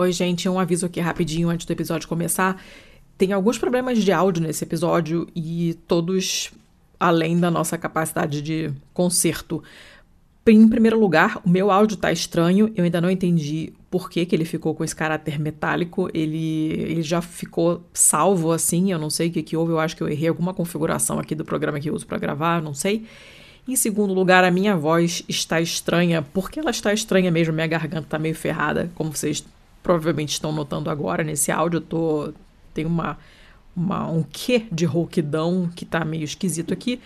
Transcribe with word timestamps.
Oi, 0.00 0.12
gente, 0.12 0.48
um 0.48 0.58
aviso 0.58 0.86
aqui 0.86 0.98
rapidinho 0.98 1.50
antes 1.50 1.66
do 1.66 1.72
episódio 1.74 2.08
começar. 2.08 2.58
Tem 3.18 3.34
alguns 3.34 3.58
problemas 3.58 3.98
de 3.98 4.10
áudio 4.10 4.42
nesse 4.42 4.64
episódio 4.64 5.28
e 5.36 5.78
todos 5.86 6.50
além 6.98 7.38
da 7.38 7.50
nossa 7.50 7.76
capacidade 7.76 8.40
de 8.40 8.72
conserto. 8.94 9.62
Em 10.46 10.66
primeiro 10.66 10.98
lugar, 10.98 11.38
o 11.44 11.50
meu 11.50 11.70
áudio 11.70 11.98
tá 11.98 12.10
estranho, 12.10 12.72
eu 12.74 12.82
ainda 12.82 12.98
não 12.98 13.10
entendi 13.10 13.74
por 13.90 14.08
que, 14.08 14.24
que 14.24 14.34
ele 14.34 14.46
ficou 14.46 14.74
com 14.74 14.82
esse 14.82 14.96
caráter 14.96 15.38
metálico. 15.38 16.08
Ele, 16.14 16.72
ele 16.78 17.02
já 17.02 17.20
ficou 17.20 17.84
salvo 17.92 18.52
assim, 18.52 18.90
eu 18.90 18.98
não 18.98 19.10
sei 19.10 19.28
o 19.28 19.30
que, 19.30 19.42
que 19.42 19.54
houve, 19.54 19.72
eu 19.72 19.78
acho 19.78 19.94
que 19.94 20.02
eu 20.02 20.08
errei 20.08 20.30
alguma 20.30 20.54
configuração 20.54 21.18
aqui 21.18 21.34
do 21.34 21.44
programa 21.44 21.78
que 21.78 21.90
eu 21.90 21.94
uso 21.94 22.06
para 22.06 22.16
gravar, 22.16 22.62
não 22.62 22.72
sei. 22.72 23.04
Em 23.68 23.76
segundo 23.76 24.14
lugar, 24.14 24.44
a 24.44 24.50
minha 24.50 24.74
voz 24.74 25.22
está 25.28 25.60
estranha. 25.60 26.22
Por 26.22 26.50
que 26.50 26.58
ela 26.58 26.70
está 26.70 26.90
estranha 26.90 27.30
mesmo? 27.30 27.52
Minha 27.52 27.66
garganta 27.66 28.06
está 28.06 28.18
meio 28.18 28.34
ferrada, 28.34 28.90
como 28.94 29.14
vocês 29.14 29.44
provavelmente 29.82 30.32
estão 30.32 30.52
notando 30.52 30.90
agora 30.90 31.22
nesse 31.22 31.50
áudio. 31.50 31.78
Eu 31.78 31.82
tô, 31.82 32.32
tem 32.74 32.84
uma, 32.84 33.18
uma, 33.74 34.08
um 34.10 34.22
quê 34.22 34.64
de 34.70 34.84
rouquidão 34.84 35.70
que 35.74 35.84
está 35.84 36.04
meio 36.04 36.24
esquisito 36.24 36.72
aqui. 36.72 37.00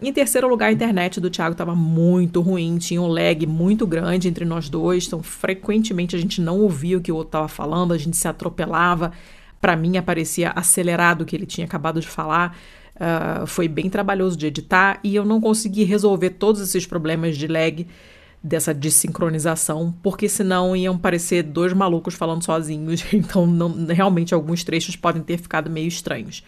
Em 0.00 0.12
terceiro 0.12 0.46
lugar, 0.46 0.68
a 0.68 0.72
internet 0.72 1.18
do 1.20 1.30
Thiago 1.30 1.52
estava 1.52 1.74
muito 1.74 2.42
ruim, 2.42 2.76
tinha 2.76 3.00
um 3.00 3.06
lag 3.06 3.46
muito 3.46 3.86
grande 3.86 4.28
entre 4.28 4.44
nós 4.44 4.68
dois, 4.68 5.06
então 5.06 5.22
frequentemente 5.22 6.14
a 6.14 6.18
gente 6.18 6.38
não 6.38 6.60
ouvia 6.60 6.98
o 6.98 7.00
que 7.00 7.10
o 7.10 7.14
outro 7.14 7.28
estava 7.28 7.48
falando, 7.48 7.94
a 7.94 7.98
gente 7.98 8.14
se 8.14 8.28
atropelava. 8.28 9.12
Para 9.58 9.74
mim, 9.74 9.96
aparecia 9.96 10.50
acelerado 10.50 11.22
o 11.22 11.24
que 11.24 11.34
ele 11.34 11.46
tinha 11.46 11.64
acabado 11.64 11.98
de 11.98 12.06
falar. 12.06 12.54
Uh, 12.94 13.46
foi 13.46 13.68
bem 13.68 13.88
trabalhoso 13.88 14.36
de 14.36 14.46
editar 14.46 15.00
e 15.02 15.14
eu 15.14 15.24
não 15.24 15.40
consegui 15.40 15.84
resolver 15.84 16.30
todos 16.30 16.60
esses 16.60 16.86
problemas 16.86 17.36
de 17.36 17.46
lag 17.46 17.86
dessa 18.46 18.72
desincronização, 18.72 19.92
porque 20.02 20.28
senão 20.28 20.76
iam 20.76 20.96
parecer 20.96 21.42
dois 21.42 21.72
malucos 21.72 22.14
falando 22.14 22.44
sozinhos, 22.44 23.04
então 23.12 23.44
não, 23.44 23.86
realmente 23.86 24.32
alguns 24.32 24.62
trechos 24.62 24.94
podem 24.94 25.22
ter 25.22 25.36
ficado 25.36 25.68
meio 25.68 25.88
estranhos. 25.88 26.44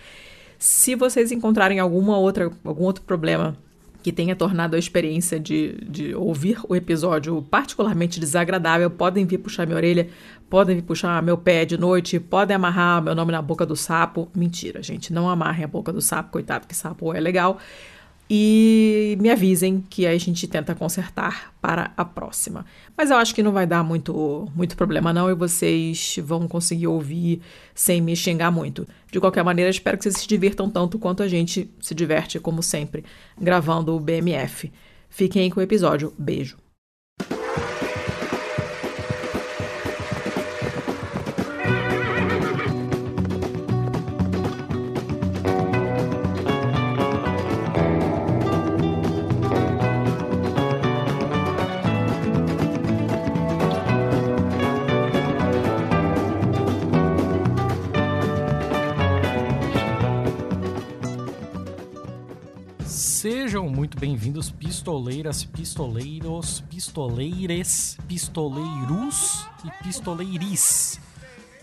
Se 0.59 0.95
vocês 0.95 1.33
encontrarem 1.33 1.81
alguma 1.81 2.17
outra, 2.17 2.51
algum 2.65 2.85
outro 2.85 3.03
problema 3.03 3.57
que 4.01 4.13
tenha 4.13 4.37
tornado 4.37 4.77
a 4.77 4.79
experiência 4.79 5.41
de, 5.41 5.77
de 5.89 6.15
ouvir 6.15 6.59
o 6.69 6.77
episódio 6.77 7.43
particularmente 7.43 8.21
desagradável, 8.21 8.89
podem 8.89 9.27
vir 9.27 9.39
puxar 9.39 9.67
minha 9.67 9.77
orelha, 9.77 10.09
podem 10.49 10.77
vir 10.77 10.83
puxar 10.83 11.21
meu 11.21 11.37
pé 11.37 11.65
de 11.65 11.77
noite, 11.77 12.21
podem 12.21 12.55
amarrar 12.55 13.03
meu 13.03 13.15
nome 13.15 13.33
na 13.33 13.43
boca 13.43 13.67
do 13.67 13.75
sapo. 13.75 14.29
Mentira, 14.35 14.83
gente, 14.85 15.12
não 15.12 15.29
amarrem 15.29 15.65
a 15.65 15.69
boca 15.69 15.93
do 15.93 16.01
sapo, 16.01 16.31
coitado, 16.31 16.69
que 16.69 16.77
sapo 16.77 17.12
é 17.12 17.19
legal 17.19 17.59
e 18.31 19.17
me 19.21 19.31
avisem 19.31 19.83
que 19.89 20.07
a 20.07 20.17
gente 20.19 20.47
tenta 20.47 20.75
consertar 20.75 21.55
para 21.61 21.93
a 21.97 22.05
próxima. 22.05 22.67
Mas 22.97 23.11
eu 23.11 23.17
acho 23.17 23.34
que 23.34 23.43
não 23.43 23.53
vai 23.53 23.67
dar 23.67 23.83
muito, 23.83 24.47
muito 24.55 24.77
problema 24.77 25.12
não 25.12 25.31
e 25.31 25.34
vocês 25.34 26.19
vão 26.23 26.47
conseguir 26.47 26.87
ouvir 26.87 27.41
sem 27.75 28.01
me 28.01 28.15
xingar 28.15 28.51
muito. 28.51 28.87
De 29.11 29.19
qualquer 29.19 29.43
maneira, 29.43 29.71
espero 29.71 29.97
que 29.97 30.05
vocês 30.05 30.19
se 30.19 30.29
divirtam 30.29 30.69
tanto 30.69 30.99
quanto 30.99 31.23
a 31.23 31.29
gente 31.29 31.71
se 31.81 31.95
diverte, 31.95 32.39
como 32.39 32.62
sempre, 32.62 33.05
gravando 33.41 33.95
o 33.95 34.01
BMF. 34.01 34.71
Fiquem 35.09 35.49
com 35.49 35.61
o 35.61 35.62
episódio. 35.62 36.12
Beijo. 36.19 36.68
Muito 63.88 64.00
bem-vindos, 64.00 64.50
pistoleiras, 64.50 65.44
pistoleiros, 65.44 66.60
pistoleires, 66.69 67.97
pistoleiros 68.06 69.49
e 69.65 69.82
pistoleiris. 69.82 71.00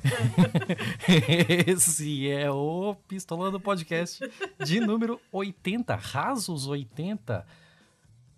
Esse 1.68 2.32
é 2.32 2.50
o 2.50 2.96
Pistolando 3.08 3.60
Podcast 3.60 4.28
de 4.58 4.80
número 4.80 5.22
80, 5.32 5.94
rasos 5.94 6.66
80. 6.66 7.46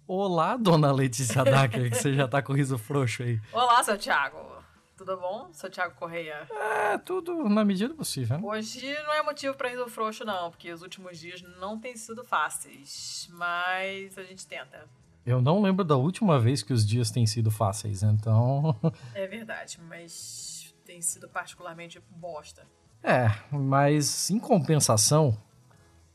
Olá, 0.05 0.57
dona 0.57 0.91
Letícia 0.91 1.45
Dacker, 1.45 1.89
que 1.89 1.95
você 1.95 2.13
já 2.13 2.27
tá 2.27 2.41
com 2.41 2.51
riso 2.51 2.77
frouxo 2.77 3.23
aí. 3.23 3.39
Olá, 3.53 3.81
seu 3.85 3.97
Thiago. 3.97 4.56
Tudo 4.97 5.15
bom? 5.15 5.49
Sou 5.53 5.69
Thiago 5.69 5.93
Correia. 5.93 6.47
É, 6.49 6.97
tudo 6.97 7.47
na 7.47 7.63
medida 7.63 7.93
possível. 7.93 8.39
Né? 8.39 8.43
Hoje 8.43 8.81
não 9.03 9.13
é 9.13 9.21
motivo 9.21 9.53
para 9.53 9.69
riso 9.69 9.87
frouxo, 9.87 10.25
não, 10.25 10.49
porque 10.49 10.73
os 10.73 10.81
últimos 10.81 11.19
dias 11.19 11.39
não 11.59 11.79
têm 11.79 11.95
sido 11.95 12.23
fáceis, 12.23 13.29
mas 13.31 14.17
a 14.17 14.23
gente 14.23 14.47
tenta. 14.47 14.87
Eu 15.23 15.39
não 15.39 15.61
lembro 15.61 15.85
da 15.85 15.95
última 15.95 16.39
vez 16.39 16.63
que 16.63 16.73
os 16.73 16.83
dias 16.83 17.11
têm 17.11 17.27
sido 17.27 17.51
fáceis, 17.51 18.01
então. 18.01 18.75
É 19.13 19.27
verdade, 19.27 19.79
mas 19.87 20.73
tem 20.83 20.99
sido 20.99 21.29
particularmente 21.29 22.01
bosta. 22.09 22.65
É, 23.03 23.27
mas 23.51 24.31
em 24.31 24.39
compensação, 24.39 25.37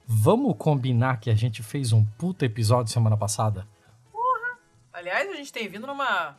vamos 0.05 0.57
combinar 0.59 1.21
que 1.21 1.31
a 1.31 1.35
gente 1.37 1.63
fez 1.63 1.93
um 1.93 2.05
puta 2.05 2.45
episódio 2.47 2.93
semana 2.93 3.17
passada? 3.17 3.65
Porra! 4.11 4.59
Aliás, 4.93 5.31
a 5.31 5.37
gente 5.37 5.53
tem 5.53 5.69
vindo 5.69 5.87
numa, 5.87 6.37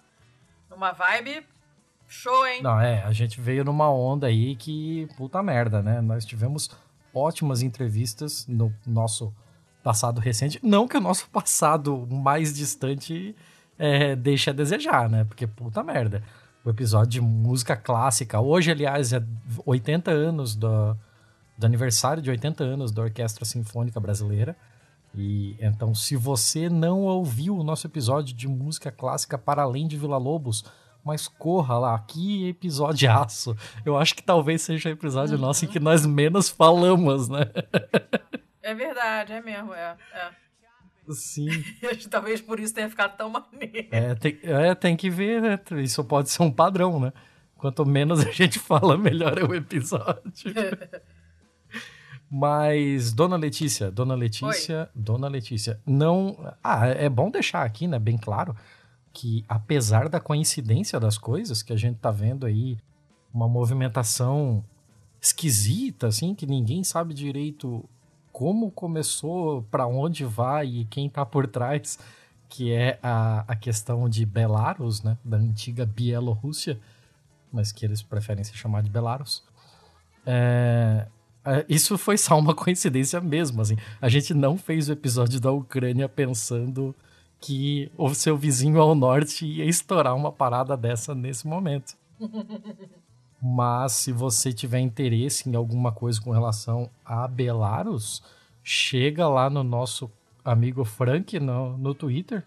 numa 0.70 0.92
vibe 0.92 1.53
Show, 2.08 2.46
hein? 2.48 2.62
Não, 2.62 2.80
é, 2.80 3.04
a 3.04 3.12
gente 3.12 3.42
veio 3.42 3.64
numa 3.64 3.92
onda 3.92 4.28
aí 4.28 4.56
que 4.56 5.08
puta 5.18 5.42
merda, 5.42 5.82
né? 5.82 6.02
Nós 6.02 6.26
tivemos 6.26 6.70
ótimas 7.14 7.62
entrevistas 7.62 8.46
no 8.48 8.74
nosso 8.86 9.34
passado 9.84 10.20
recente. 10.20 10.60
Não 10.64 10.88
que 10.88 10.98
o 10.98 11.02
nosso 11.02 11.28
passado 11.30 12.08
mais 12.10 12.54
distante 12.54 13.36
é, 13.78 14.16
deixe 14.16 14.50
a 14.50 14.54
desejar, 14.54 15.10
né? 15.10 15.24
Porque 15.24 15.46
puta 15.46 15.84
merda. 15.84 16.24
O 16.64 16.70
episódio 16.70 17.12
de 17.12 17.22
música 17.22 17.76
clássica. 17.76 18.40
Hoje, 18.40 18.72
aliás, 18.72 19.12
é 19.12 19.22
80 19.66 20.10
anos 20.12 20.56
do, 20.56 20.96
do 21.58 21.66
aniversário 21.66 22.24
de 22.24 22.30
80 22.30 22.64
anos 22.64 22.92
da 22.92 23.02
Orquestra 23.02 23.44
Sinfônica 23.44 24.00
Brasileira. 24.00 24.56
E 25.14 25.56
então, 25.60 25.94
se 25.94 26.16
você 26.16 26.70
não 26.70 27.02
ouviu 27.02 27.58
o 27.58 27.64
nosso 27.64 27.86
episódio 27.86 28.34
de 28.34 28.48
música 28.48 28.92
clássica 28.92 29.38
para 29.38 29.62
além 29.62 29.88
de 29.88 29.98
Vila 29.98 30.18
Lobos, 30.18 30.64
mas 31.04 31.28
corra 31.28 31.78
lá, 31.78 32.00
que 32.00 32.48
episódio 32.48 33.10
Eu 33.86 33.98
acho 33.98 34.16
que 34.16 34.24
talvez 34.24 34.62
seja 34.62 34.90
o 34.90 34.92
episódio 34.92 35.36
uhum. 35.36 35.42
nosso 35.42 35.66
em 35.66 35.68
que 35.68 35.80
nós 35.80 36.06
menos 36.06 36.50
falamos, 36.50 37.28
né? 37.28 37.52
É 38.62 38.74
verdade, 38.74 39.34
é 39.34 39.42
mesmo, 39.42 39.74
é. 39.74 39.98
é. 40.14 40.30
Sim. 41.12 41.50
talvez 42.10 42.40
por 42.40 42.60
isso 42.60 42.74
tenha 42.74 42.90
ficado 42.90 43.18
tão 43.18 43.30
maneiro. 43.30 43.90
É 43.92 44.16
tem, 44.16 44.40
é, 44.44 44.74
tem 44.74 44.96
que 44.96 45.10
ver, 45.10 45.42
né? 45.42 45.60
Isso 45.82 46.02
pode 46.06 46.30
ser 46.30 46.42
um 46.42 46.52
padrão, 46.52 47.00
né? 47.00 47.12
Quanto 47.58 47.86
menos 47.86 48.26
a 48.26 48.32
gente 48.32 48.58
fala, 48.60 48.98
melhor 48.98 49.38
é 49.38 49.44
o 49.44 49.54
episódio. 49.54 50.24
Mas, 52.32 53.14
Dona 53.14 53.36
Letícia, 53.36 53.92
Dona 53.92 54.16
Letícia, 54.16 54.84
Oi. 54.84 54.88
Dona 54.96 55.28
Letícia, 55.28 55.80
não. 55.86 56.52
Ah, 56.64 56.88
é 56.88 57.08
bom 57.08 57.30
deixar 57.30 57.64
aqui, 57.64 57.86
né? 57.86 58.00
Bem 58.00 58.18
claro 58.18 58.56
que 59.14 59.46
apesar 59.48 60.10
da 60.10 60.20
coincidência 60.20 61.00
das 61.00 61.18
coisas 61.18 61.62
que 61.62 61.72
a 61.72 61.78
gente 61.78 62.00
tá 62.00 62.10
vendo 62.10 62.48
aí, 62.48 62.78
uma 63.32 63.48
movimentação 63.48 64.66
esquisita, 65.22 66.08
assim, 66.08 66.34
que 66.34 66.48
ninguém 66.48 66.84
sabe 66.84 67.14
direito 67.14 67.88
como 68.32 68.72
começou, 68.72 69.62
para 69.70 69.86
onde 69.86 70.26
vai 70.26 70.68
e 70.68 70.86
quem 70.86 71.08
tá 71.08 71.24
por 71.24 71.46
trás, 71.48 72.00
que 72.50 72.72
é 72.72 73.00
a, 73.02 73.46
a 73.48 73.56
questão 73.56 74.10
de 74.10 74.26
Belarus, 74.26 75.04
né, 75.04 75.18
da 75.24 75.38
antiga 75.38 75.86
Bielorrússia, 75.86 76.80
mas 77.52 77.72
que 77.72 77.86
eles 77.86 78.02
preferem 78.02 78.44
se 78.44 78.54
chamar 78.56 78.82
de 78.82 78.90
Belarus. 78.90 79.44
É, 80.26 81.08
é 81.46 81.66
isso 81.70 81.98
foi 81.98 82.18
só 82.18 82.38
uma 82.38 82.56
coincidência 82.56 83.22
mesmo, 83.22 83.62
assim. 83.62 83.78
A 84.02 84.10
gente 84.10 84.34
não 84.34 84.58
fez 84.58 84.90
o 84.90 84.92
episódio 84.92 85.40
da 85.40 85.52
Ucrânia 85.52 86.10
pensando 86.10 86.96
que 87.44 87.92
o 87.98 88.14
seu 88.14 88.38
vizinho 88.38 88.80
ao 88.80 88.96
norte 88.96 89.46
ia 89.46 89.66
estourar 89.66 90.16
uma 90.16 90.32
parada 90.32 90.78
dessa 90.78 91.14
nesse 91.14 91.46
momento. 91.46 91.96
Mas 93.42 93.92
se 93.92 94.14
você 94.14 94.54
tiver 94.54 94.80
interesse 94.80 95.50
em 95.50 95.56
alguma 95.56 95.92
coisa 95.92 96.22
com 96.22 96.32
relação 96.32 96.90
a 97.04 97.28
Belarus, 97.28 98.24
chega 98.64 99.28
lá 99.28 99.50
no 99.50 99.62
nosso 99.62 100.10
amigo 100.46 100.86
Frank 100.86 101.38
no, 101.38 101.78
no 101.78 101.94
Twitter 101.94 102.46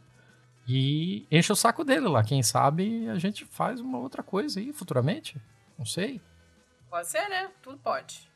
e 0.66 1.26
enche 1.30 1.52
o 1.52 1.56
saco 1.56 1.84
dele 1.84 2.08
lá. 2.08 2.24
Quem 2.24 2.42
sabe 2.42 3.06
a 3.10 3.18
gente 3.18 3.44
faz 3.44 3.80
uma 3.80 3.98
outra 3.98 4.22
coisa 4.22 4.58
aí 4.58 4.72
futuramente. 4.72 5.36
Não 5.78 5.84
sei. 5.84 6.22
Pode 6.88 7.06
ser, 7.06 7.28
né? 7.28 7.50
Tudo 7.62 7.76
pode. 7.76 8.26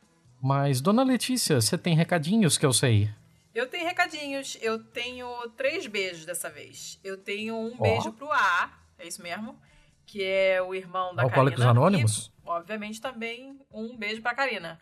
Mas, 0.43 0.83
dona 0.83 1.03
Letícia, 1.03 1.59
você 1.59 1.79
tem 1.79 1.95
recadinhos 1.95 2.59
que 2.59 2.67
eu 2.67 2.73
sei. 2.75 3.11
Eu 3.55 3.69
tenho 3.69 3.87
recadinhos. 3.87 4.57
Eu 4.61 4.83
tenho 4.83 5.29
três 5.57 5.87
beijos 5.87 6.25
dessa 6.25 6.49
vez. 6.49 6.99
Eu 7.03 7.17
tenho 7.17 7.55
um 7.55 7.75
oh. 7.79 7.83
beijo 7.83 8.13
pro 8.13 8.31
A, 8.31 8.79
é 8.99 9.07
isso 9.07 9.23
mesmo? 9.23 9.61
Que 10.07 10.23
é 10.23 10.63
o 10.63 10.75
irmão 10.75 11.15
da 11.15 11.23
Alcoólicos 11.23 11.65
Anônimos? 11.65 12.33
E... 12.45 12.49
obviamente, 12.49 13.01
também 13.01 13.61
um 13.73 13.97
beijo 13.97 14.23
pra 14.23 14.35
Karina. 14.35 14.81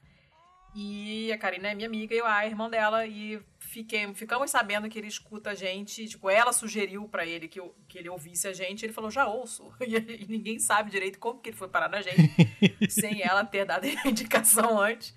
E 0.74 1.32
a 1.32 1.38
Karina 1.38 1.70
é 1.70 1.74
minha 1.74 1.88
amiga 1.88 2.14
e 2.14 2.18
eu 2.18 2.26
a 2.26 2.46
irmã 2.46 2.68
dela. 2.68 3.06
E 3.06 3.40
fiquei, 3.58 4.12
ficamos 4.14 4.50
sabendo 4.50 4.88
que 4.88 4.98
ele 4.98 5.08
escuta 5.08 5.50
a 5.50 5.54
gente. 5.54 6.06
Tipo, 6.06 6.28
ela 6.28 6.52
sugeriu 6.52 7.08
para 7.08 7.26
ele 7.26 7.48
que, 7.48 7.58
eu, 7.58 7.74
que 7.88 7.98
ele 7.98 8.08
ouvisse 8.08 8.46
a 8.46 8.52
gente. 8.52 8.84
Ele 8.84 8.92
falou, 8.92 9.10
já 9.10 9.26
ouço. 9.26 9.72
E, 9.80 9.96
e, 9.96 10.26
ninguém 10.28 10.58
sabe 10.58 10.90
direito 10.90 11.18
como 11.18 11.40
que 11.40 11.50
ele 11.50 11.56
foi 11.56 11.68
parar 11.68 11.88
na 11.88 12.02
gente. 12.02 12.32
sem 12.90 13.22
ela 13.22 13.44
ter 13.44 13.64
dado 13.64 13.86
a 13.86 14.08
indicação 14.08 14.78
antes. 14.78 15.14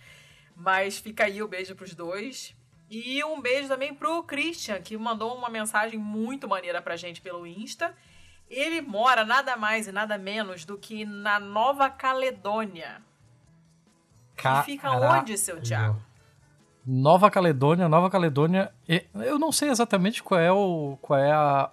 Mas 0.56 0.98
fica 0.98 1.26
aí 1.26 1.42
o 1.44 1.48
beijo 1.48 1.76
pros 1.76 1.94
dois. 1.94 2.56
E 2.92 3.24
um 3.24 3.42
beijo 3.42 3.70
também 3.70 3.94
pro 3.94 4.22
Christian, 4.24 4.82
que 4.82 4.98
mandou 4.98 5.34
uma 5.34 5.50
mensagem 5.50 5.98
muito 5.98 6.46
maneira 6.46 6.82
pra 6.82 6.98
gente 6.98 7.22
pelo 7.22 7.48
Insta. 7.48 7.96
Ele 8.50 8.82
mora 8.82 9.24
nada 9.24 9.56
mais 9.56 9.88
e 9.88 9.94
nada 9.94 10.18
menos 10.18 10.66
do 10.66 10.78
que 10.78 11.06
na 11.06 11.40
Nova 11.40 11.90
Caledônia. 11.90 13.02
E 14.38 14.64
fica 14.66 14.92
onde, 14.92 15.38
seu 15.38 15.62
Thiago? 15.62 16.02
Nova 16.86 17.32
Caledônia, 17.32 17.88
Nova 17.88 18.10
Caledônia, 18.10 18.74
eu 19.16 19.40
não 19.40 19.54
sei 19.54 19.70
exatamente 19.70 20.22
qual 20.22 20.42
é, 20.42 20.52
o, 20.52 20.98
qual 21.02 21.18
é 21.18 21.32
a 21.32 21.70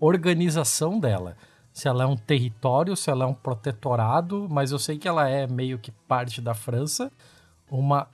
organização 0.00 0.98
dela. 0.98 1.36
Se 1.70 1.86
ela 1.86 2.04
é 2.04 2.06
um 2.06 2.16
território, 2.16 2.96
se 2.96 3.10
ela 3.10 3.24
é 3.24 3.28
um 3.28 3.34
protetorado, 3.34 4.46
mas 4.48 4.72
eu 4.72 4.78
sei 4.78 4.96
que 4.96 5.06
ela 5.06 5.28
é 5.28 5.46
meio 5.46 5.78
que 5.78 5.90
parte 5.90 6.40
da 6.40 6.54
França. 6.54 7.12
Uma, 7.68 8.08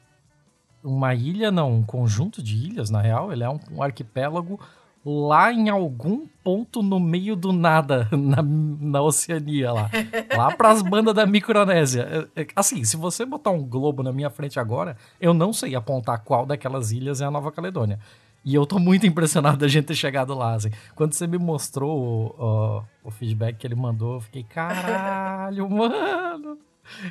uma 0.82 1.14
ilha, 1.14 1.50
não, 1.50 1.72
um 1.72 1.82
conjunto 1.82 2.42
de 2.42 2.56
ilhas, 2.56 2.90
na 2.90 3.00
real. 3.00 3.32
Ele 3.32 3.44
é 3.44 3.48
um, 3.48 3.58
um 3.70 3.82
arquipélago 3.82 4.58
lá 5.04 5.52
em 5.52 5.68
algum 5.68 6.26
ponto 6.44 6.82
no 6.82 7.00
meio 7.00 7.34
do 7.34 7.52
nada, 7.52 8.08
na, 8.12 8.42
na 8.42 9.02
Oceania 9.02 9.72
lá. 9.72 9.90
Lá 10.36 10.54
pras 10.56 10.82
bandas 10.82 11.14
da 11.14 11.26
Micronésia. 11.26 12.28
É, 12.36 12.42
é, 12.42 12.46
assim, 12.54 12.84
se 12.84 12.96
você 12.96 13.24
botar 13.24 13.50
um 13.50 13.64
globo 13.64 14.02
na 14.02 14.12
minha 14.12 14.30
frente 14.30 14.60
agora, 14.60 14.96
eu 15.20 15.34
não 15.34 15.52
sei 15.52 15.74
apontar 15.74 16.20
qual 16.22 16.46
daquelas 16.46 16.92
ilhas 16.92 17.20
é 17.20 17.24
a 17.24 17.30
Nova 17.30 17.50
Caledônia. 17.50 17.98
E 18.44 18.54
eu 18.54 18.66
tô 18.66 18.78
muito 18.78 19.06
impressionado 19.06 19.56
da 19.58 19.68
gente 19.68 19.86
ter 19.86 19.94
chegado 19.94 20.34
lá, 20.34 20.54
assim. 20.54 20.70
Quando 20.96 21.12
você 21.12 21.28
me 21.28 21.38
mostrou 21.38 21.96
o, 21.96 22.44
o, 22.44 22.84
o 23.04 23.10
feedback 23.10 23.56
que 23.56 23.66
ele 23.66 23.76
mandou, 23.76 24.14
eu 24.14 24.20
fiquei, 24.20 24.42
caralho, 24.42 25.68
mano! 25.70 26.58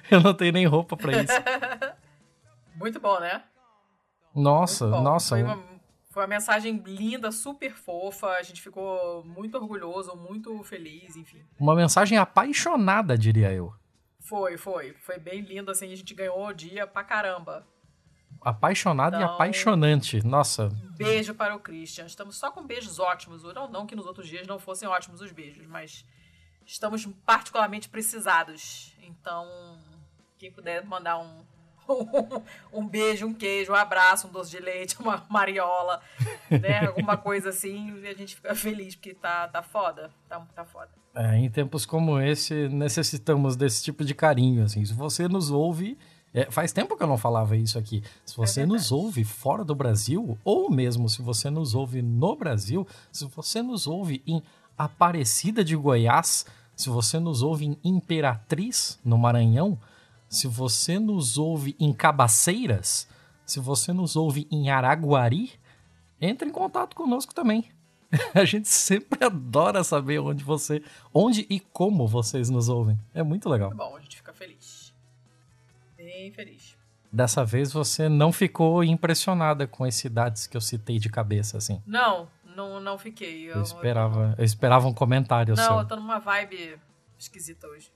Eu 0.10 0.20
não 0.20 0.34
tenho 0.34 0.52
nem 0.52 0.66
roupa 0.66 0.98
pra 0.98 1.24
isso. 1.24 1.34
Muito 2.76 3.00
bom, 3.00 3.20
né? 3.20 3.42
Nossa, 4.34 4.88
nossa. 4.88 5.36
Foi 5.36 5.44
uma 5.44 5.72
foi 6.12 6.24
uma 6.24 6.28
mensagem 6.28 6.76
linda, 6.86 7.32
super 7.32 7.74
fofa. 7.74 8.28
A 8.28 8.44
gente 8.44 8.62
ficou 8.62 9.24
muito 9.24 9.58
orgulhoso, 9.58 10.14
muito 10.16 10.62
feliz, 10.64 11.16
enfim. 11.16 11.42
Uma 11.58 11.74
mensagem 11.74 12.18
apaixonada, 12.18 13.18
diria 13.18 13.52
eu. 13.54 13.74
Foi, 14.20 14.58
foi. 14.58 14.94
Foi 14.94 15.18
bem 15.18 15.40
lindo, 15.40 15.72
assim. 15.72 15.92
A 15.92 15.96
gente 15.96 16.14
ganhou 16.14 16.46
o 16.46 16.54
dia 16.54 16.86
pra 16.86 17.02
caramba. 17.02 17.66
Apaixonado 18.42 19.16
então, 19.16 19.26
e 19.26 19.34
apaixonante. 19.34 20.26
Nossa. 20.26 20.68
Beijo 20.98 21.34
para 21.34 21.56
o 21.56 21.60
Christian. 21.60 22.06
Estamos 22.06 22.36
só 22.36 22.52
com 22.52 22.66
beijos 22.68 23.00
ótimos. 23.00 23.44
Não, 23.44 23.70
não 23.70 23.88
que 23.88 23.96
nos 23.96 24.06
outros 24.06 24.28
dias 24.28 24.46
não 24.46 24.60
fossem 24.60 24.90
ótimos 24.90 25.22
os 25.22 25.32
beijos, 25.32 25.66
mas 25.66 26.06
estamos 26.66 27.06
particularmente 27.26 27.88
precisados. 27.88 28.94
Então, 29.02 29.48
quem 30.38 30.52
puder 30.52 30.84
mandar 30.84 31.20
um 31.20 31.46
um 32.74 32.88
beijo, 32.88 33.26
um 33.26 33.34
queijo, 33.34 33.72
um 33.72 33.76
abraço, 33.76 34.28
um 34.28 34.32
doce 34.32 34.52
de 34.52 34.60
leite, 34.60 35.00
uma 35.00 35.26
mariola, 35.30 36.02
né? 36.50 36.88
Alguma 36.88 37.18
coisa 37.18 37.50
assim, 37.50 38.00
e 38.02 38.08
a 38.08 38.14
gente 38.14 38.36
fica 38.36 38.56
feliz, 38.56 38.96
porque 38.96 39.14
tá, 39.14 39.48
tá 39.48 39.62
foda. 39.62 40.12
Tá, 40.30 40.40
tá 40.56 40.66
foda. 40.66 40.90
É, 41.14 41.38
em 41.38 41.50
tempos 41.50 41.86
como 41.86 42.20
esse, 42.20 42.70
necessitamos 42.70 43.56
desse 43.56 43.84
tipo 43.84 44.04
de 44.06 44.16
carinho, 44.16 44.64
assim. 44.64 44.86
Se 44.86 44.94
você 44.94 45.28
nos 45.28 45.52
ouve... 45.52 45.98
É, 46.34 46.50
faz 46.50 46.72
tempo 46.72 46.96
que 46.96 47.04
eu 47.04 47.08
não 47.08 47.18
falava 47.18 47.58
isso 47.58 47.78
aqui. 47.78 48.02
Se 48.26 48.38
você 48.38 48.62
é 48.62 48.66
nos 48.66 48.90
ouve 48.90 49.26
fora 49.26 49.66
do 49.66 49.76
Brasil, 49.76 50.38
ou 50.46 50.72
mesmo 50.72 51.10
se 51.10 51.22
você 51.22 51.50
nos 51.50 51.76
ouve 51.76 52.02
no 52.02 52.38
Brasil, 52.38 52.88
se 53.12 53.26
você 53.26 53.62
nos 53.62 53.86
ouve 53.86 54.24
em 54.26 54.42
Aparecida 54.78 55.62
de 55.62 55.76
Goiás, 55.76 56.46
se 56.74 56.88
você 56.88 57.20
nos 57.20 57.42
ouve 57.42 57.66
em 57.66 57.78
Imperatriz, 57.84 58.98
no 59.04 59.18
Maranhão, 59.18 59.78
se 60.32 60.48
você 60.48 60.98
nos 60.98 61.38
ouve 61.38 61.76
em 61.78 61.92
Cabaceiras, 61.92 63.06
se 63.46 63.60
você 63.60 63.92
nos 63.92 64.16
ouve 64.16 64.48
em 64.50 64.70
Araguari, 64.70 65.52
entre 66.22 66.48
em 66.48 66.52
contato 66.54 66.96
conosco 66.96 67.36
também. 67.36 67.70
A 68.34 68.46
gente 68.46 68.70
sempre 68.70 69.26
adora 69.26 69.84
saber 69.84 70.20
onde 70.20 70.42
você, 70.42 70.82
onde 71.14 71.46
e 71.50 71.60
como 71.60 72.08
vocês 72.08 72.50
nos 72.50 72.70
ouvem. 72.70 72.98
É 73.14 73.22
muito 73.22 73.50
legal. 73.50 73.72
Bom, 73.72 73.96
a 73.98 74.00
gente 74.00 74.18
fica 74.18 74.34
feliz. 74.34 74.94
Bem 75.98 76.32
feliz. 76.32 76.78
Dessa 77.12 77.44
vez 77.44 77.74
você 77.74 78.08
não 78.08 78.32
ficou 78.32 78.84
impressionada 78.86 79.68
com 79.68 79.84
as 79.84 79.96
cidades 79.96 80.48
que 80.48 80.56
eu 80.56 80.62
citei 80.62 80.98
de 80.98 81.10
cabeça, 81.10 81.58
assim? 81.58 81.82
Não, 81.86 82.30
não, 82.56 82.80
não 82.80 82.98
fiquei. 82.98 83.50
Eu, 83.50 83.56
eu 83.56 83.62
esperava, 83.62 84.34
eu 84.38 84.46
esperava 84.46 84.88
um 84.88 84.94
comentário 84.94 85.56
não, 85.56 85.64
seu. 85.64 85.74
Não, 85.74 85.80
eu 85.82 85.88
tô 85.88 85.96
numa 85.98 86.20
vibe 86.20 86.80
esquisita 87.18 87.68
hoje. 87.68 87.92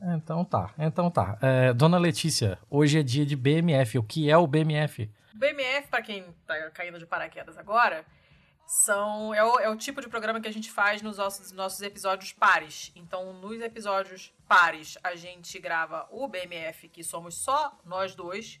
Então 0.00 0.44
tá, 0.44 0.74
então 0.78 1.10
tá. 1.10 1.38
É, 1.40 1.72
Dona 1.72 1.98
Letícia, 1.98 2.58
hoje 2.70 2.98
é 2.98 3.02
dia 3.02 3.24
de 3.24 3.34
BMF. 3.34 3.98
O 3.98 4.02
que 4.02 4.30
é 4.30 4.36
o 4.36 4.46
BMF? 4.46 5.10
BMF, 5.34 5.88
para 5.88 6.02
quem 6.02 6.24
tá 6.46 6.70
caindo 6.70 6.98
de 6.98 7.06
paraquedas 7.06 7.56
agora, 7.56 8.04
são 8.66 9.34
é 9.34 9.44
o, 9.44 9.60
é 9.60 9.68
o, 9.68 9.76
tipo 9.76 10.00
de 10.00 10.08
programa 10.08 10.40
que 10.40 10.48
a 10.48 10.52
gente 10.52 10.70
faz 10.70 11.00
nos 11.00 11.18
nossos, 11.18 11.52
nossos 11.52 11.80
episódios 11.82 12.32
pares. 12.32 12.92
Então, 12.96 13.32
nos 13.34 13.60
episódios 13.60 14.34
pares, 14.48 14.98
a 15.02 15.14
gente 15.14 15.58
grava 15.58 16.06
o 16.10 16.26
BMF, 16.26 16.88
que 16.88 17.04
somos 17.04 17.36
só 17.36 17.78
nós 17.84 18.14
dois, 18.14 18.60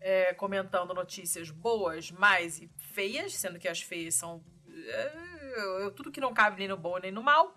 é, 0.00 0.34
comentando 0.34 0.92
notícias 0.92 1.50
boas, 1.50 2.10
mais 2.10 2.60
e 2.60 2.68
feias, 2.78 3.34
sendo 3.34 3.58
que 3.58 3.68
as 3.68 3.80
feias 3.80 4.14
são 4.14 4.42
é, 4.68 5.90
tudo 5.94 6.10
que 6.10 6.20
não 6.20 6.34
cabe 6.34 6.58
nem 6.58 6.68
no 6.68 6.76
bom 6.76 6.98
nem 6.98 7.12
no 7.12 7.22
mal. 7.22 7.54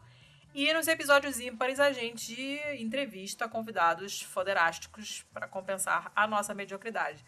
E 0.54 0.74
nos 0.74 0.88
episódios 0.88 1.40
ímpares 1.40 1.80
a 1.80 1.94
gente 1.94 2.34
entrevista 2.78 3.48
convidados 3.48 4.22
foderásticos 4.22 5.26
para 5.34 5.48
compensar 5.48 6.12
a 6.14 6.28
nossa 6.28 6.54
mediocridade. 6.54 7.24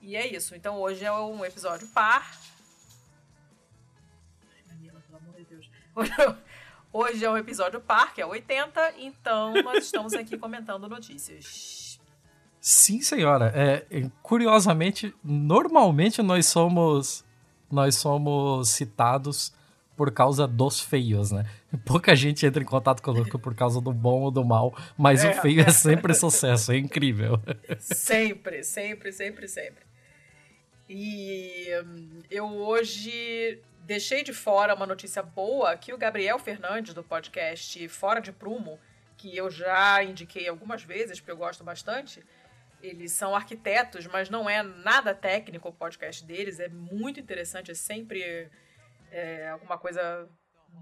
E 0.00 0.16
é 0.16 0.26
isso. 0.26 0.54
Então 0.54 0.80
hoje 0.80 1.04
é 1.04 1.12
um 1.12 1.44
episódio 1.44 1.86
par. 1.88 2.30
Pelo 4.80 5.18
amor 5.18 5.34
de 5.36 5.44
Deus. 5.44 5.70
Hoje 6.96 7.24
é 7.24 7.28
um 7.28 7.36
episódio 7.36 7.80
par, 7.80 8.14
que 8.14 8.20
é 8.20 8.26
80, 8.26 8.94
então 8.98 9.52
nós 9.64 9.84
estamos 9.84 10.12
aqui 10.12 10.38
comentando 10.38 10.88
notícias. 10.88 11.98
Sim, 12.60 13.02
senhora. 13.02 13.52
É, 13.52 13.84
curiosamente, 14.22 15.12
normalmente 15.24 16.22
nós 16.22 16.46
somos 16.46 17.24
nós 17.68 17.96
somos 17.96 18.68
citados 18.68 19.52
por 19.96 20.12
causa 20.12 20.46
dos 20.46 20.80
feios, 20.80 21.32
né? 21.32 21.44
Pouca 21.84 22.14
gente 22.14 22.44
entra 22.46 22.62
em 22.62 22.66
contato 22.66 23.02
conosco 23.02 23.38
por 23.38 23.54
causa 23.54 23.80
do 23.80 23.92
bom 23.92 24.22
ou 24.22 24.30
do 24.30 24.44
mal, 24.44 24.76
mas 24.96 25.24
é, 25.24 25.30
o 25.30 25.40
feio 25.40 25.60
é 25.62 25.70
sempre 25.70 26.14
sucesso, 26.14 26.72
é 26.72 26.76
incrível. 26.76 27.40
Sempre, 27.78 28.62
sempre, 28.62 29.12
sempre, 29.12 29.48
sempre. 29.48 29.84
E 30.88 31.68
hum, 31.84 32.22
eu 32.30 32.46
hoje 32.46 33.60
deixei 33.80 34.22
de 34.22 34.32
fora 34.32 34.74
uma 34.74 34.86
notícia 34.86 35.22
boa 35.22 35.76
que 35.76 35.92
o 35.92 35.98
Gabriel 35.98 36.38
Fernandes, 36.38 36.94
do 36.94 37.02
podcast 37.02 37.88
Fora 37.88 38.20
de 38.20 38.32
Prumo, 38.32 38.78
que 39.16 39.36
eu 39.36 39.50
já 39.50 40.02
indiquei 40.02 40.48
algumas 40.48 40.82
vezes, 40.82 41.20
porque 41.20 41.32
eu 41.32 41.36
gosto 41.36 41.64
bastante, 41.64 42.22
eles 42.82 43.12
são 43.12 43.34
arquitetos, 43.34 44.06
mas 44.06 44.28
não 44.28 44.48
é 44.48 44.62
nada 44.62 45.14
técnico 45.14 45.68
o 45.68 45.72
podcast 45.72 46.24
deles, 46.24 46.60
é 46.60 46.68
muito 46.68 47.18
interessante, 47.18 47.70
é 47.70 47.74
sempre 47.74 48.50
é, 49.10 49.48
alguma 49.48 49.78
coisa 49.78 50.28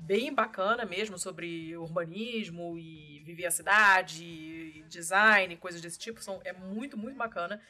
bem 0.01 0.35
bacana 0.35 0.85
mesmo 0.85 1.19
sobre 1.19 1.77
urbanismo 1.77 2.79
e 2.79 3.21
viver 3.25 3.47
a 3.47 3.51
cidade, 3.51 4.25
e 4.25 4.85
design, 4.89 5.57
coisas 5.57 5.81
desse 5.81 5.99
tipo. 5.99 6.23
São, 6.23 6.41
é 6.45 6.53
muito, 6.53 6.97
muito 6.97 7.17
bacana. 7.17 7.61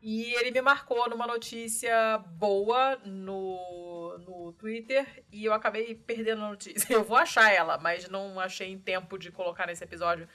E 0.00 0.34
ele 0.34 0.50
me 0.50 0.60
marcou 0.60 1.08
numa 1.08 1.26
notícia 1.26 2.18
boa 2.36 2.96
no, 3.06 4.18
no 4.18 4.52
Twitter 4.52 5.24
e 5.32 5.46
eu 5.46 5.54
acabei 5.54 5.94
perdendo 5.94 6.44
a 6.44 6.50
notícia. 6.50 6.74
Eu 6.92 7.02
vou 7.02 7.16
achar 7.16 7.50
ela, 7.50 7.78
mas 7.78 8.06
não 8.10 8.38
achei 8.38 8.70
em 8.70 8.78
tempo 8.78 9.16
de 9.16 9.32
colocar 9.32 9.66
nesse 9.66 9.82
episódio. 9.82 10.28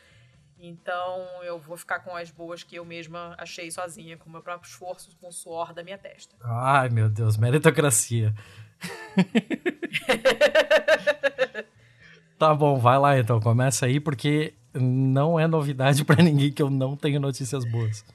Então 0.57 1.41
eu 1.43 1.57
vou 1.57 1.77
ficar 1.77 1.99
com 1.99 2.13
as 2.13 2.29
boas 2.31 2.63
que 2.63 2.75
eu 2.75 2.83
mesma 2.83 3.33
achei 3.37 3.71
sozinha, 3.71 4.17
com 4.17 4.27
o 4.27 4.31
meu 4.31 4.41
próprio 4.41 4.67
esforço, 4.67 5.15
com 5.17 5.29
o 5.29 5.31
suor 5.31 5.73
da 5.73 5.83
minha 5.83 5.97
testa. 5.97 6.35
Ai, 6.41 6.89
meu 6.89 7.09
Deus, 7.09 7.37
meritocracia. 7.37 8.33
Tá 12.37 12.53
bom, 12.53 12.77
vai 12.77 12.97
lá 12.97 13.17
então, 13.17 13.39
começa 13.39 13.85
aí, 13.85 13.99
porque 13.99 14.53
não 14.73 15.39
é 15.39 15.47
novidade 15.47 16.05
para 16.05 16.23
ninguém 16.23 16.51
que 16.51 16.61
eu 16.61 16.69
não 16.69 16.95
tenho 16.95 17.19
notícias 17.19 17.65
boas. 17.65 18.05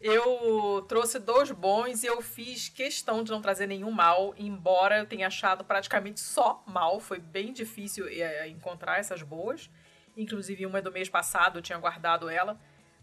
eu 0.00 0.84
trouxe 0.88 1.18
dois 1.18 1.50
bons 1.50 2.02
e 2.02 2.06
eu 2.06 2.20
fiz 2.20 2.68
questão 2.68 3.22
de 3.22 3.30
não 3.30 3.40
trazer 3.40 3.66
nenhum 3.66 3.90
mal, 3.90 4.34
embora 4.36 4.98
eu 4.98 5.06
tenha 5.06 5.26
achado 5.26 5.64
praticamente 5.64 6.20
só 6.20 6.62
mal. 6.66 6.98
Foi 6.98 7.18
bem 7.18 7.52
difícil 7.52 8.06
é, 8.08 8.48
encontrar 8.48 8.98
essas 8.98 9.22
boas. 9.22 9.70
Inclusive, 10.16 10.66
uma 10.66 10.78
é 10.78 10.82
do 10.82 10.92
mês 10.92 11.08
passado, 11.08 11.58
eu 11.58 11.62
tinha 11.62 11.78
guardado 11.78 12.28
ela, 12.28 12.58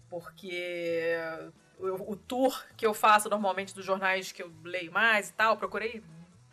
porque 0.10 1.16
o, 1.80 2.16
tour 2.16 2.66
que 2.76 2.86
eu 2.86 2.94
faço 2.94 3.30
normalmente 3.30 3.74
dos 3.74 3.86
jornais 3.86 4.32
que 4.32 4.44
eu 4.44 4.52
leio 4.64 4.92
mais 4.92 5.30
e 5.30 5.34
tal, 5.34 5.56
procurei 5.58 6.04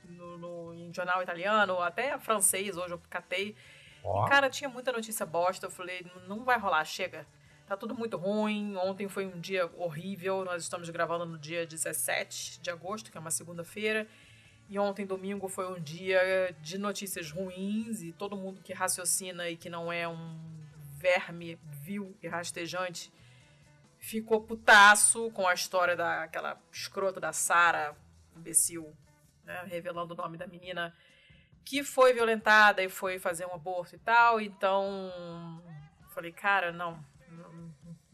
no, 0.04 0.38
no 0.38 0.74
em 0.74 0.92
jornal 0.92 1.22
italiano, 1.22 1.80
até 1.80 2.16
francês, 2.18 2.76
hoje 2.76 2.94
eu 2.94 3.02
catei. 3.10 3.56
Oh. 4.04 4.24
E, 4.24 4.28
cara, 4.28 4.48
tinha 4.48 4.70
muita 4.70 4.92
notícia 4.92 5.26
bosta. 5.26 5.66
Eu 5.66 5.70
falei, 5.70 6.06
não 6.28 6.44
vai 6.44 6.58
rolar, 6.58 6.84
chega. 6.84 7.26
Tá 7.66 7.76
tudo 7.76 7.94
muito 7.94 8.16
ruim. 8.16 8.76
Ontem 8.76 9.08
foi 9.08 9.26
um 9.26 9.40
dia 9.40 9.68
horrível. 9.76 10.44
Nós 10.44 10.62
estamos 10.62 10.88
gravando 10.90 11.26
no 11.26 11.36
dia 11.36 11.66
17 11.66 12.60
de 12.60 12.70
agosto, 12.70 13.10
que 13.10 13.18
é 13.18 13.20
uma 13.20 13.32
segunda-feira. 13.32 14.06
E 14.68 14.78
ontem, 14.78 15.04
domingo, 15.04 15.48
foi 15.48 15.66
um 15.66 15.80
dia 15.80 16.54
de 16.60 16.78
notícias 16.78 17.30
ruins 17.30 18.02
e 18.02 18.12
todo 18.12 18.36
mundo 18.36 18.60
que 18.62 18.72
raciocina 18.72 19.48
e 19.48 19.56
que 19.56 19.68
não 19.68 19.92
é 19.92 20.06
um 20.08 20.38
verme 20.98 21.58
vil 21.82 22.16
e 22.22 22.28
rastejante 22.28 23.12
ficou 24.06 24.40
putaço 24.40 25.32
com 25.32 25.48
a 25.48 25.52
história 25.52 25.96
daquela 25.96 26.56
escrota 26.70 27.18
da 27.18 27.32
Sara, 27.32 27.96
imbecil, 28.36 28.96
né, 29.42 29.64
revelando 29.66 30.14
o 30.14 30.16
nome 30.16 30.38
da 30.38 30.46
menina 30.46 30.94
que 31.64 31.82
foi 31.82 32.12
violentada 32.12 32.80
e 32.84 32.88
foi 32.88 33.18
fazer 33.18 33.44
um 33.46 33.52
aborto 33.52 33.96
e 33.96 33.98
tal. 33.98 34.40
Então, 34.40 35.10
falei, 36.14 36.30
cara, 36.30 36.70
não, 36.70 37.04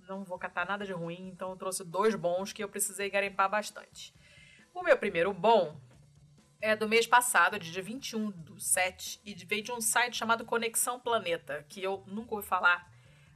não, 0.09 0.25
vou 0.25 0.39
catar 0.39 0.65
nada 0.65 0.87
de 0.87 0.93
ruim. 0.95 1.29
Então, 1.29 1.51
eu 1.51 1.57
trouxe 1.57 1.85
dois 1.85 2.15
bons 2.15 2.55
que 2.55 2.65
eu 2.65 2.69
precisei 2.71 3.11
garimpar 3.11 3.51
bastante. 3.51 4.15
O 4.73 4.83
meu 4.83 4.97
primeiro 4.97 5.35
bom 5.35 5.79
é 6.63 6.75
do 6.75 6.89
mês 6.89 7.07
passado, 7.07 7.59
de 7.59 7.71
dia 7.71 7.83
21 7.83 8.31
do 8.31 8.59
7, 8.59 9.21
e 9.23 9.35
veio 9.35 9.63
de 9.63 9.73
um 9.73 9.83
site 9.83 10.17
chamado 10.17 10.47
Conexão 10.47 10.99
Planeta, 10.99 11.67
que 11.69 11.83
eu 11.83 12.03
nunca 12.07 12.35
ouvi 12.35 12.47
falar, 12.47 12.91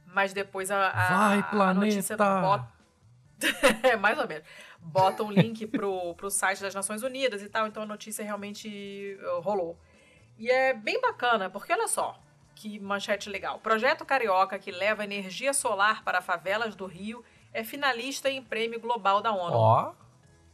mas 0.07 0.33
depois 0.33 0.71
a, 0.71 0.89
a, 0.89 1.17
Vai, 1.17 1.49
planeta. 1.49 1.63
a 1.63 1.73
notícia 1.73 2.17
bota... 2.17 2.67
é, 3.83 3.95
mais 3.95 4.17
ou 4.17 4.27
menos. 4.27 4.47
Bota 4.79 5.23
um 5.23 5.31
link 5.31 5.67
pro, 5.67 6.15
pro 6.15 6.29
site 6.29 6.61
das 6.61 6.73
Nações 6.73 7.03
Unidas 7.03 7.41
e 7.41 7.49
tal, 7.49 7.67
então 7.67 7.83
a 7.83 7.85
notícia 7.85 8.23
realmente 8.23 9.17
uh, 9.21 9.41
rolou. 9.41 9.77
E 10.37 10.49
é 10.49 10.73
bem 10.73 10.99
bacana, 11.01 11.49
porque 11.49 11.73
olha 11.73 11.87
só, 11.87 12.19
que 12.55 12.79
manchete 12.79 13.29
legal. 13.29 13.59
Projeto 13.59 14.05
Carioca, 14.05 14.57
que 14.57 14.71
leva 14.71 15.03
energia 15.03 15.53
solar 15.53 16.03
para 16.03 16.21
favelas 16.21 16.75
do 16.75 16.85
Rio, 16.85 17.23
é 17.53 17.63
finalista 17.63 18.29
em 18.29 18.41
prêmio 18.41 18.79
global 18.79 19.21
da 19.21 19.31
ONU. 19.31 19.55
Ó. 19.55 19.89
Oh. 19.91 20.07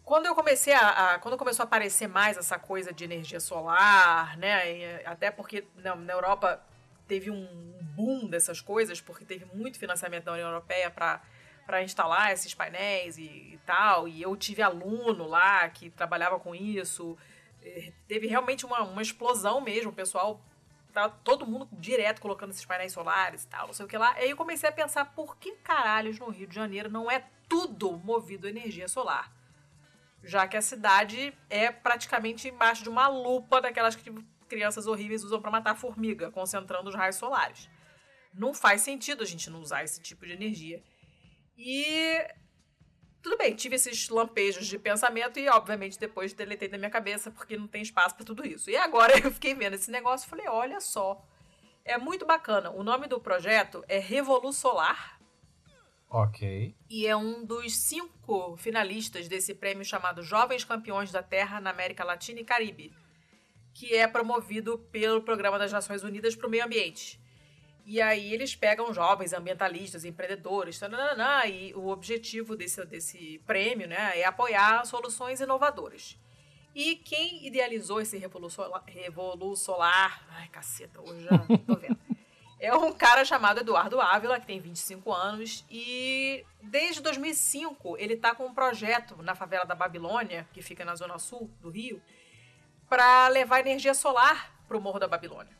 Quando 0.03 0.25
eu 0.25 0.35
comecei 0.35 0.73
a, 0.73 1.13
a, 1.13 1.19
Quando 1.19 1.37
começou 1.37 1.63
a 1.63 1.65
aparecer 1.65 2.07
mais 2.07 2.37
essa 2.37 2.59
coisa 2.59 2.91
de 2.91 3.03
energia 3.05 3.39
solar, 3.39 4.37
né? 4.37 5.01
Até 5.05 5.31
porque 5.31 5.65
na, 5.77 5.95
na, 5.95 6.13
Europa 6.13 6.61
teve 7.07 7.29
um 7.29 7.47
boom 7.95 8.27
dessas 8.27 8.61
coisas, 8.61 8.99
porque 9.01 9.25
teve 9.25 9.45
muito 9.53 9.79
financiamento 9.79 10.25
da 10.25 10.33
União 10.33 10.49
Europeia 10.49 10.89
para 10.89 11.21
para 11.65 11.81
instalar 11.81 12.33
esses 12.33 12.53
painéis 12.53 13.17
e, 13.17 13.23
e, 13.23 13.59
tal. 13.65 14.05
E 14.05 14.21
eu 14.21 14.35
tive 14.35 14.61
aluno 14.61 15.25
lá 15.25 15.69
que 15.69 15.89
trabalhava 15.89 16.37
com 16.37 16.53
isso. 16.53 17.17
E 17.61 17.93
teve 18.05 18.27
realmente 18.27 18.65
uma, 18.65 18.81
uma 18.81 19.01
explosão 19.01 19.61
mesmo. 19.61 19.91
O 19.91 19.95
pessoal 19.95 20.41
tá 20.91 21.09
todo 21.09 21.47
mundo 21.47 21.69
direto 21.71 22.21
colocando 22.21 22.51
esses 22.51 22.65
painéis 22.65 22.91
solares 22.91 23.43
e 23.43 23.47
tal, 23.47 23.67
não 23.67 23.73
sei 23.73 23.85
o 23.85 23.89
que 23.89 23.97
lá. 23.97 24.13
Aí 24.15 24.29
eu 24.29 24.35
comecei 24.35 24.67
a 24.67 24.71
pensar 24.73 25.05
por 25.15 25.37
que 25.37 25.53
caralhos 25.63 26.19
no 26.19 26.29
Rio 26.29 26.47
de 26.47 26.53
Janeiro 26.53 26.91
não 26.91 27.09
é 27.09 27.25
tudo 27.47 27.97
movido 27.97 28.45
a 28.45 28.49
energia 28.49 28.87
solar 28.87 29.31
já 30.23 30.47
que 30.47 30.55
a 30.55 30.61
cidade 30.61 31.33
é 31.49 31.69
praticamente 31.69 32.47
embaixo 32.47 32.81
de 32.81 32.89
uma 32.89 33.07
lupa 33.07 33.61
daquelas 33.61 33.95
que 33.95 34.09
crianças 34.53 34.85
horríveis 34.85 35.23
usam 35.23 35.41
para 35.41 35.51
matar 35.51 35.75
formiga, 35.75 36.29
concentrando 36.31 36.89
os 36.89 36.95
raios 36.95 37.15
solares. 37.15 37.69
Não 38.33 38.53
faz 38.53 38.81
sentido 38.81 39.23
a 39.23 39.25
gente 39.25 39.49
não 39.49 39.59
usar 39.59 39.83
esse 39.83 40.01
tipo 40.01 40.25
de 40.25 40.33
energia. 40.33 40.83
E 41.57 42.19
tudo 43.21 43.37
bem, 43.37 43.55
tive 43.55 43.75
esses 43.75 44.09
lampejos 44.09 44.67
de 44.67 44.77
pensamento 44.77 45.39
e, 45.39 45.49
obviamente, 45.49 45.99
depois 45.99 46.33
deletei 46.33 46.67
da 46.67 46.77
minha 46.77 46.89
cabeça 46.89 47.31
porque 47.31 47.57
não 47.57 47.67
tem 47.67 47.81
espaço 47.81 48.15
para 48.15 48.25
tudo 48.25 48.45
isso. 48.45 48.69
E 48.69 48.75
agora 48.75 49.13
eu 49.23 49.31
fiquei 49.31 49.55
vendo 49.55 49.73
esse 49.73 49.89
negócio 49.89 50.27
e 50.27 50.29
falei: 50.29 50.47
olha 50.47 50.79
só, 50.79 51.25
é 51.83 51.97
muito 51.97 52.25
bacana. 52.25 52.69
O 52.71 52.83
nome 52.83 53.07
do 53.07 53.19
projeto 53.19 53.83
é 53.87 53.99
Revolu 53.99 54.53
Solar 54.53 55.19
Ok. 56.13 56.75
E 56.87 57.07
é 57.07 57.15
um 57.15 57.43
dos 57.43 57.75
cinco 57.75 58.55
finalistas 58.55 59.27
desse 59.27 59.55
prêmio 59.55 59.83
chamado 59.83 60.21
Jovens 60.21 60.63
Campeões 60.63 61.11
da 61.11 61.23
Terra 61.23 61.59
na 61.59 61.71
América 61.71 62.03
Latina 62.03 62.39
e 62.39 62.43
Caribe, 62.43 62.93
que 63.73 63.95
é 63.95 64.07
promovido 64.07 64.77
pelo 64.91 65.21
Programa 65.21 65.57
das 65.57 65.71
Nações 65.71 66.03
Unidas 66.03 66.35
para 66.35 66.47
o 66.47 66.49
Meio 66.49 66.65
Ambiente. 66.65 67.19
E 67.85 68.01
aí 68.01 68.33
eles 68.33 68.55
pegam 68.55 68.93
jovens 68.93 69.33
ambientalistas, 69.33 70.05
empreendedores, 70.05 70.79
tananana, 70.79 71.45
e 71.47 71.73
o 71.73 71.89
objetivo 71.89 72.55
desse, 72.55 72.85
desse 72.85 73.41
prêmio 73.45 73.87
né, 73.87 74.19
é 74.19 74.23
apoiar 74.23 74.85
soluções 74.85 75.41
inovadoras. 75.41 76.17
E 76.73 76.95
quem 76.95 77.45
idealizou 77.45 77.99
esse 77.99 78.17
Revolu 78.17 79.55
Solar... 79.55 80.25
Ai, 80.29 80.47
caceta, 80.47 81.01
hoje 81.01 81.25
já 81.25 81.37
tô 81.39 81.75
vendo. 81.75 81.97
É 82.59 82.73
um 82.73 82.93
cara 82.93 83.25
chamado 83.25 83.59
Eduardo 83.59 83.99
Ávila, 83.99 84.39
que 84.39 84.47
tem 84.47 84.57
25 84.57 85.11
anos, 85.11 85.65
e 85.69 86.45
desde 86.61 87.01
2005 87.01 87.97
ele 87.97 88.13
está 88.13 88.33
com 88.33 88.45
um 88.45 88.53
projeto 88.53 89.21
na 89.21 89.35
favela 89.35 89.65
da 89.65 89.75
Babilônia, 89.75 90.47
que 90.53 90.61
fica 90.61 90.85
na 90.85 90.95
zona 90.95 91.19
sul 91.19 91.51
do 91.59 91.69
Rio, 91.69 92.01
para 92.93 93.27
levar 93.27 93.59
energia 93.61 93.95
solar 93.95 94.53
para 94.67 94.77
o 94.77 94.79
Morro 94.79 94.99
da 94.99 95.07
Babilônia. 95.07 95.51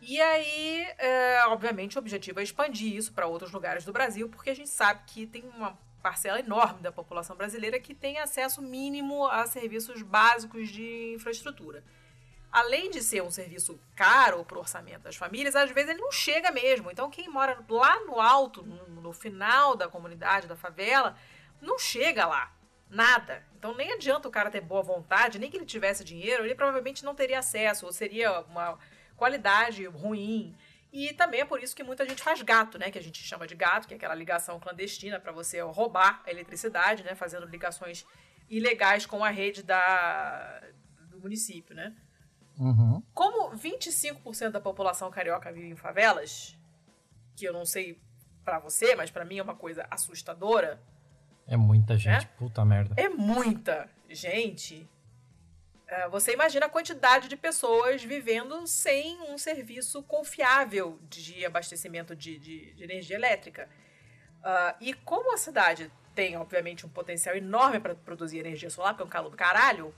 E 0.00 0.20
aí, 0.20 0.84
é, 0.98 1.44
obviamente, 1.46 1.96
o 1.96 2.00
objetivo 2.00 2.40
é 2.40 2.42
expandir 2.42 2.96
isso 2.96 3.12
para 3.12 3.28
outros 3.28 3.52
lugares 3.52 3.84
do 3.84 3.92
Brasil, 3.92 4.28
porque 4.28 4.50
a 4.50 4.56
gente 4.56 4.68
sabe 4.68 5.02
que 5.06 5.24
tem 5.24 5.44
uma 5.44 5.78
parcela 6.02 6.40
enorme 6.40 6.82
da 6.82 6.90
população 6.90 7.36
brasileira 7.36 7.78
que 7.78 7.94
tem 7.94 8.18
acesso 8.18 8.60
mínimo 8.60 9.24
a 9.28 9.46
serviços 9.46 10.02
básicos 10.02 10.68
de 10.68 11.14
infraestrutura 11.14 11.84
além 12.50 12.90
de 12.90 13.02
ser 13.02 13.22
um 13.22 13.30
serviço 13.30 13.80
caro 13.96 14.44
para 14.44 14.58
o 14.58 14.60
orçamento 14.60 15.04
das 15.04 15.16
famílias, 15.16 15.56
às 15.56 15.70
vezes 15.70 15.88
ele 15.88 16.02
não 16.02 16.12
chega 16.12 16.50
mesmo. 16.50 16.90
Então, 16.90 17.08
quem 17.08 17.26
mora 17.26 17.58
lá 17.66 17.98
no 18.00 18.20
alto, 18.20 18.62
no, 18.62 19.00
no 19.00 19.12
final 19.14 19.74
da 19.74 19.88
comunidade, 19.88 20.46
da 20.46 20.54
favela, 20.54 21.16
não 21.62 21.78
chega 21.78 22.26
lá. 22.26 22.52
Nada. 22.92 23.42
Então, 23.56 23.74
nem 23.74 23.90
adianta 23.90 24.28
o 24.28 24.30
cara 24.30 24.50
ter 24.50 24.60
boa 24.60 24.82
vontade, 24.82 25.38
nem 25.38 25.50
que 25.50 25.56
ele 25.56 25.64
tivesse 25.64 26.04
dinheiro, 26.04 26.44
ele 26.44 26.54
provavelmente 26.54 27.02
não 27.02 27.14
teria 27.14 27.38
acesso, 27.38 27.86
ou 27.86 27.92
seria 27.92 28.40
uma 28.40 28.78
qualidade 29.16 29.86
ruim. 29.86 30.54
E 30.92 31.14
também 31.14 31.40
é 31.40 31.44
por 31.46 31.62
isso 31.62 31.74
que 31.74 31.82
muita 31.82 32.06
gente 32.06 32.22
faz 32.22 32.42
gato, 32.42 32.78
né? 32.78 32.90
Que 32.90 32.98
a 32.98 33.02
gente 33.02 33.22
chama 33.22 33.46
de 33.46 33.54
gato, 33.54 33.88
que 33.88 33.94
é 33.94 33.96
aquela 33.96 34.14
ligação 34.14 34.60
clandestina 34.60 35.18
para 35.18 35.32
você 35.32 35.62
roubar 35.62 36.22
a 36.26 36.30
eletricidade, 36.30 37.02
né? 37.02 37.14
Fazendo 37.14 37.46
ligações 37.46 38.04
ilegais 38.50 39.06
com 39.06 39.24
a 39.24 39.30
rede 39.30 39.62
da, 39.62 40.60
do 41.08 41.18
município, 41.18 41.74
né? 41.74 41.96
Uhum. 42.58 43.02
Como 43.14 43.56
25% 43.56 44.50
da 44.50 44.60
população 44.60 45.10
carioca 45.10 45.50
vive 45.50 45.68
em 45.68 45.76
favelas, 45.76 46.58
que 47.34 47.46
eu 47.46 47.54
não 47.54 47.64
sei 47.64 47.98
para 48.44 48.58
você, 48.58 48.94
mas 48.94 49.10
para 49.10 49.24
mim 49.24 49.38
é 49.38 49.42
uma 49.42 49.56
coisa 49.56 49.86
assustadora. 49.90 50.78
É 51.52 51.56
muita 51.56 51.98
gente, 51.98 52.24
né? 52.24 52.30
puta 52.38 52.64
merda. 52.64 52.94
É 52.96 53.08
muita 53.08 53.88
gente. 54.08 54.88
É, 55.86 56.08
você 56.08 56.32
imagina 56.32 56.64
a 56.64 56.68
quantidade 56.70 57.28
de 57.28 57.36
pessoas 57.36 58.02
vivendo 58.02 58.66
sem 58.66 59.20
um 59.30 59.36
serviço 59.36 60.02
confiável 60.02 60.98
de 61.10 61.44
abastecimento 61.44 62.16
de, 62.16 62.38
de, 62.38 62.72
de 62.72 62.82
energia 62.82 63.16
elétrica. 63.16 63.68
Uh, 64.40 64.74
e 64.80 64.94
como 64.94 65.34
a 65.34 65.36
cidade 65.36 65.92
tem, 66.14 66.38
obviamente, 66.38 66.86
um 66.86 66.88
potencial 66.88 67.36
enorme 67.36 67.78
para 67.80 67.94
produzir 67.94 68.38
energia 68.38 68.70
solar, 68.70 68.94
porque 68.94 69.02
é 69.02 69.06
um 69.06 69.10
calor 69.10 69.30
do 69.30 69.36
caralho, 69.36 69.94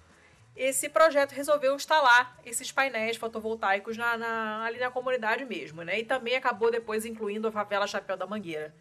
esse 0.56 0.88
projeto 0.88 1.32
resolveu 1.32 1.76
instalar 1.76 2.36
esses 2.44 2.72
painéis 2.72 3.16
fotovoltaicos 3.16 3.96
na, 3.96 4.16
na, 4.16 4.64
ali 4.64 4.78
na 4.80 4.90
comunidade 4.90 5.44
mesmo, 5.44 5.82
né? 5.82 6.00
E 6.00 6.04
também 6.04 6.34
acabou 6.34 6.70
depois 6.70 7.04
incluindo 7.04 7.46
a 7.46 7.52
favela 7.52 7.86
Chapéu 7.86 8.16
da 8.16 8.26
Mangueira. 8.26 8.74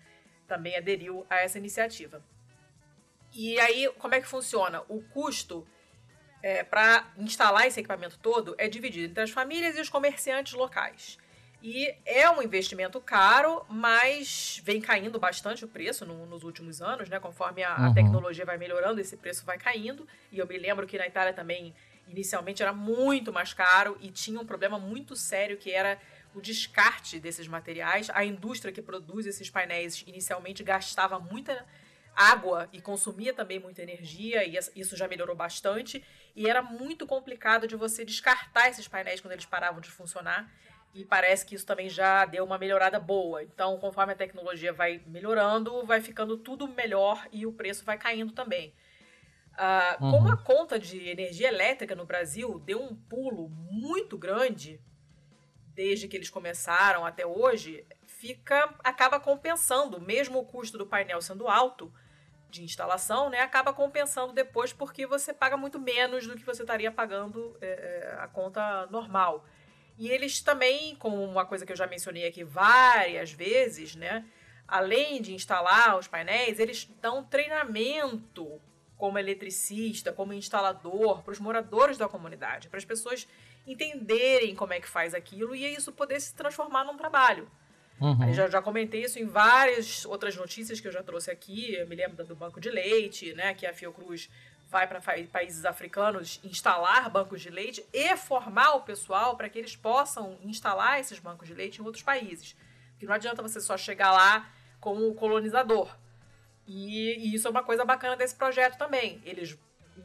Também 0.48 0.76
aderiu 0.76 1.26
a 1.30 1.38
essa 1.38 1.60
iniciativa. 1.60 2.24
E 3.34 3.60
aí, 3.60 3.90
como 3.98 4.14
é 4.14 4.22
que 4.22 4.28
funciona? 4.28 4.84
O 4.88 5.02
custo 5.02 5.68
é, 6.42 6.64
para 6.64 7.12
instalar 7.18 7.66
esse 7.66 7.80
equipamento 7.80 8.20
todo 8.20 8.54
é 8.58 8.68
dividido 8.68 9.06
entre 9.06 9.24
as 9.24 9.32
famílias 9.32 9.78
e 9.78 9.82
os 9.82 9.90
comerciantes 9.90 10.54
locais. 10.54 11.18
E 11.66 11.96
é 12.06 12.30
um 12.30 12.42
investimento 12.42 13.00
caro, 13.00 13.66
mas 13.70 14.62
vem 14.66 14.82
caindo 14.82 15.18
bastante 15.18 15.64
o 15.64 15.68
preço 15.68 16.06
no, 16.06 16.26
nos 16.26 16.44
últimos 16.44 16.82
anos, 16.82 17.08
né? 17.08 17.22
Conforme 17.22 17.64
a, 17.64 17.78
uhum. 17.78 17.86
a, 17.86 17.94
tecnologia 17.94 18.44
vai 18.44 18.58
melhorando, 18.58 19.00
esse 19.00 19.16
preço 19.16 19.46
vai 19.46 19.58
caindo. 19.58 20.06
E 20.30 20.40
eu 20.40 20.46
me 20.46 20.58
lembro 20.58 20.86
que 20.86 20.98
na 20.98 21.08
Itália 21.08 21.32
também, 21.32 21.74
inicialmente, 22.06 22.62
era 22.62 22.74
muito 22.74 23.32
mais 23.32 23.54
caro 23.54 23.98
e 24.02 24.12
tinha 24.12 24.42
um 24.42 24.46
problema 24.46 24.78
muito 24.78 25.16
sério 25.16 25.56
que 25.56 25.72
era 25.72 25.98
o 26.36 26.42
descarte 26.42 27.18
desses 27.18 27.48
materiais. 27.48 28.10
A 28.14 28.26
indústria 28.26 28.74
que 28.74 28.82
produz 28.82 29.26
esses 29.26 29.50
painéis 29.50 30.04
inicialmente 30.06 30.66
gastava 30.66 31.18
muita 31.18 31.66
água 32.16 32.70
e 32.72 32.82
consumia 32.82 33.34
também 33.34 33.60
muita 33.60 33.82
energia, 33.82 34.44
e 34.44 34.58
isso 34.76 34.96
já 34.96 35.08
melhorou 35.08 35.36
bastante. 35.36 36.04
E 36.36 36.50
era 36.50 36.62
muito 36.62 37.06
complicado 37.06 37.68
de 37.68 37.76
você 37.76 38.06
descartar 38.06 38.70
esses 38.70 38.88
painéis 38.88 39.22
quando 39.22 39.34
eles 39.34 39.46
paravam 39.46 39.82
de 39.82 39.90
funcionar 39.90 40.52
e 40.94 41.04
parece 41.04 41.46
que 41.46 41.56
isso 41.56 41.66
também 41.66 41.90
já 41.90 42.24
deu 42.26 42.46
uma 42.46 42.58
melhorada 42.58 43.00
boa. 43.00 43.44
Então, 43.44 43.78
conforme 43.80 44.14
a 44.14 44.16
tecnologia 44.16 44.72
vai 44.72 45.02
melhorando, 45.08 45.84
vai 45.86 46.00
ficando 46.00 46.38
tudo 46.38 46.68
melhor 46.68 47.28
e 47.32 47.48
o 47.48 47.52
preço 47.52 47.84
vai 47.84 47.98
caindo 47.98 48.32
também. 48.32 48.74
Uh, 49.54 50.04
uhum. 50.04 50.12
Como 50.12 50.32
a 50.32 50.38
conta 50.38 50.80
de 50.80 51.10
energia 51.10 51.48
elétrica 51.48 51.96
no 51.96 52.06
Brasil 52.06 52.60
deu 52.60 52.82
um 52.82 52.96
pulo 52.96 53.50
muito 53.50 54.18
grande 54.18 54.80
desde 55.74 56.08
que 56.08 56.16
eles 56.16 56.30
começaram 56.30 57.04
até 57.04 57.26
hoje, 57.26 57.86
fica 58.06 58.76
acaba 58.84 59.20
compensando, 59.20 60.00
mesmo 60.00 60.40
o 60.40 60.46
custo 60.46 60.78
do 60.78 60.86
painel 60.86 61.22
sendo 61.22 61.48
alto 61.48 61.92
de 62.54 62.64
instalação, 62.64 63.30
né, 63.30 63.40
acaba 63.40 63.74
compensando 63.74 64.32
depois 64.32 64.72
porque 64.72 65.08
você 65.08 65.34
paga 65.34 65.58
muito 65.58 65.80
menos 65.80 66.28
do 66.28 66.36
que 66.36 66.46
você 66.46 66.62
estaria 66.62 66.92
pagando 66.92 67.58
é, 67.60 68.16
a 68.20 68.28
conta 68.28 68.86
normal. 68.92 69.44
E 69.98 70.08
eles 70.10 70.42
também, 70.42 70.96
como 70.96 71.24
uma 71.24 71.46
coisa 71.46 71.66
que 71.66 71.72
eu 71.72 71.76
já 71.76 71.88
mencionei 71.88 72.28
aqui 72.28 72.44
várias 72.44 73.32
vezes, 73.32 73.96
né? 73.96 74.26
Além 74.68 75.22
de 75.22 75.34
instalar 75.34 75.98
os 75.98 76.08
painéis, 76.08 76.60
eles 76.60 76.86
dão 77.02 77.24
treinamento 77.24 78.62
como 78.98 79.20
eletricista, 79.20 80.14
como 80.14 80.34
instalador, 80.34 81.24
para 81.24 81.32
os 81.32 81.40
moradores 81.40 81.98
da 81.98 82.08
comunidade, 82.08 82.70
para 82.70 82.78
as 82.78 82.86
pessoas 82.86 83.28
entenderem 83.68 84.56
como 84.56 84.74
é 84.74 84.80
que 84.80 84.88
faz 84.88 85.14
aquilo 85.14 85.56
e 85.56 85.66
isso 85.66 85.92
poder 85.92 86.20
se 86.20 86.34
transformar 86.36 86.84
num 86.84 86.98
trabalho. 86.98 87.50
Uhum. 88.04 88.34
Já, 88.34 88.50
já 88.50 88.62
comentei 88.62 89.06
isso 89.06 89.18
em 89.18 89.26
várias 89.26 90.04
outras 90.04 90.36
notícias 90.36 90.82
que 90.82 90.88
eu 90.88 90.92
já 90.92 91.02
trouxe 91.02 91.32
aqui. 91.32 91.74
Eu 91.74 91.88
me 91.88 91.96
lembro 91.96 92.26
do 92.26 92.36
Banco 92.36 92.60
de 92.60 92.70
Leite, 92.70 93.34
né, 93.34 93.54
que 93.54 93.66
a 93.66 93.74
Fiocruz 93.74 94.30
vai 94.70 94.86
para 94.88 95.00
países 95.32 95.64
africanos 95.64 96.42
instalar 96.44 97.10
bancos 97.10 97.40
de 97.42 97.50
leite 97.50 97.86
e 97.94 98.18
formar 98.18 98.74
o 98.74 98.82
pessoal 98.82 99.38
para 99.38 99.48
que 99.48 99.60
eles 99.60 99.76
possam 99.76 100.38
instalar 100.42 101.00
esses 101.00 101.20
bancos 101.20 101.48
de 101.48 101.54
leite 101.54 101.80
em 101.80 101.86
outros 101.86 102.04
países. 102.04 102.56
Porque 102.90 103.06
não 103.06 103.14
adianta 103.14 103.42
você 103.42 103.62
só 103.62 103.78
chegar 103.78 104.12
lá 104.12 104.50
como 104.82 105.14
colonizador. 105.14 105.96
E, 106.66 107.14
e 107.20 107.36
isso 107.36 107.48
é 107.48 107.52
uma 107.52 107.64
coisa 107.64 107.86
bacana 107.86 108.18
desse 108.18 108.36
projeto 108.36 108.78
também. 108.78 109.22
Eles 109.24 109.58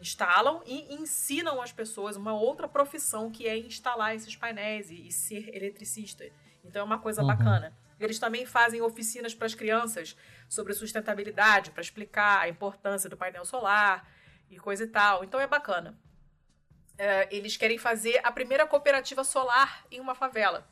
instalam 0.02 0.62
e 0.66 0.94
ensinam 0.94 1.62
as 1.62 1.72
pessoas 1.72 2.14
uma 2.14 2.34
outra 2.34 2.68
profissão 2.68 3.30
que 3.30 3.48
é 3.48 3.56
instalar 3.56 4.14
esses 4.14 4.36
painéis 4.36 4.90
e, 4.90 5.08
e 5.08 5.10
ser 5.10 5.48
eletricista. 5.56 6.24
Então 6.62 6.82
é 6.82 6.84
uma 6.84 6.98
coisa 6.98 7.22
uhum. 7.22 7.26
bacana. 7.26 7.72
Eles 7.98 8.18
também 8.18 8.46
fazem 8.46 8.80
oficinas 8.80 9.34
para 9.34 9.46
as 9.46 9.54
crianças 9.54 10.16
sobre 10.48 10.72
sustentabilidade, 10.72 11.70
para 11.70 11.82
explicar 11.82 12.40
a 12.40 12.48
importância 12.48 13.10
do 13.10 13.16
painel 13.16 13.44
solar 13.44 14.08
e 14.50 14.58
coisa 14.58 14.84
e 14.84 14.88
tal. 14.88 15.24
Então 15.24 15.40
é 15.40 15.46
bacana. 15.46 15.98
É, 16.96 17.28
eles 17.34 17.56
querem 17.56 17.78
fazer 17.78 18.20
a 18.24 18.32
primeira 18.32 18.66
cooperativa 18.66 19.22
solar 19.22 19.86
em 19.90 20.00
uma 20.00 20.14
favela, 20.14 20.68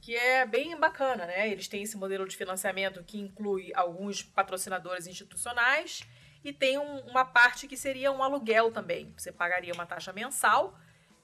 que 0.00 0.14
é 0.14 0.44
bem 0.44 0.78
bacana, 0.78 1.26
né? 1.26 1.48
Eles 1.48 1.68
têm 1.68 1.82
esse 1.82 1.96
modelo 1.96 2.28
de 2.28 2.36
financiamento 2.36 3.02
que 3.02 3.18
inclui 3.18 3.72
alguns 3.74 4.22
patrocinadores 4.22 5.06
institucionais 5.06 6.06
e 6.44 6.52
tem 6.52 6.78
um, 6.78 7.00
uma 7.00 7.24
parte 7.24 7.66
que 7.66 7.76
seria 7.76 8.12
um 8.12 8.22
aluguel 8.22 8.70
também. 8.70 9.12
Você 9.16 9.32
pagaria 9.32 9.72
uma 9.72 9.86
taxa 9.86 10.12
mensal, 10.12 10.78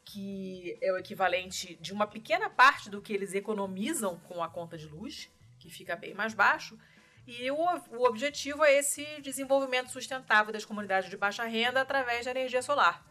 que 0.04 0.78
é 0.82 0.92
o 0.92 0.98
equivalente 0.98 1.76
de 1.80 1.92
uma 1.92 2.06
pequena 2.06 2.50
parte 2.50 2.90
do 2.90 3.00
que 3.00 3.12
eles 3.12 3.34
economizam 3.34 4.18
com 4.20 4.42
a 4.42 4.48
conta 4.48 4.76
de 4.76 4.86
luz, 4.86 5.30
que 5.58 5.70
fica 5.70 5.96
bem 5.96 6.14
mais 6.14 6.34
baixo 6.34 6.78
e 7.26 7.50
o, 7.50 7.56
o 7.56 8.06
objetivo 8.06 8.64
é 8.64 8.74
esse 8.74 9.04
desenvolvimento 9.22 9.90
sustentável 9.90 10.52
das 10.52 10.64
comunidades 10.64 11.08
de 11.08 11.16
baixa 11.16 11.44
renda 11.44 11.80
através 11.80 12.24
da 12.24 12.30
energia 12.30 12.60
solar, 12.60 13.02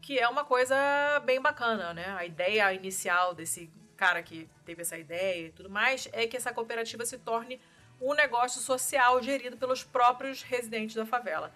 que 0.00 0.18
é 0.18 0.28
uma 0.28 0.44
coisa 0.44 0.76
bem 1.24 1.40
bacana, 1.40 1.92
né? 1.92 2.14
A 2.16 2.24
ideia 2.24 2.72
inicial 2.72 3.34
desse 3.34 3.68
cara 3.96 4.22
que 4.22 4.48
teve 4.64 4.82
essa 4.82 4.96
ideia 4.96 5.48
e 5.48 5.50
tudo 5.50 5.68
mais 5.68 6.08
é 6.12 6.26
que 6.26 6.36
essa 6.36 6.52
cooperativa 6.52 7.04
se 7.04 7.18
torne 7.18 7.60
um 8.00 8.14
negócio 8.14 8.60
social 8.60 9.20
gerido 9.20 9.56
pelos 9.56 9.82
próprios 9.82 10.42
residentes 10.42 10.94
da 10.94 11.04
favela. 11.04 11.52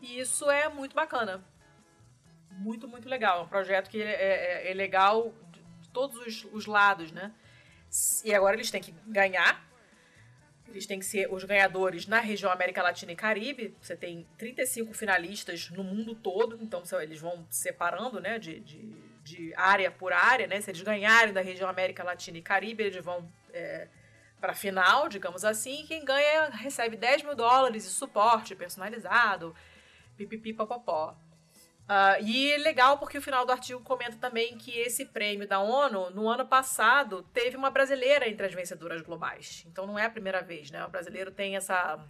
E 0.00 0.18
isso 0.18 0.50
é 0.50 0.68
muito 0.68 0.94
bacana. 0.94 1.42
Muito, 2.56 2.88
muito 2.88 3.08
legal. 3.08 3.40
É 3.40 3.42
um 3.42 3.48
projeto 3.48 3.88
que 3.88 4.02
é, 4.02 4.64
é, 4.66 4.70
é 4.70 4.74
legal 4.74 5.32
de 5.50 5.88
todos 5.90 6.18
os, 6.26 6.46
os 6.52 6.66
lados, 6.66 7.12
né? 7.12 7.32
E 8.24 8.34
agora 8.34 8.56
eles 8.56 8.70
têm 8.70 8.80
que 8.80 8.92
ganhar 9.06 9.66
eles 10.76 10.86
têm 10.86 10.98
que 10.98 11.06
ser 11.06 11.32
os 11.32 11.44
ganhadores 11.44 12.06
na 12.06 12.20
região 12.20 12.50
América 12.50 12.82
Latina 12.82 13.12
e 13.12 13.16
Caribe. 13.16 13.74
Você 13.80 13.96
tem 13.96 14.26
35 14.36 14.92
finalistas 14.92 15.70
no 15.70 15.84
mundo 15.84 16.14
todo, 16.14 16.58
então 16.60 16.82
eles 17.00 17.20
vão 17.20 17.46
separando 17.48 18.20
né, 18.20 18.38
de, 18.38 18.60
de, 18.60 18.78
de 19.22 19.54
área 19.56 19.90
por 19.90 20.12
área. 20.12 20.46
Né? 20.46 20.60
Se 20.60 20.70
eles 20.70 20.82
ganharem 20.82 21.32
da 21.32 21.40
região 21.40 21.68
América 21.68 22.02
Latina 22.02 22.38
e 22.38 22.42
Caribe, 22.42 22.82
eles 22.84 23.04
vão 23.04 23.26
é, 23.52 23.88
para 24.40 24.52
a 24.52 24.54
final, 24.54 25.08
digamos 25.08 25.44
assim. 25.44 25.84
Quem 25.86 26.04
ganha 26.04 26.50
recebe 26.50 26.96
10 26.96 27.22
mil 27.22 27.34
dólares 27.34 27.84
de 27.84 27.90
suporte 27.90 28.54
personalizado, 28.54 29.54
pipipi 30.16 30.52
popopó. 30.52 31.16
Uh, 31.86 32.24
e 32.24 32.56
legal 32.58 32.98
porque 32.98 33.16
o 33.16 33.22
final 33.22 33.46
do 33.46 33.52
artigo 33.52 33.80
comenta 33.80 34.16
também 34.16 34.58
que 34.58 34.76
esse 34.76 35.04
prêmio 35.04 35.46
da 35.46 35.60
ONU, 35.60 36.10
no 36.10 36.28
ano 36.28 36.44
passado, 36.44 37.22
teve 37.32 37.56
uma 37.56 37.70
brasileira 37.70 38.28
entre 38.28 38.44
as 38.44 38.52
vencedoras 38.52 39.00
globais. 39.02 39.64
Então 39.70 39.86
não 39.86 39.96
é 39.96 40.04
a 40.04 40.10
primeira 40.10 40.42
vez, 40.42 40.70
né? 40.70 40.84
O 40.84 40.90
brasileiro 40.90 41.30
tem 41.30 41.56
essa 41.56 42.04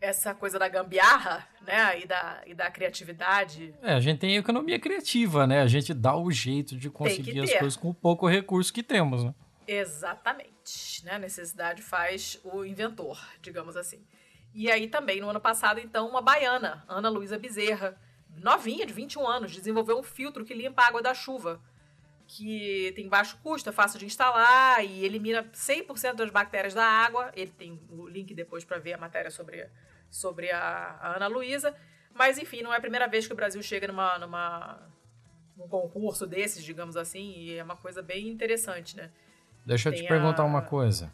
essa 0.00 0.34
coisa 0.34 0.58
da 0.58 0.66
gambiarra, 0.66 1.46
né, 1.60 2.00
e 2.00 2.06
da, 2.08 2.42
e 2.44 2.54
da 2.54 2.68
criatividade. 2.68 3.72
É, 3.80 3.92
a 3.92 4.00
gente 4.00 4.18
tem 4.18 4.36
economia 4.36 4.76
criativa, 4.76 5.46
né? 5.46 5.62
A 5.62 5.68
gente 5.68 5.94
dá 5.94 6.16
o 6.16 6.28
jeito 6.28 6.76
de 6.76 6.90
conseguir 6.90 7.38
as 7.38 7.52
coisas 7.52 7.76
com 7.76 7.90
o 7.90 7.94
pouco 7.94 8.26
recurso 8.26 8.72
que 8.72 8.82
temos, 8.82 9.22
né? 9.22 9.32
Exatamente, 9.64 11.04
né? 11.04 11.12
A 11.12 11.18
necessidade 11.20 11.82
faz 11.82 12.40
o 12.42 12.64
inventor, 12.64 13.16
digamos 13.40 13.76
assim. 13.76 14.04
E 14.52 14.68
aí 14.68 14.88
também, 14.88 15.20
no 15.20 15.30
ano 15.30 15.40
passado, 15.40 15.78
então, 15.78 16.08
uma 16.08 16.20
baiana, 16.20 16.84
Ana 16.88 17.08
Luísa 17.08 17.38
Bezerra, 17.38 17.96
novinha, 18.36 18.86
de 18.86 18.92
21 18.92 19.26
anos, 19.26 19.52
desenvolveu 19.52 19.98
um 19.98 20.02
filtro 20.02 20.44
que 20.44 20.54
limpa 20.54 20.82
a 20.82 20.88
água 20.88 21.02
da 21.02 21.14
chuva, 21.14 21.60
que 22.26 22.92
tem 22.94 23.08
baixo 23.08 23.38
custo, 23.42 23.68
é 23.68 23.72
fácil 23.72 23.98
de 23.98 24.06
instalar 24.06 24.84
e 24.84 25.04
elimina 25.04 25.44
100% 25.44 26.14
das 26.14 26.30
bactérias 26.30 26.72
da 26.72 26.84
água. 26.84 27.30
Ele 27.34 27.50
tem 27.50 27.80
o 27.90 28.08
link 28.08 28.32
depois 28.34 28.64
para 28.64 28.78
ver 28.78 28.94
a 28.94 28.98
matéria 28.98 29.30
sobre, 29.30 29.68
sobre 30.10 30.50
a, 30.50 30.96
a 31.00 31.16
Ana 31.16 31.26
Luísa. 31.26 31.74
Mas, 32.14 32.38
enfim, 32.38 32.62
não 32.62 32.72
é 32.72 32.78
a 32.78 32.80
primeira 32.80 33.06
vez 33.06 33.26
que 33.26 33.32
o 33.32 33.36
Brasil 33.36 33.62
chega 33.62 33.86
numa, 33.86 34.18
numa, 34.18 34.80
num 35.56 35.68
concurso 35.68 36.26
desses, 36.26 36.64
digamos 36.64 36.96
assim, 36.96 37.32
e 37.36 37.58
é 37.58 37.62
uma 37.62 37.76
coisa 37.76 38.02
bem 38.02 38.28
interessante, 38.28 38.96
né? 38.96 39.10
Deixa 39.64 39.88
eu 39.88 39.94
te 39.94 40.02
perguntar 40.06 40.42
a... 40.42 40.46
uma 40.46 40.62
coisa. 40.62 41.12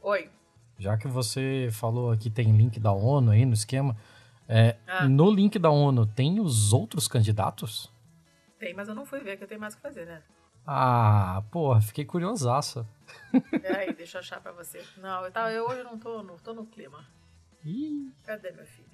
Oi. 0.00 0.30
Já 0.78 0.96
que 0.96 1.08
você 1.08 1.68
falou 1.72 2.12
aqui, 2.12 2.30
tem 2.30 2.56
link 2.56 2.78
da 2.78 2.92
ONU 2.92 3.32
aí 3.32 3.44
no 3.44 3.54
esquema, 3.54 3.96
é, 4.48 4.76
ah. 4.86 5.06
No 5.06 5.30
link 5.30 5.58
da 5.58 5.70
ONU, 5.70 6.06
tem 6.06 6.40
os 6.40 6.72
outros 6.72 7.06
candidatos? 7.06 7.92
Tem, 8.58 8.72
mas 8.72 8.88
eu 8.88 8.94
não 8.94 9.04
fui 9.04 9.20
ver, 9.20 9.36
que 9.36 9.44
eu 9.44 9.48
tenho 9.48 9.60
mais 9.60 9.74
o 9.74 9.76
que 9.76 9.82
fazer, 9.82 10.06
né? 10.06 10.22
Ah, 10.66 11.42
porra, 11.50 11.80
fiquei 11.80 12.04
curiosaça. 12.04 12.86
Peraí, 13.50 13.92
deixa 13.92 14.18
eu 14.18 14.20
achar 14.20 14.40
pra 14.40 14.52
você. 14.52 14.82
Não, 14.96 15.24
eu, 15.24 15.30
tava, 15.30 15.52
eu 15.52 15.66
hoje 15.66 15.82
não 15.82 15.98
tô 15.98 16.22
no, 16.22 16.38
tô 16.38 16.52
no 16.52 16.66
clima. 16.66 17.04
Ih. 17.64 18.10
Cadê 18.24 18.50
meu 18.52 18.64
filho? 18.66 18.88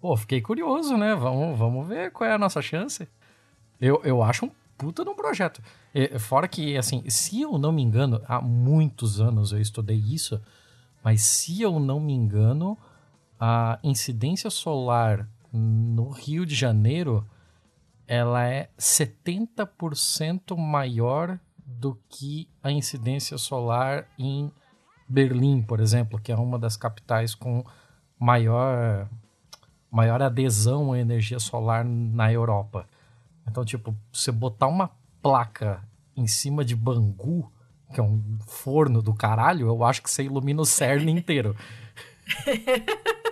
Pô, 0.00 0.16
fiquei 0.16 0.40
curioso, 0.42 0.96
né? 0.96 1.14
Vamos, 1.14 1.58
vamos 1.58 1.86
ver 1.86 2.10
qual 2.10 2.28
é 2.28 2.34
a 2.34 2.38
nossa 2.38 2.60
chance. 2.60 3.08
Eu, 3.80 4.00
eu 4.04 4.22
acho 4.22 4.46
um 4.46 4.50
puta 4.76 5.04
de 5.04 5.10
um 5.10 5.14
projeto. 5.14 5.62
fora 6.18 6.48
que, 6.48 6.76
assim, 6.76 7.08
se 7.08 7.40
eu 7.40 7.56
não 7.58 7.72
me 7.72 7.82
engano, 7.82 8.22
há 8.26 8.40
muitos 8.40 9.20
anos 9.20 9.52
eu 9.52 9.60
estudei 9.60 9.96
isso, 9.96 10.40
mas 11.02 11.22
se 11.22 11.62
eu 11.62 11.78
não 11.78 12.00
me 12.00 12.12
engano, 12.12 12.76
a 13.46 13.78
incidência 13.84 14.48
solar 14.48 15.28
no 15.52 16.08
Rio 16.08 16.46
de 16.46 16.54
Janeiro 16.54 17.26
ela 18.08 18.48
é 18.48 18.70
70% 18.78 20.56
maior 20.56 21.38
do 21.58 21.94
que 22.08 22.48
a 22.62 22.72
incidência 22.72 23.36
solar 23.36 24.08
em 24.18 24.50
Berlim, 25.06 25.60
por 25.60 25.78
exemplo, 25.78 26.18
que 26.18 26.32
é 26.32 26.34
uma 26.34 26.58
das 26.58 26.74
capitais 26.74 27.34
com 27.34 27.62
maior 28.18 29.10
maior 29.90 30.22
adesão 30.22 30.94
à 30.94 30.98
energia 30.98 31.38
solar 31.38 31.84
na 31.84 32.32
Europa. 32.32 32.88
Então, 33.46 33.62
tipo, 33.62 33.94
você 34.10 34.32
botar 34.32 34.68
uma 34.68 34.90
placa 35.20 35.86
em 36.16 36.26
cima 36.26 36.64
de 36.64 36.74
Bangu, 36.74 37.52
que 37.92 38.00
é 38.00 38.02
um 38.02 38.38
forno 38.46 39.02
do 39.02 39.12
caralho, 39.12 39.66
eu 39.66 39.84
acho 39.84 40.02
que 40.02 40.10
você 40.10 40.22
ilumina 40.22 40.62
o 40.62 40.66
CERN 40.66 41.10
inteiro. 41.12 41.54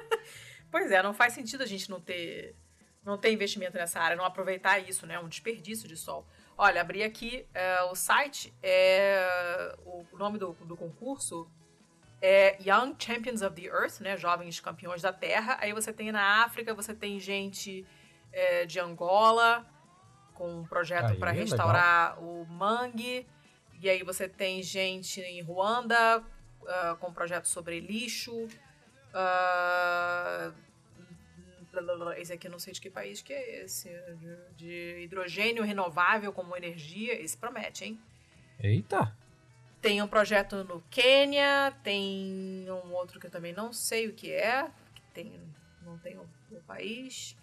Pois 0.72 0.90
é, 0.90 1.02
não 1.02 1.14
faz 1.14 1.34
sentido 1.34 1.62
a 1.62 1.66
gente 1.66 1.88
não 1.88 2.00
ter 2.00 2.56
não 3.04 3.18
ter 3.18 3.32
investimento 3.32 3.76
nessa 3.76 4.00
área, 4.00 4.16
não 4.16 4.24
aproveitar 4.24 4.78
isso, 4.78 5.06
né? 5.06 5.18
Um 5.18 5.28
desperdício 5.28 5.88
de 5.88 5.96
sol. 5.96 6.24
Olha, 6.56 6.80
abri 6.80 7.02
aqui 7.02 7.44
é, 7.52 7.82
o 7.82 7.96
site, 7.96 8.54
é, 8.62 9.76
o 9.84 10.06
nome 10.16 10.38
do, 10.38 10.52
do 10.52 10.76
concurso 10.76 11.50
é 12.20 12.56
Young 12.62 12.94
Champions 12.96 13.42
of 13.42 13.60
the 13.60 13.66
Earth, 13.66 14.00
né? 14.00 14.16
Jovens 14.16 14.60
campeões 14.60 15.02
da 15.02 15.12
Terra. 15.12 15.58
Aí 15.60 15.72
você 15.72 15.92
tem 15.92 16.12
na 16.12 16.44
África, 16.44 16.72
você 16.72 16.94
tem 16.94 17.18
gente 17.18 17.84
é, 18.32 18.64
de 18.64 18.78
Angola, 18.78 19.66
com 20.32 20.60
um 20.60 20.64
projeto 20.64 21.18
para 21.18 21.32
restaurar 21.32 22.14
legal. 22.14 22.32
o 22.32 22.46
mangue. 22.46 23.26
E 23.80 23.90
aí 23.90 24.04
você 24.04 24.28
tem 24.28 24.62
gente 24.62 25.20
em 25.20 25.42
Ruanda 25.42 26.20
uh, 26.20 26.96
com 27.00 27.08
um 27.08 27.12
projeto 27.12 27.46
sobre 27.46 27.80
lixo. 27.80 28.46
Uh, 29.12 30.52
esse 32.16 32.32
aqui 32.32 32.46
eu 32.46 32.50
não 32.50 32.58
sei 32.58 32.72
de 32.72 32.80
que 32.80 32.90
país 32.90 33.22
que 33.22 33.32
é 33.32 33.64
esse. 33.64 33.88
De, 34.18 34.36
de 34.56 35.02
hidrogênio 35.04 35.62
renovável 35.64 36.32
como 36.32 36.56
energia. 36.56 37.20
Esse 37.20 37.36
promete, 37.36 37.84
hein? 37.84 38.00
Eita! 38.60 39.16
Tem 39.80 40.00
um 40.00 40.06
projeto 40.06 40.62
no 40.64 40.80
Quênia, 40.90 41.72
tem 41.82 42.66
um 42.70 42.92
outro 42.92 43.18
que 43.18 43.26
eu 43.26 43.30
também 43.30 43.52
não 43.52 43.72
sei 43.72 44.06
o 44.06 44.12
que 44.12 44.30
é, 44.30 44.70
que 44.94 45.02
tem, 45.12 45.40
não 45.82 45.98
tem 45.98 46.16
o, 46.16 46.28
o 46.52 46.60
país. 46.62 47.36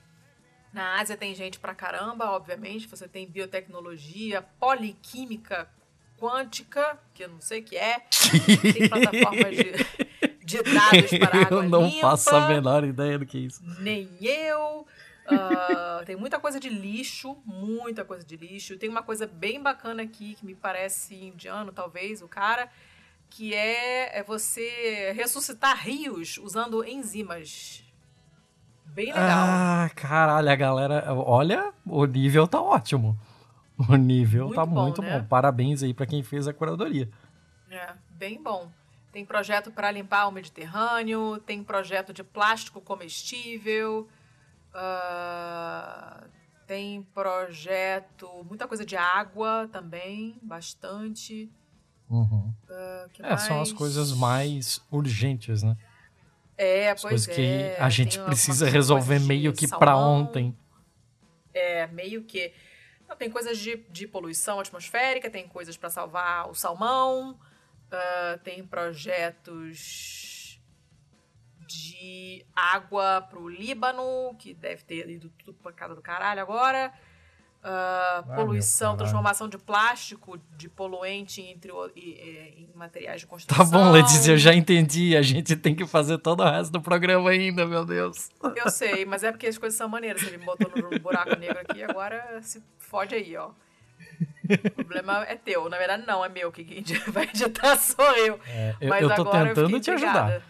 Na 0.71 0.99
Ásia 0.99 1.17
tem 1.17 1.35
gente 1.35 1.59
pra 1.59 1.75
caramba, 1.75 2.31
obviamente. 2.31 2.87
Você 2.87 3.07
tem 3.07 3.27
biotecnologia, 3.27 4.41
poliquímica 4.41 5.69
quântica, 6.19 6.99
que 7.13 7.23
eu 7.23 7.29
não 7.29 7.41
sei 7.41 7.61
o 7.61 7.63
que 7.63 7.77
é. 7.77 8.01
Tem 8.73 8.89
plataformas 8.89 9.55
de, 9.55 10.28
de 10.49 10.63
dados 10.63 11.11
para 11.19 11.41
água 11.45 11.57
Eu 11.57 11.69
não 11.69 11.85
limpa, 11.85 12.01
faço 12.01 12.35
a 12.35 12.47
menor 12.47 12.83
ideia 12.83 13.19
do 13.19 13.25
que 13.25 13.37
é 13.37 13.41
isso. 13.41 13.61
Nem 13.79 14.09
eu. 14.21 14.85
Uh, 15.27 16.03
tem 16.05 16.15
muita 16.15 16.39
coisa 16.39 16.59
de 16.59 16.69
lixo, 16.69 17.37
muita 17.45 18.03
coisa 18.03 18.25
de 18.25 18.35
lixo. 18.35 18.77
Tem 18.77 18.89
uma 18.89 19.03
coisa 19.03 19.27
bem 19.27 19.61
bacana 19.61 20.03
aqui, 20.03 20.33
que 20.33 20.45
me 20.45 20.55
parece 20.55 21.15
indiano, 21.15 21.71
talvez, 21.71 22.21
o 22.21 22.27
cara, 22.27 22.67
que 23.29 23.53
é, 23.53 24.19
é 24.19 24.23
você 24.23 25.13
ressuscitar 25.15 25.77
rios 25.77 26.37
usando 26.37 26.83
enzimas. 26.83 27.83
Bem 28.85 29.07
legal. 29.07 29.21
Ah, 29.21 29.91
caralho, 29.95 30.49
a 30.49 30.55
galera. 30.55 31.13
Olha, 31.13 31.71
o 31.85 32.05
nível 32.05 32.47
tá 32.47 32.59
ótimo. 32.59 33.17
O 33.87 33.95
nível 33.95 34.45
muito 34.45 34.55
tá 34.55 34.65
bom, 34.65 34.83
muito 34.83 35.01
né? 35.01 35.19
bom. 35.19 35.25
Parabéns 35.25 35.83
aí 35.83 35.93
para 35.93 36.07
quem 36.07 36.23
fez 36.23 36.47
a 36.47 36.53
curadoria. 36.53 37.07
É, 37.69 37.93
bem 38.09 38.41
bom. 38.41 38.69
Tem 39.11 39.25
projeto 39.25 39.71
para 39.71 39.89
limpar 39.89 40.27
o 40.27 40.31
Mediterrâneo, 40.31 41.39
tem 41.39 41.63
projeto 41.63 42.13
de 42.13 42.23
plástico 42.23 42.79
comestível, 42.79 44.07
uh, 44.73 46.27
tem 46.67 47.01
projeto, 47.01 48.45
muita 48.47 48.67
coisa 48.67 48.85
de 48.85 48.95
água 48.95 49.67
também, 49.71 50.37
bastante. 50.43 51.49
Uhum. 52.07 52.53
Uh, 52.69 53.09
é, 53.19 53.29
mais? 53.29 53.41
são 53.41 53.61
as 53.61 53.71
coisas 53.71 54.11
mais 54.11 54.79
urgentes, 54.91 55.63
né? 55.63 55.75
É, 56.55 56.93
pois 56.93 57.01
coisas 57.01 57.27
é. 57.29 57.33
que 57.33 57.81
a 57.81 57.89
gente 57.89 58.19
precisa 58.19 58.69
resolver 58.69 59.19
meio 59.19 59.53
que 59.53 59.67
para 59.67 59.95
ontem. 59.95 60.55
É, 61.53 61.87
meio 61.87 62.23
que. 62.23 62.53
Não, 63.07 63.15
tem 63.15 63.29
coisas 63.31 63.57
de, 63.57 63.77
de 63.89 64.05
poluição 64.05 64.59
atmosférica, 64.59 65.29
tem 65.29 65.47
coisas 65.47 65.77
para 65.77 65.89
salvar 65.89 66.49
o 66.49 66.53
salmão, 66.53 67.39
uh, 67.91 68.39
tem 68.43 68.65
projetos 68.65 70.59
de 71.67 72.45
água 72.55 73.21
pro 73.21 73.47
Líbano, 73.47 74.35
que 74.39 74.53
deve 74.53 74.83
ter 74.83 75.09
ido 75.09 75.29
tudo 75.43 75.53
pra 75.61 75.71
casa 75.71 75.93
do 75.93 76.01
caralho 76.01 76.41
agora. 76.41 76.91
Uh, 77.61 78.35
poluição, 78.35 78.95
transformação 78.95 79.49
de 79.49 79.57
plástico, 79.57 80.39
de 80.55 80.69
poluente 80.69 81.41
entre, 81.41 81.69
em 81.93 82.69
materiais 82.73 83.19
de 83.19 83.27
construção. 83.27 83.65
Tá 83.65 83.69
bom, 83.69 83.91
Letícia, 83.91 84.31
eu 84.31 84.37
já 84.37 84.53
entendi. 84.53 85.15
A 85.17 85.21
gente 85.21 85.57
tem 85.57 85.75
que 85.75 85.85
fazer 85.85 86.17
todo 86.19 86.41
o 86.41 86.49
resto 86.49 86.71
do 86.71 86.81
programa 86.81 87.29
ainda, 87.31 87.65
meu 87.65 87.85
Deus. 87.85 88.29
Eu 88.55 88.69
sei, 88.69 89.03
mas 89.05 89.23
é 89.23 89.31
porque 89.31 89.45
as 89.45 89.57
coisas 89.57 89.77
são 89.77 89.89
maneiras. 89.89 90.23
Me 90.23 90.37
botou 90.37 90.71
no 90.71 90.99
buraco 90.99 91.37
negro 91.37 91.59
aqui, 91.59 91.83
agora 91.83 92.41
se 92.41 92.63
fode 92.77 93.13
aí, 93.13 93.35
ó. 93.35 93.51
O 94.49 94.71
problema 94.71 95.23
é 95.25 95.35
teu. 95.35 95.69
Na 95.69 95.77
verdade, 95.77 96.05
não, 96.05 96.23
é 96.23 96.29
meu. 96.29 96.51
Quem 96.51 96.83
vai 97.09 97.25
editar 97.25 97.75
sou 97.77 98.05
eu. 98.17 98.39
É, 98.47 98.75
eu 98.81 98.89
mas 98.89 99.01
eu 99.01 99.15
tô 99.15 99.21
agora 99.21 99.49
tentando 99.49 99.75
eu 99.75 99.79
te 99.79 99.91
ajudar. 99.91 100.41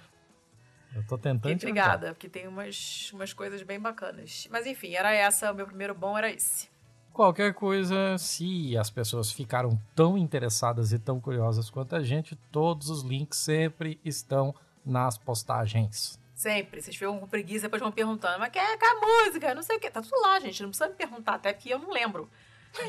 Eu 0.95 1.03
tô 1.05 1.17
tentando 1.17 1.41
Fiquei 1.41 1.53
intrigada, 1.53 2.13
porque 2.13 2.27
tem 2.27 2.47
umas, 2.47 3.11
umas 3.13 3.33
coisas 3.33 3.61
bem 3.61 3.79
bacanas. 3.79 4.47
Mas 4.49 4.65
enfim, 4.65 4.95
era 4.95 5.13
essa. 5.13 5.51
O 5.51 5.55
meu 5.55 5.65
primeiro 5.65 5.93
bom 5.93 6.17
era 6.17 6.31
esse. 6.31 6.69
Qualquer 7.13 7.53
coisa, 7.53 8.17
se 8.17 8.77
as 8.77 8.89
pessoas 8.89 9.31
ficaram 9.31 9.79
tão 9.93 10.17
interessadas 10.17 10.93
e 10.93 10.99
tão 10.99 11.19
curiosas 11.19 11.69
quanto 11.69 11.95
a 11.95 12.01
gente, 12.01 12.35
todos 12.51 12.89
os 12.89 13.03
links 13.03 13.39
sempre 13.39 13.99
estão 14.05 14.55
nas 14.85 15.17
postagens. 15.17 16.19
Sempre. 16.33 16.81
Vocês 16.81 16.95
ficam 16.95 17.19
com 17.19 17.27
preguiça, 17.27 17.63
depois 17.63 17.81
vão 17.81 17.91
perguntando, 17.91 18.39
mas 18.39 18.49
quer 18.49 18.59
é 18.59 18.77
a 18.81 19.25
música? 19.25 19.53
Não 19.53 19.61
sei 19.61 19.75
o 19.75 19.79
quê. 19.79 19.91
Tá 19.91 20.01
tudo 20.01 20.21
lá, 20.21 20.39
gente. 20.39 20.61
Não 20.63 20.69
precisa 20.69 20.89
me 20.89 20.95
perguntar, 20.95 21.33
até 21.33 21.51
porque 21.51 21.73
eu 21.73 21.79
não 21.79 21.91
lembro 21.91 22.29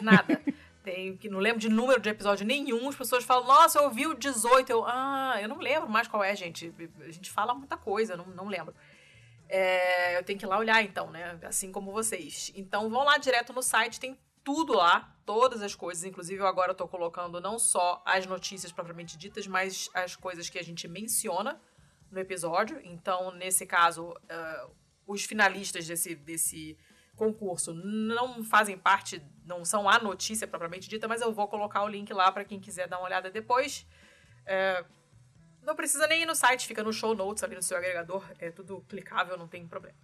nada. 0.01 0.41
Tem, 0.83 1.17
que 1.17 1.29
não 1.29 1.39
lembro 1.39 1.61
de 1.61 1.69
número 1.69 2.01
de 2.01 2.09
episódio 2.09 2.47
nenhum. 2.47 2.89
As 2.89 2.97
pessoas 2.97 3.25
falam, 3.25 3.47
nossa, 3.47 3.79
eu 3.79 3.85
ouvi 3.85 4.07
o 4.07 4.15
18. 4.15 4.71
Eu, 4.71 4.85
ah, 4.87 5.39
eu 5.41 5.49
não 5.49 5.59
lembro 5.59 5.89
mais 5.89 6.09
qual 6.09 6.25
é, 6.25 6.35
gente. 6.35 6.73
A 7.01 7.11
gente 7.11 7.31
fala 7.31 7.55
muita 7.55 7.77
coisa, 7.77 8.17
não, 8.17 8.27
não 8.27 8.49
lembro. 8.49 8.75
É, 9.49 10.17
eu 10.17 10.23
tenho 10.23 10.39
que 10.39 10.45
ir 10.45 10.49
lá 10.49 10.59
olhar, 10.59 10.83
então, 10.83 11.11
né? 11.11 11.39
Assim 11.43 11.71
como 11.71 11.93
vocês. 11.93 12.53
Então, 12.55 12.89
vão 12.89 13.05
lá 13.05 13.19
direto 13.19 13.53
no 13.53 13.63
site, 13.63 14.01
tem 14.01 14.17
tudo 14.43 14.73
lá, 14.73 15.15
todas 15.27 15.61
as 15.61 15.75
coisas. 15.75 16.05
Inclusive, 16.05 16.41
eu 16.41 16.47
agora 16.47 16.73
estou 16.73 16.89
colocando 16.89 17.41
não 17.41 17.59
só 17.59 18.03
as 18.07 18.27
notícias 18.27 18.73
propriamente 18.73 19.19
ditas, 19.19 19.47
mas 19.47 19.91
as 19.93 20.17
coisas 20.17 20.49
que 20.49 20.59
a 20.59 20.65
gente 20.65 20.89
menciona 20.89 21.61
no 22.11 22.19
episódio. 22.19 22.81
Então, 22.85 23.33
nesse 23.33 23.67
caso, 23.67 24.11
uh, 24.11 24.71
os 25.07 25.25
finalistas 25.25 25.87
desse, 25.87 26.15
desse 26.15 26.79
concurso 27.21 27.75
não 27.75 28.43
fazem 28.43 28.79
parte, 28.79 29.23
não 29.45 29.63
são 29.63 29.87
a 29.87 29.99
notícia 29.99 30.49
propriamente 30.49 30.89
dita, 30.89 31.07
mas 31.07 31.21
eu 31.21 31.31
vou 31.31 31.47
colocar 31.47 31.83
o 31.85 31.89
link 31.89 32.11
lá 32.15 32.33
para 32.33 32.47
quem 32.47 32.59
quiser 32.59 32.89
dar 32.89 32.97
uma 32.97 33.05
olhada 33.05 33.31
depois. 33.31 33.87
É, 34.47 34.83
não 35.63 35.77
precisa 35.77 36.07
nem 36.07 36.23
ir 36.23 36.27
no 36.27 36.35
site, 36.35 36.67
fica 36.67 36.83
no 36.83 36.95
show 36.95 37.15
notes 37.15 37.45
ali 37.45 37.55
no 37.55 37.63
seu 37.63 37.77
agregador. 37.77 38.25
É 38.39 38.51
tudo 38.51 38.83
clicável, 38.89 39.37
não 39.37 39.47
tem 39.47 39.67
problema. 39.67 39.97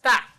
Tá. 0.00 0.36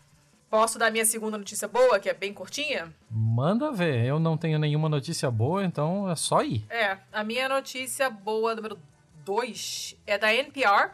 Posso 0.49 0.79
dar 0.79 0.89
minha 0.89 1.05
segunda 1.05 1.37
notícia 1.37 1.67
boa, 1.67 1.99
que 1.99 2.09
é 2.09 2.13
bem 2.13 2.33
curtinha? 2.33 2.93
Manda 3.09 3.71
ver. 3.71 4.05
Eu 4.05 4.19
não 4.19 4.37
tenho 4.37 4.57
nenhuma 4.57 4.87
notícia 4.87 5.29
boa, 5.29 5.65
então 5.65 6.09
é 6.09 6.15
só 6.15 6.41
ir. 6.43 6.65
É. 6.69 6.97
A 7.11 7.23
minha 7.23 7.49
notícia 7.49 8.09
boa, 8.09 8.55
número 8.55 8.79
2, 9.25 9.97
é 10.05 10.17
da 10.17 10.33
NPR, 10.33 10.91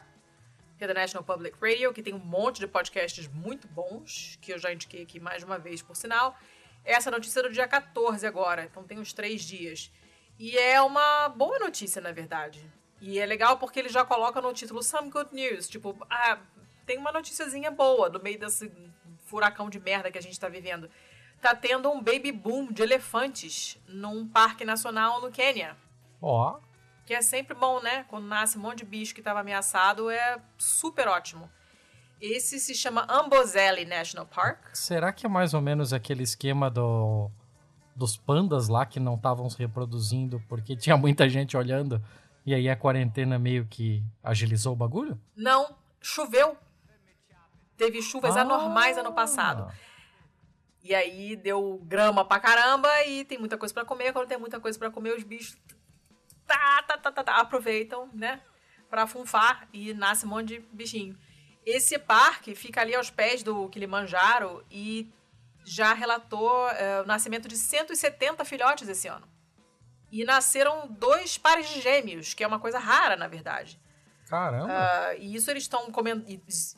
que 0.77 0.83
é 0.83 0.87
da 0.87 0.93
National 0.93 1.23
Public 1.23 1.57
Radio, 1.59 1.91
que 1.91 2.03
tem 2.03 2.13
um 2.13 2.19
monte 2.19 2.59
de 2.59 2.67
podcasts 2.67 3.27
muito 3.27 3.67
bons, 3.67 4.37
que 4.41 4.53
eu 4.53 4.59
já 4.59 4.71
indiquei 4.71 5.01
aqui 5.01 5.19
mais 5.19 5.43
uma 5.43 5.57
vez, 5.57 5.81
por 5.81 5.95
sinal. 5.95 6.37
Essa 6.85 7.09
notícia 7.09 7.39
é 7.39 7.43
do 7.43 7.49
dia 7.49 7.67
14 7.67 8.25
agora, 8.25 8.63
então 8.63 8.83
tem 8.83 8.99
uns 8.99 9.11
três 9.11 9.41
dias. 9.41 9.91
E 10.37 10.55
é 10.57 10.79
uma 10.81 11.29
boa 11.29 11.57
notícia, 11.57 11.99
na 11.99 12.11
verdade. 12.11 12.63
E 13.01 13.17
é 13.19 13.25
legal 13.25 13.57
porque 13.57 13.79
ele 13.79 13.89
já 13.89 14.05
coloca 14.05 14.39
no 14.39 14.53
título 14.53 14.83
Some 14.83 15.09
Good 15.09 15.33
News. 15.33 15.67
Tipo, 15.67 15.97
ah, 16.09 16.37
tem 16.85 16.97
uma 16.97 17.11
noticiazinha 17.11 17.71
boa 17.71 18.09
no 18.09 18.21
meio 18.21 18.39
desse 18.39 18.71
furacão 19.25 19.69
de 19.69 19.79
merda 19.79 20.11
que 20.11 20.17
a 20.17 20.21
gente 20.21 20.39
tá 20.39 20.47
vivendo. 20.47 20.89
Tá 21.41 21.55
tendo 21.55 21.89
um 21.89 22.01
baby 22.01 22.31
boom 22.31 22.71
de 22.71 22.83
elefantes 22.83 23.77
num 23.87 24.27
parque 24.27 24.63
nacional 24.63 25.21
no 25.21 25.31
Quênia. 25.31 25.75
Ó. 26.21 26.53
Oh. 26.53 26.66
Que 27.07 27.13
é 27.13 27.21
sempre 27.21 27.55
bom, 27.55 27.81
né? 27.81 28.03
Quando 28.09 28.27
nasce 28.27 28.57
um 28.57 28.61
monte 28.61 28.79
de 28.79 28.85
bicho 28.85 29.13
que 29.13 29.21
estava 29.21 29.39
ameaçado, 29.39 30.09
é 30.09 30.41
super 30.57 31.07
ótimo. 31.07 31.49
Esse 32.19 32.59
se 32.59 32.75
chama 32.75 33.07
Amboseli 33.09 33.85
National 33.85 34.25
Park. 34.25 34.75
Será 34.75 35.13
que 35.13 35.25
é 35.25 35.29
mais 35.29 35.53
ou 35.53 35.61
menos 35.61 35.93
aquele 35.93 36.23
esquema 36.23 36.69
do, 36.69 37.31
dos 37.95 38.17
pandas 38.17 38.67
lá 38.67 38.85
que 38.85 38.99
não 38.99 39.15
estavam 39.15 39.49
se 39.49 39.57
reproduzindo 39.57 40.43
porque 40.49 40.75
tinha 40.75 40.97
muita 40.97 41.29
gente 41.29 41.55
olhando? 41.55 42.03
E 42.45 42.53
aí 42.53 42.67
a 42.67 42.75
quarentena 42.75 43.39
meio 43.39 43.65
que 43.65 44.03
agilizou 44.21 44.73
o 44.73 44.75
bagulho? 44.75 45.17
Não, 45.33 45.77
choveu. 46.01 46.57
Teve 47.77 48.01
chuvas 48.01 48.35
ah. 48.35 48.41
anormais 48.41 48.97
ano 48.97 49.13
passado. 49.13 49.71
E 50.83 50.93
aí 50.93 51.37
deu 51.37 51.81
grama 51.85 52.25
pra 52.25 52.37
caramba 52.37 52.89
e 53.05 53.23
tem 53.23 53.37
muita 53.37 53.57
coisa 53.57 53.73
para 53.73 53.85
comer. 53.85 54.11
Quando 54.11 54.27
tem 54.27 54.37
muita 54.37 54.59
coisa 54.59 54.77
para 54.77 54.91
comer, 54.91 55.15
os 55.15 55.23
bichos 55.23 55.57
tá, 56.47 56.83
tá, 56.83 56.97
tá, 56.97 57.11
tá, 57.11 57.23
tá, 57.23 57.37
aproveitam, 57.37 58.09
né? 58.13 58.41
Pra 58.89 59.05
funfar 59.05 59.67
e 59.73 59.93
nasce 59.93 60.25
um 60.25 60.29
monte 60.29 60.47
de 60.47 60.59
bichinho. 60.71 61.17
Esse 61.65 61.99
parque 61.99 62.55
fica 62.55 62.81
ali 62.81 62.95
aos 62.95 63.09
pés 63.09 63.43
do 63.43 63.67
Kilimanjaro 63.69 64.65
e 64.71 65.11
já 65.65 65.93
relatou 65.93 66.69
é, 66.69 67.01
o 67.01 67.05
nascimento 67.05 67.47
de 67.47 67.57
170 67.57 68.45
filhotes 68.45 68.87
esse 68.87 69.07
ano. 69.07 69.27
E 70.09 70.23
nasceram 70.23 70.87
dois 70.87 71.37
pares 71.37 71.67
de 71.67 71.81
gêmeos, 71.81 72.33
que 72.33 72.41
é 72.41 72.47
uma 72.47 72.59
coisa 72.59 72.79
rara, 72.79 73.17
na 73.17 73.27
verdade. 73.27 73.77
Caramba! 74.29 74.65
Uh, 74.67 75.17
e 75.19 75.35
isso 75.35 75.51
eles 75.51 75.63
estão 75.63 75.91
comendo. 75.91 76.25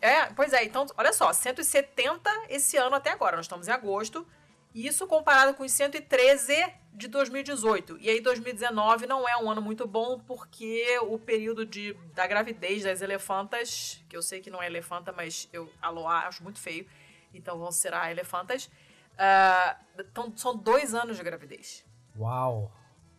É, 0.01 0.25
pois 0.27 0.53
é, 0.53 0.63
então, 0.63 0.85
olha 0.97 1.13
só, 1.13 1.31
170 1.31 2.29
esse 2.49 2.77
ano 2.77 2.95
até 2.95 3.11
agora, 3.11 3.35
nós 3.35 3.45
estamos 3.45 3.67
em 3.67 3.71
agosto. 3.71 4.25
Isso 4.73 5.07
comparado 5.07 5.53
com 5.53 5.63
os 5.63 5.71
113 5.71 6.55
de 6.99 7.07
2018. 7.07 7.97
E 7.99 8.09
aí 8.09 8.21
2019 8.21 9.07
não 9.07 9.27
é 9.27 9.35
um 9.37 9.49
ano 9.49 9.61
muito 9.61 9.87
bom 9.87 10.19
porque 10.19 10.99
o 11.03 11.17
período 11.17 11.65
de, 11.65 11.93
da 12.13 12.27
gravidez 12.27 12.83
das 12.83 13.01
elefantas, 13.01 14.03
que 14.07 14.15
eu 14.15 14.21
sei 14.21 14.41
que 14.41 14.51
não 14.51 14.61
é 14.61 14.67
elefanta, 14.67 15.11
mas 15.11 15.49
eu 15.51 15.67
aloá 15.81 16.27
acho 16.27 16.43
muito 16.43 16.59
feio, 16.59 16.85
então 17.33 17.57
vão 17.57 17.71
ser 17.71 17.93
elefantas, 18.11 18.69
Uh, 19.19 19.75
então, 19.99 20.31
são 20.37 20.55
dois 20.55 20.95
anos 20.95 21.17
de 21.17 21.23
gravidez. 21.23 21.85
Uau! 22.17 22.71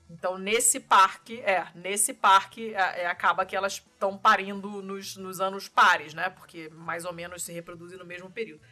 Então, 0.08 0.38
nesse 0.38 0.80
parque, 0.80 1.40
é, 1.42 1.66
nesse 1.74 2.14
parque 2.14 2.74
é, 2.74 3.02
é, 3.02 3.06
acaba 3.06 3.44
que 3.44 3.54
elas 3.54 3.74
estão 3.74 4.16
parindo 4.16 4.82
nos, 4.82 5.16
nos 5.16 5.40
anos 5.40 5.68
pares, 5.68 6.14
né? 6.14 6.30
Porque 6.30 6.70
mais 6.70 7.04
ou 7.04 7.12
menos 7.12 7.42
se 7.42 7.52
reproduzem 7.52 7.98
no 7.98 8.04
mesmo 8.06 8.30
período. 8.30 8.62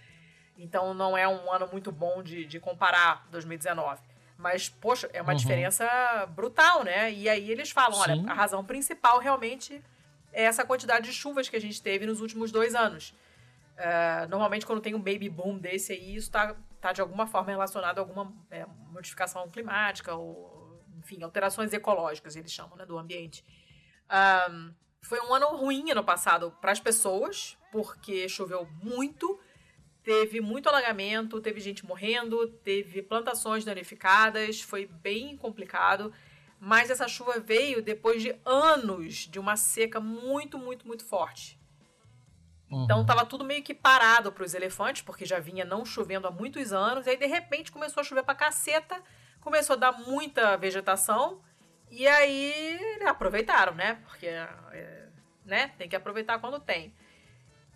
Então, 0.57 0.94
não 0.94 1.16
é 1.16 1.29
um 1.29 1.53
ano 1.53 1.68
muito 1.71 1.92
bom 1.92 2.23
de, 2.23 2.47
de 2.47 2.59
comparar 2.59 3.29
2019. 3.31 4.01
Mas, 4.38 4.68
poxa, 4.68 5.11
é 5.12 5.20
uma 5.20 5.33
uhum. 5.33 5.37
diferença 5.37 5.85
brutal, 6.31 6.85
né? 6.85 7.12
E 7.12 7.29
aí 7.29 7.51
eles 7.51 7.70
falam: 7.70 7.94
Sim. 7.94 8.11
olha, 8.11 8.31
a 8.31 8.35
razão 8.35 8.64
principal 8.64 9.18
realmente 9.18 9.83
é 10.33 10.44
essa 10.44 10.64
quantidade 10.64 11.07
de 11.07 11.12
chuvas 11.12 11.48
que 11.48 11.57
a 11.57 11.61
gente 11.61 11.83
teve 11.83 12.07
nos 12.07 12.20
últimos 12.20 12.53
dois 12.53 12.74
anos. 12.74 13.12
Uh, 13.77 14.29
normalmente, 14.29 14.64
quando 14.64 14.81
tem 14.81 14.94
um 14.94 15.03
baby 15.03 15.29
boom 15.29 15.59
desse 15.59 15.92
aí, 15.92 16.14
isso 16.14 16.29
está 16.29 16.55
tá 16.81 16.92
de 16.92 17.01
alguma 17.01 17.27
forma 17.27 17.51
relacionado 17.51 17.98
a 17.98 18.01
alguma 18.01 18.33
é, 18.51 18.64
modificação 18.92 19.48
climática 19.51 20.14
ou 20.14 20.57
enfim, 20.98 21.22
alterações 21.22 21.72
ecológicas, 21.72 22.37
eles 22.37 22.53
chamam, 22.53 22.77
né, 22.77 22.85
do 22.85 22.98
ambiente. 22.98 23.44
Um, 24.51 24.74
foi 25.01 25.20
um 25.20 25.33
ano 25.33 25.46
ruim 25.57 25.90
ano 25.90 26.05
passado 26.05 26.55
para 26.61 26.72
as 26.72 26.81
pessoas, 26.81 27.57
porque 27.72 28.29
choveu 28.29 28.68
muito, 28.83 29.40
teve 30.09 30.40
muito 30.40 30.71
alagamento, 30.71 31.38
teve 31.38 31.61
gente 31.61 31.85
morrendo, 31.85 32.49
teve 32.64 33.03
plantações 33.03 33.62
danificadas, 33.62 34.62
foi 34.62 34.87
bem 34.87 35.37
complicado. 35.37 36.11
Mas 36.59 36.88
essa 36.88 37.07
chuva 37.07 37.38
veio 37.38 37.83
depois 37.83 38.23
de 38.23 38.35
anos 38.42 39.29
de 39.29 39.38
uma 39.38 39.55
seca 39.55 40.01
muito, 40.01 40.57
muito, 40.59 40.87
muito 40.87 41.05
forte. 41.05 41.61
Uhum. 42.71 42.85
Então 42.85 43.05
tava 43.05 43.27
tudo 43.27 43.44
meio 43.44 43.62
que 43.62 43.75
parado 43.75 44.33
para 44.33 44.44
os 44.44 44.55
elefantes, 44.55 45.03
porque 45.03 45.27
já 45.27 45.38
vinha 45.38 45.66
não 45.66 45.85
chovendo 45.85 46.27
há 46.27 46.31
muitos 46.31 46.73
anos. 46.73 47.07
E 47.07 47.11
aí 47.11 47.16
de 47.18 47.27
repente 47.27 47.71
começou 47.71 48.01
a 48.01 48.05
chover 48.05 48.23
pra 48.23 48.35
caceta 48.35 49.03
começou 49.42 49.75
a 49.75 49.79
dar 49.79 49.92
muita 49.92 50.57
vegetação 50.57 51.40
e 51.90 52.07
aí 52.07 52.99
aproveitaram, 53.07 53.75
né? 53.75 53.99
Porque 54.07 54.27
é, 54.27 55.09
né? 55.44 55.68
tem 55.79 55.88
que 55.88 55.97
aproveitar 55.97 56.38
quando 56.38 56.61
tem. 56.61 56.94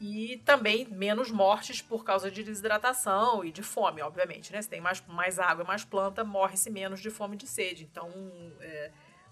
E 0.04 0.42
também 0.44 0.84
menos 0.90 1.30
mortes 1.30 1.80
por 1.80 2.04
causa 2.04 2.28
de 2.28 2.42
desidratação 2.42 3.44
e 3.44 3.52
de 3.52 3.62
fome, 3.62 4.02
obviamente, 4.02 4.52
né? 4.52 4.60
Se 4.60 4.68
tem 4.68 4.80
mais, 4.80 5.00
mais 5.06 5.38
água 5.38 5.62
e 5.62 5.66
mais 5.66 5.84
planta, 5.84 6.24
morre-se 6.24 6.68
menos 6.70 7.00
de 7.00 7.08
fome 7.08 7.36
e 7.36 7.38
de 7.38 7.46
sede. 7.46 7.84
Então, 7.84 8.10
é, 8.60 8.90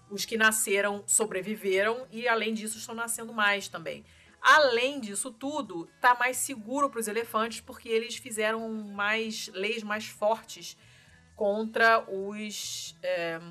os 0.09 0.23
que 0.23 0.37
nasceram 0.37 1.03
sobreviveram 1.05 2.07
e, 2.09 2.25
além 2.25 2.53
disso, 2.53 2.77
estão 2.77 2.95
nascendo 2.95 3.33
mais 3.33 3.67
também. 3.67 4.05
Além 4.41 5.01
disso 5.01 5.29
tudo, 5.29 5.89
tá 5.99 6.15
mais 6.15 6.37
seguro 6.37 6.89
para 6.89 7.01
os 7.01 7.09
elefantes 7.09 7.59
porque 7.59 7.89
eles 7.89 8.15
fizeram 8.15 8.69
mais 8.71 9.51
leis 9.53 9.83
mais 9.83 10.07
fortes 10.07 10.77
contra 11.35 11.99
os 12.09 12.97
é, 13.03 13.41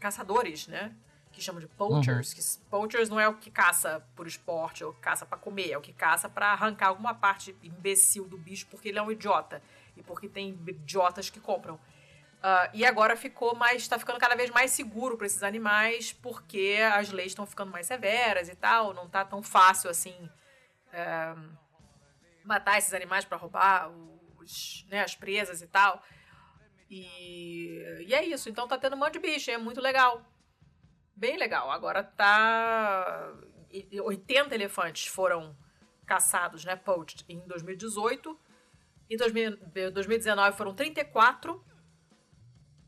caçadores, 0.00 0.66
né? 0.66 0.92
Que 1.38 1.44
chamam 1.44 1.60
de 1.60 1.68
poachers. 1.68 2.32
Uhum. 2.32 2.36
Que, 2.36 2.70
poachers 2.70 3.08
não 3.08 3.20
é 3.20 3.28
o 3.28 3.34
que 3.34 3.48
caça 3.48 4.04
por 4.16 4.26
esporte 4.26 4.82
ou 4.82 4.92
caça 4.94 5.24
para 5.24 5.38
comer, 5.38 5.70
é 5.70 5.78
o 5.78 5.80
que 5.80 5.92
caça 5.92 6.28
para 6.28 6.48
arrancar 6.48 6.88
alguma 6.88 7.14
parte 7.14 7.56
imbecil 7.62 8.26
do 8.26 8.36
bicho 8.36 8.66
porque 8.66 8.88
ele 8.88 8.98
é 8.98 9.02
um 9.02 9.12
idiota 9.12 9.62
e 9.96 10.02
porque 10.02 10.28
tem 10.28 10.50
idiotas 10.66 11.30
que 11.30 11.38
compram. 11.38 11.76
Uh, 11.76 12.70
e 12.74 12.84
agora 12.84 13.16
ficou 13.16 13.54
mais, 13.54 13.82
está 13.82 13.98
ficando 13.98 14.18
cada 14.18 14.34
vez 14.34 14.50
mais 14.50 14.72
seguro 14.72 15.16
para 15.16 15.26
esses 15.26 15.44
animais 15.44 16.12
porque 16.12 16.76
as 16.92 17.10
leis 17.10 17.28
estão 17.28 17.46
ficando 17.46 17.70
mais 17.70 17.86
severas 17.86 18.48
e 18.48 18.56
tal. 18.56 18.92
Não 18.92 19.08
tá 19.08 19.24
tão 19.24 19.40
fácil 19.40 19.88
assim 19.88 20.28
é, 20.92 21.34
matar 22.44 22.78
esses 22.78 22.92
animais 22.92 23.24
para 23.24 23.36
roubar 23.36 23.92
os, 24.40 24.84
né, 24.90 25.02
as 25.02 25.14
presas 25.14 25.62
e 25.62 25.68
tal. 25.68 26.02
E, 26.90 28.04
e 28.06 28.12
é 28.12 28.24
isso. 28.24 28.48
Então 28.48 28.66
tá 28.66 28.76
tendo 28.76 28.96
um 28.96 28.98
monte 28.98 29.12
de 29.12 29.20
bicho, 29.20 29.52
é 29.52 29.58
muito 29.58 29.80
legal. 29.80 30.24
Bem 31.18 31.36
legal. 31.36 31.68
Agora 31.72 32.04
tá. 32.04 33.34
80 34.04 34.54
elefantes 34.54 35.08
foram 35.08 35.56
caçados, 36.06 36.64
né? 36.64 36.76
Poached 36.76 37.24
em 37.28 37.40
2018. 37.40 38.38
Em 39.10 39.16
2019 39.16 40.56
foram 40.56 40.72
34. 40.72 41.60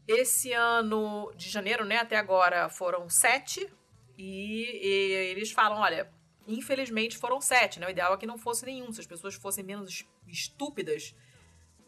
Esse 0.06 0.52
ano 0.52 1.32
de 1.34 1.50
janeiro, 1.50 1.84
né, 1.84 1.96
até 1.98 2.16
agora, 2.16 2.68
foram 2.68 3.08
7. 3.08 3.68
E, 4.16 4.78
e 4.80 5.12
eles 5.32 5.50
falam: 5.50 5.80
olha, 5.80 6.08
infelizmente 6.46 7.18
foram 7.18 7.40
7, 7.40 7.80
né? 7.80 7.88
O 7.88 7.90
ideal 7.90 8.14
é 8.14 8.16
que 8.16 8.26
não 8.28 8.38
fosse 8.38 8.64
nenhum. 8.64 8.92
Se 8.92 9.00
as 9.00 9.08
pessoas 9.08 9.34
fossem 9.34 9.64
menos 9.64 10.06
estúpidas, 10.28 11.16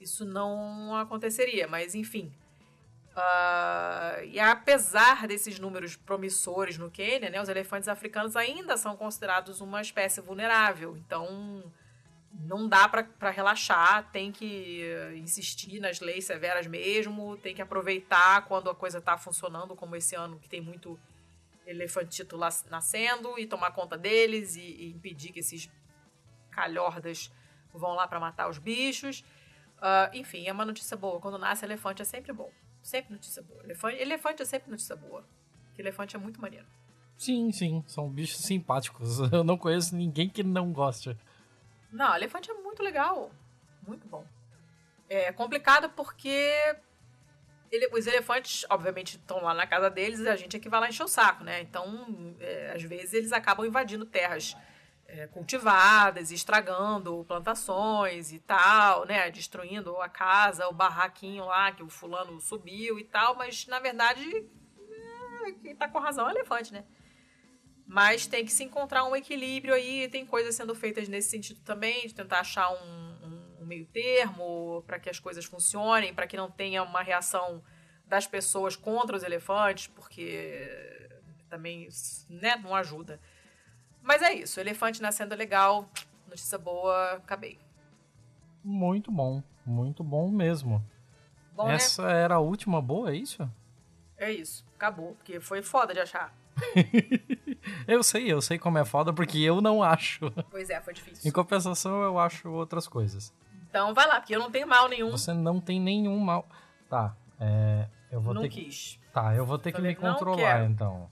isso 0.00 0.24
não 0.24 0.96
aconteceria, 0.96 1.68
mas 1.68 1.94
enfim. 1.94 2.34
Uh, 3.12 4.24
e 4.24 4.40
apesar 4.40 5.26
desses 5.26 5.58
números 5.58 5.96
promissores 5.96 6.78
no 6.78 6.90
Quênia, 6.90 7.28
né, 7.28 7.42
os 7.42 7.48
elefantes 7.48 7.88
africanos 7.88 8.36
ainda 8.36 8.76
são 8.78 8.96
considerados 8.96 9.60
uma 9.60 9.82
espécie 9.82 10.20
vulnerável. 10.20 10.96
Então, 10.96 11.62
não 12.32 12.66
dá 12.66 12.88
para 12.88 13.30
relaxar, 13.30 14.10
tem 14.10 14.32
que 14.32 14.82
insistir 15.16 15.78
nas 15.78 16.00
leis 16.00 16.24
severas 16.24 16.66
mesmo, 16.66 17.36
tem 17.36 17.54
que 17.54 17.60
aproveitar 17.60 18.46
quando 18.46 18.70
a 18.70 18.74
coisa 18.74 18.98
está 18.98 19.18
funcionando, 19.18 19.76
como 19.76 19.94
esse 19.94 20.14
ano 20.14 20.38
que 20.38 20.48
tem 20.48 20.62
muito 20.62 20.98
elefantito 21.66 22.36
lá 22.36 22.48
nascendo, 22.70 23.38
e 23.38 23.46
tomar 23.46 23.72
conta 23.72 23.98
deles 23.98 24.56
e, 24.56 24.60
e 24.62 24.90
impedir 24.90 25.32
que 25.32 25.40
esses 25.40 25.70
calhordas 26.50 27.30
vão 27.72 27.94
lá 27.94 28.08
para 28.08 28.18
matar 28.18 28.48
os 28.48 28.58
bichos. 28.58 29.20
Uh, 29.78 30.14
enfim, 30.14 30.46
é 30.46 30.52
uma 30.52 30.64
notícia 30.64 30.96
boa. 30.96 31.20
Quando 31.20 31.36
nasce 31.38 31.64
elefante 31.64 32.00
é 32.00 32.04
sempre 32.04 32.32
bom. 32.32 32.50
Sempre 32.82 33.12
notícia 33.12 33.42
boa. 33.42 33.62
Elefante, 33.62 33.96
elefante 34.00 34.42
é 34.42 34.44
sempre 34.44 34.70
notícia 34.70 34.96
boa. 34.96 35.24
Porque 35.66 35.80
elefante 35.80 36.16
é 36.16 36.18
muito 36.18 36.40
maneiro. 36.40 36.66
Sim, 37.16 37.52
sim. 37.52 37.84
São 37.86 38.08
bichos 38.08 38.40
simpáticos. 38.40 39.20
Eu 39.32 39.44
não 39.44 39.56
conheço 39.56 39.94
ninguém 39.94 40.28
que 40.28 40.42
não 40.42 40.72
goste. 40.72 41.16
Não, 41.92 42.14
elefante 42.16 42.50
é 42.50 42.54
muito 42.54 42.82
legal. 42.82 43.30
Muito 43.86 44.06
bom. 44.08 44.24
É 45.08 45.30
complicado 45.32 45.90
porque 45.90 46.76
ele, 47.70 47.88
os 47.92 48.06
elefantes, 48.06 48.66
obviamente, 48.68 49.16
estão 49.16 49.42
lá 49.42 49.54
na 49.54 49.66
casa 49.66 49.88
deles 49.88 50.20
e 50.20 50.28
a 50.28 50.36
gente 50.36 50.56
é 50.56 50.60
que 50.60 50.68
vai 50.68 50.80
lá 50.80 50.88
encher 50.88 51.04
o 51.04 51.08
saco, 51.08 51.44
né? 51.44 51.60
Então, 51.60 52.34
é, 52.40 52.72
às 52.74 52.82
vezes, 52.82 53.14
eles 53.14 53.32
acabam 53.32 53.64
invadindo 53.66 54.04
terras 54.04 54.56
é, 55.12 55.26
cultivadas, 55.26 56.30
estragando 56.30 57.22
plantações 57.28 58.32
e 58.32 58.38
tal, 58.38 59.04
né? 59.04 59.30
Destruindo 59.30 60.00
a 60.00 60.08
casa, 60.08 60.66
o 60.68 60.72
barraquinho 60.72 61.44
lá 61.44 61.70
que 61.70 61.82
o 61.82 61.88
fulano 61.88 62.40
subiu 62.40 62.98
e 62.98 63.04
tal, 63.04 63.36
mas 63.36 63.66
na 63.66 63.78
verdade 63.78 64.24
é, 65.44 65.52
quem 65.62 65.76
tá 65.76 65.86
com 65.86 65.98
razão 65.98 66.26
é 66.26 66.32
o 66.32 66.34
elefante, 66.34 66.72
né? 66.72 66.84
Mas 67.86 68.26
tem 68.26 68.42
que 68.42 68.52
se 68.52 68.64
encontrar 68.64 69.04
um 69.04 69.14
equilíbrio 69.14 69.74
aí, 69.74 70.08
tem 70.08 70.24
coisas 70.24 70.54
sendo 70.54 70.74
feitas 70.74 71.06
nesse 71.08 71.28
sentido 71.28 71.60
também, 71.60 72.06
de 72.06 72.14
tentar 72.14 72.40
achar 72.40 72.70
um, 72.70 73.26
um, 73.26 73.56
um 73.60 73.66
meio 73.66 73.84
termo 73.84 74.82
para 74.86 74.98
que 74.98 75.10
as 75.10 75.20
coisas 75.20 75.44
funcionem, 75.44 76.14
para 76.14 76.26
que 76.26 76.38
não 76.38 76.50
tenha 76.50 76.82
uma 76.82 77.02
reação 77.02 77.62
das 78.06 78.26
pessoas 78.26 78.76
contra 78.76 79.14
os 79.14 79.22
elefantes, 79.22 79.88
porque 79.88 81.10
também 81.50 81.86
né, 82.30 82.56
não 82.56 82.74
ajuda. 82.74 83.20
Mas 84.02 84.22
é 84.22 84.32
isso, 84.32 84.58
elefante 84.58 85.00
nascendo 85.00 85.34
legal, 85.34 85.88
notícia 86.28 86.58
boa, 86.58 87.12
acabei. 87.12 87.58
Muito 88.64 89.10
bom, 89.10 89.42
muito 89.64 90.02
bom 90.02 90.28
mesmo. 90.30 90.84
Bom, 91.54 91.66
né? 91.66 91.74
Essa 91.74 92.06
né? 92.06 92.22
era 92.22 92.34
a 92.36 92.40
última 92.40 92.80
boa, 92.80 93.10
é 93.10 93.16
isso? 93.16 93.48
É 94.16 94.30
isso, 94.30 94.64
acabou, 94.74 95.14
porque 95.14 95.40
foi 95.40 95.62
foda 95.62 95.92
de 95.92 96.00
achar. 96.00 96.34
eu 97.86 98.02
sei, 98.02 98.30
eu 98.30 98.40
sei 98.42 98.58
como 98.58 98.78
é 98.78 98.84
foda, 98.84 99.12
porque 99.12 99.38
eu 99.38 99.60
não 99.60 99.82
acho. 99.82 100.30
Pois 100.50 100.70
é, 100.70 100.80
foi 100.80 100.94
difícil. 100.94 101.28
Em 101.28 101.32
compensação, 101.32 102.02
eu 102.02 102.18
acho 102.18 102.50
outras 102.50 102.86
coisas. 102.86 103.32
Então 103.68 103.94
vai 103.94 104.06
lá, 104.06 104.20
porque 104.20 104.34
eu 104.34 104.40
não 104.40 104.50
tenho 104.50 104.66
mal 104.66 104.88
nenhum. 104.88 105.10
Você 105.10 105.32
não 105.32 105.60
tem 105.60 105.80
nenhum 105.80 106.18
mal. 106.18 106.46
Tá, 106.88 107.16
é. 107.40 107.88
Eu 108.10 108.20
vou 108.20 108.34
não 108.34 108.42
ter 108.42 108.50
quis. 108.50 108.98
Que... 109.00 109.12
Tá, 109.12 109.34
eu 109.34 109.46
vou 109.46 109.58
ter 109.58 109.72
Falei 109.72 109.94
que 109.94 110.02
me 110.02 110.10
controlar 110.10 110.64
então. 110.64 111.10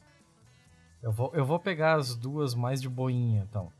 Eu 1.02 1.12
vou, 1.12 1.30
eu 1.34 1.44
vou 1.44 1.58
pegar 1.58 1.94
as 1.94 2.14
duas 2.14 2.54
mais 2.54 2.80
de 2.80 2.88
boinha, 2.88 3.46
então. 3.48 3.72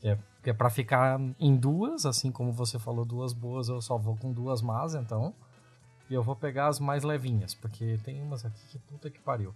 Que 0.00 0.08
é, 0.08 0.18
que 0.42 0.50
é 0.50 0.52
pra 0.52 0.68
ficar 0.68 1.18
em 1.38 1.56
duas, 1.56 2.04
assim 2.04 2.30
como 2.30 2.52
você 2.52 2.78
falou, 2.78 3.04
duas 3.04 3.32
boas, 3.32 3.68
eu 3.68 3.80
só 3.80 3.96
vou 3.96 4.16
com 4.16 4.32
duas 4.32 4.60
más, 4.60 4.94
então. 4.94 5.34
E 6.10 6.14
eu 6.14 6.22
vou 6.22 6.36
pegar 6.36 6.66
as 6.66 6.78
mais 6.78 7.02
levinhas, 7.02 7.54
porque 7.54 7.98
tem 8.04 8.20
umas 8.20 8.44
aqui 8.44 8.60
que 8.68 8.78
puta 8.78 9.08
que 9.08 9.18
pariu. 9.20 9.54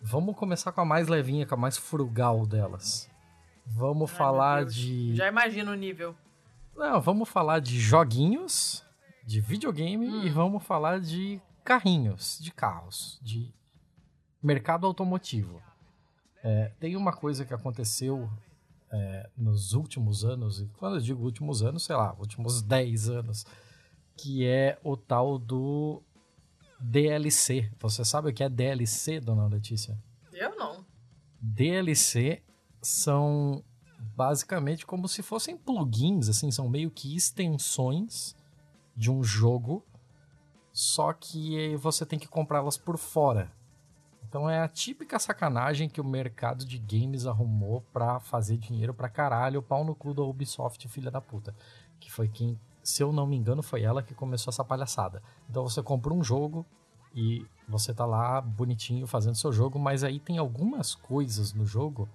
Vamos 0.00 0.36
começar 0.36 0.72
com 0.72 0.80
a 0.80 0.84
mais 0.84 1.08
levinha, 1.08 1.46
com 1.46 1.54
a 1.54 1.58
mais 1.58 1.76
frugal 1.76 2.46
delas. 2.46 3.10
Vamos 3.66 4.10
Ai, 4.10 4.16
falar 4.16 4.64
de. 4.64 5.14
Já 5.14 5.28
imagino 5.28 5.72
o 5.72 5.74
nível. 5.74 6.14
Não, 6.74 7.00
vamos 7.00 7.28
falar 7.28 7.60
de 7.60 7.78
joguinhos, 7.78 8.84
de 9.24 9.40
videogame 9.40 10.08
hum. 10.08 10.22
e 10.24 10.30
vamos 10.30 10.64
falar 10.64 11.00
de 11.00 11.40
carrinhos, 11.62 12.38
de 12.40 12.50
carros, 12.50 13.18
de 13.22 13.52
mercado 14.46 14.86
automotivo. 14.86 15.60
É, 16.42 16.72
tem 16.78 16.96
uma 16.96 17.12
coisa 17.12 17.44
que 17.44 17.54
aconteceu 17.54 18.28
é, 18.90 19.30
nos 19.36 19.72
últimos 19.72 20.24
anos, 20.24 20.60
e 20.60 20.66
quando 20.78 20.96
eu 20.96 21.00
digo 21.00 21.24
últimos 21.24 21.62
anos, 21.62 21.84
sei 21.84 21.96
lá, 21.96 22.14
últimos 22.18 22.62
10 22.62 23.08
anos, 23.08 23.46
que 24.16 24.46
é 24.46 24.78
o 24.84 24.96
tal 24.96 25.38
do 25.38 26.02
DLC. 26.78 27.72
Você 27.80 28.04
sabe 28.04 28.30
o 28.30 28.32
que 28.34 28.44
é 28.44 28.48
DLC, 28.48 29.18
dona 29.18 29.46
Letícia? 29.46 29.98
Eu 30.32 30.54
não. 30.56 30.84
DLC 31.40 32.42
são 32.82 33.64
basicamente 34.14 34.84
como 34.84 35.08
se 35.08 35.22
fossem 35.22 35.56
plugins, 35.56 36.28
assim, 36.28 36.50
são 36.50 36.68
meio 36.68 36.90
que 36.90 37.16
extensões 37.16 38.36
de 38.94 39.10
um 39.10 39.24
jogo, 39.24 39.84
só 40.72 41.12
que 41.12 41.74
você 41.76 42.04
tem 42.04 42.18
que 42.18 42.28
comprá-las 42.28 42.76
por 42.76 42.98
fora. 42.98 43.50
Então 44.34 44.50
é 44.50 44.60
a 44.60 44.66
típica 44.66 45.16
sacanagem 45.16 45.88
que 45.88 46.00
o 46.00 46.04
mercado 46.04 46.64
de 46.64 46.76
games 46.76 47.24
arrumou 47.24 47.82
pra 47.92 48.18
fazer 48.18 48.56
dinheiro 48.56 48.92
pra 48.92 49.08
caralho, 49.08 49.60
o 49.60 49.62
pau 49.62 49.84
no 49.84 49.94
cu 49.94 50.12
da 50.12 50.24
Ubisoft, 50.24 50.88
filha 50.88 51.08
da 51.08 51.20
puta. 51.20 51.54
Que 52.00 52.10
foi 52.10 52.26
quem, 52.26 52.58
se 52.82 53.00
eu 53.00 53.12
não 53.12 53.28
me 53.28 53.36
engano, 53.36 53.62
foi 53.62 53.82
ela 53.82 54.02
que 54.02 54.12
começou 54.12 54.50
essa 54.50 54.64
palhaçada. 54.64 55.22
Então 55.48 55.62
você 55.62 55.80
compra 55.80 56.12
um 56.12 56.20
jogo 56.20 56.66
e 57.14 57.46
você 57.68 57.94
tá 57.94 58.04
lá 58.04 58.40
bonitinho 58.40 59.06
fazendo 59.06 59.36
seu 59.36 59.52
jogo, 59.52 59.78
mas 59.78 60.02
aí 60.02 60.18
tem 60.18 60.36
algumas 60.36 60.96
coisas 60.96 61.52
no 61.52 61.64
jogo, 61.64 62.08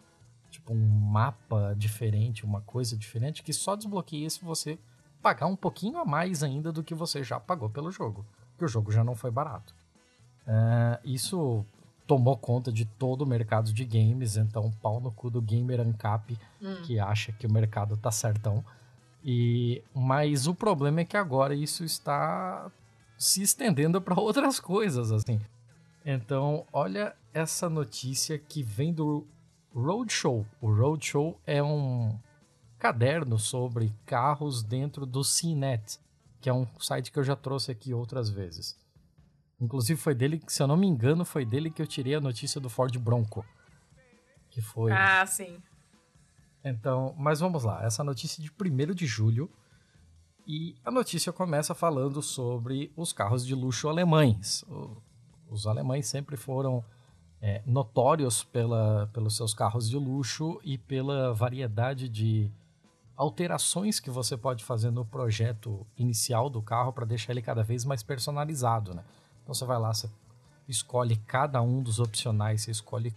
tipo 0.51 0.73
um 0.73 0.89
mapa 0.89 1.73
diferente, 1.77 2.43
uma 2.43 2.59
coisa 2.59 2.97
diferente, 2.97 3.41
que 3.41 3.53
só 3.53 3.77
desbloqueia 3.77 4.29
se 4.29 4.43
você 4.43 4.77
pagar 5.21 5.45
um 5.45 5.55
pouquinho 5.55 5.97
a 5.97 6.03
mais 6.03 6.43
ainda 6.43 6.69
do 6.69 6.83
que 6.83 6.93
você 6.93 7.23
já 7.23 7.39
pagou 7.39 7.69
pelo 7.69 7.89
jogo. 7.89 8.25
Que 8.57 8.65
o 8.65 8.67
jogo 8.67 8.91
já 8.91 9.05
não 9.05 9.15
foi 9.15 9.31
barato. 9.31 9.73
Uh, 10.45 10.99
isso 11.05 11.65
tomou 12.09 12.35
conta 12.35 12.71
de 12.71 12.85
todo 12.85 13.21
o 13.21 13.25
mercado 13.27 13.71
de 13.71 13.85
games, 13.85 14.35
então 14.35 14.71
pau 14.81 14.99
no 14.99 15.11
cu 15.11 15.29
do 15.29 15.39
gamer 15.39 15.79
ANCAP 15.79 16.39
hum. 16.59 16.81
que 16.81 16.99
acha 16.99 17.31
que 17.31 17.45
o 17.45 17.53
mercado 17.53 17.95
tá 17.95 18.09
certão. 18.09 18.65
E 19.23 19.83
mas 19.93 20.47
o 20.47 20.55
problema 20.55 21.01
é 21.01 21.05
que 21.05 21.15
agora 21.15 21.53
isso 21.53 21.83
está 21.83 22.71
se 23.15 23.43
estendendo 23.43 24.01
para 24.01 24.19
outras 24.19 24.59
coisas 24.59 25.11
assim. 25.11 25.39
Então, 26.03 26.65
olha 26.73 27.15
essa 27.31 27.69
notícia 27.69 28.39
que 28.39 28.63
vem 28.63 28.91
do 28.91 29.27
Roadshow. 29.71 30.47
O 30.59 30.73
Roadshow 30.73 31.39
é 31.45 31.61
um 31.61 32.17
caderno 32.79 33.37
sobre 33.37 33.93
carros 34.03 34.63
dentro 34.63 35.05
do 35.05 35.23
CNET, 35.23 35.99
que 36.41 36.49
é 36.49 36.53
um 36.53 36.65
site 36.79 37.11
que 37.11 37.19
eu 37.19 37.23
já 37.23 37.35
trouxe 37.35 37.69
aqui 37.69 37.93
outras 37.93 38.31
vezes. 38.31 38.75
Inclusive 39.59 39.99
foi 39.99 40.15
dele, 40.15 40.41
se 40.47 40.63
eu 40.63 40.67
não 40.67 40.77
me 40.77 40.87
engano, 40.87 41.25
foi 41.25 41.45
dele 41.45 41.69
que 41.69 41.81
eu 41.81 41.87
tirei 41.87 42.15
a 42.15 42.21
notícia 42.21 42.61
do 42.61 42.69
Ford 42.69 42.95
Bronco. 42.97 43.45
Que 44.49 44.61
foi. 44.61 44.91
Ah, 44.91 45.25
sim. 45.25 45.61
Então, 46.63 47.13
mas 47.17 47.39
vamos 47.39 47.63
lá. 47.63 47.83
Essa 47.83 48.03
notícia 48.03 48.41
de 48.41 48.49
1 48.49 48.93
de 48.93 49.05
julho. 49.05 49.49
E 50.47 50.75
a 50.83 50.89
notícia 50.89 51.31
começa 51.31 51.75
falando 51.75 52.21
sobre 52.21 52.91
os 52.95 53.13
carros 53.13 53.45
de 53.45 53.53
luxo 53.53 53.87
alemães. 53.87 54.65
Os 55.47 55.67
alemães 55.67 56.07
sempre 56.07 56.35
foram 56.35 56.83
é, 57.41 57.61
notórios 57.65 58.43
pela, 58.43 59.07
pelos 59.13 59.35
seus 59.35 59.53
carros 59.53 59.87
de 59.87 59.97
luxo 59.97 60.59
e 60.63 60.77
pela 60.77 61.33
variedade 61.33 62.09
de 62.09 62.51
alterações 63.15 63.99
que 63.99 64.09
você 64.09 64.35
pode 64.35 64.63
fazer 64.63 64.89
no 64.91 65.05
projeto 65.05 65.85
inicial 65.97 66.49
do 66.49 66.61
carro 66.61 66.93
para 66.93 67.05
deixar 67.05 67.33
ele 67.33 67.41
cada 67.41 67.61
vez 67.61 67.85
mais 67.85 68.01
personalizado, 68.01 68.93
né? 68.93 69.03
Então 69.49 69.55
você 69.55 69.65
vai 69.65 69.79
lá, 69.79 69.91
você 69.91 70.07
escolhe 70.67 71.15
cada 71.25 71.59
um 71.59 71.81
dos 71.81 71.99
opcionais, 71.99 72.61
você 72.61 72.69
escolhe 72.69 73.15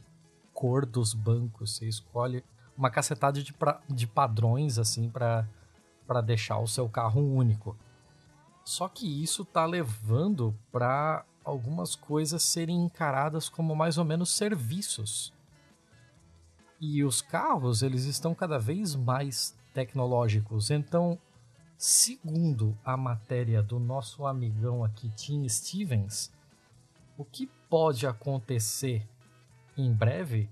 cor 0.54 0.86
dos 0.86 1.12
bancos, 1.12 1.76
você 1.76 1.86
escolhe 1.86 2.42
uma 2.74 2.88
cacetada 2.88 3.42
de, 3.42 3.52
pra, 3.52 3.82
de 3.86 4.06
padrões 4.06 4.78
assim 4.78 5.10
para 5.10 5.46
deixar 6.24 6.58
o 6.58 6.66
seu 6.66 6.88
carro 6.88 7.20
único. 7.20 7.76
Só 8.64 8.88
que 8.88 9.22
isso 9.22 9.44
tá 9.44 9.66
levando 9.66 10.58
para 10.72 11.22
algumas 11.44 11.94
coisas 11.94 12.42
serem 12.42 12.82
encaradas 12.82 13.50
como 13.50 13.76
mais 13.76 13.98
ou 13.98 14.04
menos 14.06 14.30
serviços. 14.30 15.34
E 16.80 17.04
os 17.04 17.20
carros, 17.20 17.82
eles 17.82 18.06
estão 18.06 18.34
cada 18.34 18.58
vez 18.58 18.94
mais 18.94 19.54
tecnológicos. 19.74 20.70
Então, 20.70 21.18
Segundo 21.84 22.78
a 22.84 22.96
matéria 22.96 23.60
do 23.60 23.80
nosso 23.80 24.24
amigão 24.24 24.84
aqui, 24.84 25.08
Tim 25.16 25.48
Stevens, 25.48 26.32
o 27.18 27.24
que 27.24 27.50
pode 27.68 28.06
acontecer 28.06 29.04
em 29.76 29.92
breve 29.92 30.48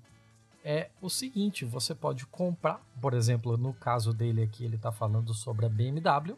é 0.64 0.90
o 1.00 1.08
seguinte: 1.08 1.64
você 1.64 1.94
pode 1.94 2.26
comprar, 2.26 2.84
por 3.00 3.14
exemplo, 3.14 3.56
no 3.56 3.72
caso 3.72 4.12
dele 4.12 4.42
aqui, 4.42 4.64
ele 4.64 4.74
está 4.74 4.90
falando 4.90 5.32
sobre 5.32 5.66
a 5.66 5.68
BMW. 5.68 6.36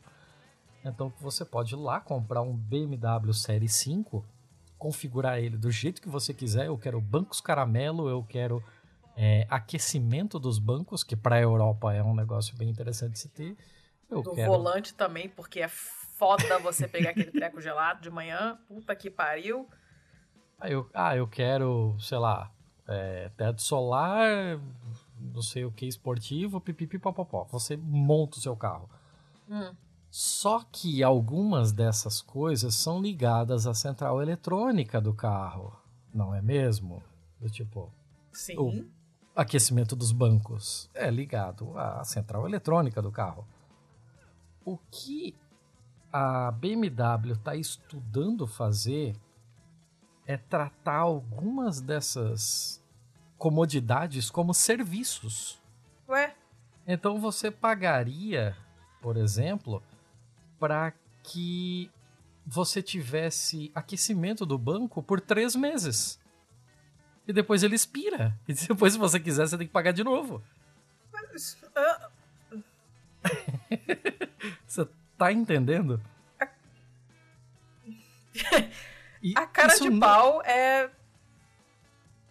Então 0.85 1.11
você 1.23 1.43
pode 1.43 1.75
ir 1.75 1.79
lá 1.79 1.99
comprar 1.99 2.43
um 2.43 2.55
BMW 2.55 3.33
Série 3.33 3.71
5, 3.71 4.23
configurar 4.77 5.39
ele 5.39 5.57
do 5.57 5.71
jeito 5.71 6.03
que 6.03 6.09
você 6.11 6.35
quiser. 6.35 6.67
Eu 6.67 6.77
quero 6.77 7.01
bancos 7.01 7.41
caramelo, 7.41 8.11
eu 8.11 8.23
quero 8.23 8.63
é, 9.17 9.47
aquecimento 9.49 10.39
dos 10.39 10.59
bancos, 10.59 11.03
que 11.03 11.17
para 11.17 11.37
a 11.37 11.41
Europa 11.41 11.95
é 11.95 12.03
um 12.03 12.15
negócio 12.15 12.55
bem 12.59 12.69
interessante 12.69 13.13
de 13.13 13.21
se 13.21 13.31
ter. 13.31 13.57
Eu 14.13 14.23
do 14.23 14.33
quero... 14.33 14.51
volante 14.51 14.95
também, 14.95 15.29
porque 15.29 15.61
é 15.61 15.69
foda 15.69 16.59
você 16.61 16.87
pegar 16.87 17.11
aquele 17.11 17.31
treco 17.31 17.61
gelado 17.61 18.01
de 18.01 18.11
manhã. 18.11 18.59
Puta 18.69 18.95
que 18.95 19.11
pariu. 19.11 19.69
Ah, 20.61 20.71
eu, 20.71 20.89
ah, 20.95 21.17
eu 21.17 21.27
quero, 21.27 21.97
sei 21.99 22.19
lá, 22.19 22.53
é, 22.87 23.31
teto 23.37 23.61
solar, 23.63 24.61
não 25.19 25.43
sei 25.43 25.65
o 25.65 25.73
que, 25.73 25.87
esportivo, 25.87 26.61
pipipi, 26.61 26.99
popopó. 26.99 27.45
Você 27.51 27.77
monta 27.77 28.39
o 28.39 28.41
seu 28.41 28.57
carro. 28.57 28.89
Hum. 29.49 29.75
Só 30.11 30.63
que 30.71 31.03
algumas 31.03 31.73
dessas 31.73 32.21
coisas 32.21 32.75
são 32.75 33.01
ligadas 33.01 33.67
à 33.67 33.73
central 33.73 34.21
eletrônica 34.21 35.01
do 35.01 35.15
carro, 35.15 35.75
não 36.13 36.35
é 36.35 36.43
mesmo? 36.43 37.03
Do 37.41 37.49
tipo. 37.49 37.91
Sim. 38.31 38.57
O 38.59 38.85
aquecimento 39.35 39.97
dos 39.97 40.13
bancos 40.13 40.91
é 40.95 41.11
ligado 41.11 41.77
à 41.79 42.05
central 42.05 42.47
eletrônica 42.47 43.01
do 43.01 43.11
carro. 43.11 43.47
O 44.65 44.79
que 44.91 45.35
a 46.13 46.51
BMW 46.51 47.33
está 47.33 47.55
estudando 47.57 48.47
fazer 48.47 49.17
é 50.27 50.37
tratar 50.37 50.99
algumas 50.99 51.81
dessas 51.81 52.83
comodidades 53.39 54.31
como 54.31 54.55
serviços. 54.55 55.61
Ué? 56.09 56.35
Então 56.87 57.21
você 57.21 57.51
pagaria, 57.51 58.57
por 59.01 59.17
exemplo, 59.17 59.83
para 60.59 60.93
que 61.23 61.91
você 62.47 62.83
tivesse 62.83 63.71
aquecimento 63.75 64.45
do 64.45 64.59
banco 64.59 65.03
por 65.03 65.21
três 65.21 65.57
meses. 65.57 66.21
E 67.27 67.33
depois 67.33 67.63
ele 67.63 67.75
expira. 67.75 68.39
E 68.49 68.55
depois, 68.55 68.93
se 68.93 68.99
você 68.99 69.19
quiser, 69.21 69.47
você 69.47 69.57
tem 69.57 69.67
que 69.67 69.73
pagar 69.73 69.93
de 69.93 70.03
novo. 70.03 70.43
Mas, 71.13 71.57
uh... 71.63 72.12
Você 74.67 74.89
tá 75.17 75.33
entendendo? 75.33 76.01
A, 76.41 76.49
a 79.43 79.47
cara 79.47 79.75
de 79.77 79.91
não... 79.91 80.01
pau 80.01 80.43
é. 80.43 80.91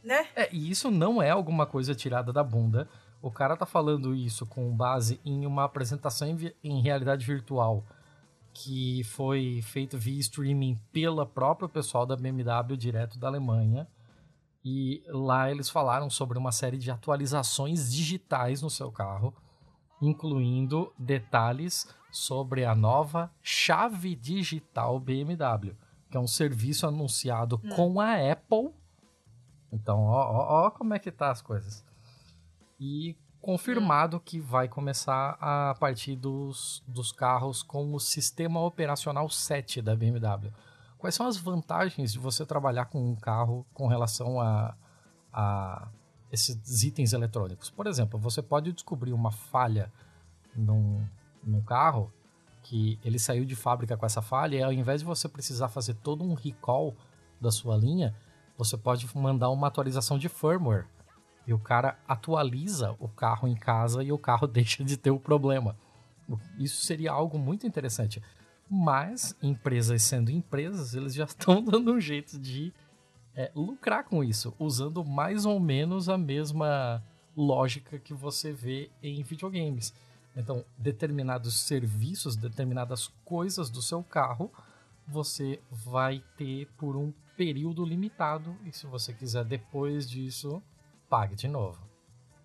Né? 0.04 0.28
É, 0.36 0.50
e 0.54 0.70
isso 0.70 0.90
não 0.90 1.22
é 1.22 1.30
alguma 1.30 1.66
coisa 1.66 1.94
tirada 1.94 2.34
da 2.34 2.44
bunda. 2.44 2.90
O 3.22 3.30
cara 3.30 3.56
tá 3.56 3.66
falando 3.66 4.16
isso 4.16 4.46
com 4.48 4.76
base 4.76 5.20
em 5.24 5.46
uma 5.46 5.64
apresentação 5.64 6.28
em, 6.28 6.54
em 6.64 6.82
realidade 6.82 7.26
virtual 7.26 7.86
que 8.54 9.04
foi 9.06 9.62
feito 9.64 9.98
via 9.98 10.20
streaming 10.20 10.78
pela 10.92 11.26
própria 11.26 11.70
pessoal 11.70 12.06
da 12.06 12.16
BMW 12.16 12.76
direto 12.76 13.18
da 13.18 13.28
Alemanha. 13.28 13.88
E 14.64 15.04
lá 15.08 15.50
eles 15.50 15.70
falaram 15.70 16.10
sobre 16.10 16.38
uma 16.38 16.52
série 16.52 16.78
de 16.78 16.92
atualizações 16.92 17.92
digitais 17.92 18.62
no 18.62 18.70
seu 18.70 18.92
carro 18.92 19.34
incluindo 20.02 20.92
detalhes 20.98 21.88
sobre 22.12 22.66
a 22.66 22.76
nova 22.76 23.32
chave 23.42 24.16
digital 24.16 25.00
BMW, 25.00 25.76
que 26.10 26.18
é 26.18 26.20
um 26.20 26.28
serviço 26.28 26.88
anunciado 26.88 27.62
hum. 27.64 27.70
com 27.76 28.02
a 28.02 28.32
Apple. 28.32 28.72
Então, 29.72 30.04
ó, 30.04 30.20
ó, 30.20 30.66
ó, 30.66 30.72
como 30.72 30.94
é 30.94 31.00
que 31.00 31.12
tá 31.12 31.32
as 31.32 31.42
coisas. 31.42 31.86
E 32.80 33.16
confirmado 33.40 34.18
hum. 34.18 34.22
que 34.24 34.40
vai 34.40 34.68
começar 34.68 35.38
a 35.40 35.76
partir 35.80 36.16
dos, 36.16 36.84
dos 36.88 37.12
carros 37.12 37.64
com 37.64 37.94
o 37.94 38.00
sistema 38.00 38.60
operacional 38.60 39.30
7 39.30 39.82
da 39.82 39.96
BMW. 39.96 40.52
Quais 40.98 41.16
são 41.16 41.26
as 41.26 41.38
vantagens 41.38 42.14
de 42.14 42.20
você 42.20 42.46
trabalhar 42.46 42.86
com 42.86 43.04
um 43.04 43.16
carro 43.16 43.66
com 43.74 43.88
relação 43.88 44.40
a, 44.40 44.76
a 45.34 45.88
esses 46.32 46.84
itens 46.84 47.14
eletrônicos. 47.14 47.70
Por 47.70 47.88
exemplo, 47.88 48.18
você 48.20 48.42
pode 48.42 48.72
descobrir 48.72 49.14
uma 49.14 49.32
falha 49.32 49.92
num, 50.56 51.06
num 51.44 51.62
carro 51.62 52.12
que 52.64 53.00
ele 53.04 53.20
saiu 53.20 53.44
de 53.44 53.56
fábrica 53.56 53.98
com 53.98 54.06
essa 54.06 54.22
falha 54.22 54.58
e 54.58 54.64
ao 54.64 54.72
invés 54.72 55.02
de 55.02 55.06
você 55.06 55.28
precisar 55.28 55.68
fazer 55.68 55.96
todo 55.96 56.24
um 56.24 56.34
recall 56.34 56.96
da 57.40 57.52
sua 57.52 57.76
linha, 57.76 58.16
você 58.58 58.78
pode 58.78 59.08
mandar 59.18 59.50
uma 59.50 59.68
atualização 59.68 60.18
de 60.18 60.30
firmware 60.30 60.86
e 61.48 61.54
o 61.54 61.60
cara 61.60 61.98
atualiza 62.08 62.96
o 63.00 63.08
carro 63.08 63.48
em 63.48 63.56
casa 63.56 64.04
e 64.04 64.12
o 64.12 64.18
carro 64.18 64.46
deixa 64.48 64.84
de 64.84 64.96
ter 64.96 65.12
o 65.12 65.20
problema. 65.20 65.76
Isso 66.58 66.86
seria 66.86 67.12
algo 67.12 67.38
muito 67.38 67.68
interessante. 67.68 68.22
Mas, 68.70 69.36
empresas 69.44 70.02
sendo 70.04 70.32
empresas, 70.32 70.94
eles 70.94 71.14
já 71.14 71.26
estão 71.28 71.62
dando 71.62 71.92
um 71.92 72.00
jeito 72.00 72.40
de 72.40 72.72
é, 73.36 73.52
lucrar 73.56 74.04
com 74.04 74.24
isso, 74.24 74.54
usando 74.60 75.04
mais 75.04 75.46
ou 75.46 75.60
menos 75.60 76.10
a 76.10 76.18
mesma 76.18 77.04
lógica 77.36 77.98
que 77.98 78.14
você 78.14 78.52
vê 78.52 78.90
em 79.02 79.24
videogames. 79.24 79.94
Então, 80.36 80.64
determinados 80.78 81.60
serviços, 81.62 82.36
determinadas 82.36 83.08
coisas 83.26 83.70
do 83.70 83.82
seu 83.82 84.04
carro, 84.04 84.52
você 85.08 85.60
vai 85.70 86.24
ter 86.38 86.68
por 86.78 86.96
um 86.96 87.14
período 87.36 87.84
limitado. 87.84 88.56
E 88.66 88.72
se 88.72 88.86
você 88.86 89.14
quiser 89.14 89.44
depois 89.44 90.10
disso, 90.10 90.62
pague 91.10 91.36
de 91.36 91.48
novo. 91.48 91.82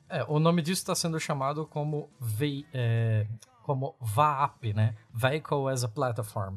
É, 0.09 0.24
o 0.24 0.39
nome 0.39 0.62
disso 0.62 0.82
está 0.82 0.95
sendo 0.95 1.18
chamado 1.18 1.66
como, 1.66 2.09
ve 2.20 2.66
é, 2.72 3.26
como 3.62 3.95
VAP, 4.01 4.72
né? 4.72 4.97
Vehicle 5.12 5.68
as 5.70 5.84
a 5.84 5.89
Platform. 5.89 6.57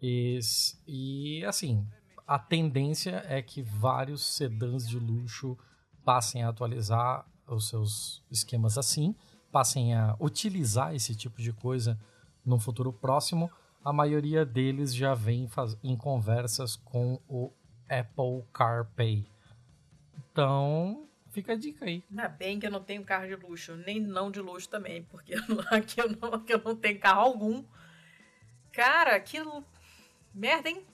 E, 0.00 0.38
e 0.86 1.44
assim, 1.44 1.86
a 2.28 2.38
tendência 2.38 3.24
é 3.26 3.40
que 3.40 3.62
vários 3.62 4.22
sedãs 4.22 4.86
de 4.86 4.98
luxo 4.98 5.56
passem 6.04 6.42
a 6.42 6.50
atualizar 6.50 7.24
os 7.46 7.70
seus 7.70 8.22
esquemas 8.30 8.76
assim, 8.76 9.16
passem 9.50 9.94
a 9.94 10.14
utilizar 10.20 10.94
esse 10.94 11.16
tipo 11.16 11.40
de 11.40 11.54
coisa 11.54 11.98
no 12.44 12.60
futuro 12.60 12.92
próximo. 12.92 13.50
A 13.82 13.94
maioria 13.94 14.44
deles 14.44 14.94
já 14.94 15.14
vem 15.14 15.48
em 15.82 15.96
conversas 15.96 16.76
com 16.76 17.18
o 17.26 17.50
Apple 17.88 18.44
CarPlay. 18.52 19.26
Então, 20.30 21.08
fica 21.30 21.54
a 21.54 21.56
dica 21.56 21.86
aí. 21.86 22.04
Ainda 22.10 22.28
bem 22.28 22.60
que 22.60 22.66
eu 22.66 22.70
não 22.70 22.84
tenho 22.84 23.02
carro 23.04 23.26
de 23.26 23.36
luxo, 23.36 23.74
nem 23.74 23.98
não 23.98 24.30
de 24.30 24.42
luxo 24.42 24.68
também, 24.68 25.02
porque 25.04 25.34
aqui 25.72 25.98
eu 25.98 26.10
não, 26.10 26.34
aqui 26.34 26.52
eu 26.52 26.62
não 26.62 26.76
tenho 26.76 27.00
carro 27.00 27.22
algum. 27.22 27.64
Cara, 28.70 29.16
aquilo. 29.16 29.64
Merda, 30.34 30.68
hein? 30.68 30.84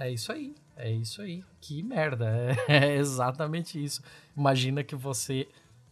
É 0.00 0.10
isso 0.10 0.32
aí, 0.32 0.54
é 0.78 0.90
isso 0.90 1.20
aí. 1.20 1.44
Que 1.60 1.82
merda, 1.82 2.24
é, 2.26 2.56
é 2.86 2.94
exatamente 2.96 3.82
isso. 3.82 4.02
Imagina 4.34 4.82
que 4.82 4.96
você 4.96 5.46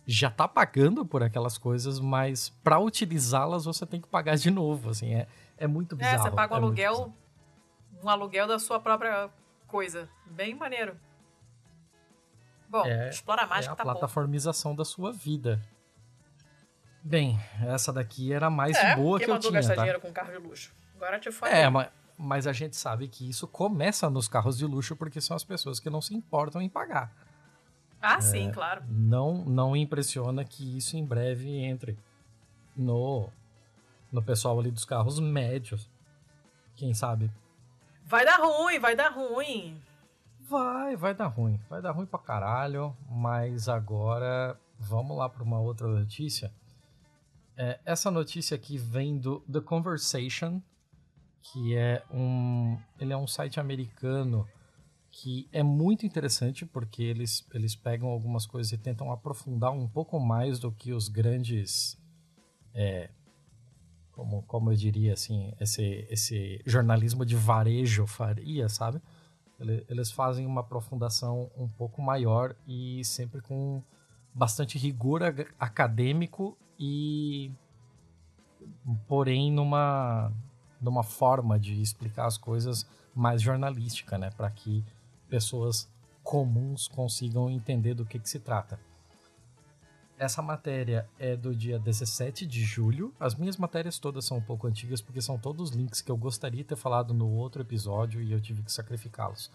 já 0.07 0.31
tá 0.31 0.49
pagando 0.49 1.05
por 1.05 1.23
aquelas 1.23 1.59
coisas, 1.59 2.01
mas 2.01 2.49
para 2.65 2.79
utilizá-las 2.79 3.67
você 3.67 3.85
tem 3.85 4.01
que 4.01 4.09
pagar 4.09 4.37
de 4.37 4.51
novo, 4.51 4.89
assim, 4.89 5.15
é, 5.15 5.27
é 5.59 5.67
muito 5.67 5.95
bizarro. 5.95 6.27
É, 6.27 6.31
você 6.31 6.31
paga 6.31 6.55
um 6.55 6.57
é 6.57 6.61
aluguel, 6.61 7.13
um 8.03 8.09
aluguel 8.09 8.47
da 8.47 8.59
sua 8.59 8.81
própria 8.81 9.29
coisa. 9.67 10.09
Bem 10.25 10.55
maneiro. 10.55 10.97
Bom, 12.67 12.87
é, 12.87 13.11
explora 13.11 13.47
mais 13.47 13.67
é 13.67 13.69
que 13.69 13.77
tá 13.77 13.83
a 13.83 13.87
plataformização 13.87 14.75
da 14.75 14.87
sua 14.87 15.13
vida. 15.13 15.61
Bem, 17.03 17.39
essa 17.67 17.93
daqui 17.93 18.33
era 18.33 18.49
mais 18.49 18.75
é, 18.79 18.97
boa 18.97 19.19
que 19.19 19.31
eu 19.31 19.39
tinha, 19.39 19.53
gastar 19.53 19.75
tá? 19.75 19.83
dinheiro 19.83 20.01
com 20.01 20.11
carro 20.11 20.33
de 20.33 20.39
luxo? 20.39 20.75
Agora 20.97 21.21
te 21.21 21.31
falei. 21.31 21.55
É, 21.55 21.69
mas, 21.69 21.89
mas 22.19 22.47
a 22.47 22.53
gente 22.53 22.77
sabe 22.77 23.09
que 23.09 23.29
isso 23.29 23.47
começa 23.47 24.11
nos 24.11 24.27
carros 24.29 24.59
de 24.59 24.67
luxo 24.67 24.97
porque 24.97 25.21
são 25.21 25.37
as 25.37 25.45
pessoas 25.45 25.79
que 25.79 25.89
não 25.89 26.01
se 26.01 26.15
importam 26.15 26.61
em 26.61 26.69
pagar. 26.69 27.13
Ah, 28.01 28.17
é, 28.17 28.21
sim, 28.21 28.51
claro. 28.51 28.83
Não, 28.89 29.45
não 29.45 29.77
impressiona 29.77 30.45
que 30.45 30.77
isso 30.77 30.97
em 30.97 31.05
breve 31.05 31.49
entre 31.49 31.99
no, 32.77 33.29
no 34.11 34.23
pessoal 34.23 34.59
ali 34.59 34.71
dos 34.71 34.85
carros 34.85 35.19
médios. 35.19 35.89
Quem 36.75 36.95
sabe? 36.95 37.31
Vai 38.05 38.25
dar 38.25 38.39
ruim, 38.41 38.79
vai 38.79 38.97
dar 38.97 39.11
ruim. 39.11 39.81
Vai, 40.41 40.97
vai 40.97 41.15
dar 41.15 41.27
ruim. 41.27 41.61
Vai 41.69 41.83
dar 41.83 41.91
ruim 41.91 42.07
pra 42.07 42.19
caralho. 42.19 42.97
Mas 43.11 43.69
agora 43.69 44.59
vamos 44.79 45.17
lá 45.17 45.29
para 45.29 45.43
uma 45.43 45.59
outra 45.59 45.87
notícia. 45.87 46.53
É, 47.57 47.81
essa 47.85 48.11
notícia 48.11 48.55
aqui 48.55 48.79
vem 48.79 49.19
do 49.19 49.41
The 49.41 49.61
Conversation, 49.61 50.63
que 51.43 51.77
é 51.77 52.03
um, 52.11 52.79
ele 52.99 53.13
é 53.13 53.17
um 53.17 53.27
site 53.27 53.59
americano 53.61 54.47
que 55.11 55.49
é 55.53 55.63
muito 55.63 56.05
interessante 56.05 56.67
porque 56.67 57.03
eles, 57.03 57.47
eles 57.53 57.75
pegam 57.75 58.09
algumas 58.09 58.47
coisas 58.47 58.73
e 58.73 58.79
tentam 58.79 59.11
aprofundar 59.11 59.73
um 59.73 59.89
pouco 59.89 60.21
mais 60.21 60.59
do 60.59 60.71
que 60.71 60.93
os 60.93 61.09
grandes 61.09 61.99
é, 62.75 63.11
como, 64.13 64.43
como 64.43 64.71
eu 64.71 64.77
diria 64.77 65.15
assim 65.15 65.53
esse, 65.59 66.07
esse 66.11 66.61
jornalismo 66.67 67.25
de 67.25 67.35
varejo 67.35 68.07
faria 68.07 68.69
sabe? 68.69 69.01
Eles 69.89 70.13
fazem 70.13 70.47
uma 70.47 70.61
aprofundação 70.61 71.51
um 71.57 71.67
pouco 71.67 72.01
maior 72.01 72.55
e 72.65 73.05
sempre 73.05 73.41
com 73.41 73.83
bastante 74.33 74.79
rigor 74.79 75.21
acadêmico 75.59 76.57
e 76.79 77.51
porém 79.09 79.51
numa 79.51 80.33
numa 80.81 81.03
forma 81.03 81.59
de 81.59 81.81
explicar 81.81 82.27
as 82.27 82.39
coisas 82.39 82.87
mais 83.15 83.43
jornalística, 83.43 84.17
né, 84.17 84.31
para 84.31 84.51
que 84.51 84.85
pessoas 85.29 85.89
comuns 86.23 86.87
consigam 86.89 87.51
entender 87.51 87.95
do 87.95 88.05
que, 88.05 88.19
que 88.19 88.29
se 88.29 88.39
trata. 88.39 88.79
Essa 90.19 90.43
matéria 90.43 91.09
é 91.19 91.37
do 91.37 91.55
dia 91.55 91.79
17 91.79 92.45
de 92.45 92.65
julho. 92.65 93.15
As 93.21 93.37
minhas 93.37 93.57
matérias 93.57 94.01
todas 94.01 94.25
são 94.25 94.39
um 94.39 94.43
pouco 94.43 94.67
antigas 94.67 95.01
porque 95.01 95.23
são 95.23 95.39
todos 95.39 95.71
links 95.71 96.01
que 96.01 96.11
eu 96.11 96.17
gostaria 96.17 96.63
de 96.63 96.69
ter 96.69 96.77
falado 96.77 97.15
no 97.15 97.31
outro 97.31 97.63
episódio 97.63 98.21
e 98.21 98.33
eu 98.33 98.41
tive 98.41 98.63
que 98.63 98.73
sacrificá-los. 98.73 99.51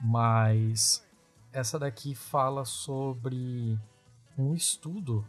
Mas 0.00 1.06
essa 1.52 1.78
daqui 1.78 2.16
fala 2.16 2.64
sobre 2.64 3.78
um 4.36 4.54
estudo 4.54 5.24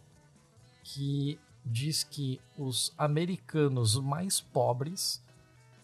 que 0.84 1.40
diz 1.66 2.04
que 2.04 2.40
os 2.58 2.94
americanos 2.98 4.00
mais 4.00 4.40
pobres 4.40 5.24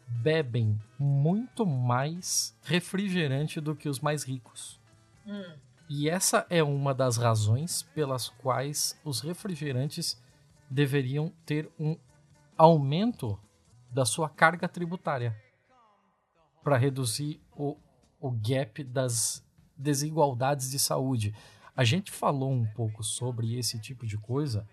bebem 0.08 0.80
muito 1.00 1.66
mais 1.66 2.56
refrigerante 2.64 3.60
do 3.60 3.76
que 3.76 3.90
os 3.90 4.00
mais 4.00 4.24
ricos. 4.24 4.80
Hum. 5.26 5.54
E 5.90 6.10
essa 6.10 6.46
é 6.50 6.62
uma 6.64 6.94
das 6.94 7.18
razões 7.18 7.84
pelas 7.96 8.30
quais 8.30 9.00
os 9.04 9.22
refrigerantes 9.22 10.22
deveriam 10.70 11.34
ter 11.46 11.70
um 11.80 11.98
aumento 12.58 13.38
da 13.90 14.06
sua 14.06 14.30
carga 14.30 14.70
tributária 14.70 15.36
para 16.64 16.78
reduzir 16.78 17.42
o, 17.52 17.76
o 18.20 18.32
gap 18.32 18.84
das 18.84 19.44
desigualdades 19.76 20.70
de 20.70 20.80
saúde. 20.80 21.34
A 21.76 21.84
gente 21.84 22.12
falou 22.12 22.52
um 22.52 22.66
pouco 22.68 23.04
sobre 23.04 23.58
esse 23.58 23.80
tipo 23.80 24.06
de 24.06 24.18
coisa 24.18 24.68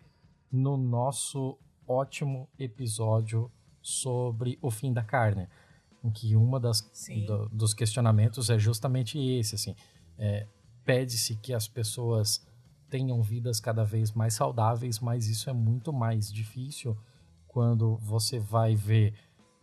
no 0.51 0.77
nosso 0.77 1.59
ótimo 1.87 2.49
episódio 2.59 3.51
sobre 3.81 4.59
o 4.61 4.71
fim 4.71 4.93
da 4.93 5.03
carne, 5.03 5.49
em 6.03 6.11
que 6.11 6.37
uma 6.37 6.61
das 6.61 6.81
do, 7.27 7.49
dos 7.49 7.75
questionamentos 7.75 8.51
é 8.51 8.59
justamente 8.59 9.19
esse, 9.19 9.55
assim, 9.55 9.75
é, 10.19 10.47
pede-se 10.85 11.37
que 11.37 11.55
as 11.55 11.67
pessoas 11.67 12.47
tenham 12.91 13.23
vidas 13.23 13.61
cada 13.61 13.85
vez 13.85 14.13
mais 14.13 14.35
saudáveis, 14.35 14.99
mas 14.99 15.29
isso 15.29 15.51
é 15.51 15.53
muito 15.53 15.93
mais 15.93 16.33
difícil 16.33 16.97
quando 17.47 17.97
você 17.99 18.39
vai 18.39 18.75
ver 18.75 19.15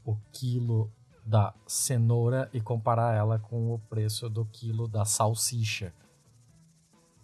o 0.03 0.15
quilo 0.31 0.91
da 1.25 1.53
cenoura 1.65 2.49
e 2.53 2.61
comparar 2.61 3.15
ela 3.15 3.39
com 3.39 3.73
o 3.73 3.79
preço 3.79 4.29
do 4.29 4.45
quilo 4.45 4.87
da 4.87 5.05
salsicha. 5.05 5.91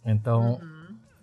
Então, 0.03 0.55
uhum. 0.55 0.80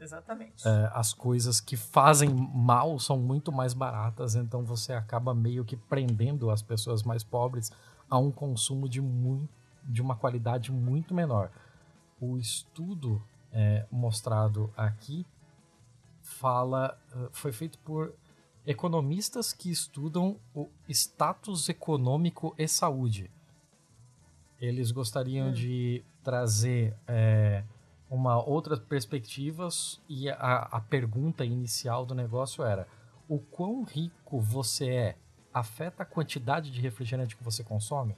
Exatamente. 0.09 0.67
É, 0.67 0.91
as 0.95 1.13
coisas 1.13 1.61
que 1.61 1.77
fazem 1.77 2.31
mal 2.31 2.99
são 2.99 3.19
muito 3.19 3.53
mais 3.53 3.75
baratas, 3.75 4.35
então 4.35 4.65
você 4.65 4.95
acaba 4.95 5.35
meio 5.35 5.65
que 5.65 5.77
prendendo 5.77 6.51
as 6.51 6.63
pessoas 6.63 7.03
mais 7.03 7.23
pobres 7.23 7.71
a 8.09 8.19
um 8.19 8.31
consumo 8.31 8.89
de, 8.89 9.03
muito, 9.03 9.49
de 9.85 10.01
uma 10.01 10.17
qualidade 10.17 10.73
muito 10.73 11.15
menor. 11.15 11.51
O 12.19 12.39
estudo 12.39 13.23
é, 13.53 13.87
mostrado 13.91 14.73
aqui 14.77 15.27
fala 16.23 16.99
eh, 17.15 17.29
foi 17.33 17.53
feito 17.53 17.79
por 17.79 18.15
economistas 18.67 19.53
que 19.53 19.71
estudam 19.71 20.39
o 20.55 20.69
status 20.89 21.69
econômico 21.69 22.55
e 22.59 22.69
saúde. 22.69 23.31
Eles 24.61 24.91
gostariam 24.91 25.49
hum. 25.49 25.53
de 25.53 26.05
trazer 26.23 26.95
é, 27.07 27.65
uma 28.11 28.43
outra 28.43 28.77
perspectiva 28.77 29.69
e 30.09 30.31
a, 30.31 30.69
a 30.73 30.81
pergunta 30.81 31.45
inicial 31.45 32.07
do 32.07 32.15
negócio 32.15 32.65
era: 32.65 32.89
o 33.29 33.39
quão 33.39 33.83
rico 33.85 34.41
você 34.41 34.89
é 34.89 35.17
afeta 35.53 36.03
a 36.03 36.07
quantidade 36.07 36.71
de 36.71 36.81
refrigerante 36.81 37.37
que 37.37 37.45
você 37.45 37.63
consome? 37.63 38.17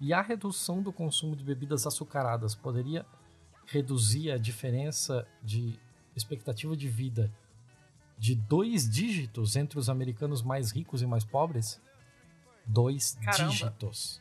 E 0.00 0.12
a 0.12 0.22
redução 0.22 0.80
do 0.80 0.92
consumo 0.92 1.34
de 1.34 1.42
bebidas 1.42 1.86
açucaradas 1.86 2.54
poderia 2.54 3.04
reduzir 3.66 4.30
a 4.30 4.38
diferença 4.38 5.26
de 5.42 5.78
expectativa 6.14 6.76
de 6.76 6.88
vida 6.88 7.32
de 8.16 8.34
dois 8.34 8.88
dígitos 8.88 9.54
entre 9.54 9.78
os 9.78 9.88
americanos 9.88 10.42
mais 10.42 10.72
ricos 10.72 11.02
e 11.02 11.06
mais 11.06 11.24
pobres? 11.24 11.80
Dois 12.66 13.16
Caramba. 13.22 13.50
dígitos. 13.50 14.20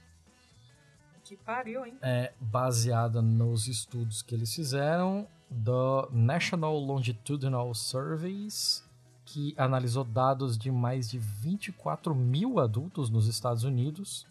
Que 1.27 1.35
pariu, 1.35 1.85
hein? 1.85 1.97
É 2.01 2.31
baseada 2.39 3.21
nos 3.21 3.67
estudos 3.67 4.21
que 4.21 4.33
eles 4.33 4.55
fizeram 4.55 5.27
do 5.49 6.07
National 6.09 6.77
Longitudinal 6.77 7.73
Surveys 7.73 8.87
que 9.25 9.53
analisou 9.57 10.05
dados 10.05 10.57
de 10.57 10.71
mais 10.71 11.09
de 11.09 11.19
24 11.19 12.15
mil 12.15 12.59
adultos 12.59 13.09
nos 13.09 13.27
Estados 13.27 13.65
Unidos. 13.65 14.25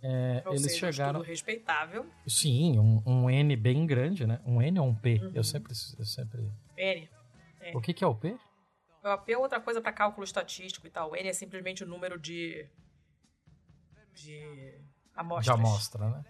É, 0.00 0.44
eles 0.46 0.62
seja, 0.62 0.92
chegaram. 0.92 1.18
Um 1.18 1.24
respeitável. 1.24 2.06
Sim, 2.28 2.78
um, 2.78 3.02
um, 3.04 3.28
N 3.28 3.56
bem 3.56 3.84
grande, 3.86 4.24
né? 4.24 4.40
Um 4.46 4.62
N 4.62 4.78
ou 4.78 4.86
um 4.86 4.94
P? 4.94 5.18
Uhum. 5.20 5.32
Eu 5.34 5.42
sempre. 5.42 5.72
Eu 5.98 6.04
sempre... 6.04 6.48
N. 6.76 7.10
É. 7.60 7.76
O 7.76 7.80
que, 7.80 7.92
que 7.92 8.04
é 8.04 8.06
o 8.06 8.14
P? 8.14 8.38
O 9.02 9.18
P 9.18 9.32
é 9.32 9.38
outra 9.38 9.60
coisa 9.60 9.80
para 9.80 9.92
cálculo 9.92 10.22
estatístico 10.22 10.86
e 10.86 10.90
tal. 10.90 11.10
O 11.10 11.16
N 11.16 11.28
é 11.28 11.32
simplesmente 11.32 11.82
o 11.82 11.86
número 11.88 12.20
de. 12.20 12.68
de 14.12 14.78
amostras. 15.16 15.44
De 15.44 15.50
amostra, 15.50 16.08
né? 16.10 16.24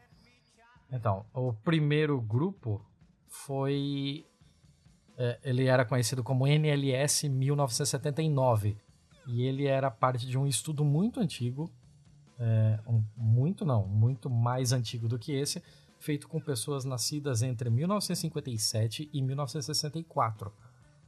Então, 0.91 1.25
o 1.33 1.53
primeiro 1.53 2.21
grupo 2.21 2.85
foi. 3.29 4.25
É, 5.17 5.39
ele 5.45 5.67
era 5.67 5.85
conhecido 5.85 6.23
como 6.23 6.47
NLS 6.47 7.29
1979. 7.29 8.77
E 9.27 9.43
ele 9.43 9.67
era 9.67 9.91
parte 9.91 10.27
de 10.27 10.37
um 10.37 10.47
estudo 10.47 10.85
muito 10.85 11.21
antigo. 11.21 11.71
É, 12.39 12.81
um, 12.87 13.03
muito 13.17 13.65
não, 13.65 13.87
muito 13.87 14.29
mais 14.29 14.73
antigo 14.73 15.09
do 15.09 15.19
que 15.19 15.33
esse, 15.33 15.63
feito 16.01 16.29
com 16.29 16.41
pessoas 16.41 16.85
nascidas 16.85 17.43
entre 17.43 17.71
1957 17.71 19.09
e 19.13 19.23
1964 19.23 20.53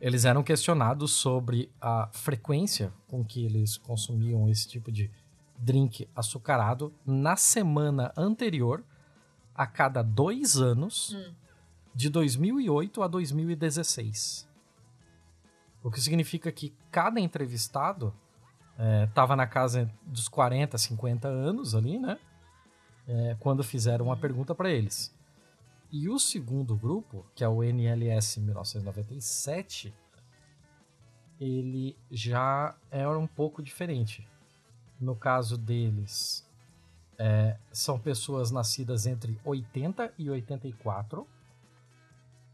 eles 0.00 0.24
eram 0.24 0.42
questionados 0.42 1.12
sobre 1.12 1.70
a 1.80 2.08
frequência 2.12 2.92
com 3.06 3.24
que 3.24 3.44
eles 3.44 3.76
consumiam 3.76 4.48
esse 4.48 4.68
tipo 4.68 4.92
de 4.92 5.10
drink 5.58 6.08
açucarado 6.14 6.92
na 7.04 7.36
semana 7.36 8.12
anterior, 8.16 8.84
a 9.54 9.66
cada 9.66 10.02
dois 10.02 10.56
anos, 10.56 11.14
hum. 11.14 11.34
de 11.94 12.10
2008 12.10 13.02
a 13.02 13.08
2016. 13.08 14.48
O 15.82 15.90
que 15.90 16.00
significa 16.00 16.50
que 16.50 16.74
cada 16.90 17.20
entrevistado 17.20 18.12
estava 19.04 19.34
é, 19.34 19.36
na 19.36 19.46
casa 19.46 19.90
dos 20.02 20.28
40, 20.28 20.76
50 20.76 21.28
anos 21.28 21.74
ali, 21.74 21.98
né? 21.98 22.18
É, 23.08 23.36
quando 23.38 23.62
fizeram 23.62 24.06
uma 24.06 24.16
pergunta 24.16 24.54
para 24.54 24.68
eles. 24.70 25.14
E 25.90 26.08
o 26.08 26.18
segundo 26.18 26.76
grupo, 26.76 27.24
que 27.34 27.44
é 27.44 27.48
o 27.48 27.62
NLS 27.62 28.40
1997, 28.40 29.94
ele 31.40 31.96
já 32.10 32.74
era 32.90 33.16
um 33.18 33.26
pouco 33.26 33.62
diferente. 33.62 34.28
No 35.00 35.14
caso 35.14 35.58
deles, 35.58 36.46
é, 37.18 37.56
são 37.72 37.98
pessoas 37.98 38.50
nascidas 38.50 39.06
entre 39.06 39.38
80 39.44 40.12
e 40.18 40.30
84 40.30 41.26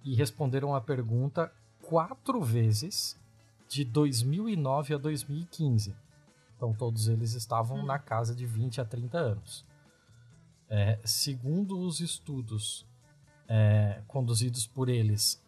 e 0.05 0.15
responderam 0.15 0.75
a 0.75 0.81
pergunta 0.81 1.53
quatro 1.81 2.43
vezes 2.43 3.19
de 3.69 3.85
2009 3.85 4.95
a 4.95 4.99
2015. 4.99 5.95
Então 6.57 6.73
todos 6.73 7.09
eles 7.09 7.35
estavam 7.35 7.79
hum. 7.79 7.85
na 7.85 7.99
casa 7.99 8.35
de 8.35 8.47
20 8.47 8.81
a 8.81 8.85
30 8.85 9.19
anos. 9.19 9.67
É, 10.69 10.99
segundo 11.05 11.79
os 11.79 12.01
estudos 12.01 12.87
é, 13.49 14.03
conduzidos 14.07 14.67
por 14.67 14.89
eles, 14.89 15.43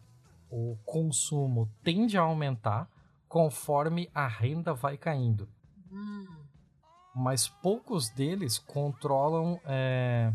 o 0.49 0.77
consumo 0.85 1.69
tende 1.83 2.17
a 2.17 2.21
aumentar 2.21 2.89
conforme 3.27 4.09
a 4.13 4.27
renda 4.27 4.73
vai 4.73 4.97
caindo. 4.97 5.49
Hum. 5.91 6.44
Mas 7.15 7.47
poucos 7.47 8.09
deles 8.09 8.59
controlam 8.59 9.59
é, 9.65 10.33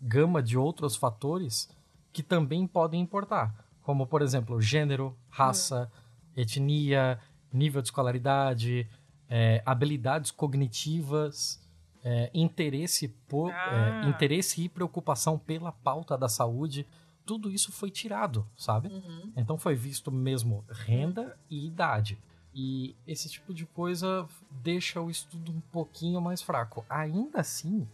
gama 0.00 0.42
de 0.42 0.58
outros 0.58 0.96
fatores 0.96 1.70
que 2.12 2.22
também 2.22 2.66
podem 2.66 3.00
importar, 3.00 3.54
como 3.82 4.06
por 4.06 4.20
exemplo 4.20 4.60
gênero, 4.60 5.16
raça, 5.30 5.90
hum. 6.36 6.40
etnia, 6.40 7.18
nível 7.52 7.80
de 7.80 7.88
escolaridade, 7.88 8.88
é, 9.28 9.62
habilidades 9.64 10.30
cognitivas, 10.30 11.62
é, 12.04 12.30
interesse, 12.34 13.08
por, 13.28 13.50
é, 13.50 13.54
ah. 13.54 14.02
interesse 14.08 14.62
e 14.62 14.68
preocupação 14.68 15.38
pela 15.38 15.70
pauta 15.70 16.18
da 16.18 16.28
saúde 16.28 16.86
tudo 17.24 17.50
isso 17.50 17.72
foi 17.72 17.90
tirado, 17.90 18.46
sabe? 18.56 18.88
Uhum. 18.88 19.32
Então 19.36 19.56
foi 19.56 19.74
visto 19.74 20.10
mesmo 20.10 20.64
renda 20.68 21.36
e 21.48 21.66
idade. 21.66 22.18
E 22.54 22.94
esse 23.06 23.28
tipo 23.28 23.54
de 23.54 23.64
coisa 23.64 24.26
deixa 24.50 25.00
o 25.00 25.10
estudo 25.10 25.52
um 25.52 25.60
pouquinho 25.60 26.20
mais 26.20 26.42
fraco. 26.42 26.84
Ainda 26.88 27.40
assim, 27.40 27.88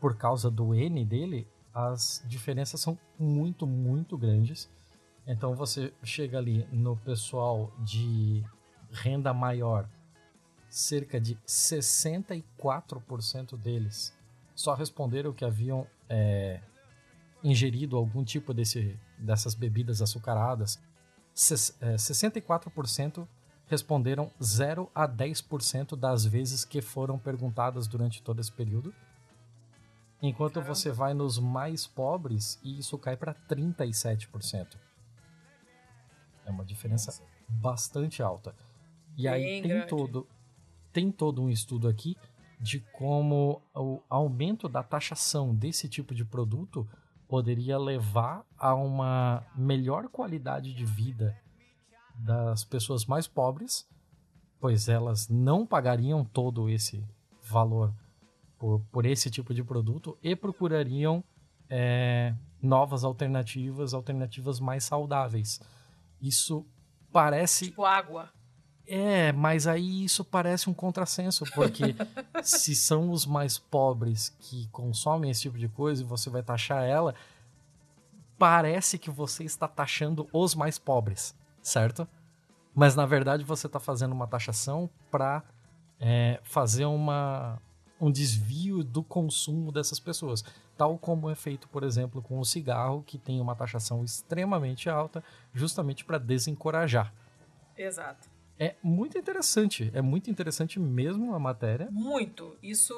por 0.00 0.16
causa 0.16 0.50
do 0.50 0.74
N 0.74 1.04
dele, 1.04 1.46
as 1.74 2.24
diferenças 2.26 2.80
são 2.80 2.98
muito, 3.18 3.66
muito 3.66 4.16
grandes. 4.16 4.70
Então 5.26 5.54
você 5.54 5.92
chega 6.02 6.38
ali 6.38 6.66
no 6.72 6.96
pessoal 6.96 7.70
de 7.80 8.42
renda 8.90 9.34
maior, 9.34 9.86
cerca 10.70 11.20
de 11.20 11.36
64% 11.46 13.54
deles 13.56 14.16
só 14.58 14.74
responderam 14.74 15.32
que 15.32 15.44
haviam 15.44 15.86
é, 16.08 16.60
ingerido 17.44 17.96
algum 17.96 18.24
tipo 18.24 18.52
desse, 18.52 18.98
dessas 19.16 19.54
bebidas 19.54 20.02
açucaradas, 20.02 20.82
64% 21.32 23.22
é, 23.22 23.26
responderam 23.68 24.30
0 24.42 24.90
a 24.94 25.06
10% 25.06 25.96
das 25.96 26.24
vezes 26.24 26.64
que 26.64 26.80
foram 26.80 27.18
perguntadas 27.18 27.86
durante 27.86 28.22
todo 28.22 28.40
esse 28.40 28.50
período. 28.50 28.94
Enquanto 30.20 30.54
Caramba. 30.54 30.74
você 30.74 30.90
vai 30.90 31.14
nos 31.14 31.38
mais 31.38 31.86
pobres 31.86 32.58
e 32.62 32.78
isso 32.78 32.98
cai 32.98 33.16
para 33.16 33.34
37%. 33.34 34.76
É 36.44 36.50
uma 36.50 36.64
diferença 36.64 37.10
Nossa. 37.10 37.22
bastante 37.48 38.22
alta. 38.22 38.54
E 39.16 39.22
Bem 39.22 39.32
aí 39.32 39.62
tem 39.62 39.86
todo, 39.86 40.26
tem 40.92 41.12
todo 41.12 41.42
um 41.42 41.50
estudo 41.50 41.88
aqui 41.88 42.16
de 42.60 42.80
como 42.92 43.62
o 43.74 44.02
aumento 44.08 44.68
da 44.68 44.82
taxação 44.82 45.54
desse 45.54 45.88
tipo 45.88 46.14
de 46.14 46.24
produto 46.24 46.88
poderia 47.28 47.78
levar 47.78 48.44
a 48.56 48.74
uma 48.74 49.46
melhor 49.54 50.08
qualidade 50.08 50.74
de 50.74 50.84
vida 50.84 51.36
das 52.18 52.64
pessoas 52.64 53.06
mais 53.06 53.26
pobres, 53.26 53.86
pois 54.60 54.88
elas 54.88 55.28
não 55.28 55.64
pagariam 55.64 56.24
todo 56.24 56.68
esse 56.68 57.04
valor 57.42 57.92
por, 58.58 58.80
por 58.90 59.06
esse 59.06 59.30
tipo 59.30 59.54
de 59.54 59.62
produto 59.62 60.18
e 60.22 60.34
procurariam 60.34 61.22
é, 61.70 62.34
novas 62.60 63.04
alternativas, 63.04 63.94
alternativas 63.94 64.58
mais 64.58 64.84
saudáveis. 64.84 65.60
Isso 66.20 66.66
parece. 67.12 67.66
Tipo 67.66 67.84
água. 67.84 68.30
É, 68.90 69.32
mas 69.32 69.66
aí 69.66 70.04
isso 70.04 70.24
parece 70.24 70.70
um 70.70 70.74
contrassenso, 70.74 71.44
porque 71.54 71.94
se 72.42 72.74
são 72.74 73.10
os 73.10 73.26
mais 73.26 73.58
pobres 73.58 74.34
que 74.40 74.66
consomem 74.68 75.30
esse 75.30 75.42
tipo 75.42 75.58
de 75.58 75.68
coisa 75.68 76.02
e 76.02 76.06
você 76.06 76.30
vai 76.30 76.42
taxar 76.42 76.84
ela, 76.84 77.14
parece 78.38 78.98
que 78.98 79.10
você 79.10 79.44
está 79.44 79.68
taxando 79.68 80.26
os 80.32 80.54
mais 80.54 80.78
pobres, 80.78 81.34
certo? 81.68 82.08
Mas 82.74 82.94
na 82.94 83.06
verdade 83.06 83.44
você 83.44 83.66
está 83.66 83.78
fazendo 83.80 84.12
uma 84.12 84.26
taxação 84.26 84.88
para 85.10 85.42
é, 86.00 86.40
fazer 86.42 86.84
uma, 86.84 87.60
um 88.00 88.10
desvio 88.10 88.82
do 88.82 89.02
consumo 89.02 89.72
dessas 89.72 89.98
pessoas. 89.98 90.44
Tal 90.76 90.96
como 90.96 91.28
é 91.28 91.34
feito, 91.34 91.68
por 91.68 91.82
exemplo, 91.82 92.22
com 92.22 92.38
o 92.38 92.44
cigarro, 92.44 93.02
que 93.04 93.18
tem 93.18 93.40
uma 93.40 93.56
taxação 93.56 94.04
extremamente 94.04 94.88
alta, 94.88 95.22
justamente 95.52 96.04
para 96.04 96.18
desencorajar. 96.18 97.12
Exato. 97.76 98.28
É 98.58 98.74
muito 98.82 99.16
interessante, 99.16 99.90
é 99.94 100.02
muito 100.02 100.30
interessante 100.30 100.80
mesmo 100.80 101.34
a 101.34 101.38
matéria. 101.38 101.88
Muito. 101.90 102.56
Isso 102.62 102.92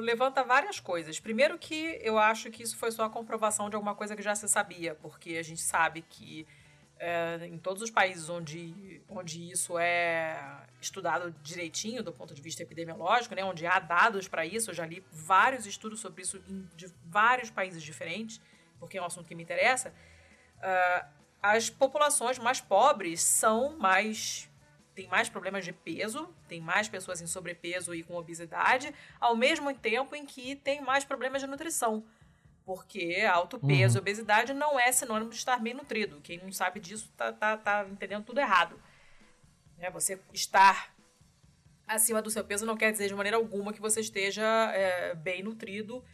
levanta 0.00 0.42
várias 0.42 0.80
coisas. 0.80 1.20
Primeiro 1.20 1.58
que 1.58 1.98
eu 2.02 2.18
acho 2.18 2.50
que 2.50 2.62
isso 2.62 2.76
foi 2.76 2.90
só 2.90 3.04
a 3.04 3.10
comprovação 3.10 3.68
de 3.68 3.76
alguma 3.76 3.94
coisa 3.94 4.16
que 4.16 4.22
já 4.22 4.34
se 4.34 4.48
sabia, 4.48 4.94
porque 4.94 5.36
a 5.36 5.42
gente 5.42 5.60
sabe 5.60 6.02
que 6.02 6.46
é, 6.98 7.46
em 7.46 7.58
todos 7.58 7.82
os 7.82 7.90
países 7.90 8.28
onde, 8.30 9.02
onde 9.08 9.50
isso 9.50 9.78
é 9.78 10.66
estudado 10.80 11.34
direitinho 11.42 12.02
do 12.02 12.12
ponto 12.12 12.34
de 12.34 12.40
vista 12.40 12.62
epidemiológico, 12.62 13.34
né, 13.34 13.44
onde 13.44 13.66
há 13.66 13.78
dados 13.78 14.28
para 14.28 14.46
isso, 14.46 14.70
eu 14.70 14.74
já 14.74 14.86
li 14.86 15.04
vários 15.12 15.66
estudos 15.66 16.00
sobre 16.00 16.22
isso 16.22 16.42
em 16.48 16.66
de 16.74 16.86
vários 17.04 17.50
países 17.50 17.82
diferentes, 17.82 18.40
porque 18.78 18.98
é 18.98 19.02
um 19.02 19.04
assunto 19.04 19.26
que 19.26 19.34
me 19.34 19.42
interessa. 19.42 19.92
Uh, 20.58 21.06
as 21.42 21.68
populações 21.68 22.38
mais 22.38 22.60
pobres 22.60 23.22
são 23.22 23.76
mais 23.76 24.50
tem 24.94 25.06
mais 25.08 25.28
problemas 25.28 25.62
de 25.62 25.74
peso, 25.74 26.34
tem 26.48 26.58
mais 26.58 26.88
pessoas 26.88 27.20
em 27.20 27.26
sobrepeso 27.26 27.94
e 27.94 28.02
com 28.02 28.14
obesidade, 28.14 28.94
ao 29.20 29.36
mesmo 29.36 29.72
tempo 29.74 30.16
em 30.16 30.24
que 30.24 30.56
tem 30.56 30.80
mais 30.80 31.04
problemas 31.04 31.42
de 31.42 31.46
nutrição. 31.46 32.02
Porque 32.66 33.24
alto 33.30 33.60
peso 33.60 33.94
e 33.94 33.96
uhum. 33.96 34.02
obesidade 34.02 34.52
não 34.52 34.78
é 34.78 34.90
sinônimo 34.90 35.30
de 35.30 35.36
estar 35.36 35.58
bem 35.60 35.72
nutrido. 35.72 36.20
Quem 36.20 36.38
não 36.38 36.50
sabe 36.50 36.80
disso 36.80 37.10
tá, 37.16 37.32
tá, 37.32 37.56
tá 37.56 37.86
entendendo 37.88 38.24
tudo 38.24 38.40
errado. 38.40 38.78
É, 39.78 39.88
você 39.88 40.20
estar 40.34 40.92
acima 41.86 42.20
do 42.20 42.28
seu 42.28 42.44
peso 42.44 42.66
não 42.66 42.76
quer 42.76 42.90
dizer 42.90 43.06
de 43.06 43.14
maneira 43.14 43.36
alguma 43.36 43.72
que 43.72 43.80
você 43.80 44.00
esteja 44.00 44.44
é, 44.74 45.14
bem 45.14 45.44
nutrido, 45.44 46.04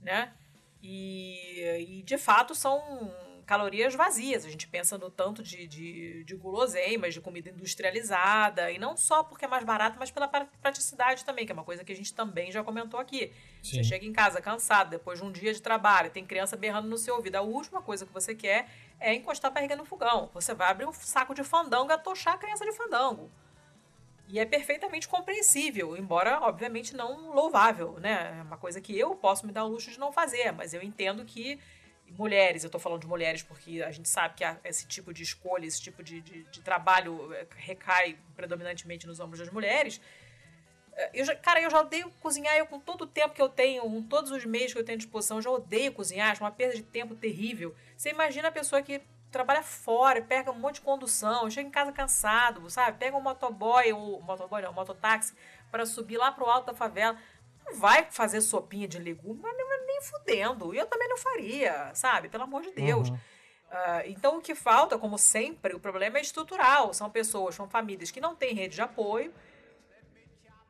né? 0.00 0.32
E, 0.80 1.60
e 1.88 2.02
de 2.04 2.16
fato 2.16 2.54
são 2.54 3.12
calorias 3.48 3.94
vazias. 3.94 4.44
A 4.44 4.50
gente 4.50 4.68
pensa 4.68 4.98
no 4.98 5.10
tanto 5.10 5.42
de, 5.42 5.66
de, 5.66 6.22
de 6.22 6.36
guloseimas, 6.36 7.14
de 7.14 7.20
comida 7.20 7.48
industrializada, 7.48 8.70
e 8.70 8.78
não 8.78 8.94
só 8.94 9.24
porque 9.24 9.46
é 9.46 9.48
mais 9.48 9.64
barato, 9.64 9.96
mas 9.98 10.10
pela 10.10 10.28
praticidade 10.28 11.24
também, 11.24 11.46
que 11.46 11.50
é 11.50 11.54
uma 11.54 11.64
coisa 11.64 11.82
que 11.82 11.90
a 11.90 11.96
gente 11.96 12.12
também 12.12 12.52
já 12.52 12.62
comentou 12.62 13.00
aqui. 13.00 13.32
Sim. 13.62 13.78
Você 13.78 13.84
chega 13.84 14.04
em 14.04 14.12
casa 14.12 14.38
cansado, 14.42 14.90
depois 14.90 15.18
de 15.18 15.24
um 15.24 15.32
dia 15.32 15.54
de 15.54 15.62
trabalho, 15.62 16.10
tem 16.10 16.26
criança 16.26 16.58
berrando 16.58 16.88
no 16.88 16.98
seu 16.98 17.14
ouvido. 17.16 17.36
A 17.36 17.40
última 17.40 17.80
coisa 17.80 18.04
que 18.04 18.12
você 18.12 18.34
quer 18.34 18.68
é 19.00 19.14
encostar 19.14 19.50
a 19.50 19.54
barriga 19.54 19.74
no 19.74 19.86
fogão. 19.86 20.28
Você 20.34 20.52
vai 20.52 20.70
abrir 20.70 20.86
um 20.86 20.92
saco 20.92 21.34
de 21.34 21.42
fandango 21.42 21.90
e 21.90 21.94
atochar 21.94 22.34
a 22.34 22.38
criança 22.38 22.66
de 22.66 22.72
fandango. 22.72 23.30
E 24.28 24.38
é 24.38 24.44
perfeitamente 24.44 25.08
compreensível, 25.08 25.96
embora, 25.96 26.40
obviamente, 26.42 26.94
não 26.94 27.30
louvável, 27.32 27.98
né? 27.98 28.36
É 28.40 28.42
uma 28.42 28.58
coisa 28.58 28.78
que 28.78 28.96
eu 28.96 29.16
posso 29.16 29.46
me 29.46 29.52
dar 29.52 29.64
o 29.64 29.68
luxo 29.68 29.90
de 29.90 29.98
não 29.98 30.12
fazer, 30.12 30.52
mas 30.52 30.74
eu 30.74 30.82
entendo 30.82 31.24
que 31.24 31.58
mulheres, 32.16 32.62
eu 32.62 32.68
estou 32.68 32.80
falando 32.80 33.00
de 33.00 33.06
mulheres 33.06 33.42
porque 33.42 33.82
a 33.82 33.90
gente 33.90 34.08
sabe 34.08 34.34
que 34.34 34.44
esse 34.64 34.86
tipo 34.86 35.12
de 35.12 35.22
escolha, 35.22 35.66
esse 35.66 35.80
tipo 35.80 36.02
de, 36.02 36.20
de, 36.20 36.42
de 36.44 36.60
trabalho 36.60 37.32
é, 37.34 37.46
recai 37.56 38.18
predominantemente 38.34 39.06
nos 39.06 39.20
ombros 39.20 39.40
das 39.40 39.50
mulheres. 39.50 40.00
É, 40.94 41.10
eu 41.14 41.24
já, 41.24 41.34
cara, 41.36 41.60
eu 41.60 41.70
já 41.70 41.80
odeio 41.80 42.10
cozinhar, 42.20 42.56
eu 42.56 42.66
com 42.66 42.80
todo 42.80 43.02
o 43.02 43.06
tempo 43.06 43.34
que 43.34 43.42
eu 43.42 43.48
tenho, 43.48 43.82
com 43.82 44.02
todos 44.02 44.30
os 44.30 44.44
meios 44.44 44.72
que 44.72 44.78
eu 44.78 44.84
tenho 44.84 44.96
à 44.96 44.98
disposição, 44.98 45.38
eu 45.38 45.42
já 45.42 45.50
odeio 45.50 45.92
cozinhar, 45.92 46.30
acho 46.30 46.42
uma 46.42 46.50
perda 46.50 46.74
de 46.74 46.82
tempo 46.82 47.14
terrível. 47.14 47.74
Você 47.96 48.10
imagina 48.10 48.48
a 48.48 48.52
pessoa 48.52 48.82
que 48.82 49.00
trabalha 49.30 49.62
fora, 49.62 50.22
pega 50.22 50.50
um 50.50 50.58
monte 50.58 50.76
de 50.76 50.80
condução, 50.80 51.50
chega 51.50 51.68
em 51.68 51.70
casa 51.70 51.92
cansado, 51.92 52.68
sabe? 52.70 52.98
Pega 52.98 53.16
um 53.16 53.20
motoboy, 53.20 53.92
ou 53.92 54.20
motoboy 54.22 54.62
não, 54.62 54.70
um 54.70 54.74
mototáxi, 54.74 55.34
para 55.70 55.84
subir 55.84 56.16
lá 56.16 56.32
pro 56.32 56.46
alto 56.46 56.66
da 56.66 56.74
favela 56.74 57.16
vai 57.74 58.06
fazer 58.10 58.40
sopinha 58.40 58.88
de 58.88 58.98
legume, 58.98 59.40
mas 59.42 59.56
nem 59.98 60.02
fudendo. 60.02 60.74
E 60.74 60.78
eu 60.78 60.86
também 60.86 61.08
não 61.08 61.16
faria, 61.16 61.90
sabe? 61.94 62.28
Pelo 62.28 62.44
amor 62.44 62.62
de 62.62 62.70
Deus. 62.70 63.08
Uhum. 63.08 63.16
Uh, 63.16 64.02
então, 64.06 64.38
o 64.38 64.40
que 64.40 64.54
falta, 64.54 64.98
como 64.98 65.18
sempre, 65.18 65.74
o 65.74 65.80
problema 65.80 66.18
é 66.18 66.20
estrutural. 66.20 66.94
São 66.94 67.10
pessoas, 67.10 67.54
são 67.54 67.68
famílias 67.68 68.10
que 68.10 68.20
não 68.20 68.34
têm 68.34 68.54
rede 68.54 68.76
de 68.76 68.82
apoio, 68.82 69.32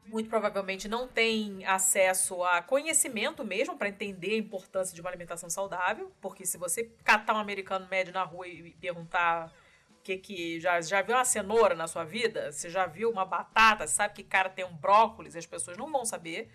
muito 0.06 0.28
provavelmente 0.30 0.88
não 0.88 1.06
têm 1.06 1.64
acesso 1.66 2.42
a 2.42 2.62
conhecimento 2.62 3.44
mesmo 3.44 3.76
para 3.76 3.90
entender 3.90 4.32
a 4.32 4.38
importância 4.38 4.94
de 4.94 5.00
uma 5.00 5.10
alimentação 5.10 5.50
saudável, 5.50 6.10
porque 6.20 6.46
se 6.46 6.56
você 6.56 6.90
catar 7.04 7.34
um 7.34 7.38
americano 7.38 7.86
médio 7.88 8.12
na 8.12 8.24
rua 8.24 8.48
e 8.48 8.72
perguntar 8.80 9.52
o 9.90 10.02
que 10.02 10.16
que 10.16 10.58
já, 10.60 10.80
já 10.80 11.02
viu 11.02 11.14
uma 11.14 11.26
cenoura 11.26 11.74
na 11.74 11.86
sua 11.86 12.04
vida, 12.04 12.50
você 12.50 12.70
já 12.70 12.86
viu 12.86 13.10
uma 13.10 13.26
batata, 13.26 13.86
sabe 13.86 14.14
que 14.14 14.24
cara 14.24 14.48
tem 14.48 14.64
um 14.64 14.74
brócolis, 14.74 15.36
as 15.36 15.44
pessoas 15.44 15.76
não 15.76 15.92
vão 15.92 16.06
saber 16.06 16.50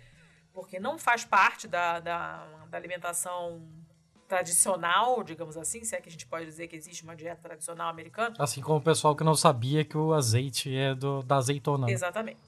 porque 0.54 0.78
não 0.78 0.96
faz 0.96 1.24
parte 1.24 1.66
da, 1.66 1.98
da, 1.98 2.46
da, 2.70 2.78
alimentação 2.78 3.60
tradicional, 4.28 5.22
digamos 5.22 5.56
assim, 5.56 5.84
se 5.84 5.94
é 5.94 6.00
que 6.00 6.08
a 6.08 6.12
gente 6.12 6.26
pode 6.26 6.46
dizer 6.46 6.68
que 6.68 6.76
existe 6.76 7.02
uma 7.02 7.14
dieta 7.14 7.42
tradicional 7.42 7.90
americana. 7.90 8.34
Assim 8.38 8.62
como 8.62 8.78
o 8.78 8.82
pessoal 8.82 9.14
que 9.16 9.24
não 9.24 9.34
sabia 9.34 9.84
que 9.84 9.98
o 9.98 10.14
azeite 10.14 10.74
é 10.74 10.94
do, 10.94 11.22
da 11.22 11.36
azeitona. 11.36 11.90
Exatamente. 11.90 12.40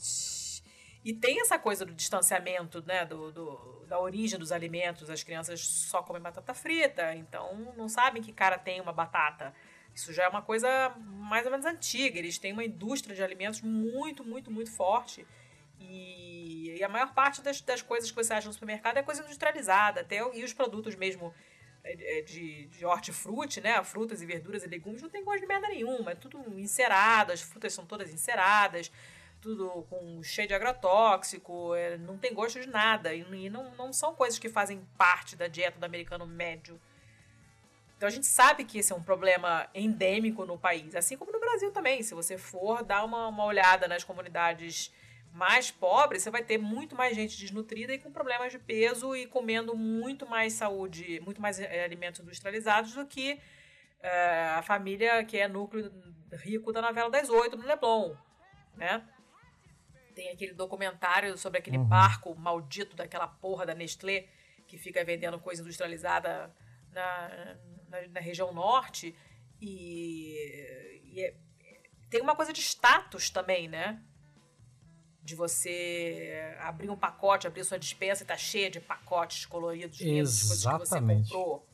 E 1.04 1.12
tem 1.12 1.40
essa 1.40 1.59
coisa 1.59 1.84
do 1.84 1.92
distanciamento, 1.92 2.82
né, 2.86 3.04
do, 3.04 3.30
do, 3.30 3.84
da 3.88 4.00
origem 4.00 4.38
dos 4.38 4.52
alimentos. 4.52 5.11
As 5.11 5.22
crianças 5.22 5.61
só 5.61 6.02
comem 6.02 6.22
batata 6.22 6.54
frita, 6.54 7.14
então 7.14 7.74
não 7.76 7.88
sabem 7.88 8.22
que 8.22 8.32
cara 8.32 8.57
tem 8.57 8.80
uma 8.80 8.92
batata. 8.92 9.52
Isso 9.94 10.12
já 10.12 10.24
é 10.24 10.28
uma 10.28 10.42
coisa 10.42 10.94
mais 10.98 11.44
ou 11.44 11.50
menos 11.50 11.66
antiga. 11.66 12.18
Eles 12.18 12.38
têm 12.38 12.52
uma 12.52 12.64
indústria 12.64 13.14
de 13.14 13.22
alimentos 13.22 13.61
muito, 13.62 14.24
muito, 14.24 14.50
muito 14.50 14.70
forte 14.70 15.26
e, 15.78 16.45
e 16.77 16.85
a 16.85 16.89
maior 16.89 17.12
parte 17.14 17.43
das, 17.43 17.61
das 17.61 17.83
coisas 17.83 18.11
que 18.11 18.16
você 18.16 18.33
acha 18.33 18.47
no 18.47 18.53
supermercado 18.53 18.97
é 18.97 19.03
coisa 19.03 19.22
industrializada, 19.22 20.03
até 20.03 20.18
e 20.35 20.45
os 20.45 20.53
produtos 20.53 20.95
mesmo 20.95 21.35
é, 21.87 22.18
é, 22.18 22.22
de, 22.22 22.66
de 22.66 22.85
hortifruti, 22.85 23.61
né? 23.61 23.83
Frutas 23.85 24.20
e 24.20 24.27
verduras 24.27 24.64
e 24.64 24.66
legumes 24.66 25.01
não 25.01 25.09
tem 25.09 25.24
gosto 25.24 25.41
de 25.41 25.47
merda 25.47 25.68
nenhuma. 25.68 26.11
É 26.11 26.14
tudo 26.16 26.39
encerado, 26.59 27.33
as 27.33 27.41
frutas 27.41 27.72
são 27.72 27.87
todas 27.87 28.12
enceradas, 28.12 28.91
tudo 29.41 29.87
com 29.89 30.20
cheio 30.22 30.49
de 30.49 30.55
agrotóxico, 30.55 31.74
é, 31.77 31.97
não 31.97 32.18
tem 32.18 32.35
gosto 32.35 32.61
de 32.61 32.68
nada. 32.68 33.14
E, 33.14 33.20
e, 33.20 33.49
não, 33.49 33.70
não 33.77 33.93
são 33.93 34.14
coisas 34.14 34.37
que 34.37 34.49
fazem 34.49 34.85
parte 34.99 35.37
da 35.37 35.47
dieta 35.47 35.79
do 35.79 35.85
americano 35.85 36.27
médio. 36.27 36.81
Então 37.97 38.09
a 38.09 38.11
gente 38.11 38.27
sabe 38.27 38.64
que 38.64 38.79
esse 38.79 38.93
é 38.93 38.97
um 38.97 39.03
problema 39.03 39.68
endêmico 39.72 40.45
no 40.45 40.59
país, 40.59 40.95
assim 40.97 41.16
como 41.16 41.31
no 41.31 41.39
Brasil 41.39 41.70
também. 41.70 42.03
Se 42.03 42.14
você 42.14 42.37
for 42.37 42.83
dar 42.83 43.05
uma, 43.05 43.29
uma 43.29 43.45
olhada 43.45 43.87
nas 43.87 44.03
comunidades 44.03 44.93
mais 45.37 45.70
pobre, 45.70 46.18
você 46.18 46.30
vai 46.30 46.43
ter 46.43 46.57
muito 46.57 46.97
mais 46.97 47.14
gente 47.14 47.37
desnutrida 47.39 47.93
e 47.93 47.99
com 47.99 48.11
problemas 48.11 48.51
de 48.51 48.59
peso 48.59 49.14
e 49.14 49.26
comendo 49.26 49.76
muito 49.76 50.26
mais 50.26 50.55
saúde, 50.55 51.20
muito 51.20 51.43
mais 51.43 51.61
é, 51.61 51.84
alimentos 51.84 52.20
industrializados 52.20 52.95
do 52.95 53.07
que 53.07 53.39
é, 54.01 54.45
a 54.57 54.62
família 54.62 55.22
que 55.24 55.37
é 55.37 55.47
núcleo 55.47 55.93
rico 56.32 56.72
da 56.72 56.80
novela 56.80 57.11
das 57.11 57.28
oito 57.28 57.55
no 57.55 57.66
Leblon, 57.66 58.16
né? 58.74 59.07
Tem 60.14 60.30
aquele 60.30 60.55
documentário 60.55 61.37
sobre 61.37 61.59
aquele 61.59 61.76
uhum. 61.76 61.84
barco 61.84 62.34
maldito 62.34 62.97
daquela 62.97 63.28
porra 63.28 63.66
da 63.66 63.74
Nestlé 63.74 64.28
que 64.66 64.78
fica 64.78 65.05
vendendo 65.05 65.39
coisa 65.39 65.61
industrializada 65.61 66.51
na, 66.91 67.57
na, 67.91 68.09
na 68.09 68.20
região 68.20 68.55
norte 68.55 69.14
e, 69.61 71.03
e 71.05 71.20
é, 71.20 71.34
tem 72.09 72.22
uma 72.22 72.34
coisa 72.34 72.55
de 72.55 72.62
status 72.62 73.28
também, 73.28 73.68
né? 73.68 74.03
De 75.27 75.35
você 75.35 76.57
abrir 76.61 76.89
um 76.89 76.97
pacote, 76.97 77.47
abrir 77.47 77.64
sua 77.64 77.79
dispensa 77.79 78.22
e 78.22 78.27
tá 78.27 78.37
cheia 78.37 78.70
de 78.70 78.81
pacotes 78.81 79.45
coloridos 79.45 79.99
de 79.99 80.05
coisas 80.05 80.64
que 80.64 80.79
você 80.79 81.01
comprou 81.01 81.66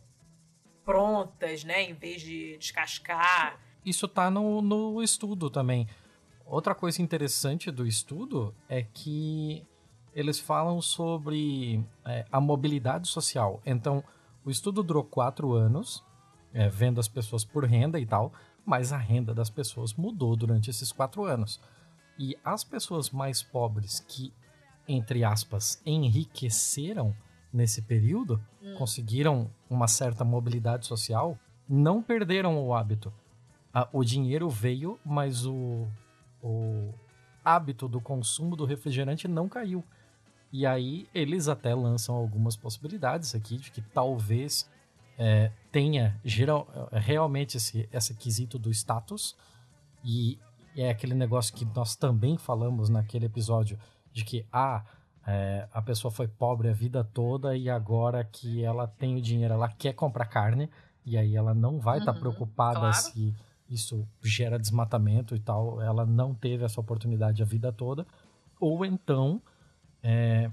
prontas, 0.84 1.62
né, 1.62 1.82
em 1.82 1.92
vez 1.92 2.22
de 2.22 2.56
descascar. 2.56 3.60
Isso 3.84 4.08
tá 4.08 4.30
no, 4.30 4.62
no 4.62 5.02
estudo 5.02 5.50
também. 5.50 5.86
Outra 6.46 6.74
coisa 6.74 7.00
interessante 7.02 7.70
do 7.70 7.86
estudo 7.86 8.54
é 8.68 8.82
que 8.82 9.64
eles 10.14 10.38
falam 10.38 10.80
sobre 10.80 11.84
é, 12.04 12.24
a 12.32 12.40
mobilidade 12.40 13.06
social. 13.08 13.60
Então, 13.64 14.02
o 14.44 14.50
estudo 14.50 14.82
durou 14.82 15.04
quatro 15.04 15.52
anos, 15.52 16.02
é, 16.52 16.68
vendo 16.68 16.98
as 16.98 17.08
pessoas 17.08 17.44
por 17.44 17.64
renda 17.64 18.00
e 18.00 18.06
tal, 18.06 18.32
mas 18.64 18.92
a 18.92 18.98
renda 18.98 19.34
das 19.34 19.50
pessoas 19.50 19.94
mudou 19.94 20.36
durante 20.36 20.70
esses 20.70 20.90
quatro 20.90 21.24
anos. 21.24 21.60
E 22.18 22.36
as 22.44 22.62
pessoas 22.64 23.10
mais 23.10 23.42
pobres 23.42 24.00
que, 24.00 24.32
entre 24.86 25.24
aspas, 25.24 25.80
enriqueceram 25.84 27.14
nesse 27.52 27.82
período, 27.82 28.40
hum. 28.62 28.74
conseguiram 28.78 29.50
uma 29.68 29.86
certa 29.86 30.24
mobilidade 30.24 30.86
social, 30.86 31.38
não 31.68 32.02
perderam 32.02 32.64
o 32.64 32.74
hábito. 32.74 33.12
o 33.92 34.04
dinheiro 34.04 34.48
veio, 34.48 34.98
mas 35.04 35.46
o, 35.46 35.86
o 36.42 36.92
hábito 37.44 37.88
do 37.88 38.00
consumo 38.00 38.56
do 38.56 38.64
refrigerante 38.64 39.26
não 39.26 39.48
caiu. 39.48 39.84
E 40.52 40.66
aí 40.66 41.08
eles 41.14 41.48
até 41.48 41.74
lançam 41.74 42.14
algumas 42.14 42.56
possibilidades 42.56 43.34
aqui 43.34 43.56
de 43.56 43.70
que 43.70 43.80
talvez 43.80 44.68
é, 45.18 45.50
tenha 45.70 46.18
geral, 46.24 46.68
realmente 46.92 47.56
esse, 47.56 47.88
esse 47.90 48.14
quesito 48.14 48.58
do 48.58 48.70
status 48.70 49.34
e 50.04 50.38
e 50.74 50.82
é 50.82 50.90
aquele 50.90 51.14
negócio 51.14 51.54
que 51.54 51.64
nós 51.64 51.96
também 51.96 52.36
falamos 52.36 52.88
naquele 52.88 53.26
episódio 53.26 53.78
de 54.12 54.24
que 54.24 54.46
ah, 54.52 54.84
é, 55.26 55.68
a 55.72 55.80
pessoa 55.80 56.10
foi 56.10 56.26
pobre 56.26 56.68
a 56.68 56.72
vida 56.72 57.04
toda 57.04 57.56
e 57.56 57.68
agora 57.68 58.24
que 58.24 58.62
ela 58.62 58.86
tem 58.86 59.16
o 59.16 59.22
dinheiro, 59.22 59.54
ela 59.54 59.68
quer 59.68 59.92
comprar 59.92 60.26
carne 60.26 60.68
e 61.04 61.16
aí 61.16 61.36
ela 61.36 61.54
não 61.54 61.78
vai 61.78 61.98
estar 61.98 62.12
uhum, 62.12 62.14
tá 62.16 62.20
preocupada 62.20 62.80
claro. 62.80 62.94
se 62.94 63.34
isso 63.68 64.06
gera 64.22 64.58
desmatamento 64.58 65.34
e 65.34 65.40
tal. 65.40 65.80
Ela 65.80 66.04
não 66.04 66.34
teve 66.34 66.64
essa 66.64 66.80
oportunidade 66.80 67.42
a 67.42 67.46
vida 67.46 67.72
toda. 67.72 68.06
Ou 68.60 68.84
então, 68.84 69.42
é, 70.02 70.50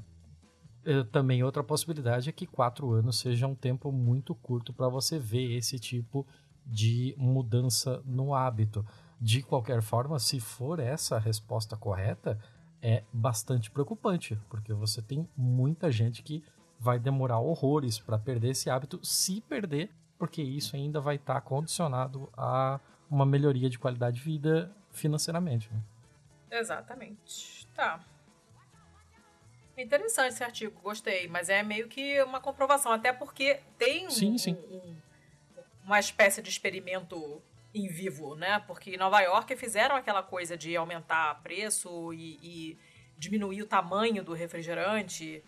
é 0.85 1.03
também 1.05 1.43
outra 1.43 1.63
possibilidade 1.63 2.29
é 2.29 2.31
que 2.31 2.47
quatro 2.47 2.91
anos 2.91 3.19
seja 3.19 3.47
um 3.47 3.55
tempo 3.55 3.91
muito 3.91 4.33
curto 4.33 4.73
para 4.73 4.89
você 4.89 5.19
ver 5.19 5.55
esse 5.55 5.77
tipo 5.77 6.25
de 6.65 7.13
mudança 7.17 8.01
no 8.05 8.33
hábito. 8.33 8.85
De 9.21 9.41
qualquer 9.43 9.81
forma, 9.81 10.17
se 10.19 10.39
for 10.39 10.79
essa 10.79 11.17
a 11.17 11.19
resposta 11.19 11.75
correta, 11.75 12.39
é 12.81 13.03
bastante 13.11 13.69
preocupante, 13.69 14.39
porque 14.49 14.73
você 14.73 15.01
tem 15.01 15.27
muita 15.35 15.91
gente 15.91 16.23
que 16.23 16.43
vai 16.79 16.97
demorar 16.97 17.39
horrores 17.39 17.99
para 17.99 18.17
perder 18.17 18.51
esse 18.51 18.69
hábito, 18.69 18.99
se 19.03 19.41
perder, 19.41 19.89
porque 20.17 20.41
isso 20.41 20.75
ainda 20.75 21.01
vai 21.01 21.17
estar 21.17 21.35
tá 21.35 21.41
condicionado 21.41 22.29
a 22.37 22.79
uma 23.09 23.25
melhoria 23.25 23.69
de 23.69 23.77
qualidade 23.77 24.17
de 24.17 24.23
vida 24.23 24.73
financeiramente. 24.91 25.69
Né? 25.73 25.81
Exatamente. 26.51 27.67
Tá. 27.75 27.99
Interessante 29.77 30.33
esse 30.33 30.43
artigo, 30.43 30.79
gostei, 30.81 31.27
mas 31.27 31.49
é 31.49 31.63
meio 31.63 31.87
que 31.87 32.21
uma 32.23 32.39
comprovação, 32.39 32.91
até 32.91 33.13
porque 33.13 33.61
tem 33.77 34.09
sim, 34.09 34.33
um, 34.33 34.37
sim. 34.37 34.53
Um, 34.53 34.95
uma 35.85 35.99
espécie 35.99 36.41
de 36.41 36.49
experimento 36.49 37.41
em 37.73 37.87
vivo, 37.87 38.35
né? 38.35 38.59
Porque 38.65 38.91
em 38.91 38.97
Nova 38.97 39.19
York 39.21 39.55
fizeram 39.55 39.95
aquela 39.95 40.23
coisa 40.23 40.57
de 40.57 40.75
aumentar 40.75 41.41
preço 41.41 42.13
e, 42.13 42.39
e 42.41 42.77
diminuir 43.17 43.61
o 43.61 43.67
tamanho 43.67 44.23
do 44.23 44.33
refrigerante. 44.33 45.43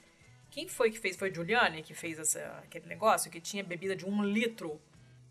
Quem 0.50 0.68
foi 0.68 0.92
que 0.92 1.00
fez? 1.00 1.16
Foi 1.16 1.34
Giuliani 1.34 1.82
que 1.82 1.94
fez 1.94 2.20
essa, 2.20 2.40
aquele 2.64 2.88
negócio 2.88 3.32
que 3.32 3.40
tinha 3.40 3.64
bebida 3.64 3.96
de 3.96 4.06
um 4.06 4.24
litro 4.24 4.80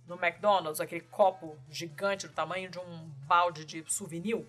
no 0.07 0.17
McDonald's, 0.17 0.81
aquele 0.81 1.03
copo 1.03 1.57
gigante 1.71 2.27
do 2.27 2.33
tamanho 2.33 2.69
de 2.69 2.79
um 2.79 3.09
balde 3.27 3.65
de 3.65 3.85
souvenir 3.87 4.45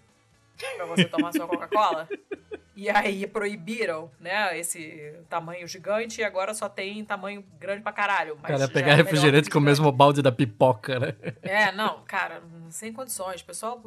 para 0.75 0.85
você 0.85 1.05
tomar 1.05 1.31
sua 1.33 1.47
Coca-Cola. 1.47 2.07
E 2.73 2.89
aí 2.89 3.27
proibiram, 3.27 4.09
né, 4.17 4.57
esse 4.57 5.13
tamanho 5.29 5.67
gigante 5.67 6.21
e 6.21 6.23
agora 6.23 6.53
só 6.53 6.69
tem 6.69 7.03
tamanho 7.03 7.43
grande 7.59 7.81
pra 7.81 7.91
caralho. 7.91 8.37
Mas 8.41 8.51
cara, 8.51 8.67
pegar 8.69 8.91
é 8.93 8.95
refrigerante 8.95 9.49
com 9.49 9.59
o 9.59 9.61
mesmo 9.61 9.91
balde 9.91 10.21
da 10.21 10.31
pipoca, 10.31 10.97
né? 10.97 11.15
É, 11.41 11.71
não, 11.73 12.01
cara, 12.05 12.41
sem 12.69 12.93
condições. 12.93 13.41
Pessoal, 13.41 13.81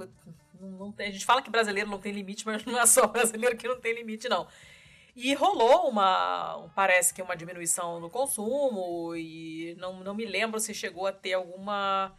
não 0.60 0.92
tem, 0.92 1.08
a 1.08 1.10
gente 1.10 1.24
fala 1.24 1.40
que 1.40 1.50
brasileiro 1.50 1.88
não 1.88 1.98
tem 1.98 2.12
limite, 2.12 2.44
mas 2.44 2.62
não 2.64 2.78
é 2.78 2.84
só 2.84 3.06
brasileiro 3.08 3.56
que 3.56 3.66
não 3.66 3.80
tem 3.80 3.94
limite, 3.94 4.28
não. 4.28 4.46
E 5.16 5.32
rolou 5.32 5.88
uma, 5.88 6.68
parece 6.74 7.14
que 7.14 7.22
uma 7.22 7.36
diminuição 7.36 8.00
no 8.00 8.10
consumo 8.10 9.14
e 9.16 9.74
não, 9.78 10.04
não 10.04 10.14
me 10.14 10.26
lembro 10.26 10.60
se 10.60 10.74
chegou 10.74 11.06
a 11.06 11.12
ter 11.12 11.32
alguma... 11.32 12.12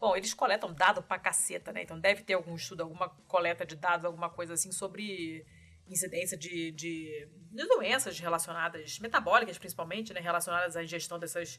Bom, 0.00 0.16
eles 0.16 0.32
coletam 0.34 0.72
dado 0.72 1.02
pra 1.02 1.18
caceta, 1.18 1.72
né? 1.72 1.82
Então 1.82 1.98
deve 1.98 2.22
ter 2.22 2.34
algum 2.34 2.54
estudo, 2.54 2.82
alguma 2.82 3.08
coleta 3.28 3.66
de 3.66 3.76
dados, 3.76 4.04
alguma 4.04 4.30
coisa 4.30 4.54
assim 4.54 4.72
sobre 4.72 5.44
incidência 5.88 6.36
de, 6.36 6.70
de, 6.72 7.28
de 7.50 7.66
doenças 7.66 8.18
relacionadas, 8.18 8.98
metabólicas 8.98 9.58
principalmente, 9.58 10.12
né? 10.12 10.20
Relacionadas 10.20 10.76
à 10.76 10.82
ingestão 10.82 11.18
dessas 11.18 11.58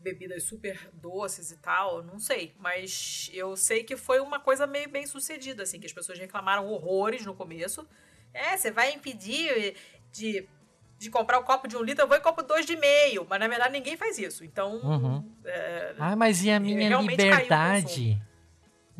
bebidas 0.00 0.44
super 0.44 0.88
doces 0.94 1.50
e 1.50 1.58
tal, 1.58 2.02
não 2.02 2.18
sei. 2.18 2.54
Mas 2.58 3.30
eu 3.32 3.56
sei 3.56 3.84
que 3.84 3.96
foi 3.96 4.20
uma 4.20 4.40
coisa 4.40 4.66
meio 4.66 4.88
bem 4.88 5.06
sucedida, 5.06 5.62
assim, 5.62 5.78
que 5.78 5.86
as 5.86 5.92
pessoas 5.92 6.18
reclamaram 6.18 6.66
horrores 6.66 7.24
no 7.24 7.34
começo. 7.34 7.86
É, 8.32 8.56
você 8.56 8.70
vai 8.70 8.92
impedir 8.92 9.74
de, 10.10 10.48
de 10.98 11.10
comprar 11.10 11.38
o 11.38 11.42
um 11.42 11.44
copo 11.44 11.68
de 11.68 11.76
um 11.76 11.82
litro, 11.82 12.04
eu 12.04 12.08
vou 12.08 12.16
e 12.16 12.20
compro 12.20 12.44
dois 12.44 12.64
de 12.64 12.76
meio. 12.76 13.26
Mas 13.28 13.40
na 13.40 13.48
verdade 13.48 13.72
ninguém 13.72 13.96
faz 13.96 14.18
isso. 14.18 14.44
Então. 14.44 14.80
Uhum. 14.82 15.32
É, 15.44 15.94
ah, 15.98 16.16
mas 16.16 16.42
e 16.42 16.50
a 16.50 16.58
minha 16.58 16.98
liberdade? 17.00 18.20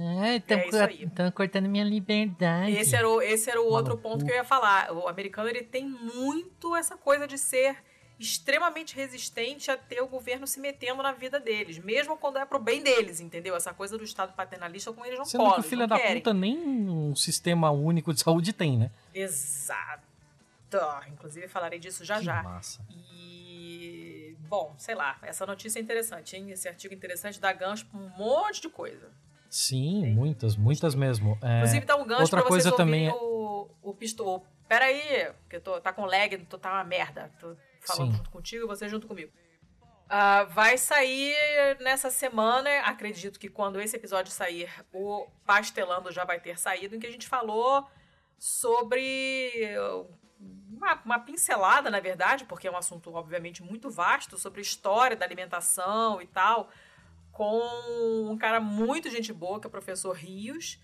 É, 0.00 0.36
estão 0.36 1.30
cortando 1.30 1.68
minha 1.68 1.84
liberdade. 1.84 2.72
Esse 2.72 2.96
era 2.96 3.06
o, 3.06 3.20
esse 3.20 3.50
era 3.50 3.60
o 3.60 3.66
outro 3.66 3.98
ponto 3.98 4.24
que 4.24 4.30
eu 4.30 4.36
ia 4.36 4.44
falar. 4.44 4.90
O 4.92 5.06
americano 5.06 5.48
ele 5.48 5.62
tem 5.62 5.86
muito 5.86 6.74
essa 6.74 6.96
coisa 6.96 7.26
de 7.26 7.36
ser 7.36 7.76
extremamente 8.18 8.94
resistente 8.94 9.70
a 9.70 9.76
ter 9.76 10.02
o 10.02 10.06
governo 10.06 10.46
se 10.46 10.60
metendo 10.60 11.02
na 11.02 11.12
vida 11.12 11.40
deles, 11.40 11.78
mesmo 11.78 12.16
quando 12.18 12.38
é 12.38 12.44
pro 12.44 12.58
bem 12.58 12.82
deles, 12.82 13.18
entendeu? 13.18 13.56
Essa 13.56 13.72
coisa 13.72 13.96
do 13.96 14.04
Estado 14.04 14.34
paternalista 14.34 14.92
com 14.92 15.04
eles 15.04 15.18
não 15.18 15.24
Sendo 15.24 15.54
que 15.54 15.60
o 15.60 15.62
filho 15.62 15.86
da 15.86 15.98
querem. 15.98 16.16
puta 16.16 16.34
nem 16.34 16.58
um 16.58 17.16
sistema 17.16 17.70
único 17.70 18.12
de 18.12 18.20
saúde 18.20 18.52
tem, 18.52 18.76
né? 18.78 18.90
Exato. 19.14 20.08
Inclusive 21.08 21.48
falarei 21.48 21.78
disso 21.78 22.04
já 22.04 22.18
que 22.18 22.24
já. 22.24 22.42
Massa. 22.42 22.80
E 22.90 24.36
bom, 24.40 24.74
sei 24.78 24.94
lá, 24.94 25.18
essa 25.22 25.44
notícia 25.46 25.78
é 25.78 25.82
interessante, 25.82 26.36
hein? 26.36 26.50
Esse 26.50 26.68
artigo 26.68 26.94
interessante 26.94 27.40
dá 27.40 27.52
gancho 27.52 27.86
pra 27.86 27.98
um 27.98 28.08
monte 28.10 28.60
de 28.60 28.68
coisa. 28.68 29.10
Sim, 29.50 30.06
muitas, 30.14 30.56
muitas 30.56 30.94
mesmo. 30.94 31.36
É... 31.42 31.58
Inclusive 31.58 31.84
dá 31.84 31.96
um 31.96 32.06
gancho 32.06 32.22
Outra 32.22 32.40
pra 32.40 32.48
coisa 32.48 32.70
também 32.70 33.08
é... 33.08 33.12
o, 33.12 33.68
o 33.82 33.92
pistol. 33.92 34.46
Pera 34.68 34.84
aí, 34.84 35.32
porque 35.42 35.58
tô, 35.58 35.80
tá 35.80 35.92
com 35.92 36.04
lag, 36.04 36.38
tô, 36.48 36.56
tá 36.56 36.72
uma 36.72 36.84
merda. 36.84 37.32
Tô 37.40 37.56
falando 37.80 38.12
Sim. 38.12 38.16
junto 38.18 38.30
contigo 38.30 38.64
e 38.64 38.68
você 38.68 38.88
junto 38.88 39.08
comigo. 39.08 39.32
Uh, 40.06 40.46
vai 40.50 40.78
sair 40.78 41.34
nessa 41.80 42.10
semana, 42.10 42.68
acredito 42.80 43.38
que 43.38 43.48
quando 43.48 43.80
esse 43.80 43.96
episódio 43.96 44.32
sair, 44.32 44.68
o 44.92 45.26
Pastelando 45.44 46.10
já 46.10 46.24
vai 46.24 46.40
ter 46.40 46.58
saído, 46.58 46.96
em 46.96 47.00
que 47.00 47.06
a 47.06 47.12
gente 47.12 47.28
falou 47.28 47.86
sobre 48.36 49.52
uma, 50.72 51.00
uma, 51.04 51.18
pincelada, 51.18 51.90
na 51.90 52.00
verdade, 52.00 52.44
porque 52.44 52.66
é 52.66 52.70
um 52.70 52.76
assunto, 52.76 53.12
obviamente, 53.14 53.62
muito 53.62 53.90
vasto, 53.90 54.38
sobre 54.38 54.60
história 54.60 55.16
da 55.16 55.24
alimentação 55.24 56.20
e 56.20 56.26
tal, 56.26 56.70
com 57.40 58.30
um 58.30 58.36
cara 58.36 58.60
muito 58.60 59.08
gente 59.08 59.32
boa, 59.32 59.58
que 59.58 59.66
é 59.66 59.68
o 59.68 59.70
professor 59.70 60.14
Rios, 60.14 60.78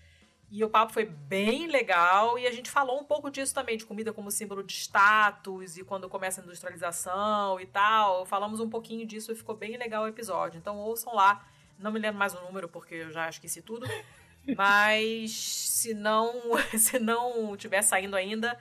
e 0.49 0.63
o 0.63 0.69
papo 0.71 0.91
foi 0.91 1.05
bem 1.05 1.67
legal 1.67 2.39
e 2.39 2.47
a 2.47 2.51
gente 2.51 2.71
falou 2.71 2.99
um 2.99 3.03
pouco 3.03 3.29
disso 3.29 3.53
também, 3.53 3.77
de 3.77 3.85
comida 3.85 4.11
como 4.11 4.31
símbolo 4.31 4.63
de 4.63 4.73
status 4.73 5.77
e 5.77 5.83
quando 5.83 6.09
começa 6.09 6.41
a 6.41 6.43
industrialização 6.43 7.59
e 7.59 7.67
tal. 7.67 8.25
Falamos 8.25 8.59
um 8.59 8.67
pouquinho 8.67 9.05
disso 9.05 9.31
e 9.31 9.35
ficou 9.35 9.55
bem 9.55 9.77
legal 9.77 10.05
o 10.05 10.07
episódio. 10.07 10.57
Então 10.57 10.77
ouçam 10.79 11.13
lá. 11.13 11.47
Não 11.77 11.91
me 11.91 11.99
lembro 11.99 12.17
mais 12.17 12.33
o 12.33 12.41
número 12.41 12.67
porque 12.67 12.95
eu 12.95 13.11
já 13.11 13.29
esqueci 13.29 13.61
tudo. 13.61 13.85
Mas 14.57 15.31
se 15.31 15.93
não, 15.93 16.33
se 16.75 16.97
não 16.97 17.55
tiver 17.55 17.83
saindo 17.83 18.15
ainda, 18.15 18.59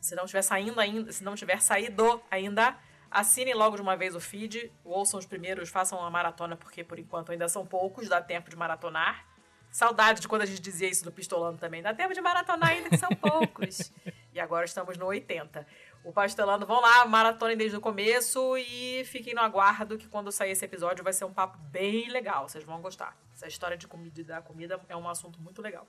se 0.00 0.16
não 0.16 0.26
tiver 0.26 0.42
saindo 0.42 0.80
ainda, 0.80 1.12
se 1.12 1.22
não 1.22 1.36
tiver 1.36 1.62
saído 1.62 2.20
ainda, 2.28 2.76
assinem 3.10 3.54
logo 3.54 3.76
de 3.76 3.82
uma 3.82 3.96
vez 3.96 4.14
o 4.14 4.20
feed, 4.20 4.72
ouçam 4.84 5.18
os 5.18 5.26
primeiros, 5.26 5.68
façam 5.68 5.98
uma 5.98 6.10
maratona 6.10 6.56
porque 6.56 6.84
por 6.84 6.98
enquanto 6.98 7.32
ainda 7.32 7.48
são 7.48 7.66
poucos, 7.66 8.08
dá 8.08 8.20
tempo 8.20 8.50
de 8.50 8.56
maratonar. 8.56 9.26
Saudade 9.70 10.20
de 10.20 10.28
quando 10.28 10.42
a 10.42 10.46
gente 10.46 10.60
dizia 10.60 10.88
isso 10.88 11.04
do 11.04 11.12
Pistolando 11.12 11.58
também. 11.58 11.82
Dá 11.82 11.92
tempo 11.92 12.14
de 12.14 12.20
maratonar 12.20 12.70
ainda, 12.70 12.88
que 12.88 12.96
são 12.96 13.10
poucos. 13.20 13.92
e 14.32 14.40
agora 14.40 14.64
estamos 14.64 14.96
no 14.96 15.06
80. 15.06 15.66
O 16.04 16.12
Pastolando, 16.12 16.64
vão 16.64 16.80
lá, 16.80 17.04
maratonem 17.06 17.56
desde 17.56 17.76
o 17.76 17.80
começo 17.80 18.56
e 18.56 19.04
fiquem 19.04 19.34
no 19.34 19.40
aguardo 19.40 19.98
que 19.98 20.08
quando 20.08 20.32
sair 20.32 20.52
esse 20.52 20.64
episódio 20.64 21.04
vai 21.04 21.12
ser 21.12 21.26
um 21.26 21.32
papo 21.32 21.58
bem 21.70 22.08
legal. 22.08 22.48
Vocês 22.48 22.64
vão 22.64 22.80
gostar. 22.80 23.16
Essa 23.34 23.46
história 23.46 23.76
de 23.76 23.86
comida 23.86 24.20
e 24.20 24.24
da 24.24 24.40
comida 24.40 24.80
é 24.88 24.96
um 24.96 25.08
assunto 25.08 25.38
muito 25.40 25.60
legal. 25.60 25.86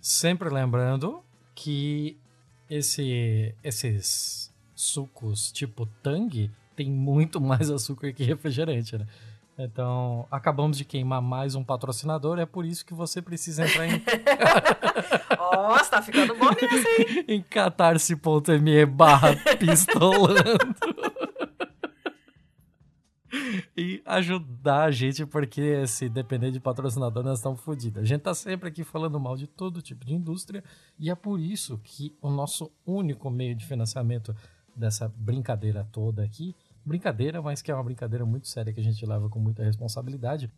Sempre 0.00 0.48
lembrando 0.48 1.24
que 1.54 2.18
esse, 2.68 3.54
esses 3.62 4.52
sucos 4.76 5.50
tipo 5.50 5.86
Tang 6.02 6.50
tem 6.76 6.90
muito 6.90 7.40
mais 7.40 7.70
açúcar 7.72 8.12
que 8.12 8.22
refrigerante, 8.22 8.96
né? 8.96 9.06
Então, 9.58 10.28
acabamos 10.30 10.76
de 10.76 10.84
queimar 10.84 11.22
mais 11.22 11.54
um 11.54 11.64
patrocinador, 11.64 12.38
é 12.38 12.44
por 12.44 12.66
isso 12.66 12.84
que 12.84 12.92
você 12.92 13.22
precisa 13.22 13.64
entrar 13.64 13.86
em. 13.86 14.02
Nossa, 15.40 15.92
tá 15.92 16.02
ficando 16.02 16.34
bom 16.34 16.50
nessa, 16.50 16.88
hein? 17.00 17.24
em 17.26 17.42
catarse.me 17.42 18.84
barra 18.84 19.34
pistolando. 19.58 20.58
e 23.74 24.02
ajudar 24.04 24.84
a 24.84 24.90
gente, 24.90 25.24
porque 25.24 25.86
se 25.86 26.06
depender 26.10 26.50
de 26.50 26.60
patrocinador, 26.60 27.24
nós 27.24 27.38
estamos 27.38 27.62
fodidos. 27.62 28.02
A 28.02 28.04
gente 28.04 28.20
tá 28.20 28.34
sempre 28.34 28.68
aqui 28.68 28.84
falando 28.84 29.18
mal 29.18 29.38
de 29.38 29.46
todo 29.46 29.80
tipo 29.80 30.04
de 30.04 30.12
indústria, 30.12 30.62
e 30.98 31.10
é 31.10 31.14
por 31.14 31.40
isso 31.40 31.80
que 31.82 32.14
o 32.20 32.30
nosso 32.30 32.70
único 32.84 33.30
meio 33.30 33.54
de 33.54 33.64
financiamento 33.64 34.36
dessa 34.76 35.08
brincadeira 35.08 35.86
toda 35.90 36.22
aqui 36.22 36.54
brincadeira, 36.86 37.42
mas 37.42 37.60
que 37.60 37.70
é 37.70 37.74
uma 37.74 37.82
brincadeira 37.82 38.24
muito 38.24 38.46
séria 38.46 38.72
que 38.72 38.78
a 38.78 38.82
gente 38.82 39.04
leva 39.04 39.28
com 39.28 39.40
muita 39.40 39.64
responsabilidade, 39.64 40.50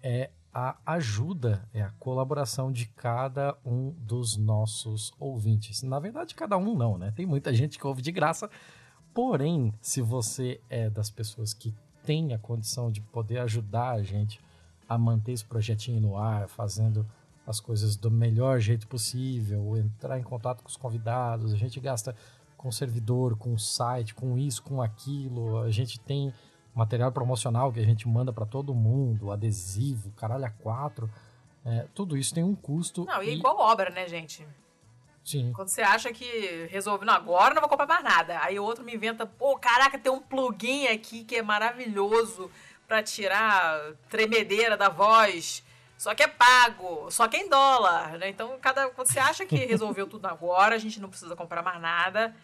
é 0.00 0.30
a 0.54 0.76
ajuda, 0.86 1.68
é 1.74 1.82
a 1.82 1.90
colaboração 1.98 2.70
de 2.70 2.86
cada 2.86 3.56
um 3.64 3.90
dos 3.90 4.36
nossos 4.36 5.12
ouvintes. 5.18 5.82
Na 5.82 5.98
verdade, 5.98 6.34
cada 6.34 6.56
um 6.56 6.74
não, 6.74 6.96
né? 6.96 7.12
Tem 7.14 7.26
muita 7.26 7.52
gente 7.52 7.78
que 7.78 7.86
ouve 7.86 8.00
de 8.00 8.12
graça. 8.12 8.48
Porém, 9.12 9.74
se 9.80 10.00
você 10.00 10.60
é 10.70 10.88
das 10.88 11.10
pessoas 11.10 11.52
que 11.52 11.74
tem 12.04 12.32
a 12.32 12.38
condição 12.38 12.90
de 12.90 13.00
poder 13.00 13.38
ajudar 13.38 13.90
a 13.90 14.02
gente 14.02 14.40
a 14.88 14.96
manter 14.96 15.32
esse 15.32 15.44
projetinho 15.44 16.00
no 16.00 16.16
ar, 16.16 16.48
fazendo 16.48 17.06
as 17.46 17.60
coisas 17.60 17.96
do 17.96 18.10
melhor 18.10 18.60
jeito 18.60 18.86
possível, 18.86 19.76
entrar 19.76 20.18
em 20.18 20.22
contato 20.22 20.62
com 20.62 20.68
os 20.68 20.76
convidados, 20.76 21.52
a 21.52 21.56
gente 21.56 21.80
gasta 21.80 22.14
com 22.58 22.70
servidor, 22.72 23.38
com 23.38 23.56
site, 23.56 24.14
com 24.14 24.36
isso, 24.36 24.62
com 24.62 24.82
aquilo. 24.82 25.58
A 25.60 25.70
gente 25.70 25.98
tem 26.00 26.34
material 26.74 27.10
promocional 27.10 27.72
que 27.72 27.80
a 27.80 27.84
gente 27.84 28.06
manda 28.06 28.32
para 28.32 28.44
todo 28.44 28.74
mundo, 28.74 29.30
adesivo, 29.32 30.10
caralho 30.10 30.44
a 30.44 30.50
quatro. 30.50 31.08
É, 31.64 31.86
tudo 31.94 32.16
isso 32.16 32.34
tem 32.34 32.44
um 32.44 32.54
custo. 32.54 33.04
Não, 33.04 33.22
e, 33.22 33.30
é 33.30 33.32
igual 33.32 33.56
obra, 33.58 33.90
né, 33.90 34.06
gente? 34.08 34.46
Sim. 35.24 35.52
Quando 35.52 35.68
você 35.68 35.82
acha 35.82 36.12
que 36.12 36.66
resolve, 36.70 37.04
não, 37.04 37.14
agora 37.14 37.54
não 37.54 37.60
vou 37.60 37.68
comprar 37.68 37.86
mais 37.86 38.02
nada. 38.02 38.40
Aí 38.42 38.58
o 38.58 38.64
outro 38.64 38.84
me 38.84 38.94
inventa, 38.94 39.24
pô, 39.26 39.56
caraca, 39.58 39.98
tem 39.98 40.10
um 40.10 40.20
plugin 40.20 40.86
aqui 40.86 41.22
que 41.24 41.36
é 41.36 41.42
maravilhoso 41.42 42.50
para 42.86 43.02
tirar 43.02 43.92
tremedeira 44.08 44.76
da 44.76 44.88
voz. 44.88 45.62
Só 45.98 46.14
que 46.14 46.22
é 46.22 46.28
pago, 46.28 47.10
só 47.10 47.28
que 47.28 47.36
é 47.36 47.40
em 47.40 47.48
dólar, 47.48 48.18
né? 48.18 48.28
Então, 48.28 48.56
cada, 48.60 48.88
quando 48.90 49.08
você 49.08 49.18
acha 49.18 49.44
que 49.44 49.56
resolveu 49.56 50.06
tudo 50.06 50.26
agora, 50.26 50.76
a 50.76 50.78
gente 50.78 51.00
não 51.00 51.10
precisa 51.10 51.34
comprar 51.34 51.62
mais 51.62 51.80
nada. 51.80 52.34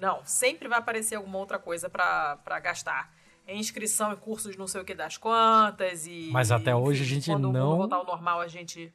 Não, 0.00 0.24
sempre 0.24 0.68
vai 0.68 0.78
aparecer 0.78 1.16
alguma 1.16 1.38
outra 1.38 1.58
coisa 1.58 1.88
para 1.88 2.60
gastar. 2.60 3.12
É 3.46 3.54
inscrição 3.56 4.12
em 4.12 4.16
cursos 4.16 4.56
não 4.56 4.66
sei 4.66 4.80
o 4.80 4.84
que 4.84 4.94
das 4.94 5.16
quantas 5.16 6.06
e... 6.06 6.30
Mas 6.32 6.52
até 6.52 6.74
hoje 6.74 7.02
a 7.02 7.06
gente 7.06 7.30
quando 7.30 7.52
não... 7.52 7.70
Quando 7.70 7.78
voltar 7.78 7.96
ao 7.96 8.06
normal, 8.06 8.40
a 8.40 8.46
gente... 8.46 8.92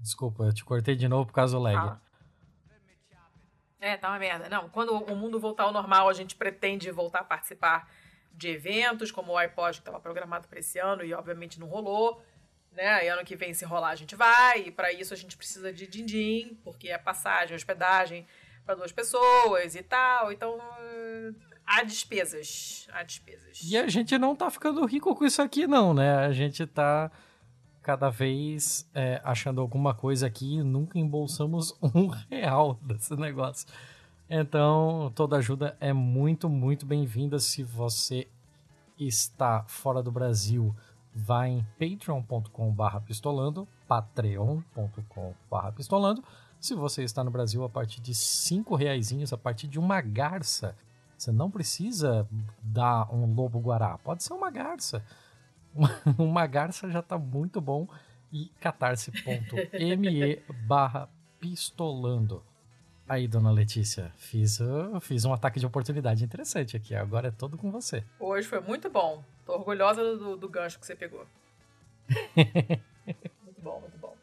Desculpa, 0.00 0.44
eu 0.44 0.52
te 0.52 0.64
cortei 0.64 0.96
de 0.96 1.08
novo 1.08 1.26
por 1.26 1.32
causa 1.32 1.56
do 1.56 1.62
lag. 1.62 1.76
Ah. 1.76 2.00
É, 3.80 3.96
tá 3.96 4.08
uma 4.08 4.18
merda. 4.18 4.48
Não, 4.48 4.68
quando 4.68 4.92
o 4.92 5.14
mundo 5.14 5.38
voltar 5.38 5.64
ao 5.64 5.72
normal, 5.72 6.08
a 6.08 6.12
gente 6.12 6.34
pretende 6.34 6.90
voltar 6.90 7.20
a 7.20 7.24
participar 7.24 7.88
de 8.32 8.48
eventos, 8.48 9.10
como 9.10 9.32
o 9.32 9.38
iPod 9.38 9.78
que 9.78 9.82
estava 9.82 10.00
programado 10.00 10.48
para 10.48 10.58
esse 10.58 10.78
ano 10.78 11.04
e 11.04 11.14
obviamente 11.14 11.60
não 11.60 11.68
rolou 11.68 12.20
né? 12.76 13.06
E 13.06 13.08
ano 13.08 13.24
que 13.24 13.34
vem, 13.34 13.54
se 13.54 13.64
rolar, 13.64 13.88
a 13.88 13.96
gente 13.96 14.14
vai. 14.14 14.66
E 14.66 14.70
para 14.70 14.92
isso 14.92 15.14
a 15.14 15.16
gente 15.16 15.36
precisa 15.36 15.72
de 15.72 15.86
din-din, 15.86 16.58
porque 16.62 16.90
é 16.90 16.98
passagem, 16.98 17.56
hospedagem 17.56 18.26
para 18.66 18.74
duas 18.74 18.92
pessoas 18.92 19.74
e 19.74 19.82
tal. 19.82 20.30
Então, 20.30 20.58
Há 21.66 21.82
despesas. 21.82 22.86
Há 22.92 23.02
despesas. 23.02 23.60
E 23.64 23.76
a 23.76 23.88
gente 23.88 24.16
não 24.16 24.36
tá 24.36 24.48
ficando 24.50 24.86
rico 24.86 25.12
com 25.16 25.24
isso 25.24 25.42
aqui, 25.42 25.66
não, 25.66 25.92
né? 25.92 26.18
A 26.18 26.32
gente 26.32 26.64
tá 26.64 27.10
cada 27.82 28.08
vez 28.08 28.88
é, 28.94 29.20
achando 29.24 29.60
alguma 29.60 29.92
coisa 29.92 30.28
aqui 30.28 30.58
e 30.58 30.62
nunca 30.62 30.96
embolsamos 30.98 31.76
um 31.82 32.06
real 32.30 32.78
desse 32.82 33.16
negócio. 33.16 33.66
Então, 34.30 35.10
toda 35.14 35.36
ajuda 35.36 35.76
é 35.80 35.92
muito, 35.92 36.48
muito 36.48 36.86
bem-vinda. 36.86 37.40
Se 37.40 37.64
você 37.64 38.28
está 38.98 39.64
fora 39.64 40.02
do 40.02 40.12
Brasil, 40.12 40.74
vá 41.12 41.48
em 41.48 41.66
patreon.com.br 41.78 43.00
pistolando, 43.04 43.66
patreon.com.br 43.88 45.72
pistolando. 45.74 46.22
Se 46.60 46.74
você 46.74 47.02
está 47.02 47.22
no 47.22 47.30
Brasil, 47.30 47.62
a 47.64 47.68
partir 47.68 48.00
de 48.00 48.14
cinco 48.14 48.74
reaisinhos, 48.74 49.32
a 49.32 49.38
partir 49.38 49.68
de 49.68 49.78
uma 49.78 50.00
garça, 50.00 50.74
você 51.16 51.32
não 51.32 51.50
precisa 51.50 52.28
dar 52.62 53.12
um 53.14 53.32
lobo 53.34 53.58
guará, 53.60 53.96
pode 53.98 54.22
ser 54.22 54.32
uma 54.32 54.50
garça. 54.50 55.02
Uma, 56.18 56.46
garça 56.46 56.90
já 56.90 57.00
está 57.00 57.18
muito 57.18 57.60
bom. 57.60 57.86
E 58.32 58.46
catarse.me 58.60 60.42
barra 60.66 61.06
pistolando. 61.38 62.42
Aí, 63.08 63.28
dona 63.28 63.52
Letícia, 63.52 64.10
fiz, 64.16 64.58
uh, 64.58 64.98
fiz 65.00 65.24
um 65.24 65.32
ataque 65.32 65.60
de 65.60 65.66
oportunidade 65.66 66.24
interessante 66.24 66.76
aqui. 66.76 66.94
Agora 66.94 67.28
é 67.28 67.30
todo 67.30 67.56
com 67.56 67.70
você. 67.70 68.02
Hoje 68.18 68.48
foi 68.48 68.60
muito 68.60 68.90
bom. 68.90 69.22
Tô 69.44 69.52
orgulhosa 69.52 70.02
do, 70.16 70.36
do 70.36 70.48
gancho 70.48 70.78
que 70.80 70.86
você 70.86 70.96
pegou. 70.96 71.24
muito 72.34 73.62
bom, 73.62 73.80
muito 73.80 73.98
bom. 73.98 74.16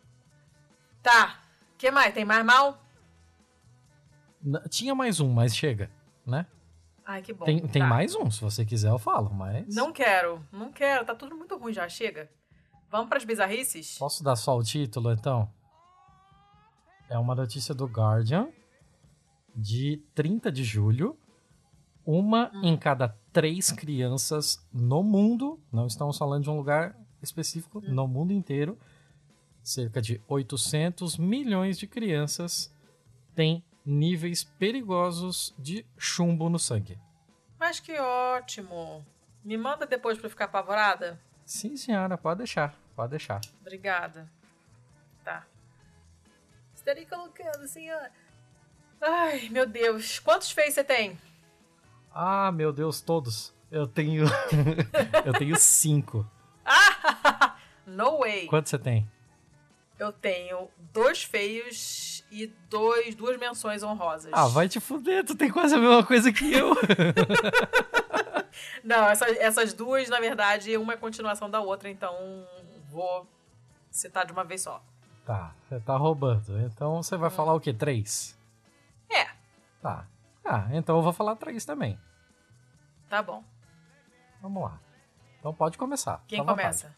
Tá. 1.01 1.42
O 1.83 1.85
que 1.85 1.91
mais? 1.91 2.13
Tem 2.13 2.23
mais 2.23 2.45
mal? 2.45 2.81
Tinha 4.69 4.95
mais 4.95 5.19
um, 5.19 5.33
mas 5.33 5.53
chega, 5.53 5.91
né? 6.25 6.47
Ai, 7.05 7.21
que 7.21 7.33
bom. 7.33 7.43
Tem, 7.43 7.59
tem 7.59 7.81
tá. 7.81 7.87
mais 7.89 8.15
um, 8.15 8.31
se 8.31 8.39
você 8.39 8.63
quiser 8.63 8.89
eu 8.89 8.97
falo, 8.97 9.33
mas... 9.33 9.75
Não 9.75 9.91
quero, 9.91 10.41
não 10.49 10.71
quero. 10.71 11.03
Tá 11.03 11.13
tudo 11.13 11.35
muito 11.35 11.57
ruim 11.57 11.73
já, 11.73 11.89
chega. 11.89 12.31
Vamos 12.89 13.09
pras 13.09 13.25
bizarrices? 13.25 13.97
Posso 13.97 14.23
dar 14.23 14.37
só 14.37 14.57
o 14.57 14.63
título, 14.63 15.11
então? 15.11 15.51
É 17.09 17.17
uma 17.17 17.35
notícia 17.35 17.75
do 17.75 17.85
Guardian 17.85 18.47
de 19.53 20.01
30 20.15 20.49
de 20.53 20.63
julho, 20.63 21.17
uma 22.05 22.49
hum. 22.53 22.61
em 22.63 22.77
cada 22.77 23.09
três 23.33 23.73
crianças 23.73 24.65
no 24.71 25.03
mundo, 25.03 25.59
não 25.69 25.87
estamos 25.87 26.17
falando 26.17 26.43
de 26.43 26.49
um 26.49 26.55
lugar 26.55 26.97
específico, 27.21 27.79
hum. 27.79 27.93
no 27.93 28.07
mundo 28.07 28.31
inteiro, 28.31 28.79
cerca 29.63 30.01
de 30.01 30.21
800 30.27 31.17
milhões 31.17 31.79
de 31.79 31.87
crianças 31.87 32.73
têm 33.33 33.63
níveis 33.85 34.43
perigosos 34.43 35.55
de 35.57 35.85
chumbo 35.97 36.49
no 36.49 36.59
sangue. 36.59 36.99
Mas 37.57 37.79
que 37.79 37.97
ótimo! 37.97 39.05
Me 39.43 39.57
manda 39.57 39.85
depois 39.85 40.17
para 40.17 40.29
ficar 40.29 40.45
apavorada? 40.45 41.19
Sim, 41.45 41.75
senhora, 41.75 42.17
pode 42.17 42.39
deixar, 42.39 42.75
pode 42.95 43.11
deixar. 43.11 43.41
Obrigada. 43.61 44.29
Tá. 45.23 45.45
Estarei 46.73 47.05
colocando, 47.05 47.67
senhora. 47.67 48.11
Ai, 49.01 49.49
meu 49.49 49.65
Deus. 49.65 50.19
Quantos 50.19 50.51
feios 50.51 50.73
você 50.73 50.83
tem? 50.83 51.19
Ah, 52.13 52.51
meu 52.51 52.71
Deus, 52.71 53.01
todos. 53.01 53.53
Eu 53.69 53.87
tenho. 53.87 54.25
eu 55.25 55.33
tenho 55.33 55.57
cinco. 55.57 56.29
Ah! 56.65 57.57
no 57.85 58.19
way. 58.19 58.47
Quantos 58.47 58.69
você 58.69 58.79
tem? 58.79 59.09
Eu 60.03 60.11
tenho 60.11 60.69
dois 60.91 61.23
feios 61.23 62.25
e 62.29 62.47
dois, 62.69 63.15
duas 63.15 63.39
menções 63.39 63.83
honrosas. 63.83 64.33
Ah, 64.33 64.49
vai 64.49 64.67
te 64.67 64.81
fuder, 64.81 65.23
tu 65.23 65.33
tem 65.33 65.49
quase 65.49 65.75
a 65.75 65.77
mesma 65.77 66.05
coisa 66.05 66.29
que 66.33 66.51
eu. 66.51 66.75
Não, 68.83 69.07
essas, 69.07 69.37
essas 69.37 69.73
duas, 69.73 70.09
na 70.09 70.19
verdade, 70.19 70.75
uma 70.75 70.91
é 70.91 70.97
continuação 70.97 71.49
da 71.49 71.61
outra, 71.61 71.89
então 71.89 72.13
vou 72.89 73.25
citar 73.89 74.25
de 74.25 74.33
uma 74.33 74.43
vez 74.43 74.63
só. 74.63 74.83
Tá, 75.25 75.55
você 75.69 75.79
tá 75.79 75.95
roubando. 75.95 76.59
Então 76.59 77.01
você 77.01 77.15
vai 77.15 77.29
hum. 77.29 77.31
falar 77.31 77.53
o 77.53 77.61
quê? 77.61 77.73
Três? 77.73 78.37
É. 79.09 79.29
Tá. 79.81 80.05
Ah, 80.43 80.67
então 80.73 80.97
eu 80.97 81.01
vou 81.01 81.13
falar 81.13 81.37
três 81.37 81.63
também. 81.63 81.97
Tá 83.07 83.23
bom. 83.23 83.41
Vamos 84.41 84.63
lá. 84.63 84.77
Então 85.39 85.53
pode 85.53 85.77
começar. 85.77 86.21
Quem 86.27 86.45
começa? 86.45 86.93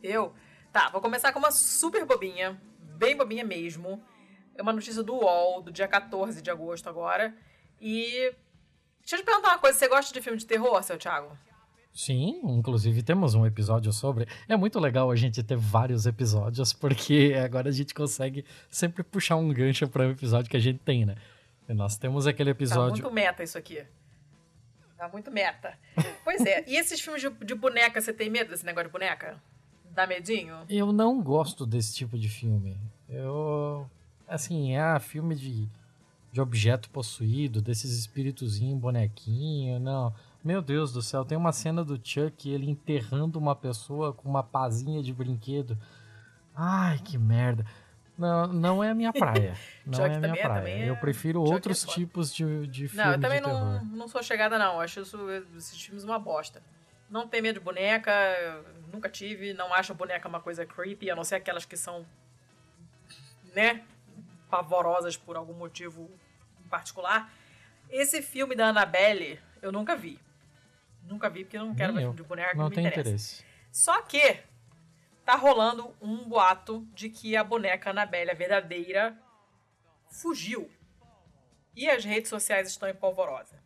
Eu? 0.00 0.32
Tá, 0.72 0.88
vou 0.90 1.00
começar 1.00 1.32
com 1.32 1.38
uma 1.38 1.50
super 1.50 2.04
bobinha. 2.04 2.60
Bem 2.96 3.16
bobinha 3.16 3.44
mesmo. 3.44 4.02
É 4.54 4.62
uma 4.62 4.72
notícia 4.72 5.02
do 5.02 5.14
UOL, 5.14 5.62
do 5.62 5.72
dia 5.72 5.88
14 5.88 6.40
de 6.40 6.50
agosto 6.50 6.88
agora. 6.88 7.34
E. 7.80 8.32
Deixa 9.00 9.16
eu 9.16 9.18
te 9.20 9.24
perguntar 9.24 9.48
uma 9.48 9.58
coisa: 9.58 9.78
você 9.78 9.88
gosta 9.88 10.12
de 10.12 10.20
filme 10.20 10.38
de 10.38 10.46
terror, 10.46 10.82
seu 10.82 10.98
Thiago? 10.98 11.36
Sim, 11.92 12.40
inclusive 12.44 13.02
temos 13.02 13.34
um 13.34 13.44
episódio 13.44 13.92
sobre. 13.92 14.28
É 14.48 14.56
muito 14.56 14.78
legal 14.78 15.10
a 15.10 15.16
gente 15.16 15.42
ter 15.42 15.56
vários 15.56 16.06
episódios, 16.06 16.72
porque 16.72 17.34
agora 17.44 17.68
a 17.68 17.72
gente 17.72 17.92
consegue 17.92 18.44
sempre 18.68 19.02
puxar 19.02 19.36
um 19.36 19.52
gancho 19.52 19.88
para 19.88 20.06
o 20.06 20.10
episódio 20.12 20.48
que 20.48 20.56
a 20.56 20.60
gente 20.60 20.78
tem, 20.80 21.04
né? 21.04 21.16
E 21.68 21.74
nós 21.74 21.96
temos 21.96 22.26
aquele 22.28 22.50
episódio. 22.50 23.02
Tá 23.02 23.02
muito 23.02 23.10
meta 23.12 23.42
isso 23.42 23.58
aqui. 23.58 23.84
Tá 24.96 25.08
muito 25.08 25.30
meta. 25.32 25.76
pois 26.22 26.44
é. 26.44 26.64
E 26.68 26.76
esses 26.76 27.00
filmes 27.00 27.22
de, 27.22 27.30
de 27.30 27.54
boneca, 27.54 28.00
você 28.00 28.12
tem 28.12 28.30
medo 28.30 28.50
desse 28.50 28.64
negócio 28.64 28.88
de 28.88 28.92
boneca? 28.92 29.42
Dá 29.90 30.06
medinho? 30.06 30.56
Eu 30.68 30.92
não 30.92 31.20
gosto 31.20 31.66
desse 31.66 31.94
tipo 31.94 32.18
de 32.18 32.28
filme. 32.28 32.78
Eu. 33.08 33.88
Assim, 34.26 34.76
é 34.76 34.98
filme 35.00 35.34
de, 35.34 35.68
de 36.32 36.40
objeto 36.40 36.88
possuído, 36.90 37.60
desses 37.60 37.98
espíritozinho, 37.98 38.76
bonequinho, 38.76 39.80
não. 39.80 40.14
Meu 40.42 40.62
Deus 40.62 40.92
do 40.92 41.02
céu, 41.02 41.24
tem 41.24 41.36
uma 41.36 41.52
cena 41.52 41.84
do 41.84 42.00
Chuck 42.02 42.48
ele 42.48 42.70
enterrando 42.70 43.38
uma 43.38 43.54
pessoa 43.54 44.12
com 44.12 44.28
uma 44.28 44.42
pazinha 44.42 45.02
de 45.02 45.12
brinquedo. 45.12 45.76
Ai, 46.54 46.98
que 46.98 47.18
merda. 47.18 47.66
Não, 48.16 48.46
não 48.46 48.84
é 48.84 48.90
a 48.90 48.94
minha 48.94 49.12
praia. 49.12 49.54
Não 49.86 50.04
é 50.04 50.14
a 50.14 50.18
minha 50.20 50.36
praia. 50.36 50.68
É... 50.68 50.90
Eu 50.90 50.96
prefiro 50.96 51.40
Chuck 51.40 51.50
é 51.50 51.54
outros 51.54 51.84
é 51.84 51.88
tipos 51.88 52.34
de, 52.34 52.66
de 52.66 52.86
filmes 52.86 52.94
Não, 52.96 53.12
eu 53.12 53.20
também 53.20 53.40
não, 53.40 53.82
não 53.84 54.06
sou 54.06 54.22
chegada, 54.22 54.58
não. 54.58 54.74
Eu 54.74 54.80
acho 54.80 55.00
isso, 55.00 55.18
esses 55.56 55.80
filmes 55.80 56.04
uma 56.04 56.18
bosta. 56.18 56.62
Não 57.10 57.26
tenho 57.26 57.42
medo 57.42 57.58
de 57.58 57.64
boneca, 57.64 58.12
nunca 58.92 59.08
tive. 59.08 59.52
Não 59.52 59.74
acho 59.74 59.92
boneca 59.94 60.28
uma 60.28 60.40
coisa 60.40 60.64
creepy, 60.64 61.10
a 61.10 61.16
não 61.16 61.24
ser 61.24 61.34
aquelas 61.34 61.64
que 61.64 61.76
são, 61.76 62.06
né, 63.54 63.84
pavorosas 64.48 65.16
por 65.16 65.36
algum 65.36 65.54
motivo 65.54 66.10
particular. 66.70 67.32
Esse 67.90 68.22
filme 68.22 68.54
da 68.54 68.68
Annabelle, 68.68 69.40
eu 69.60 69.72
nunca 69.72 69.96
vi. 69.96 70.20
Nunca 71.02 71.28
vi, 71.28 71.44
porque 71.44 71.58
eu 71.58 71.64
não 71.64 71.74
quero 71.74 71.92
ver 71.92 72.00
filme 72.00 72.16
de 72.16 72.22
boneca 72.22 72.54
não 72.54 72.70
que 72.70 72.76
me 72.76 72.82
interessa. 72.86 73.00
Interesse. 73.00 73.44
Só 73.72 74.00
que 74.02 74.40
tá 75.24 75.34
rolando 75.34 75.94
um 76.00 76.28
boato 76.28 76.86
de 76.94 77.08
que 77.10 77.36
a 77.36 77.42
boneca 77.42 77.90
Annabelle, 77.90 78.30
a 78.30 78.34
verdadeira, 78.34 79.18
fugiu. 80.08 80.70
E 81.74 81.88
as 81.88 82.04
redes 82.04 82.28
sociais 82.28 82.68
estão 82.68 82.88
em 82.88 82.94
polvorosa. 82.94 83.59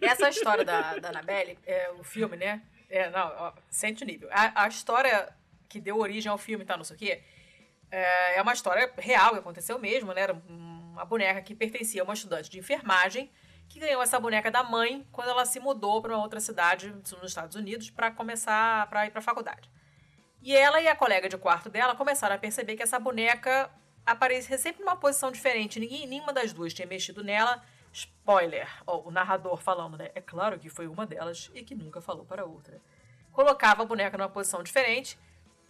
Essa 0.00 0.28
história 0.28 0.64
da, 0.64 0.98
da 0.98 1.08
Annabelle, 1.10 1.58
é, 1.66 1.90
o 1.92 2.04
filme, 2.04 2.36
né? 2.36 2.62
É, 2.88 3.10
não, 3.10 3.26
ó, 3.38 3.52
sente 3.68 4.04
o 4.04 4.06
nível. 4.06 4.28
A, 4.30 4.64
a, 4.64 4.68
história 4.68 5.28
que 5.68 5.80
deu 5.80 5.98
origem 5.98 6.30
ao 6.30 6.38
filme, 6.38 6.64
tá, 6.64 6.76
não 6.76 6.84
sei 6.84 6.96
o 6.96 6.98
quê, 6.98 7.22
é, 7.90 8.38
é 8.38 8.42
uma 8.42 8.52
história 8.52 8.92
real, 8.98 9.32
que 9.32 9.38
aconteceu 9.38 9.78
mesmo, 9.78 10.12
né? 10.12 10.22
Era 10.22 10.32
uma 10.32 11.04
boneca 11.04 11.40
que 11.42 11.54
pertencia 11.54 12.02
a 12.02 12.04
uma 12.04 12.14
estudante 12.14 12.48
de 12.48 12.58
enfermagem 12.58 13.30
que 13.68 13.80
ganhou 13.80 14.02
essa 14.02 14.18
boneca 14.18 14.50
da 14.50 14.62
mãe 14.62 15.06
quando 15.10 15.28
ela 15.28 15.44
se 15.44 15.58
mudou 15.58 16.00
para 16.00 16.14
uma 16.14 16.22
outra 16.22 16.40
cidade 16.40 16.90
nos 16.90 17.30
Estados 17.30 17.56
Unidos 17.56 17.90
para 17.90 18.10
começar 18.10 18.88
para 18.88 19.06
ir 19.06 19.10
para 19.10 19.18
a 19.18 19.22
faculdade. 19.22 19.68
E 20.40 20.54
ela 20.54 20.80
e 20.80 20.86
a 20.86 20.94
colega 20.94 21.28
de 21.28 21.36
quarto 21.36 21.68
dela 21.68 21.96
começaram 21.96 22.36
a 22.36 22.38
perceber 22.38 22.76
que 22.76 22.82
essa 22.82 22.98
boneca 22.98 23.70
aparecia 24.04 24.56
sempre 24.56 24.84
numa 24.84 24.96
posição 24.96 25.32
diferente. 25.32 25.80
Ninguém, 25.80 26.06
nenhuma 26.06 26.32
das 26.32 26.52
duas 26.52 26.72
tinha 26.72 26.86
mexido 26.86 27.24
nela. 27.24 27.60
Spoiler, 27.96 28.68
o 28.86 29.10
narrador 29.10 29.56
falando, 29.56 29.96
né? 29.96 30.10
É 30.14 30.20
claro 30.20 30.58
que 30.58 30.68
foi 30.68 30.86
uma 30.86 31.06
delas 31.06 31.50
e 31.54 31.62
que 31.62 31.74
nunca 31.74 31.98
falou 31.98 32.26
para 32.26 32.44
outra. 32.44 32.78
Colocava 33.32 33.82
a 33.82 33.86
boneca 33.86 34.18
numa 34.18 34.28
posição 34.28 34.62
diferente, 34.62 35.18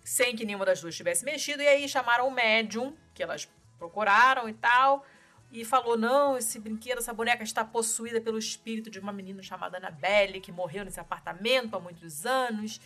sem 0.03 0.35
que 0.35 0.45
nenhuma 0.45 0.65
das 0.65 0.81
duas 0.81 0.97
tivesse 0.97 1.25
mexido, 1.25 1.63
e 1.63 1.69
aí 1.69 1.89
chamaram 1.89 2.27
o 2.27 2.31
médium, 2.33 2.97
que 3.15 3.23
elas 3.23 3.49
procuraram 3.79 4.49
e 4.49 4.55
tal 4.55 5.05
e 5.53 5.65
falou: 5.65 5.97
não, 5.97 6.37
esse 6.37 6.59
brinquedo, 6.59 6.99
essa 6.99 7.13
boneca 7.13 7.45
está 7.45 7.65
possuída 7.65 8.21
pelo 8.21 8.39
espírito 8.39 8.91
de 8.91 8.99
uma 8.99 9.13
menina 9.13 9.41
chamada 9.41 9.79
Annabelle, 9.79 10.41
que 10.41 10.51
morreu 10.51 10.85
nesse 10.85 10.99
apartamento 10.99 11.77
há 11.77 11.81
muitos 11.81 12.27
anos. 12.27 12.81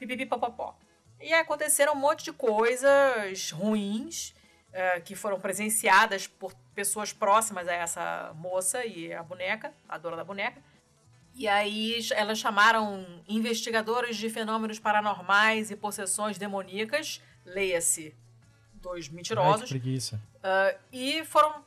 Pipipi 0.00 0.26
popopó. 0.26 0.76
E 1.20 1.32
aconteceram 1.32 1.92
um 1.92 1.96
monte 1.96 2.24
de 2.24 2.32
coisas 2.32 3.52
ruins 3.52 4.34
é, 4.72 5.00
que 5.00 5.14
foram 5.14 5.40
presenciadas 5.40 6.26
por 6.26 6.54
pessoas 6.74 7.12
próximas 7.12 7.68
a 7.68 7.72
essa 7.72 8.32
moça 8.36 8.84
e 8.84 9.12
a 9.12 9.22
boneca, 9.22 9.72
a 9.88 9.98
dona 9.98 10.16
da 10.16 10.24
boneca. 10.24 10.62
E 11.34 11.48
aí 11.48 11.98
elas 12.12 12.38
chamaram 12.38 13.06
investigadores 13.28 14.16
de 14.16 14.28
fenômenos 14.28 14.78
paranormais 14.78 15.70
e 15.70 15.76
possessões 15.76 16.38
demoníacas, 16.38 17.20
leia-se, 17.44 18.14
dois 18.74 19.08
mentirosos. 19.08 19.62
Ai, 19.62 19.66
que 19.68 19.80
preguiça. 19.80 20.20
Uh, 20.36 20.78
e 20.92 21.24
foram 21.24 21.64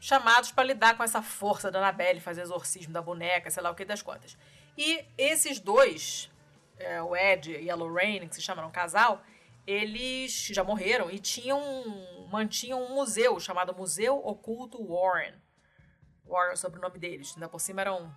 chamados 0.00 0.52
para 0.52 0.64
lidar 0.64 0.96
com 0.96 1.02
essa 1.02 1.22
força 1.22 1.70
da 1.70 1.78
Annabelle, 1.78 2.20
fazer 2.20 2.42
exorcismo 2.42 2.92
da 2.92 3.00
boneca, 3.00 3.50
sei 3.50 3.62
lá 3.62 3.70
o 3.70 3.74
que 3.74 3.84
das 3.84 4.02
contas. 4.02 4.36
E 4.76 5.04
esses 5.16 5.58
dois, 5.60 6.30
é, 6.78 7.00
o 7.00 7.16
Ed 7.16 7.50
e 7.50 7.70
a 7.70 7.74
Lorraine, 7.74 8.28
que 8.28 8.34
se 8.34 8.42
chamaram 8.42 8.70
casal, 8.70 9.22
eles 9.66 10.46
já 10.46 10.62
morreram 10.62 11.10
e 11.10 11.18
tinham 11.18 11.60
mantinham 12.30 12.82
um 12.82 12.94
museu 12.94 13.38
chamado 13.38 13.74
Museu 13.74 14.16
Oculto 14.16 14.84
Warren. 14.84 15.34
Warren 16.26 16.50
é 16.50 16.54
o 16.54 16.56
sobrenome 16.56 16.98
deles, 16.98 17.32
ainda 17.34 17.48
por 17.48 17.60
cima 17.60 17.80
eram 17.80 18.14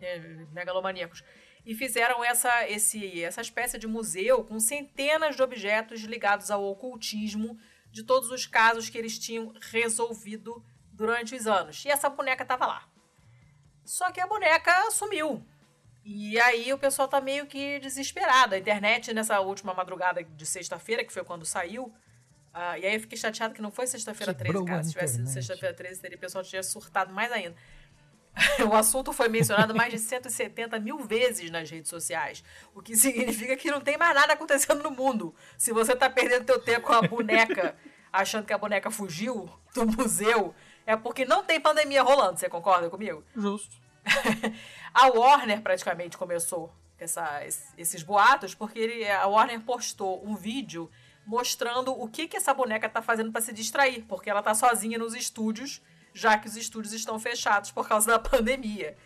é, 0.00 0.18
megalomaníacos. 0.52 1.22
E 1.64 1.74
fizeram 1.74 2.24
essa, 2.24 2.68
esse, 2.68 3.22
essa 3.22 3.40
espécie 3.40 3.78
de 3.78 3.86
museu 3.86 4.44
com 4.44 4.58
centenas 4.58 5.36
de 5.36 5.42
objetos 5.42 6.00
ligados 6.00 6.50
ao 6.50 6.64
ocultismo 6.64 7.56
de 7.90 8.02
todos 8.02 8.30
os 8.30 8.46
casos 8.46 8.88
que 8.88 8.98
eles 8.98 9.18
tinham 9.18 9.52
resolvido 9.70 10.64
durante 10.92 11.36
os 11.36 11.46
anos. 11.46 11.84
E 11.84 11.88
essa 11.88 12.08
boneca 12.08 12.42
estava 12.42 12.66
lá. 12.66 12.88
Só 13.84 14.10
que 14.10 14.20
a 14.20 14.26
boneca 14.26 14.90
sumiu. 14.90 15.46
E 16.04 16.38
aí 16.40 16.72
o 16.72 16.78
pessoal 16.78 17.06
tá 17.06 17.20
meio 17.20 17.46
que 17.46 17.78
desesperado. 17.78 18.54
A 18.54 18.58
internet, 18.58 19.12
nessa 19.14 19.40
última 19.40 19.72
madrugada 19.72 20.22
de 20.22 20.46
sexta-feira, 20.46 21.04
que 21.04 21.12
foi 21.12 21.24
quando 21.24 21.44
saiu. 21.44 21.84
Uh, 21.84 22.76
e 22.80 22.86
aí 22.86 22.94
eu 22.94 23.00
fiquei 23.00 23.16
chateado 23.16 23.54
que 23.54 23.62
não 23.62 23.70
foi 23.70 23.86
sexta-feira 23.86 24.34
13, 24.34 24.64
cara. 24.64 24.82
Se 24.82 24.92
tivesse 24.92 25.14
sido 25.14 25.28
sexta-feira 25.28 25.74
13, 25.74 26.00
teria, 26.00 26.16
o 26.16 26.20
pessoal 26.20 26.44
tinha 26.44 26.62
surtado 26.62 27.12
mais 27.12 27.30
ainda. 27.32 27.54
o 28.68 28.74
assunto 28.74 29.12
foi 29.12 29.28
mencionado 29.28 29.74
mais 29.74 29.92
de 29.92 29.98
170 29.98 30.78
mil 30.80 30.98
vezes 30.98 31.50
nas 31.50 31.70
redes 31.70 31.90
sociais. 31.90 32.42
O 32.74 32.82
que 32.82 32.96
significa 32.96 33.56
que 33.56 33.70
não 33.70 33.80
tem 33.80 33.96
mais 33.96 34.14
nada 34.14 34.32
acontecendo 34.32 34.82
no 34.82 34.90
mundo. 34.90 35.34
Se 35.56 35.72
você 35.72 35.94
tá 35.94 36.10
perdendo 36.10 36.44
teu 36.44 36.58
tempo 36.58 36.86
com 36.86 36.92
a 36.92 37.02
boneca, 37.02 37.76
achando 38.12 38.44
que 38.44 38.52
a 38.52 38.58
boneca 38.58 38.90
fugiu 38.90 39.48
do 39.74 39.86
museu, 39.86 40.54
é 40.86 40.96
porque 40.96 41.24
não 41.24 41.44
tem 41.44 41.60
pandemia 41.60 42.02
rolando. 42.02 42.38
Você 42.38 42.48
concorda 42.48 42.90
comigo? 42.90 43.22
Justo. 43.36 43.76
a 44.92 45.06
Warner 45.08 45.60
praticamente 45.62 46.16
começou 46.18 46.72
essa, 46.98 47.42
esses 47.76 48.02
boatos 48.02 48.54
porque 48.54 48.78
ele, 48.78 49.10
a 49.10 49.26
Warner 49.26 49.60
postou 49.60 50.24
um 50.26 50.34
vídeo 50.34 50.90
mostrando 51.24 51.92
o 51.92 52.08
que, 52.08 52.26
que 52.26 52.36
essa 52.36 52.52
boneca 52.52 52.88
tá 52.88 53.00
fazendo 53.00 53.30
para 53.30 53.40
se 53.40 53.52
distrair, 53.52 54.04
porque 54.08 54.28
ela 54.28 54.42
tá 54.42 54.54
sozinha 54.54 54.98
nos 54.98 55.14
estúdios, 55.14 55.80
já 56.12 56.36
que 56.36 56.48
os 56.48 56.56
estúdios 56.56 56.92
estão 56.92 57.18
fechados 57.18 57.70
por 57.70 57.88
causa 57.88 58.12
da 58.12 58.18
pandemia. 58.30 58.96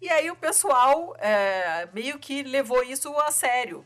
E 0.00 0.08
aí 0.08 0.30
o 0.30 0.36
pessoal 0.36 1.16
é, 1.18 1.88
meio 1.92 2.18
que 2.18 2.42
levou 2.42 2.82
isso 2.82 3.12
a 3.18 3.30
sério. 3.30 3.84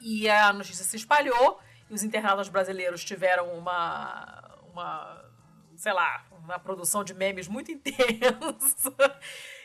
E 0.00 0.28
a 0.28 0.52
notícia 0.52 0.84
se 0.84 0.96
espalhou, 0.96 1.58
e 1.88 1.94
os 1.94 2.02
internautas 2.02 2.48
brasileiros 2.48 3.04
tiveram 3.04 3.52
uma, 3.54 4.60
uma 4.72 5.24
sei 5.76 5.92
lá, 5.92 6.24
uma 6.42 6.58
produção 6.58 7.04
de 7.04 7.14
memes 7.14 7.48
muito 7.48 7.70
intensa. 7.72 8.92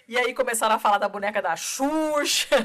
E 0.07 0.17
aí 0.17 0.33
começaram 0.33 0.75
a 0.75 0.79
falar 0.79 0.97
da 0.97 1.09
boneca 1.09 1.41
da 1.41 1.55
Xuxa, 1.55 2.55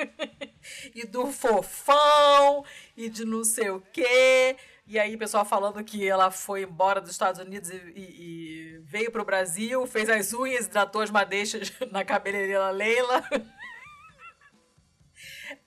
e 0.94 1.06
do 1.06 1.26
fofão, 1.26 2.64
e 2.96 3.10
de 3.10 3.24
não 3.24 3.44
sei 3.44 3.70
o 3.70 3.80
quê. 3.92 4.56
E 4.86 4.98
aí, 4.98 5.16
pessoal 5.16 5.44
falando 5.44 5.82
que 5.84 6.06
ela 6.06 6.30
foi 6.30 6.62
embora 6.62 7.00
dos 7.00 7.10
Estados 7.10 7.40
Unidos 7.40 7.70
e, 7.70 7.76
e, 7.94 8.76
e 8.76 8.78
veio 8.84 9.10
para 9.12 9.22
o 9.22 9.24
Brasil, 9.24 9.86
fez 9.86 10.08
as 10.08 10.32
unhas, 10.32 10.66
hidratou 10.66 11.02
as 11.02 11.10
madeixas 11.10 11.72
na 11.92 12.04
cabeleireira 12.04 12.70
Leila. 12.70 13.22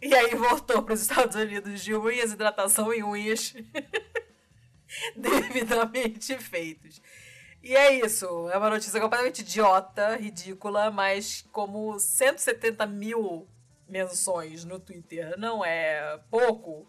e 0.01 0.13
aí 0.13 0.35
voltou 0.35 0.83
para 0.83 0.93
os 0.93 1.01
Estados 1.01 1.35
Unidos 1.35 1.83
de 1.83 1.95
unhas, 1.95 2.33
hidratação 2.33 2.93
e 2.93 3.03
unhas 3.03 3.53
devidamente 5.15 6.37
feitos. 6.37 7.01
E 7.65 7.75
é 7.75 7.93
isso. 7.93 8.47
É 8.51 8.57
uma 8.59 8.69
notícia 8.69 9.01
completamente 9.01 9.39
idiota, 9.39 10.15
ridícula, 10.17 10.91
mas 10.91 11.43
como 11.51 11.97
170 11.97 12.85
mil 12.85 13.47
menções 13.89 14.63
no 14.63 14.79
Twitter 14.79 15.35
não 15.35 15.65
é 15.65 16.19
pouco, 16.29 16.87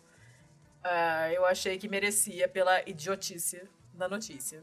uh, 0.84 1.32
eu 1.32 1.46
achei 1.46 1.78
que 1.78 1.88
merecia 1.88 2.46
pela 2.46 2.86
idiotice 2.86 3.66
da 3.94 4.06
notícia. 4.06 4.62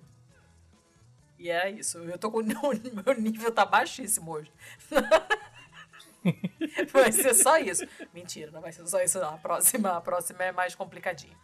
E 1.40 1.50
é 1.50 1.72
isso. 1.72 1.98
Eu 1.98 2.20
tô 2.20 2.30
com. 2.30 2.44
Meu 2.44 3.16
nível 3.18 3.52
tá 3.52 3.66
baixíssimo 3.66 4.34
hoje. 4.34 4.52
vai 6.94 7.12
ser 7.12 7.34
só 7.34 7.58
isso. 7.58 7.88
Mentira, 8.14 8.52
não 8.52 8.62
vai 8.62 8.72
ser 8.72 8.86
só 8.86 9.02
isso, 9.02 9.20
não. 9.20 9.34
A 9.34 9.38
próxima, 9.40 9.98
a 9.98 10.02
próxima 10.02 10.44
é 10.44 10.52
mais 10.52 10.76
complicadinha. 10.76 11.36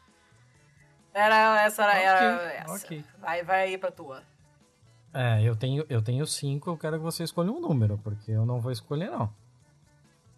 Era, 1.12 1.64
essa 1.64 1.86
era, 1.86 1.94
okay, 1.94 2.06
era 2.06 2.54
essa. 2.54 2.86
Okay. 2.86 3.04
Vai, 3.18 3.42
vai 3.42 3.64
aí 3.64 3.78
pra 3.80 3.90
tua. 3.90 4.24
É, 5.14 5.42
eu 5.42 5.56
tenho, 5.56 5.86
eu 5.90 6.02
tenho 6.02 6.26
cinco, 6.28 6.70
eu 6.70 6.78
quero 6.78 6.98
que 6.98 7.04
você 7.04 7.24
escolha 7.24 7.52
um 7.52 7.60
número, 7.60 7.98
porque 7.98 8.32
eu 8.32 8.46
não 8.46 8.62
vou 8.62 8.72
escolher, 8.72 9.10
não. 9.10 9.34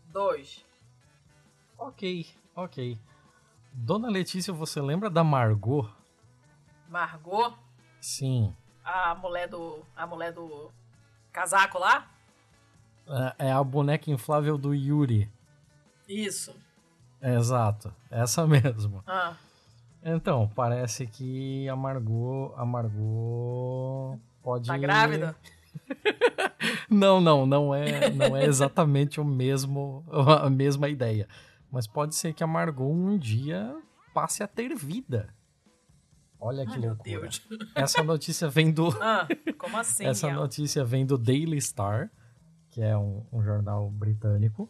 Dois. 0.07 0.65
Ok, 1.77 2.27
ok. 2.55 2.97
Dona 3.73 4.09
Letícia, 4.09 4.53
você 4.53 4.81
lembra 4.81 5.09
da 5.09 5.23
Margot? 5.23 5.89
Margot? 6.89 7.53
Sim. 7.99 8.53
A 8.83 9.15
mulher 9.15 9.47
do. 9.47 9.85
A 9.95 10.05
mulher 10.05 10.31
do. 10.33 10.71
Casaco 11.31 11.79
lá? 11.79 12.09
É, 13.39 13.47
é 13.47 13.51
a 13.51 13.63
boneca 13.63 14.11
inflável 14.11 14.57
do 14.57 14.73
Yuri. 14.73 15.31
Isso. 16.07 16.53
Exato, 17.21 17.93
essa 18.09 18.45
mesmo. 18.47 19.03
Ah. 19.07 19.35
Então, 20.03 20.49
parece 20.55 21.07
que 21.07 21.67
a 21.69 21.75
Margot. 21.75 22.53
A 22.57 22.65
Margot 22.65 24.19
Pode. 24.41 24.67
Tá 24.67 24.77
grávida? 24.77 25.35
não, 26.89 27.21
não, 27.21 27.45
não 27.45 27.73
é, 27.73 28.09
não 28.09 28.35
é 28.35 28.45
exatamente 28.45 29.19
o 29.19 29.25
mesmo, 29.25 30.03
a 30.11 30.49
mesma 30.49 30.89
ideia. 30.89 31.27
Mas 31.71 31.87
pode 31.87 32.15
ser 32.15 32.33
que 32.33 32.43
a 32.43 32.47
Margot 32.47 32.91
um 32.91 33.17
dia 33.17 33.75
passe 34.13 34.43
a 34.43 34.47
ter 34.47 34.75
vida. 34.75 35.33
Olha 36.39 36.65
que 36.65 36.73
Ai, 36.73 36.79
loucura. 36.79 37.29
Essa 37.75 38.03
notícia 38.03 38.49
vem 38.49 38.71
do. 38.71 38.89
Ah, 38.99 39.27
como 39.57 39.77
assim? 39.77 40.05
Essa 40.05 40.31
notícia 40.31 40.83
vem 40.83 41.05
do 41.05 41.17
Daily 41.17 41.61
Star, 41.61 42.11
que 42.71 42.81
é 42.81 42.97
um, 42.97 43.23
um 43.31 43.43
jornal 43.43 43.89
britânico. 43.91 44.69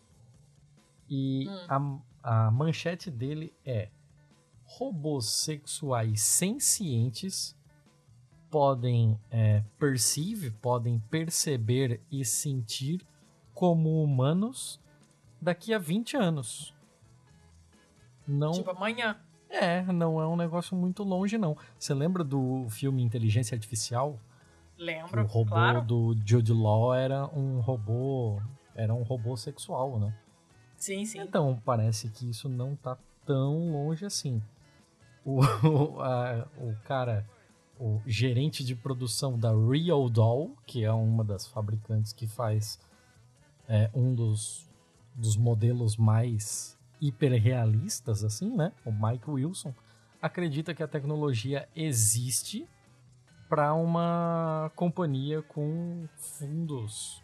E 1.10 1.48
hum. 1.50 2.02
a, 2.24 2.48
a 2.48 2.52
manchete 2.52 3.10
dele 3.10 3.54
é: 3.66 3.90
robôs 4.64 5.26
sexuais 5.28 6.22
sencientes 6.22 7.56
podem 8.52 9.18
é, 9.32 9.64
perceive, 9.80 10.52
podem 10.52 11.00
perceber 11.10 12.02
e 12.12 12.26
sentir 12.26 13.02
como 13.54 14.04
humanos 14.04 14.80
daqui 15.42 15.74
a 15.74 15.80
20 15.80 16.18
anos. 16.18 16.76
Não, 18.28 18.52
tipo 18.52 18.70
amanhã. 18.70 19.18
É, 19.50 19.82
não 19.92 20.22
é 20.22 20.28
um 20.28 20.36
negócio 20.36 20.76
muito 20.76 21.04
longe, 21.04 21.38
não. 21.38 21.58
Você 21.80 21.94
lembra 21.94 22.24
do 22.24 22.68
filme 22.70 23.02
Inteligência 23.02 23.56
Artificial? 23.56 24.20
Lembro, 24.78 25.24
O 25.24 25.28
robô 25.28 25.52
claro. 25.52 25.82
do 25.82 26.16
Jude 26.26 26.54
Law 26.54 26.94
era 26.94 27.26
um 27.28 27.60
robô... 27.60 28.42
Era 28.74 28.94
um 28.94 29.04
robô 29.04 29.36
sexual, 29.36 30.00
né? 30.00 30.14
Sim, 30.78 31.06
sim. 31.06 31.20
Então, 31.20 31.62
parece 31.66 32.10
que 32.10 32.30
isso 32.30 32.48
não 32.48 32.76
tá 32.76 32.98
tão 33.26 33.72
longe 33.72 34.06
assim. 34.06 34.42
O, 35.26 35.42
a, 36.02 36.48
o 36.58 36.74
cara 36.86 37.28
o 37.82 38.00
gerente 38.06 38.64
de 38.64 38.76
produção 38.76 39.40
da 39.40 39.52
Real 39.52 40.08
Doll, 40.08 40.56
que 40.68 40.86
é 40.86 40.92
uma 40.92 41.24
das 41.24 41.48
fabricantes 41.48 42.14
que 42.14 42.28
faz 42.28 42.80
é, 43.68 43.90
um 43.92 44.14
dos, 44.14 44.70
dos 45.16 45.36
modelos 45.36 45.98
mais 45.98 46.78
hiperrealistas, 47.02 48.24
assim, 48.24 48.56
né? 48.56 48.72
O 48.86 48.92
Mike 48.92 49.28
Wilson 49.28 49.74
acredita 50.22 50.76
que 50.76 50.84
a 50.84 50.88
tecnologia 50.88 51.68
existe 51.76 52.68
para 53.50 53.74
uma 53.74 54.72
companhia 54.76 55.42
com 55.42 56.08
fundos, 56.18 57.24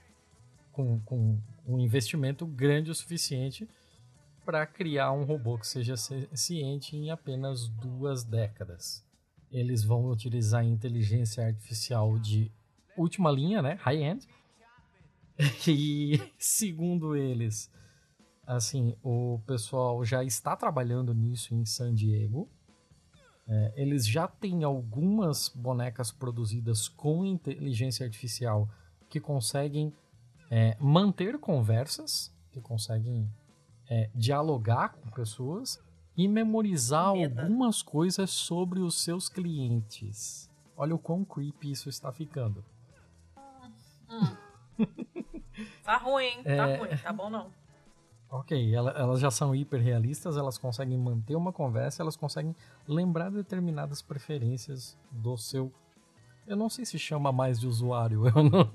com, 0.72 0.99
com 1.01 1.38
um 1.68 1.78
investimento 1.78 2.47
grande 2.47 2.89
o 2.89 2.95
suficiente 2.95 3.70
para 4.43 4.66
criar 4.66 5.12
um 5.12 5.24
robô 5.24 5.60
que 5.60 5.68
seja 5.68 5.95
ciente 5.95 6.97
em 6.97 7.12
apenas 7.12 7.70
duas 7.70 8.24
décadas 8.24 9.07
eles 9.52 9.84
vão 9.84 10.06
utilizar 10.10 10.64
inteligência 10.64 11.45
artificial 11.45 12.18
de 12.20 12.52
última 12.98 13.32
linha, 13.32 13.62
né? 13.62 13.78
High-end. 13.82 14.28
E 15.68 16.20
segundo 16.39 17.16
eles, 17.16 17.72
assim, 18.45 18.95
o 19.04 19.39
pessoal 19.45 20.04
já 20.04 20.24
está 20.24 20.56
trabalhando 20.56 21.14
nisso 21.14 21.54
em 21.54 21.64
San 21.64 21.93
Diego. 21.93 22.50
É, 23.48 23.74
eles 23.78 24.08
já 24.08 24.28
têm 24.28 24.64
algumas 24.64 25.50
bonecas 25.50 26.12
produzidas 26.12 26.88
com 26.89 27.24
inteligência 27.24 28.04
artificial 28.04 28.68
que 29.10 29.20
conseguem 29.20 29.93
é, 30.50 30.76
manter 30.80 31.38
conversas, 31.38 32.34
que 32.52 32.60
conseguem 32.60 33.30
é, 33.89 34.10
dialogar 34.16 34.93
com 34.93 35.10
pessoas 35.12 35.80
e 36.18 36.28
memorizar 36.28 37.09
algumas 37.09 37.84
coisas 37.84 38.32
sobre 38.32 38.80
os 38.80 38.99
seus 38.99 39.30
clientes. 39.30 40.49
Olha 40.76 40.95
o 40.95 40.99
quão 40.99 41.24
creepy 41.24 41.72
isso 41.72 41.89
está 41.89 42.11
ficando. 42.11 42.65
Hum. 44.09 44.86
tá 45.84 45.97
ruim, 45.97 46.43
tá 46.43 46.70
é... 46.70 46.78
ruim, 46.78 46.89
tá 46.97 47.13
bom 47.13 47.30
não. 47.30 47.51
Ok, 48.30 48.76
elas 48.76 49.22
já 49.22 49.32
são 49.32 49.55
hiper 49.55 49.82
realistas, 49.82 50.36
elas 50.36 50.57
conseguem 50.57 50.97
manter 50.97 51.36
uma 51.36 51.53
conversa, 51.53 52.01
elas 52.01 52.18
conseguem 52.18 52.53
lembrar 52.86 53.30
determinadas 53.32 54.01
preferências 54.01 54.97
do 55.09 55.38
seu. 55.38 55.72
Eu 56.45 56.57
não 56.57 56.70
sei 56.70 56.86
se 56.86 56.99
chama 56.99 57.32
mais 57.32 57.59
de 57.59 57.68
usuário, 57.68 58.28
eu 58.28 58.43
não... 58.43 58.70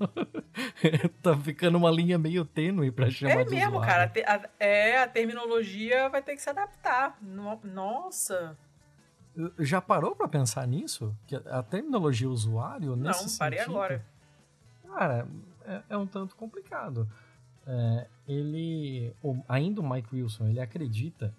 tá 1.21 1.37
ficando 1.37 1.77
uma 1.77 1.89
linha 1.89 2.17
meio 2.17 2.45
tênue 2.45 2.91
pra 2.91 3.09
chamar 3.09 3.41
é 3.41 3.43
de 3.43 3.51
mesmo, 3.51 3.77
usuário. 3.77 3.93
É 3.93 4.07
mesmo, 4.07 4.25
cara. 4.25 4.51
É, 4.59 5.01
a 5.01 5.07
terminologia 5.07 6.09
vai 6.09 6.21
ter 6.21 6.35
que 6.35 6.41
se 6.41 6.49
adaptar. 6.49 7.17
Nossa. 7.63 8.57
Já 9.59 9.81
parou 9.81 10.15
para 10.15 10.27
pensar 10.27 10.67
nisso? 10.67 11.15
Que 11.25 11.35
a 11.35 11.63
terminologia 11.63 12.29
usuário, 12.29 12.95
nesse 12.95 13.25
Não, 13.25 13.37
parei 13.37 13.59
sentido, 13.59 13.75
agora. 13.75 14.05
Cara, 14.87 15.27
é, 15.65 15.81
é 15.89 15.97
um 15.97 16.05
tanto 16.05 16.35
complicado. 16.35 17.09
É, 17.65 18.07
ele, 18.27 19.13
ainda 19.47 19.81
o 19.81 19.89
Mike 19.89 20.15
Wilson, 20.15 20.47
ele 20.47 20.59
acredita 20.59 21.33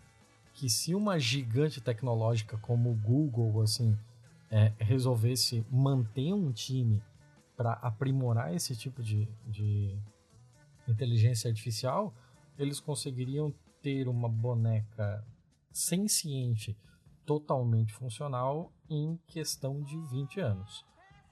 que 0.54 0.68
se 0.68 0.94
uma 0.94 1.18
gigante 1.18 1.80
tecnológica 1.80 2.56
como 2.58 2.90
o 2.90 2.94
Google, 2.94 3.62
assim, 3.62 3.96
é, 4.50 4.72
resolvesse 4.78 5.64
manter 5.70 6.32
um 6.32 6.50
time 6.52 7.02
para 7.56 7.74
aprimorar 7.74 8.54
esse 8.54 8.76
tipo 8.76 9.02
de, 9.02 9.28
de 9.46 9.98
inteligência 10.88 11.48
artificial, 11.48 12.14
eles 12.58 12.80
conseguiriam 12.80 13.54
ter 13.82 14.08
uma 14.08 14.28
boneca 14.28 15.24
senciente, 15.72 16.76
totalmente 17.26 17.92
funcional 17.92 18.72
em 18.88 19.18
questão 19.26 19.82
de 19.82 19.98
20 20.08 20.40
anos. 20.40 20.84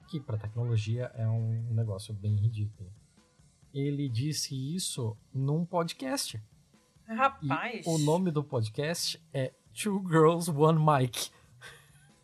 Que 0.09 0.19
para 0.19 0.37
tecnologia 0.37 1.11
é 1.15 1.27
um 1.27 1.73
negócio 1.73 2.13
bem 2.13 2.35
ridículo 2.35 2.91
ele 3.73 4.07
disse 4.07 4.55
isso 4.75 5.17
num 5.33 5.65
podcast. 5.65 6.39
Rapaz! 7.07 7.85
E 7.85 7.89
o 7.89 7.97
nome 7.97 8.29
do 8.29 8.43
podcast 8.43 9.19
é 9.33 9.51
Two 9.73 10.03
Girls, 10.07 10.49
One 10.51 10.79
Mic. 10.79 11.31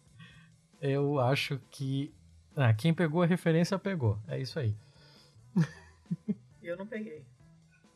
Eu 0.79 1.19
acho 1.19 1.59
que. 1.71 2.13
Ah, 2.55 2.73
quem 2.73 2.93
pegou 2.93 3.21
a 3.21 3.25
referência 3.25 3.77
pegou. 3.79 4.19
É 4.27 4.39
isso 4.39 4.59
aí. 4.59 4.75
Eu 6.61 6.77
não 6.77 6.85
peguei. 6.85 7.23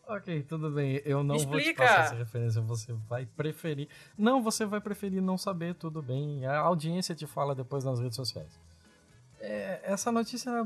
Ok, 0.07 0.43
tudo 0.43 0.69
bem. 0.69 1.01
Eu 1.05 1.23
não 1.23 1.37
vou 1.37 1.59
te 1.59 1.73
passar 1.73 2.05
essa 2.05 2.15
referência. 2.15 2.61
Você 2.61 2.93
vai 3.07 3.25
preferir. 3.25 3.87
Não, 4.17 4.41
você 4.43 4.65
vai 4.65 4.81
preferir 4.81 5.21
não 5.21 5.37
saber, 5.37 5.75
tudo 5.75 6.01
bem. 6.01 6.45
A 6.45 6.57
audiência 6.59 7.15
te 7.15 7.25
fala 7.25 7.55
depois 7.55 7.83
nas 7.83 7.99
redes 7.99 8.15
sociais. 8.15 8.59
É, 9.39 9.81
essa 9.83 10.11
notícia 10.11 10.49
é 10.49 10.65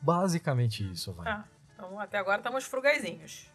basicamente 0.00 0.88
isso, 0.90 1.12
vai. 1.12 1.28
Ah. 1.28 1.44
Então, 1.74 1.98
até 2.00 2.18
agora 2.18 2.38
estamos 2.38 2.64
frugaisinhos. 2.64 3.48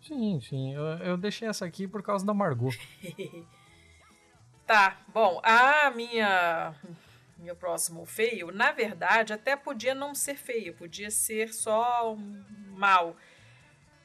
Sim, 0.00 0.40
sim. 0.40 0.74
Eu, 0.74 0.84
eu 0.98 1.16
deixei 1.16 1.46
essa 1.46 1.66
aqui 1.66 1.86
por 1.86 2.02
causa 2.02 2.24
da 2.24 2.32
Margot. 2.32 2.74
tá, 4.66 4.96
bom. 5.12 5.40
A 5.42 5.90
minha. 5.90 6.74
Meu 7.38 7.54
próximo 7.54 8.04
feio, 8.06 8.50
na 8.50 8.72
verdade, 8.72 9.32
até 9.32 9.54
podia 9.54 9.94
não 9.94 10.14
ser 10.14 10.36
feio, 10.36 10.74
podia 10.74 11.10
ser 11.10 11.52
só 11.52 12.14
um 12.14 12.44
mal. 12.76 13.16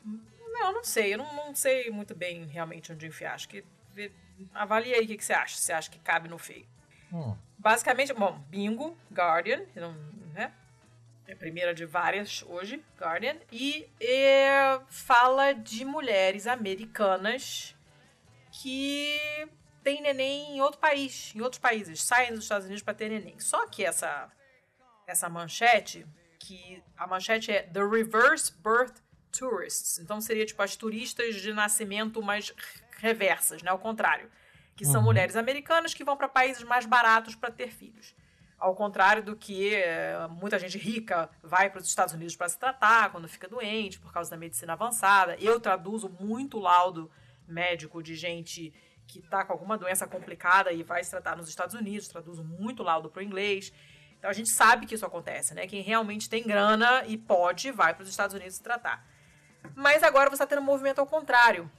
Não, 0.04 0.74
não 0.74 0.84
sei, 0.84 1.14
eu 1.14 1.18
não, 1.18 1.34
não 1.34 1.56
sei 1.56 1.90
muito 1.90 2.14
bem 2.14 2.46
realmente 2.46 2.92
onde 2.92 3.08
enfiar. 3.08 3.34
Acho 3.34 3.48
que. 3.48 3.64
Avalie 4.54 4.94
aí 4.94 5.06
o 5.06 5.08
que, 5.08 5.18
que 5.18 5.26
você 5.26 5.34
acha, 5.34 5.56
você 5.56 5.72
acha 5.72 5.90
que 5.90 6.00
cabe 6.00 6.28
no 6.28 6.38
feio. 6.38 6.66
Hum. 7.14 7.36
Basicamente, 7.58 8.14
bom, 8.14 8.40
Bingo, 8.50 8.98
Guardian, 9.14 9.64
né? 10.34 10.52
É 11.28 11.34
a 11.34 11.38
primeira 11.38 11.74
de 11.74 11.86
várias 11.86 12.44
hoje, 12.44 12.84
Guardian, 13.00 13.38
e 13.52 13.88
é, 14.02 14.82
fala 14.90 15.54
de 15.54 15.86
mulheres 15.86 16.48
americanas 16.48 17.76
que 18.52 19.18
têm 19.84 20.02
neném 20.02 20.56
em 20.56 20.62
outro 20.62 20.80
país, 20.80 21.34
em 21.36 21.42
outros 21.42 21.60
países, 21.60 22.04
saem 22.04 22.34
dos 22.34 22.44
Estados 22.44 22.66
Unidos 22.66 22.84
para 22.84 22.94
ter 22.94 23.10
neném. 23.10 23.40
Só 23.40 23.68
que 23.68 23.84
essa 23.84 24.32
essa 25.08 25.28
manchete, 25.28 26.06
que 26.40 26.82
a 26.98 27.06
manchete 27.06 27.52
é 27.52 27.64
The 27.64 27.84
Reverse 27.84 28.54
Birth 28.54 29.02
Tourists, 29.32 30.00
então 30.00 30.20
seria 30.22 30.46
tipo 30.46 30.62
as 30.62 30.76
turistas 30.76 31.36
de 31.36 31.54
nascimento 31.54 32.22
mais 32.22 32.54
reversas, 32.98 33.62
né, 33.62 33.72
ao 33.72 33.80
contrário, 33.80 34.30
que 34.76 34.86
são 34.86 35.02
uhum. 35.02 35.08
mulheres 35.08 35.36
americanas 35.36 35.94
que 35.94 36.04
vão 36.04 36.18
para 36.18 36.28
países 36.30 36.64
mais 36.64 36.86
baratos 36.86 37.36
para 37.36 37.52
ter 37.52 37.70
filhos. 37.72 38.16
Ao 38.58 38.76
contrário 38.76 39.24
do 39.24 39.36
que 39.36 39.74
é, 39.74 40.28
muita 40.30 40.60
gente 40.60 40.78
rica 40.78 41.30
vai 41.42 41.70
para 41.70 41.80
os 41.80 41.88
Estados 41.88 42.14
Unidos 42.14 42.36
para 42.36 42.48
se 42.48 42.60
tratar 42.60 43.12
quando 43.12 43.28
fica 43.28 43.48
doente 43.48 44.00
por 44.00 44.14
causa 44.14 44.30
da 44.30 44.38
medicina 44.38 44.74
avançada. 44.74 45.36
Eu 45.40 45.60
traduzo 45.60 46.10
muito 46.20 46.60
laudo 46.60 47.10
médico 47.48 48.04
de 48.04 48.16
gente 48.16 48.72
que 49.08 49.20
está 49.20 49.44
com 49.44 49.54
alguma 49.54 49.78
doença 49.78 50.08
complicada 50.08 50.72
e 50.72 50.84
vai 50.84 51.04
se 51.04 51.10
tratar 51.10 51.36
nos 51.36 51.50
Estados 51.50 51.76
Unidos, 51.76 52.08
traduzo 52.08 52.44
muito 52.44 52.84
laudo 52.84 53.10
para 53.10 53.20
o 53.20 53.24
inglês. 53.24 53.72
Então 54.18 54.30
a 54.30 54.34
gente 54.34 54.50
sabe 54.50 54.86
que 54.86 54.96
isso 54.96 55.06
acontece, 55.06 55.54
né? 55.54 55.68
Quem 55.68 55.82
realmente 55.82 56.30
tem 56.30 56.44
grana 56.44 57.04
e 57.06 57.18
pode 57.18 57.72
vai 57.72 57.94
para 57.94 58.04
os 58.04 58.10
Estados 58.10 58.36
Unidos 58.36 58.56
se 58.56 58.64
tratar. 58.64 59.06
Mas 59.76 60.04
agora 60.04 60.30
você 60.30 60.36
está 60.36 60.46
tendo 60.46 60.62
um 60.62 60.66
movimento 60.66 61.00
ao 61.00 61.08
contrário 61.08 61.70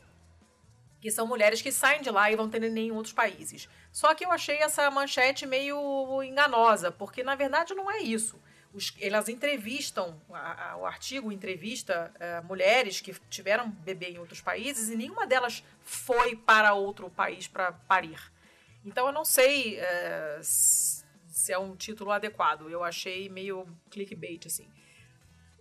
que 1.00 1.10
são 1.10 1.26
mulheres 1.26 1.60
que 1.60 1.72
saem 1.72 2.00
de 2.00 2.10
lá 2.10 2.30
e 2.30 2.36
vão 2.36 2.48
ter 2.48 2.60
neném 2.60 2.86
em 2.86 2.92
outros 2.92 3.12
países. 3.12 3.68
Só 3.90 4.14
que 4.14 4.24
eu 4.24 4.30
achei 4.30 4.58
essa 4.58 4.88
manchete 4.88 5.44
meio 5.44 6.22
enganosa, 6.22 6.92
porque 6.92 7.24
na 7.24 7.34
verdade 7.34 7.74
não 7.74 7.90
é 7.90 7.98
isso. 7.98 8.40
Os, 8.72 8.94
elas 9.00 9.28
entrevistam, 9.28 10.20
a, 10.30 10.70
a, 10.70 10.76
o 10.78 10.86
artigo 10.86 11.30
entrevista 11.30 12.12
uh, 12.16 12.46
mulheres 12.46 13.00
que 13.00 13.12
tiveram 13.28 13.70
bebê 13.70 14.10
em 14.10 14.18
outros 14.18 14.40
países 14.40 14.88
e 14.88 14.96
nenhuma 14.96 15.26
delas 15.26 15.62
foi 15.84 16.34
para 16.34 16.72
outro 16.72 17.10
país 17.10 17.46
para 17.46 17.72
parir. 17.72 18.18
Então 18.84 19.06
eu 19.06 19.12
não 19.12 19.24
sei 19.24 19.78
uh, 19.78 20.40
se 20.42 21.52
é 21.52 21.58
um 21.58 21.76
título 21.76 22.10
adequado. 22.10 22.70
Eu 22.70 22.82
achei 22.82 23.28
meio 23.28 23.66
clickbait, 23.90 24.46
assim. 24.46 24.68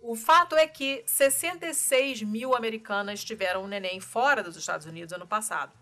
O 0.00 0.16
fato 0.16 0.56
é 0.56 0.66
que 0.66 1.02
66 1.06 2.22
mil 2.22 2.56
americanas 2.56 3.22
tiveram 3.22 3.64
um 3.64 3.68
neném 3.68 4.00
fora 4.00 4.42
dos 4.42 4.56
Estados 4.56 4.86
Unidos 4.86 5.12
ano 5.12 5.26
passado. 5.26 5.72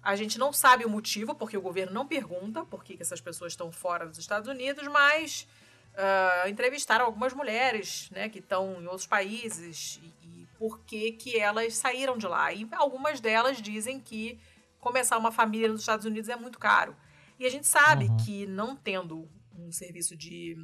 A 0.00 0.14
gente 0.14 0.38
não 0.38 0.52
sabe 0.52 0.84
o 0.84 0.88
motivo, 0.88 1.34
porque 1.34 1.56
o 1.56 1.62
governo 1.62 1.92
não 1.92 2.06
pergunta 2.06 2.64
por 2.64 2.84
que, 2.84 2.96
essas 3.00 3.20
pessoas 3.20 3.52
estão 3.52 3.72
fora 3.72 4.06
dos 4.06 4.18
Estados 4.18 4.48
Unidos, 4.48 4.86
mas 4.86 5.48
uh, 5.94 6.48
entrevistaram 6.48 7.04
algumas 7.04 7.32
mulheres 7.32 8.08
né, 8.10 8.28
que 8.28 8.38
estão 8.38 8.80
em 8.80 8.86
outros 8.86 9.06
países 9.06 10.00
e, 10.02 10.26
e 10.26 10.46
por 10.58 10.80
que, 10.80 11.12
que 11.12 11.38
elas 11.38 11.76
saíram 11.76 12.16
de 12.16 12.26
lá. 12.26 12.52
E 12.52 12.68
algumas 12.72 13.20
delas 13.20 13.60
dizem 13.60 14.00
que 14.00 14.38
começar 14.80 15.16
uma 15.16 15.32
família 15.32 15.68
nos 15.68 15.80
Estados 15.80 16.04
Unidos 16.04 16.28
é 16.28 16.36
muito 16.36 16.58
caro. 16.58 16.96
E 17.38 17.46
a 17.46 17.50
gente 17.50 17.66
sabe 17.66 18.06
uhum. 18.06 18.16
que 18.18 18.46
não 18.46 18.76
tendo 18.76 19.28
um 19.58 19.72
serviço 19.72 20.16
de 20.16 20.56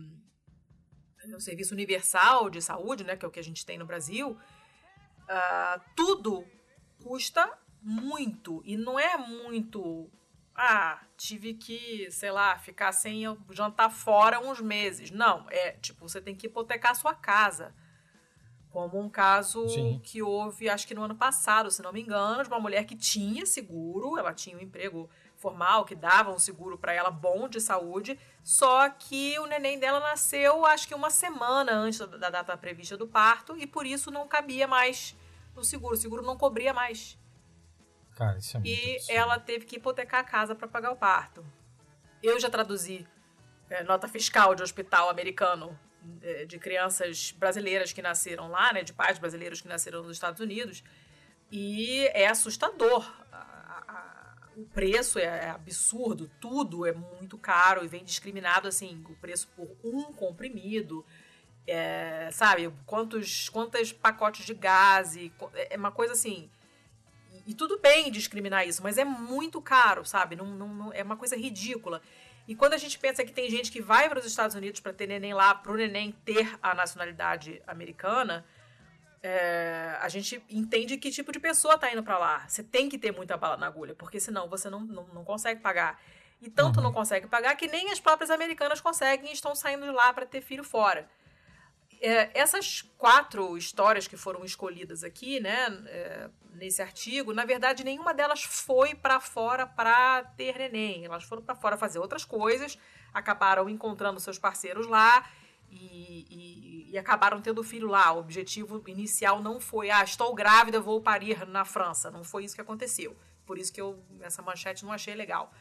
o 1.35 1.41
serviço 1.41 1.75
universal 1.75 2.49
de 2.49 2.63
saúde, 2.63 3.05
né, 3.05 3.15
que 3.15 3.25
é 3.25 3.29
o 3.29 3.31
que 3.31 3.41
a 3.41 3.45
gente 3.45 3.67
tem 3.67 3.77
no 3.77 3.85
Brasil, 3.85 4.31
uh, 4.31 5.81
tudo 5.95 6.47
custa 7.03 7.59
muito. 7.83 8.63
E 8.65 8.77
não 8.77 8.99
é 8.99 9.17
muito. 9.17 10.11
Ah, 10.55 11.03
tive 11.21 11.53
que, 11.53 12.11
sei 12.11 12.31
lá, 12.31 12.59
ficar 12.59 12.93
sem 12.93 13.25
jantar 13.51 13.91
fora 13.91 14.41
uns 14.41 14.59
meses. 14.59 15.11
Não, 15.11 15.47
é 15.51 15.73
tipo, 15.73 16.09
você 16.09 16.19
tem 16.19 16.35
que 16.35 16.47
hipotecar 16.47 16.93
a 16.93 16.95
sua 16.95 17.15
casa. 17.15 17.75
Como 18.71 18.99
um 18.99 19.11
caso 19.11 19.69
Sim. 19.69 20.01
que 20.03 20.23
houve, 20.23 20.71
acho 20.71 20.87
que 20.87 20.95
no 20.95 21.03
ano 21.03 21.15
passado, 21.15 21.71
se 21.71 21.83
não 21.83 21.93
me 21.93 22.01
engano, 22.01 22.43
de 22.43 22.49
uma 22.49 22.59
mulher 22.59 22.85
que 22.85 22.97
tinha 22.97 23.45
seguro, 23.45 24.17
ela 24.17 24.33
tinha 24.33 24.57
um 24.57 24.61
emprego 24.61 25.11
formal, 25.37 25.85
que 25.85 25.95
dava 25.95 26.31
um 26.31 26.39
seguro 26.39 26.79
para 26.79 26.95
ela 26.95 27.11
bom 27.11 27.49
de 27.49 27.61
saúde, 27.61 28.19
só 28.43 28.89
que 28.89 29.39
o 29.41 29.47
neném 29.47 29.79
dela 29.79 30.01
nasceu, 30.01 30.65
acho 30.65 30.89
que 30.89 30.95
uma 30.95 31.11
semana 31.11 31.73
antes 31.73 31.99
da 31.99 32.31
data 32.31 32.57
prevista 32.57 32.97
do 32.97 33.07
parto, 33.07 33.59
e 33.59 33.67
por 33.67 33.85
isso 33.85 34.11
não 34.11 34.29
cabia 34.29 34.67
mais 34.67 35.15
no 35.55 35.65
seguro, 35.65 35.95
o 35.95 35.99
seguro 35.99 36.23
não 36.23 36.37
cobria 36.37 36.73
mais. 36.73 37.19
Cara, 38.21 38.37
isso 38.37 38.55
é 38.55 38.61
muito 38.61 38.71
E 38.71 38.97
absurdo. 38.97 39.17
ela 39.19 39.39
teve 39.39 39.65
que 39.65 39.77
hipotecar 39.77 40.21
a 40.21 40.25
casa 40.25 40.55
para 40.55 40.69
pagar 40.69 40.91
o 40.91 40.97
parto. 40.97 41.43
Eu 42.23 42.39
já 42.39 42.51
traduzi 42.51 43.09
é, 43.71 43.83
nota 43.83 44.07
fiscal 44.07 44.55
de 44.55 44.63
hospital 44.63 45.09
americano 45.09 45.79
é, 46.21 46.45
de 46.45 46.59
crianças 46.59 47.31
brasileiras 47.33 47.95
que 47.95 48.03
nasceram 48.03 48.51
lá, 48.51 48.75
né, 48.75 48.83
de 48.83 48.93
pais 48.93 49.19
brasileiros 49.19 49.63
que 49.63 49.69
nasceram 49.69 50.03
nos 50.03 50.13
Estados 50.13 50.39
Unidos, 50.39 50.85
e 51.51 52.07
é 52.09 52.27
assustador. 52.27 53.11
A, 53.33 53.37
a, 53.89 54.37
o 54.55 54.67
preço 54.67 55.19
é, 55.19 55.25
é 55.25 55.49
absurdo, 55.49 56.31
tudo 56.39 56.85
é 56.85 56.93
muito 56.93 57.39
caro 57.39 57.83
e 57.83 57.89
vem 57.89 58.05
discriminado 58.05 58.69
assim, 58.69 59.03
o 59.09 59.15
preço 59.17 59.49
por 59.57 59.75
um 59.83 60.13
comprimido, 60.13 61.07
é, 61.67 62.29
sabe, 62.33 62.71
quantos, 62.85 63.49
quantos 63.49 63.93
pacotes 63.95 64.45
de 64.45 64.53
gás, 64.53 65.17
e, 65.17 65.33
é 65.55 65.79
uma 65.79 65.91
coisa 65.91 66.13
assim. 66.13 66.51
E, 67.47 67.55
tudo 67.55 67.79
bem 67.79 68.11
discriminar 68.11 68.67
isso, 68.67 68.83
mas 68.83 68.99
é 68.99 69.05
muito 69.05 69.61
caro, 69.61 70.05
sabe? 70.05 70.37
Não, 70.37 70.47
não, 70.47 70.69
não, 70.69 70.93
é 70.93 71.03
uma 71.03 71.17
coisa 71.17 71.37
ridícula. 71.37 72.01
E 72.47 72.55
quando 72.55 72.75
a 72.75 72.79
gente 72.79 72.99
pensa 72.99 73.25
que 73.25 73.33
tem 73.33 73.49
gente 73.51 73.71
que 73.71 73.81
vai 73.81 74.09
para 74.09 74.19
os 74.19 74.27
Estados 74.27 74.57
Unidos 74.57 74.81
para 74.81 74.93
ter 74.93 75.07
neném 75.07 75.35
lá, 75.35 75.55
para 75.55 75.73
o 75.73 75.77
neném 75.77 76.13
ter 76.25 76.59
a 76.63 76.75
nacionalidade 76.75 77.63
americana, 77.67 78.45
é, 79.23 79.97
a 80.01 80.09
gente 80.09 80.43
entende 80.49 80.97
que 80.97 81.11
tipo 81.11 81.31
de 81.31 81.39
pessoa 81.39 81.75
está 81.75 81.93
indo 81.93 82.03
para 82.03 82.19
lá. 82.19 82.49
Você 82.49 82.63
tem 82.63 82.89
que 82.89 82.99
ter 82.99 83.13
muita 83.13 83.37
bala 83.37 83.57
na 83.57 83.67
agulha, 83.67 83.95
porque 83.95 84.19
senão 84.19 84.49
você 84.49 84.71
não, 84.71 84.81
não, 84.81 85.07
não 85.09 85.25
consegue 85.25 85.61
pagar. 85.61 86.01
E 86.41 86.49
tanto 86.49 86.79
uhum. 86.79 86.85
não 86.85 86.93
consegue 86.93 87.27
pagar 87.27 87.55
que 87.55 87.69
nem 87.69 87.91
as 87.91 88.01
próprias 88.01 88.31
americanas 88.31 88.81
conseguem 88.81 89.31
e 89.31 89.35
estão 89.35 89.55
saindo 89.55 89.85
de 89.85 89.93
lá 89.93 90.13
para 90.13 90.25
ter 90.25 90.41
filho 90.41 90.65
fora. 90.65 91.09
É, 92.01 92.31
essas 92.33 92.83
quatro 92.97 93.59
histórias 93.59 94.09
que 94.09 94.17
foram 94.17 94.43
escolhidas 94.43 95.05
aqui, 95.05 95.39
né, 95.39 95.67
é, 95.87 96.31
nesse 96.55 96.81
artigo, 96.81 97.35
na 97.35 97.45
verdade, 97.45 97.85
nenhuma 97.85 98.15
delas 98.15 98.43
foi 98.43 98.95
para 98.95 99.21
fora 99.21 99.67
para 99.67 100.25
ter 100.37 100.57
neném. 100.59 101.05
Elas 101.05 101.25
foram 101.25 101.43
para 101.43 101.55
fora 101.55 101.77
fazer 101.77 101.99
outras 101.99 102.25
coisas, 102.25 102.79
acabaram 103.13 103.69
encontrando 103.69 104.19
seus 104.19 104.39
parceiros 104.39 104.87
lá 104.87 105.29
e, 105.71 106.27
e, 106.31 106.91
e, 106.91 106.99
acabaram 106.99 107.41
tendo 107.43 107.63
filho 107.63 107.89
lá. 107.89 108.13
O 108.13 108.19
objetivo 108.19 108.83
inicial 108.87 109.43
não 109.43 109.61
foi, 109.61 109.91
ah, 109.91 110.03
estou 110.03 110.35
grávida, 110.35 110.81
vou 110.81 111.03
parir 111.03 111.47
na 111.47 111.67
França. 111.67 112.11
Não 112.11 112.25
foi 112.25 112.45
isso 112.45 112.55
que 112.55 112.61
aconteceu. 112.63 113.15
Por 113.45 113.59
isso 113.59 113.73
que 113.73 113.81
eu 113.81 114.03
essa 114.23 114.41
manchete 114.41 114.85
não 114.85 114.93
achei 114.93 115.15
legal. 115.15 115.53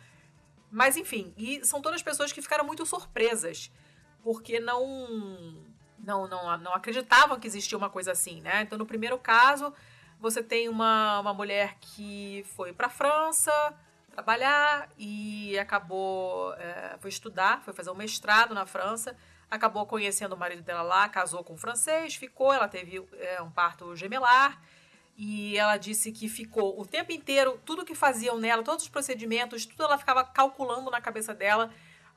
Mas 0.71 0.95
enfim, 0.95 1.33
e 1.37 1.65
são 1.65 1.81
todas 1.81 2.01
pessoas 2.01 2.31
que 2.31 2.41
ficaram 2.41 2.63
muito 2.63 2.85
surpresas, 2.85 3.71
porque 4.23 4.59
não 4.59 5.65
não, 6.09 6.27
não, 6.27 6.57
não 6.57 6.73
acreditavam 6.73 7.39
que 7.39 7.47
existia 7.47 7.77
uma 7.77 7.89
coisa 7.89 8.11
assim, 8.11 8.41
né? 8.41 8.63
Então, 8.63 8.77
no 8.77 8.85
primeiro 8.85 9.17
caso, 9.17 9.73
você 10.19 10.41
tem 10.41 10.67
uma, 10.67 11.19
uma 11.19 11.33
mulher 11.33 11.77
que 11.79 12.43
foi 12.55 12.73
para 12.73 12.87
a 12.87 12.89
França 12.89 13.51
trabalhar 14.11 14.89
e 14.97 15.57
acabou, 15.59 16.53
é, 16.55 16.97
foi 16.99 17.09
estudar, 17.09 17.61
foi 17.61 17.73
fazer 17.73 17.91
um 17.91 17.95
mestrado 17.95 18.53
na 18.53 18.65
França, 18.65 19.15
acabou 19.49 19.85
conhecendo 19.85 20.33
o 20.33 20.37
marido 20.37 20.63
dela 20.63 20.81
lá, 20.81 21.07
casou 21.07 21.43
com 21.43 21.53
um 21.53 21.57
francês, 21.57 22.15
ficou, 22.15 22.51
ela 22.51 22.67
teve 22.67 23.05
é, 23.13 23.41
um 23.41 23.51
parto 23.51 23.95
gemelar 23.95 24.59
e 25.15 25.57
ela 25.57 25.77
disse 25.77 26.11
que 26.11 26.27
ficou 26.27 26.79
o 26.79 26.85
tempo 26.85 27.11
inteiro, 27.11 27.59
tudo 27.65 27.85
que 27.85 27.93
faziam 27.93 28.37
nela, 28.37 28.63
todos 28.63 28.83
os 28.85 28.89
procedimentos, 28.89 29.65
tudo 29.65 29.83
ela 29.83 29.97
ficava 29.97 30.23
calculando 30.23 30.89
na 30.89 30.99
cabeça 30.99 31.33
dela 31.33 31.71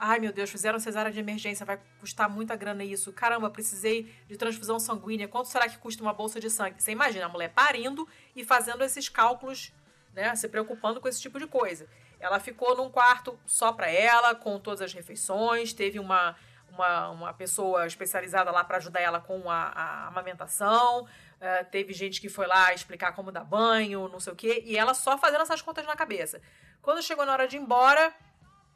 Ai, 0.05 0.19
meu 0.19 0.33
Deus, 0.33 0.51
fizeram 0.51 0.81
cesárea 0.81 1.13
de 1.13 1.21
emergência, 1.21 1.65
vai 1.65 1.79
custar 2.01 2.29
muita 2.29 2.57
grana 2.57 2.83
isso. 2.83 3.13
Caramba, 3.13 3.49
precisei 3.49 4.13
de 4.27 4.37
transfusão 4.37 4.81
sanguínea. 4.81 5.29
Quanto 5.29 5.47
será 5.47 5.69
que 5.69 5.79
custa 5.79 6.03
uma 6.03 6.13
bolsa 6.13 6.41
de 6.41 6.51
sangue? 6.51 6.83
Você 6.83 6.91
imagina 6.91 7.27
a 7.27 7.29
mulher 7.29 7.51
parindo 7.51 8.09
e 8.35 8.45
fazendo 8.45 8.83
esses 8.83 9.09
cálculos, 9.09 9.73
né? 10.13 10.35
Se 10.35 10.49
preocupando 10.49 11.01
com 11.01 11.07
esse 11.07 11.21
tipo 11.21 11.39
de 11.39 11.47
coisa. 11.47 11.87
Ela 12.19 12.41
ficou 12.41 12.77
num 12.77 12.91
quarto 12.91 13.39
só 13.47 13.73
para 13.73 13.89
ela, 13.89 14.35
com 14.35 14.59
todas 14.59 14.83
as 14.83 14.93
refeições, 14.93 15.73
teve 15.73 16.01
uma, 16.01 16.35
uma, 16.73 17.11
uma 17.11 17.33
pessoa 17.33 17.87
especializada 17.87 18.51
lá 18.51 18.65
para 18.65 18.79
ajudar 18.79 18.99
ela 18.99 19.21
com 19.21 19.49
a, 19.49 19.69
a 19.69 20.07
amamentação. 20.09 21.03
Uh, 21.05 21.65
teve 21.71 21.93
gente 21.93 22.21
que 22.21 22.29
foi 22.29 22.49
lá 22.49 22.75
explicar 22.75 23.13
como 23.13 23.31
dar 23.31 23.45
banho, 23.45 24.09
não 24.09 24.19
sei 24.19 24.33
o 24.33 24.37
quê, 24.37 24.65
e 24.67 24.77
ela 24.77 24.95
só 24.95 25.17
fazendo 25.17 25.43
essas 25.43 25.63
contas 25.63 25.87
na 25.87 25.95
cabeça. 25.95 26.43
Quando 26.81 27.01
chegou 27.01 27.25
na 27.25 27.31
hora 27.31 27.47
de 27.47 27.57
ir 27.57 27.61
embora, 27.61 28.13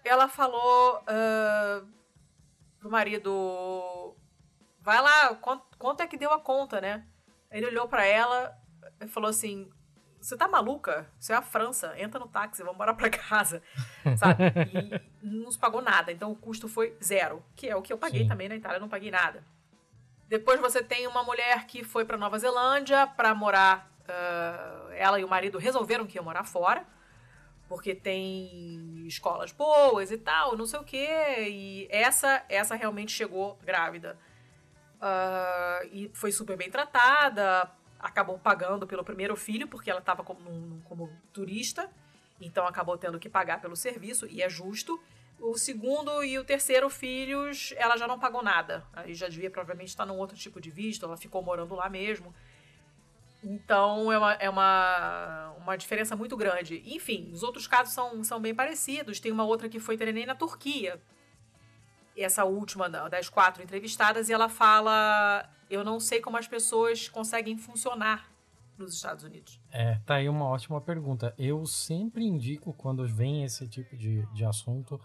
ela 0.06 0.28
falou 0.28 1.00
uh, 1.00 1.86
pro 2.78 2.90
marido: 2.90 4.16
Vai 4.80 5.00
lá, 5.00 5.34
quanto, 5.34 6.02
é 6.02 6.06
que 6.06 6.16
deu 6.16 6.32
a 6.32 6.40
conta, 6.40 6.80
né? 6.80 7.06
Ele 7.50 7.66
olhou 7.66 7.88
para 7.88 8.04
ela 8.04 8.56
e 9.00 9.06
falou 9.06 9.28
assim: 9.30 9.70
Você 10.20 10.36
tá 10.36 10.48
maluca? 10.48 11.10
Você 11.18 11.32
é 11.32 11.36
a 11.36 11.42
França, 11.42 11.94
entra 11.98 12.20
no 12.20 12.28
táxi, 12.28 12.62
vamos 12.62 12.76
embora 12.76 12.94
pra 12.94 13.10
casa. 13.10 13.62
Sabe? 14.16 14.44
E 15.22 15.26
não 15.26 15.44
nos 15.44 15.56
pagou 15.56 15.82
nada, 15.82 16.12
então 16.12 16.30
o 16.30 16.36
custo 16.36 16.68
foi 16.68 16.96
zero, 17.02 17.44
que 17.54 17.68
é 17.68 17.76
o 17.76 17.82
que 17.82 17.92
eu 17.92 17.98
paguei 17.98 18.22
Sim. 18.22 18.28
também 18.28 18.48
na 18.48 18.56
Itália, 18.56 18.80
não 18.80 18.88
paguei 18.88 19.10
nada. 19.10 19.44
Depois 20.28 20.60
você 20.60 20.82
tem 20.82 21.06
uma 21.06 21.22
mulher 21.22 21.66
que 21.66 21.84
foi 21.84 22.04
para 22.04 22.16
Nova 22.16 22.38
Zelândia 22.38 23.06
para 23.06 23.34
morar. 23.34 23.90
Uh, 24.02 24.92
ela 24.92 25.18
e 25.18 25.24
o 25.24 25.28
marido 25.28 25.58
resolveram 25.58 26.06
que 26.06 26.16
ia 26.16 26.22
morar 26.22 26.44
fora 26.44 26.86
porque 27.68 27.94
tem 27.94 29.04
escolas 29.06 29.52
boas 29.52 30.10
e 30.10 30.18
tal, 30.18 30.56
não 30.56 30.66
sei 30.66 30.80
o 30.80 30.84
quê. 30.84 31.48
E 31.48 31.88
essa, 31.90 32.44
essa 32.48 32.74
realmente 32.74 33.12
chegou 33.12 33.58
grávida. 33.64 34.18
Uh, 34.96 35.86
e 35.92 36.10
foi 36.14 36.32
super 36.32 36.56
bem 36.56 36.70
tratada, 36.70 37.70
acabou 37.98 38.38
pagando 38.38 38.86
pelo 38.86 39.04
primeiro 39.04 39.36
filho, 39.36 39.68
porque 39.68 39.90
ela 39.90 40.00
estava 40.00 40.22
como, 40.22 40.80
como 40.84 41.10
turista, 41.32 41.90
então 42.40 42.66
acabou 42.66 42.96
tendo 42.96 43.18
que 43.18 43.28
pagar 43.28 43.60
pelo 43.60 43.76
serviço, 43.76 44.26
e 44.26 44.42
é 44.42 44.48
justo. 44.48 45.00
O 45.38 45.58
segundo 45.58 46.24
e 46.24 46.38
o 46.38 46.44
terceiro 46.44 46.88
filhos, 46.88 47.74
ela 47.76 47.98
já 47.98 48.08
não 48.08 48.18
pagou 48.18 48.42
nada. 48.42 48.82
Aí 48.94 49.14
já 49.14 49.28
devia 49.28 49.50
provavelmente 49.50 49.88
estar 49.88 50.06
num 50.06 50.16
outro 50.16 50.34
tipo 50.34 50.60
de 50.60 50.70
visto, 50.70 51.04
ela 51.04 51.16
ficou 51.16 51.42
morando 51.42 51.74
lá 51.74 51.90
mesmo. 51.90 52.34
Então 53.42 54.10
é 54.10 54.18
uma, 54.18 54.32
é 54.34 54.50
uma, 54.50 55.54
uma 55.58 55.76
diferença 55.76 56.16
muito 56.16 56.36
grande. 56.36 56.82
Enfim, 56.86 57.30
os 57.32 57.42
outros 57.42 57.66
casos 57.66 57.94
são, 57.94 58.22
são 58.24 58.40
bem 58.40 58.54
parecidos. 58.54 59.20
Tem 59.20 59.32
uma 59.32 59.44
outra 59.44 59.68
que 59.68 59.78
foi 59.78 59.96
treinei 59.96 60.26
na 60.26 60.34
Turquia. 60.34 61.00
Essa 62.16 62.44
última 62.44 62.88
das 62.88 63.28
quatro 63.28 63.62
entrevistadas, 63.62 64.28
e 64.28 64.32
ela 64.32 64.48
fala: 64.48 65.48
Eu 65.68 65.84
não 65.84 66.00
sei 66.00 66.20
como 66.20 66.38
as 66.38 66.48
pessoas 66.48 67.08
conseguem 67.08 67.58
funcionar 67.58 68.30
nos 68.78 68.94
Estados 68.94 69.24
Unidos. 69.24 69.60
É, 69.70 69.98
tá 70.06 70.16
aí 70.16 70.28
uma 70.28 70.46
ótima 70.46 70.80
pergunta. 70.80 71.34
Eu 71.38 71.66
sempre 71.66 72.24
indico, 72.24 72.72
quando 72.72 73.06
vem 73.06 73.44
esse 73.44 73.68
tipo 73.68 73.96
de, 73.96 74.26
de 74.32 74.44
assunto, 74.44 75.00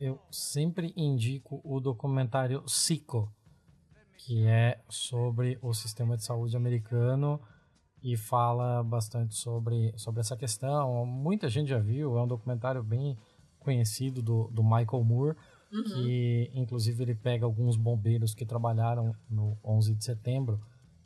eu 0.00 0.20
sempre 0.30 0.92
indico 0.96 1.60
o 1.64 1.80
documentário 1.80 2.62
Sico 2.68 3.32
que 4.26 4.46
é 4.46 4.80
sobre 4.88 5.58
o 5.60 5.74
sistema 5.74 6.16
de 6.16 6.24
saúde 6.24 6.56
americano 6.56 7.40
e 8.02 8.16
fala 8.16 8.82
bastante 8.82 9.34
sobre, 9.34 9.92
sobre 9.96 10.20
essa 10.20 10.36
questão. 10.36 11.04
Muita 11.04 11.48
gente 11.48 11.68
já 11.68 11.78
viu, 11.78 12.16
é 12.16 12.22
um 12.22 12.26
documentário 12.26 12.82
bem 12.82 13.16
conhecido 13.58 14.22
do, 14.22 14.48
do 14.48 14.62
Michael 14.62 15.04
Moore, 15.04 15.36
uhum. 15.72 15.82
que 15.84 16.50
inclusive 16.54 17.02
ele 17.02 17.14
pega 17.14 17.44
alguns 17.44 17.76
bombeiros 17.76 18.34
que 18.34 18.46
trabalharam 18.46 19.14
no 19.28 19.56
11 19.64 19.94
de 19.94 20.04
setembro 20.04 20.60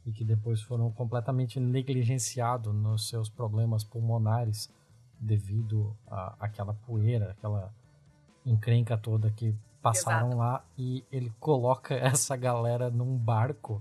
e 0.05 0.13
que 0.13 0.25
depois 0.25 0.61
foram 0.63 0.91
completamente 0.93 1.59
negligenciados 1.59 2.75
nos 2.75 3.09
seus 3.09 3.29
problemas 3.29 3.83
pulmonares 3.83 4.71
devido 5.19 5.97
àquela 6.39 6.75
poeira, 6.75 7.31
aquela 7.31 7.75
encrenca 8.45 8.97
toda 8.97 9.31
que 9.31 9.55
passaram 9.87 10.29
Exato. 10.29 10.37
lá 10.37 10.65
e 10.77 11.05
ele 11.13 11.33
coloca 11.39 11.95
essa 11.95 12.37
galera 12.37 12.91
num 12.91 13.17
barco 13.17 13.81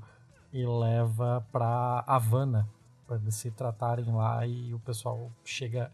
e 0.54 0.64
leva 0.64 1.46
pra 1.52 2.04
Havana 2.06 2.70
para 3.08 3.18
eles 3.18 3.36
se 3.36 3.50
tratarem 3.50 4.14
lá 4.14 4.46
e 4.46 4.74
o 4.74 4.80
pessoal 4.80 5.32
chega 5.44 5.92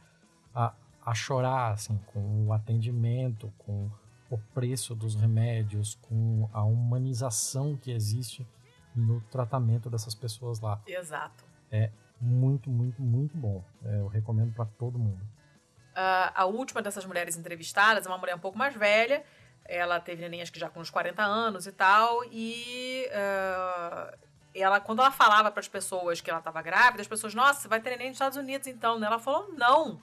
a, 0.53 0.73
a 1.05 1.13
chorar 1.13 1.71
assim 1.71 1.97
com 2.07 2.47
o 2.47 2.53
atendimento, 2.53 3.53
com 3.57 3.89
o 4.29 4.38
preço 4.53 4.93
dos 4.93 5.15
remédios, 5.15 5.95
com 6.01 6.49
a 6.53 6.63
humanização 6.63 7.77
que 7.77 7.91
existe 7.91 8.45
no 8.93 9.21
tratamento 9.21 9.89
dessas 9.89 10.13
pessoas 10.13 10.59
lá. 10.59 10.81
Exato. 10.85 11.45
É 11.71 11.89
muito, 12.19 12.69
muito, 12.69 13.01
muito 13.01 13.38
bom. 13.38 13.63
É, 13.83 13.99
eu 13.99 14.07
recomendo 14.07 14.53
para 14.53 14.65
todo 14.65 14.99
mundo. 14.99 15.21
Uh, 15.91 16.31
a 16.33 16.45
última 16.45 16.81
dessas 16.81 17.05
mulheres 17.05 17.38
entrevistadas 17.38 18.05
é 18.05 18.09
uma 18.09 18.17
mulher 18.17 18.35
um 18.35 18.39
pouco 18.39 18.57
mais 18.57 18.73
velha 18.75 19.23
ela 19.72 19.99
teve 20.02 20.22
neném 20.22 20.41
acho 20.41 20.52
que 20.52 20.60
já 20.60 20.69
com 20.69 20.81
uns 20.81 20.89
40 20.89 21.23
anos 21.23 21.65
e 21.65 21.72
tal, 21.72 22.23
e 22.26 23.07
uh, 23.07 24.18
ela, 24.53 24.81
quando 24.81 24.99
ela 24.99 25.11
falava 25.11 25.49
para 25.49 25.61
as 25.61 25.68
pessoas 25.68 26.19
que 26.19 26.30
ela 26.30 26.39
estava 26.39 26.61
grávida, 26.61 27.02
as 27.02 27.07
pessoas, 27.07 27.34
nossa, 27.34 27.69
vai 27.69 27.80
ter 27.80 27.91
neném 27.91 28.07
nos 28.07 28.15
Estados 28.15 28.38
Unidos 28.38 28.68
então, 28.68 28.99
né? 28.99 29.07
Ela 29.07 29.18
falou, 29.18 29.53
não. 29.53 30.02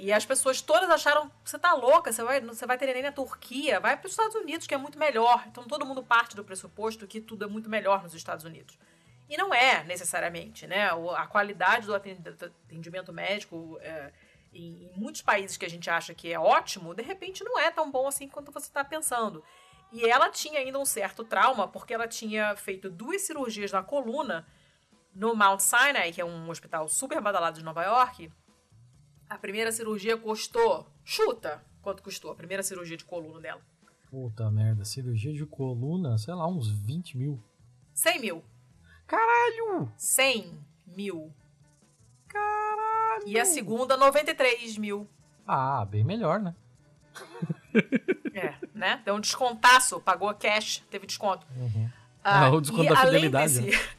E 0.00 0.12
as 0.12 0.26
pessoas 0.26 0.60
todas 0.60 0.90
acharam, 0.90 1.30
você 1.42 1.58
tá 1.58 1.72
louca, 1.72 2.12
você 2.12 2.22
vai, 2.22 2.40
você 2.40 2.66
vai 2.66 2.76
ter 2.76 2.86
neném 2.86 3.02
na 3.02 3.12
Turquia, 3.12 3.80
vai 3.80 3.96
para 3.96 4.06
os 4.06 4.12
Estados 4.12 4.34
Unidos, 4.34 4.66
que 4.66 4.74
é 4.74 4.76
muito 4.76 4.98
melhor. 4.98 5.44
Então 5.46 5.64
todo 5.64 5.86
mundo 5.86 6.02
parte 6.02 6.36
do 6.36 6.44
pressuposto 6.44 7.06
que 7.06 7.20
tudo 7.20 7.44
é 7.44 7.48
muito 7.48 7.70
melhor 7.70 8.02
nos 8.02 8.12
Estados 8.12 8.44
Unidos. 8.44 8.78
E 9.30 9.36
não 9.36 9.54
é 9.54 9.84
necessariamente, 9.84 10.66
né? 10.66 10.90
A 11.16 11.26
qualidade 11.26 11.86
do 11.86 11.94
atendimento 11.94 13.12
médico. 13.12 13.78
É, 13.80 14.10
em, 14.52 14.90
muitos 14.96 15.22
países 15.22 15.56
que 15.56 15.64
a 15.64 15.70
gente 15.70 15.88
acha 15.90 16.14
que 16.14 16.32
é 16.32 16.38
ótimo, 16.38 16.94
de 16.94 17.02
repente 17.02 17.44
não 17.44 17.58
é 17.58 17.70
tão 17.70 17.90
bom 17.90 18.06
assim 18.06 18.28
quanto 18.28 18.52
você 18.52 18.66
está 18.66 18.84
pensando. 18.84 19.42
E 19.90 20.04
ela 20.04 20.30
tinha 20.30 20.60
ainda 20.60 20.78
um 20.78 20.84
certo 20.84 21.24
trauma, 21.24 21.66
porque 21.66 21.94
ela 21.94 22.06
tinha 22.06 22.54
feito 22.56 22.90
duas 22.90 23.22
cirurgias 23.22 23.72
na 23.72 23.82
coluna 23.82 24.46
no 25.14 25.34
Mount 25.34 25.60
Sinai, 25.60 26.12
que 26.12 26.20
é 26.20 26.24
um 26.24 26.48
hospital 26.50 26.88
super 26.88 27.20
badalado 27.20 27.58
de 27.58 27.64
Nova 27.64 27.82
York. 27.82 28.30
A 29.28 29.38
primeira 29.38 29.72
cirurgia 29.72 30.16
custou. 30.16 30.86
Chuta! 31.04 31.64
Quanto 31.80 32.02
custou 32.02 32.30
a 32.30 32.34
primeira 32.34 32.62
cirurgia 32.62 32.96
de 32.96 33.04
coluna 33.04 33.40
dela? 33.40 33.62
Puta 34.10 34.50
merda, 34.50 34.84
cirurgia 34.84 35.32
de 35.32 35.46
coluna, 35.46 36.18
sei 36.18 36.34
lá, 36.34 36.46
uns 36.46 36.70
20 36.70 37.16
mil. 37.16 37.42
100 37.94 38.20
mil. 38.20 38.44
Caralho! 39.06 39.90
100 39.96 40.58
mil. 40.86 41.32
Caralho! 42.26 42.67
E 43.26 43.38
a 43.38 43.44
segunda, 43.44 43.96
93 43.96 44.78
mil. 44.78 45.08
Ah, 45.46 45.84
bem 45.84 46.04
melhor, 46.04 46.40
né? 46.40 46.54
é, 48.34 48.54
né? 48.74 49.02
Deu 49.04 49.14
um 49.14 49.20
descontaço, 49.20 50.00
pagou 50.00 50.32
cash, 50.34 50.84
teve 50.90 51.06
desconto. 51.06 51.46
Uhum. 51.56 51.90
Ah, 52.22 52.46
ah, 52.46 52.50
o 52.50 52.60
desconto 52.60 52.88
da 52.88 52.96
fidelidade. 52.96 53.60
Desse... 53.60 53.76
Né? 53.76 53.94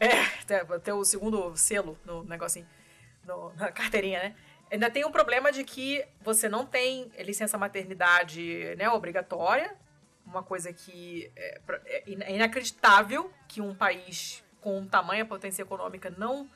é, 0.48 0.78
tem 0.78 0.94
o 0.94 1.04
segundo 1.04 1.56
selo 1.56 1.98
no 2.04 2.24
negocinho, 2.24 2.66
no, 3.26 3.52
na 3.54 3.70
carteirinha, 3.70 4.22
né? 4.22 4.34
Ainda 4.70 4.90
tem 4.90 5.04
um 5.04 5.12
problema 5.12 5.52
de 5.52 5.62
que 5.62 6.04
você 6.22 6.48
não 6.48 6.66
tem 6.66 7.10
licença 7.18 7.56
maternidade 7.56 8.74
né, 8.76 8.88
obrigatória, 8.90 9.76
uma 10.26 10.42
coisa 10.42 10.72
que 10.72 11.30
é, 11.36 11.60
é, 11.86 12.02
é 12.08 12.34
inacreditável 12.34 13.30
que 13.46 13.60
um 13.60 13.74
país 13.74 14.42
com 14.60 14.84
tamanha 14.86 15.24
potência 15.24 15.62
econômica 15.62 16.12
não, 16.16 16.50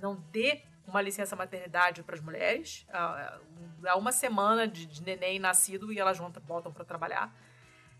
não 0.00 0.14
dê 0.32 0.62
uma 0.88 1.02
licença 1.02 1.36
maternidade 1.36 2.02
para 2.02 2.14
as 2.14 2.20
mulheres. 2.20 2.86
Há 2.92 3.96
uma 3.96 4.10
semana 4.10 4.66
de, 4.66 4.86
de 4.86 5.02
neném 5.02 5.38
nascido 5.38 5.92
e 5.92 5.98
elas 5.98 6.18
voltam 6.18 6.72
para 6.72 6.84
trabalhar. 6.84 7.32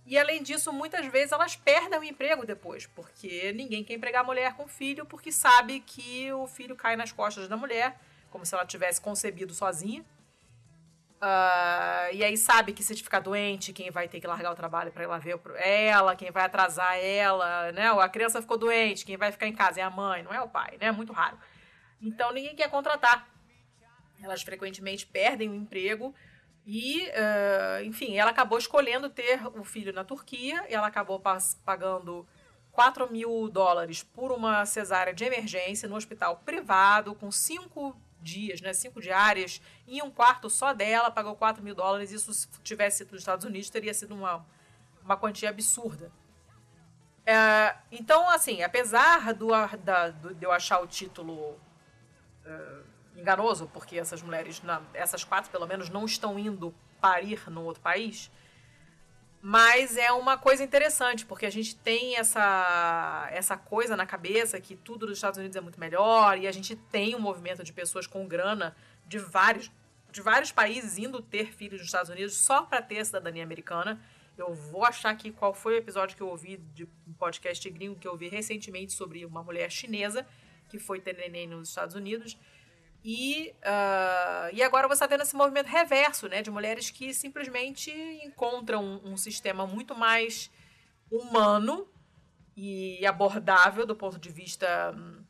E 0.07 0.17
além 0.17 0.43
disso, 0.43 0.73
muitas 0.73 1.05
vezes 1.07 1.33
elas 1.33 1.55
perdem 1.55 1.99
o 1.99 2.03
emprego 2.03 2.47
depois, 2.47 2.87
porque 2.87 3.53
ninguém 3.53 3.85
quer 3.85 3.93
empregar 3.93 4.23
a 4.23 4.27
mulher 4.27 4.55
com 4.55 4.67
filho, 4.67 5.05
porque 5.05 5.31
sabe 5.31 5.81
que 5.81 6.33
o 6.33 6.47
filho 6.47 6.75
cai 6.75 6.97
nas 6.97 7.13
costas 7.13 7.47
da 7.47 7.59
mulher, 7.59 8.01
como 8.31 8.47
se 8.47 8.55
ela 8.55 8.65
tivesse 8.65 9.01
concebido 9.03 9.53
sozinha. 9.53 10.03
Uh, 11.21 12.15
e 12.15 12.25
aí 12.25 12.37
sabe 12.39 12.73
que 12.73 12.83
se 12.83 12.95
ficar 12.95 13.19
doente, 13.21 13.73
quem 13.73 13.91
vai 13.91 14.09
ter 14.09 14.21
que 14.21 14.27
largar 14.27 14.53
o 14.53 14.55
trabalho 14.55 14.93
para 14.93 15.07
lá 15.07 15.19
ver 15.19 15.39
ela, 15.57 16.17
quem 16.17 16.31
vai 16.31 16.45
atrasar 16.45 16.97
ela, 16.97 17.73
né? 17.73 17.91
A 17.91 18.09
criança 18.09 18.41
ficou 18.41 18.57
doente, 18.57 19.05
quem 19.05 19.17
vai 19.17 19.31
ficar 19.31 19.47
em 19.47 19.53
casa 19.53 19.81
é 19.81 19.83
a 19.83 19.91
mãe, 19.91 20.23
não 20.23 20.33
é 20.33 20.41
o 20.41 20.49
pai, 20.49 20.79
né? 20.81 20.87
É 20.87 20.93
muito 20.93 21.13
raro. 21.13 21.37
Então 22.01 22.33
ninguém 22.33 22.55
quer 22.55 22.71
contratar. 22.71 23.29
Elas 24.23 24.43
frequentemente 24.43 25.07
perdem 25.07 25.49
o 25.49 25.55
emprego 25.55 26.15
e, 26.67 27.09
uh, 27.09 27.85
enfim, 27.85 28.17
ela 28.17 28.31
acabou 28.31 28.59
escolhendo 28.59 29.09
ter 29.09 29.41
o 29.57 29.65
filho 29.65 29.93
na 29.93 30.05
Turquia. 30.05 30.65
Ela 30.69 30.87
acabou 30.87 31.23
pagando 31.65 32.27
4 32.73 33.11
mil 33.11 33.49
dólares 33.49 34.03
por 34.03 34.31
uma 34.33 34.67
cesárea 34.67 35.15
de 35.15 35.25
emergência 35.25 35.89
no 35.89 35.97
hospital 35.97 36.43
privado, 36.45 37.15
com 37.15 37.31
cinco 37.31 37.97
dias, 38.21 38.61
né, 38.61 38.73
cinco 38.73 39.01
diárias, 39.01 39.63
em 39.87 40.03
um 40.03 40.11
quarto 40.11 40.51
só 40.51 40.73
dela, 40.75 41.11
pagou 41.11 41.35
4 41.37 41.63
mil 41.63 41.75
dólares. 41.75 42.13
Isso, 42.13 42.35
se 42.35 42.49
tivesse 42.63 42.99
sido 42.99 43.13
nos 43.13 43.23
Estados 43.23 43.45
Unidos, 43.45 43.71
teria 43.71 43.95
sido 43.95 44.15
uma, 44.15 44.45
uma 45.03 45.17
quantia 45.17 45.49
absurda. 45.49 46.13
É, 47.25 47.77
então, 47.91 48.29
assim, 48.29 48.63
apesar 48.63 49.33
do, 49.35 49.49
da, 49.85 50.11
do, 50.11 50.35
de 50.35 50.45
eu 50.45 50.53
achar 50.53 50.81
o 50.81 50.87
título 50.87 51.59
uh, 52.49 52.85
enganoso, 53.17 53.69
porque 53.73 53.99
essas 53.99 54.23
mulheres, 54.23 54.63
na, 54.63 54.83
essas 54.95 55.25
quatro 55.25 55.51
pelo 55.51 55.67
menos, 55.67 55.89
não 55.89 56.05
estão 56.05 56.39
indo 56.39 56.75
parir 57.01 57.49
no 57.51 57.63
outro 57.65 57.83
país, 57.83 58.31
mas 59.41 59.97
é 59.97 60.11
uma 60.11 60.37
coisa 60.37 60.65
interessante, 60.65 61.25
porque 61.25 61.47
a 61.47 61.51
gente 61.51 61.77
tem 61.77 62.17
essa, 62.17 63.29
essa 63.31 63.57
coisa 63.57 63.97
na 63.97 64.05
cabeça 64.05 64.61
que 64.61 64.75
tudo 64.75 65.07
dos 65.07 65.19
Estados 65.19 65.39
Unidos 65.39 65.57
é 65.57 65.61
muito 65.61 65.79
melhor, 65.79 66.39
e 66.39 66.47
a 66.47 66.53
gente 66.53 66.75
tem 66.75 67.15
um 67.15 67.21
movimento 67.21 67.63
de 67.63 67.73
pessoas 67.73 68.07
com 68.07 68.27
grana 68.27 68.77
de 69.07 69.19
vários, 69.19 69.71
de 70.11 70.21
vários 70.21 70.51
países 70.51 70.99
indo 70.99 71.23
ter 71.23 71.53
filhos 71.53 71.79
nos 71.79 71.87
Estados 71.87 72.11
Unidos 72.11 72.35
só 72.35 72.63
para 72.63 72.83
ter 72.83 73.05
cidadania 73.05 73.45
americana. 73.45 74.01
Eu 74.37 74.55
vou 74.55 74.85
achar 74.85 75.11
aqui 75.11 75.33
qual 75.33 75.53
foi 75.53 75.75
o 75.75 75.77
episódio 75.79 76.17
que 76.17 76.23
eu 76.23 76.29
ouvi 76.29 76.59
de 76.75 76.85
um 76.85 77.13
podcast 77.13 77.69
gringo 77.71 77.99
que 77.99 78.07
eu 78.07 78.13
ouvi 78.13 78.29
recentemente 78.29 78.93
sobre 78.93 79.25
uma 79.25 79.43
mulher 79.43 79.71
chinesa 79.71 80.27
que 80.69 80.79
foi 80.79 81.03
neném 81.05 81.47
nos 81.47 81.69
Estados 81.69 81.95
Unidos. 81.95 82.37
E, 83.05 83.55
uh, 83.63 84.53
e 84.53 84.63
agora 84.63 84.89
você 84.89 85.05
está 85.05 85.07
vendo 85.07 85.23
esse 85.23 85.37
movimento 85.37 85.67
reverso, 85.67 86.29
né? 86.29 86.43
De 86.43 86.51
mulheres 86.51 86.91
que 86.91 87.15
simplesmente 87.15 87.91
encontram 88.25 88.85
um, 88.85 89.13
um 89.13 89.17
sistema 89.17 89.67
muito 89.67 89.95
mais 89.95 90.51
humano 91.11 91.89
e 92.57 93.07
abordável 93.07 93.87
do 93.87 93.95
ponto 93.95 94.19
de 94.19 94.31
vista 94.31 94.93
hum, 94.97 95.25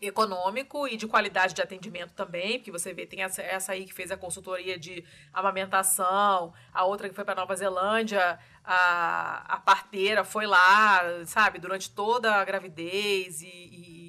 econômico 0.00 0.86
e 0.88 0.96
de 0.96 1.06
qualidade 1.06 1.54
de 1.54 1.62
atendimento 1.62 2.12
também, 2.14 2.58
porque 2.58 2.70
você 2.70 2.92
vê, 2.92 3.06
tem 3.06 3.22
essa, 3.22 3.42
essa 3.42 3.72
aí 3.72 3.86
que 3.86 3.94
fez 3.94 4.10
a 4.10 4.16
consultoria 4.16 4.78
de 4.78 5.04
amamentação, 5.32 6.52
a 6.72 6.84
outra 6.84 7.08
que 7.08 7.14
foi 7.14 7.24
para 7.24 7.36
Nova 7.36 7.54
Zelândia, 7.54 8.38
a, 8.64 9.54
a 9.54 9.60
parteira 9.60 10.24
foi 10.24 10.46
lá, 10.46 11.00
sabe, 11.24 11.58
durante 11.58 11.90
toda 11.90 12.34
a 12.34 12.44
gravidez 12.44 13.40
e, 13.40 13.46
e 13.46 14.05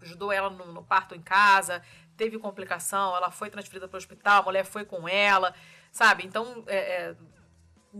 ajudou 0.00 0.32
ela 0.32 0.50
no, 0.50 0.72
no, 0.72 0.82
parto 0.82 1.14
em 1.14 1.22
casa, 1.22 1.82
teve 2.16 2.38
complicação, 2.38 3.16
ela 3.16 3.30
foi 3.30 3.50
transferida 3.50 3.88
para 3.88 3.96
o 3.96 3.98
hospital, 3.98 4.42
a 4.42 4.44
mulher 4.44 4.64
foi 4.64 4.84
com 4.84 5.08
ela, 5.08 5.54
sabe? 5.90 6.24
Então, 6.24 6.64
é, 6.66 6.76
é 6.76 7.16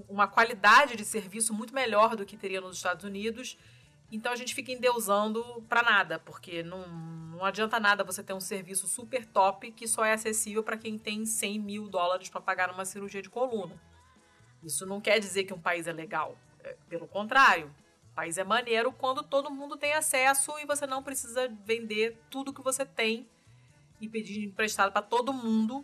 uma 0.09 0.27
qualidade 0.27 0.97
de 0.97 1.05
serviço 1.05 1.53
muito 1.53 1.75
melhor 1.75 2.17
do 2.17 2.25
que 2.25 2.37
teria 2.37 2.61
nos 2.61 2.77
Estados 2.77 3.05
Unidos. 3.05 3.59
Então 4.11 4.33
a 4.33 4.37
gente 4.37 4.55
fica 4.55 4.73
endeusando 4.73 5.65
para 5.69 5.83
nada, 5.83 6.19
porque 6.19 6.63
não, 6.63 6.87
não 6.89 7.45
adianta 7.45 7.81
nada 7.81 8.05
você 8.05 8.23
ter 8.23 8.35
um 8.35 8.41
serviço 8.41 8.87
super 8.87 9.25
top 9.25 9.73
que 9.73 9.87
só 9.87 10.05
é 10.05 10.13
acessível 10.13 10.63
para 10.63 10.77
quem 10.77 10.99
tem 10.99 11.25
100 11.25 11.59
mil 11.59 11.89
dólares 11.89 12.29
para 12.29 12.41
pagar 12.41 12.69
numa 12.69 12.85
cirurgia 12.85 13.23
de 13.23 13.31
coluna. 13.31 13.75
Isso 14.63 14.87
não 14.87 15.01
quer 15.01 15.19
dizer 15.19 15.45
que 15.45 15.55
um 15.55 15.61
país 15.61 15.87
é 15.87 15.93
legal. 15.93 16.37
É, 16.61 16.77
pelo 16.89 17.09
contrário, 17.09 17.75
o 18.13 18.15
país 18.15 18.37
é 18.37 18.45
maneiro 18.45 18.93
quando 18.93 19.23
todo 19.23 19.51
mundo 19.51 19.75
tem 19.75 19.95
acesso 19.95 20.53
e 20.59 20.67
você 20.67 20.87
não 20.87 21.03
precisa 21.03 21.49
vender 21.65 22.21
tudo 22.29 22.53
que 22.53 22.61
você 22.61 22.85
tem 22.85 23.27
e 23.99 24.07
pedir 24.07 24.45
emprestado 24.45 24.93
para 24.93 25.01
todo 25.01 25.33
mundo 25.33 25.83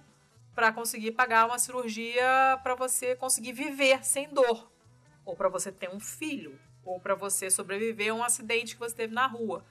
para 0.55 0.71
conseguir 0.71 1.13
pagar 1.13 1.47
uma 1.47 1.59
cirurgia 1.59 2.61
para 2.63 2.75
você 2.75 3.17
conseguir 3.17 3.53
viver 3.53 4.05
sem 4.05 4.29
dor, 4.29 4.71
ou 5.25 5.35
para 5.35 5.49
você 5.49 5.73
ter 5.73 5.89
um 5.89 5.99
filho, 5.99 6.59
ou 6.85 7.01
para 7.01 7.15
você 7.15 7.49
sobreviver 7.49 8.11
a 8.11 8.15
um 8.15 8.23
acidente 8.23 8.75
que 8.75 8.81
você 8.81 8.95
teve 8.95 9.15
na 9.15 9.27
rua. 9.27 9.65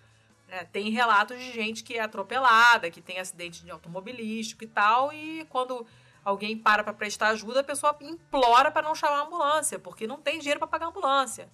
É, 0.48 0.64
tem 0.64 0.90
relatos 0.90 1.38
de 1.38 1.52
gente 1.52 1.84
que 1.84 1.96
é 1.96 2.02
atropelada, 2.02 2.90
que 2.90 3.02
tem 3.02 3.20
acidente 3.20 3.64
de 3.64 3.70
automobilístico 3.70 4.64
e 4.64 4.68
tal, 4.68 5.14
e 5.14 5.46
quando 5.50 5.86
alguém 6.24 6.58
para 6.58 6.84
para 6.84 6.94
prestar 6.94 7.28
ajuda, 7.28 7.60
a 7.60 7.64
pessoa 7.64 7.96
implora 8.02 8.72
para 8.72 8.82
não 8.82 8.96
chamar 8.96 9.20
a 9.20 9.26
ambulância, 9.26 9.78
porque 9.78 10.08
não 10.08 10.18
tem 10.18 10.40
dinheiro 10.40 10.60
para 10.60 10.68
pagar 10.68 10.88
a 10.88 10.90
ambulância. 10.90 11.50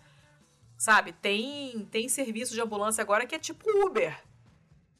Sabe? 0.83 1.13
Tem, 1.13 1.87
tem 1.89 2.09
serviço 2.09 2.53
de 2.53 2.59
ambulância 2.59 3.01
agora 3.01 3.25
que 3.25 3.33
é 3.33 3.39
tipo 3.39 3.69
Uber. 3.85 4.21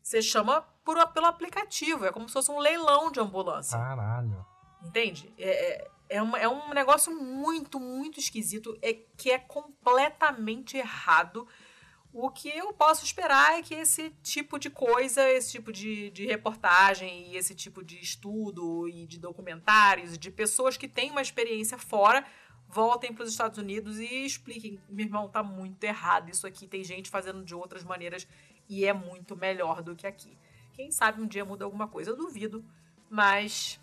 Você 0.01 0.22
chama 0.22 0.61
por, 0.81 0.95
pelo 1.10 1.26
aplicativo, 1.26 2.05
é 2.05 2.11
como 2.14 2.26
se 2.26 2.31
fosse 2.31 2.49
um 2.49 2.57
leilão 2.57 3.11
de 3.11 3.19
ambulância. 3.19 3.77
Caralho. 3.77 4.45
Entende? 4.81 5.34
É, 5.38 5.49
é, 5.49 5.91
é, 6.07 6.23
um, 6.23 6.38
é 6.38 6.47
um 6.47 6.73
negócio 6.73 7.14
muito, 7.14 7.81
muito 7.81 8.18
esquisito, 8.18 8.80
é 8.81 8.93
que 8.93 9.30
é 9.30 9.38
completamente 9.38 10.77
errado. 10.77 11.45
O 12.14 12.30
que 12.30 12.47
eu 12.47 12.72
posso 12.72 13.03
esperar 13.03 13.60
é 13.60 13.61
que 13.61 13.73
esse 13.73 14.10
tipo 14.23 14.57
de 14.57 14.69
coisa, 14.69 15.30
esse 15.31 15.51
tipo 15.51 15.73
de, 15.73 16.11
de 16.11 16.26
reportagem 16.26 17.27
e 17.27 17.35
esse 17.35 17.53
tipo 17.53 17.84
de 17.84 17.99
estudo 17.99 18.88
e 18.88 19.05
de 19.05 19.19
documentários, 19.19 20.18
de 20.18 20.31
pessoas 20.31 20.77
que 20.77 20.88
têm 20.88 21.11
uma 21.11 21.22
experiência 21.22 21.77
fora, 21.77 22.26
voltem 22.74 23.14
para 23.14 23.24
os 23.24 23.30
Estados 23.30 23.58
Unidos 23.58 24.00
e 24.00 24.26
expliquem: 24.26 24.80
meu 24.90 25.06
irmão, 25.06 25.30
tá 25.30 25.44
muito 25.44 25.84
errado 25.84 26.30
isso 26.30 26.48
aqui, 26.48 26.68
tem 26.68 26.84
gente 26.84 27.10
fazendo 27.10 27.44
de 27.44 27.54
outras 27.54 27.84
maneiras 27.84 28.28
e 28.68 28.86
é 28.86 28.94
muito 28.94 29.36
melhor 29.36 29.82
do 29.82 29.95
que 29.95 30.08
aqui. 30.08 30.38
Quem 30.74 30.91
sabe 30.91 31.22
um 31.22 31.28
dia 31.28 31.45
muda 31.45 31.66
alguma 31.66 31.88
coisa, 31.88 32.10
eu 32.10 32.16
duvido, 32.16 32.66
mas 33.10 33.80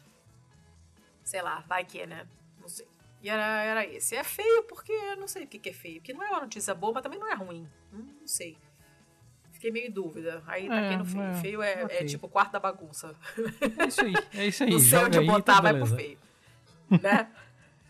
sei 1.22 1.40
lá, 1.42 1.64
vai 1.68 1.84
que, 1.84 2.04
né? 2.06 2.26
Não 2.60 2.68
sei. 2.68 2.88
E 3.22 3.28
era, 3.28 3.62
era 3.62 3.86
esse. 3.86 4.16
É 4.16 4.24
feio 4.24 4.64
porque 4.64 4.92
eu 4.92 5.16
não 5.16 5.28
sei 5.28 5.44
o 5.44 5.46
que, 5.46 5.58
que 5.58 5.68
é 5.68 5.72
feio, 5.72 6.00
porque 6.00 6.12
não 6.12 6.22
é 6.22 6.30
uma 6.30 6.40
notícia 6.40 6.74
boa, 6.74 6.94
mas 6.94 7.02
também 7.02 7.18
não 7.18 7.30
é 7.30 7.34
ruim. 7.34 7.68
Hum, 7.92 8.14
não 8.20 8.26
sei. 8.26 8.56
Fiquei 9.52 9.70
meio 9.70 9.88
em 9.88 9.90
dúvida. 9.90 10.42
Aí 10.46 10.66
tá 10.66 10.74
é, 10.74 10.96
no 10.96 11.04
feio. 11.04 11.22
É, 11.22 11.34
feio 11.34 11.62
é, 11.62 11.84
okay. 11.84 11.96
é 11.98 12.04
tipo 12.04 12.26
o 12.26 12.30
quarto 12.30 12.52
da 12.52 12.58
bagunça. 12.58 13.14
É 13.78 13.86
isso 13.86 14.00
aí, 14.00 14.14
é 14.32 14.46
isso 14.46 14.64
aí. 14.64 14.70
Não 14.70 14.78
sei 14.78 14.98
onde 14.98 15.20
botar, 15.20 15.56
tá 15.56 15.60
vai 15.60 15.74
pro 15.74 15.86
feio. 15.86 16.18
Né? 16.90 17.30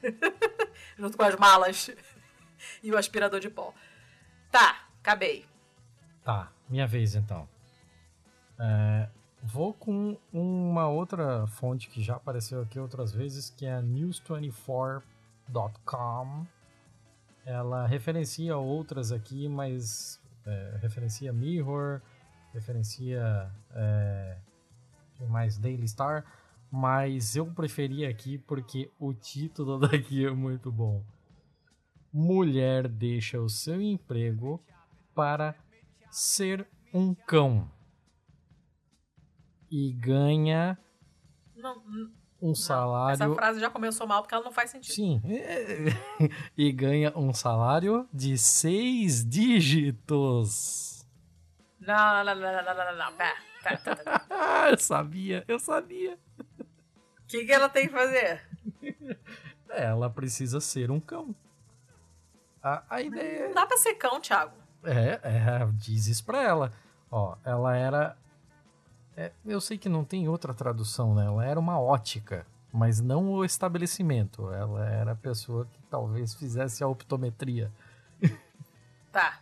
Junto 1.01 1.17
com 1.17 1.23
as 1.23 1.37
malas 1.37 1.91
e 2.83 2.93
o 2.93 2.99
aspirador 2.99 3.41
de 3.41 3.49
pó. 3.49 3.73
Tá, 4.51 4.87
acabei. 5.01 5.47
Tá, 6.23 6.53
minha 6.69 6.87
vez 6.87 7.15
então. 7.15 7.49
É, 8.59 9.09
vou 9.43 9.73
com 9.73 10.19
uma 10.31 10.87
outra 10.89 11.47
fonte 11.47 11.89
que 11.89 12.03
já 12.03 12.17
apareceu 12.17 12.61
aqui 12.61 12.79
outras 12.79 13.13
vezes, 13.13 13.49
que 13.49 13.65
é 13.65 13.77
a 13.77 13.83
news24.com. 13.83 16.47
Ela 17.47 17.87
referencia 17.87 18.59
outras 18.59 19.11
aqui, 19.11 19.49
mas 19.49 20.21
é, 20.45 20.77
referencia 20.83 21.33
Mirror, 21.33 22.03
referencia 22.53 23.51
é, 23.75 24.37
mais 25.29 25.57
Daily 25.57 25.89
Star, 25.89 26.27
mas 26.71 27.37
eu 27.37 27.47
preferi 27.47 28.07
aqui 28.07 28.39
porque 28.39 28.91
o 28.99 29.13
título 29.13 29.79
daqui 29.79 30.27
é 30.27 30.31
muito 30.31 30.71
bom. 30.71 31.03
Mulher 32.13 32.89
deixa 32.89 33.41
o 33.41 33.49
seu 33.49 33.81
emprego 33.81 34.63
para 35.15 35.55
ser 36.11 36.67
um 36.93 37.15
cão 37.15 37.71
e 39.71 39.93
ganha 39.93 40.77
não, 41.57 41.81
um 42.43 42.55
salário. 42.55 43.15
Essa 43.15 43.35
frase 43.35 43.61
já 43.61 43.71
começou 43.71 44.07
mal 44.07 44.23
porque 44.23 44.35
ela 44.35 44.45
não 44.45 44.53
faz 44.53 44.71
sentido. 44.71 44.93
Sim. 44.93 45.23
e 46.57 46.73
ganha 46.73 47.13
um 47.17 47.33
salário 47.33 48.09
de 48.13 48.37
seis 48.37 49.25
dígitos. 49.25 51.07
Não, 51.79 52.25
não, 52.25 52.35
não, 52.35 52.41
não, 52.41 52.65
não, 52.65 52.75
não, 52.75 52.97
não. 52.97 53.13
Pera, 53.17 53.37
pera, 53.63 53.79
pera, 53.79 53.97
pera. 53.97 54.71
eu 54.71 54.79
sabia, 54.79 55.45
eu 55.47 55.59
sabia. 55.59 56.19
O 57.31 57.33
que, 57.33 57.45
que 57.45 57.53
ela 57.53 57.69
tem 57.69 57.87
que 57.87 57.93
fazer? 57.93 58.43
Ela 59.71 60.11
precisa 60.11 60.61
ser 60.61 60.91
um 60.91 60.99
cão. 60.99 61.33
A, 62.61 62.83
a 62.91 63.01
ideia 63.01 63.47
Não 63.47 63.55
dá 63.55 63.65
pra 63.65 63.77
ser 63.77 63.95
cão, 63.95 64.21
Thiago. 64.21 64.53
é, 64.83 65.21
é, 65.23 65.69
diz 65.75 66.09
isso 66.09 66.25
pra 66.25 66.43
ela. 66.43 66.73
Ó, 67.09 67.37
ela 67.45 67.77
era. 67.77 68.17
é, 69.17 69.31
eu 69.47 69.61
sei 69.61 69.79
que 69.79 69.89
não 69.89 70.05
tem 70.05 70.29
outra 70.29 70.53
tradução, 70.53 71.15
né? 71.15 71.27
Ela 71.27 71.45
era 71.47 71.61
uma 71.61 71.81
ótica, 71.81 72.45
mas 72.73 73.01
não 73.01 73.31
o 73.31 73.45
estabelecimento. 73.45 74.51
Ela 74.53 74.91
era 74.91 75.13
a 75.13 75.17
pessoa 75.17 75.67
que 75.67 75.79
talvez 75.89 76.35
fizesse 76.35 76.83
a 76.83 76.89
optometria. 76.89 77.71
Tá. 79.13 79.41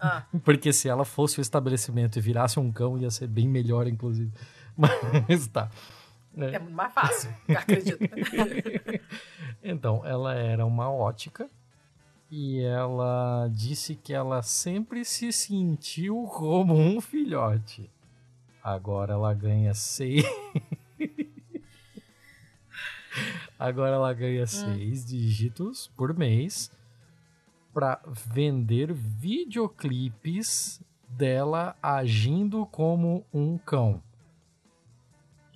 Ah, 0.00 0.24
Porque 0.44 0.72
se 0.72 0.88
ela 0.88 1.04
fosse 1.04 1.38
o 1.38 1.42
estabelecimento 1.42 2.18
e 2.18 2.20
virasse 2.22 2.58
um 2.58 2.70
cão, 2.72 2.96
ia 2.98 3.10
ser 3.10 3.26
bem 3.26 3.46
melhor, 3.48 3.86
inclusive. 3.86 4.30
Mas 4.76 5.46
tá. 5.48 5.70
É 6.36 6.58
muito 6.58 6.74
mais 6.74 6.92
fácil, 6.92 7.30
acredito. 7.56 7.98
Então, 9.68 10.06
ela 10.06 10.32
era 10.34 10.64
uma 10.64 10.88
ótica 10.88 11.50
e 12.30 12.60
ela 12.60 13.48
disse 13.52 13.96
que 13.96 14.14
ela 14.14 14.40
sempre 14.42 15.04
se 15.04 15.32
sentiu 15.32 16.22
como 16.24 16.74
um 16.74 17.00
filhote. 17.00 17.90
Agora 18.62 19.14
ela 19.14 19.34
ganha 19.34 19.74
seis. 19.74 20.24
Agora 23.58 23.96
ela 23.96 24.12
ganha 24.12 24.46
seis 24.46 25.04
dígitos 25.04 25.90
por 25.96 26.14
mês 26.14 26.70
para 27.72 28.00
vender 28.06 28.92
videoclipes 28.92 30.80
dela 31.08 31.74
agindo 31.82 32.64
como 32.66 33.24
um 33.32 33.58
cão. 33.58 34.00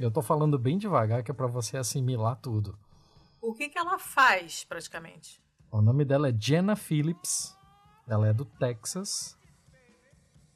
Eu 0.00 0.10
tô 0.10 0.22
falando 0.22 0.58
bem 0.58 0.78
devagar 0.78 1.22
que 1.22 1.30
é 1.30 1.34
para 1.34 1.46
você 1.46 1.76
assimilar 1.76 2.36
tudo. 2.36 2.78
O 3.38 3.52
que, 3.52 3.68
que 3.68 3.78
ela 3.78 3.98
faz, 3.98 4.64
praticamente? 4.64 5.42
O 5.70 5.82
nome 5.82 6.06
dela 6.06 6.30
é 6.30 6.34
Jenna 6.38 6.74
Phillips. 6.74 7.54
Ela 8.08 8.28
é 8.28 8.32
do 8.32 8.46
Texas. 8.46 9.38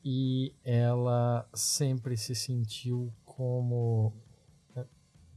E 0.02 0.54
ela 0.64 1.46
sempre 1.52 2.16
se 2.16 2.34
sentiu 2.34 3.12
como. 3.24 4.14
é, 4.74 4.86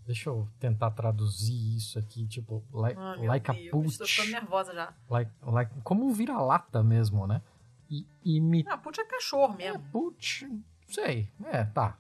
Deixa 0.06 0.30
eu 0.30 0.48
tentar 0.58 0.92
traduzir 0.92 1.76
isso 1.76 2.00
aqui, 2.00 2.26
tipo, 2.28 2.64
like, 2.72 2.98
Ah, 3.00 3.16
like 3.20 3.52
a 3.52 3.54
Deus, 3.54 3.72
pooch. 3.72 3.88
Estou 3.92 4.08
ficando 4.08 4.32
nervosa 4.32 4.74
já. 4.74 4.94
Like, 5.10 5.32
like, 5.42 5.82
como 5.84 6.06
um 6.06 6.14
vira-lata 6.14 6.82
mesmo, 6.82 7.28
né? 7.28 7.42
E 7.90 8.06
imitar. 8.24 8.74
Ah, 8.74 8.78
put 8.78 9.00
é 9.00 9.06
cachorro 9.06 9.54
É, 9.60 9.72
mesmo. 9.72 9.84
pooch, 9.92 10.50
sei. 10.88 11.30
É, 11.46 11.64
tá. 11.66 11.98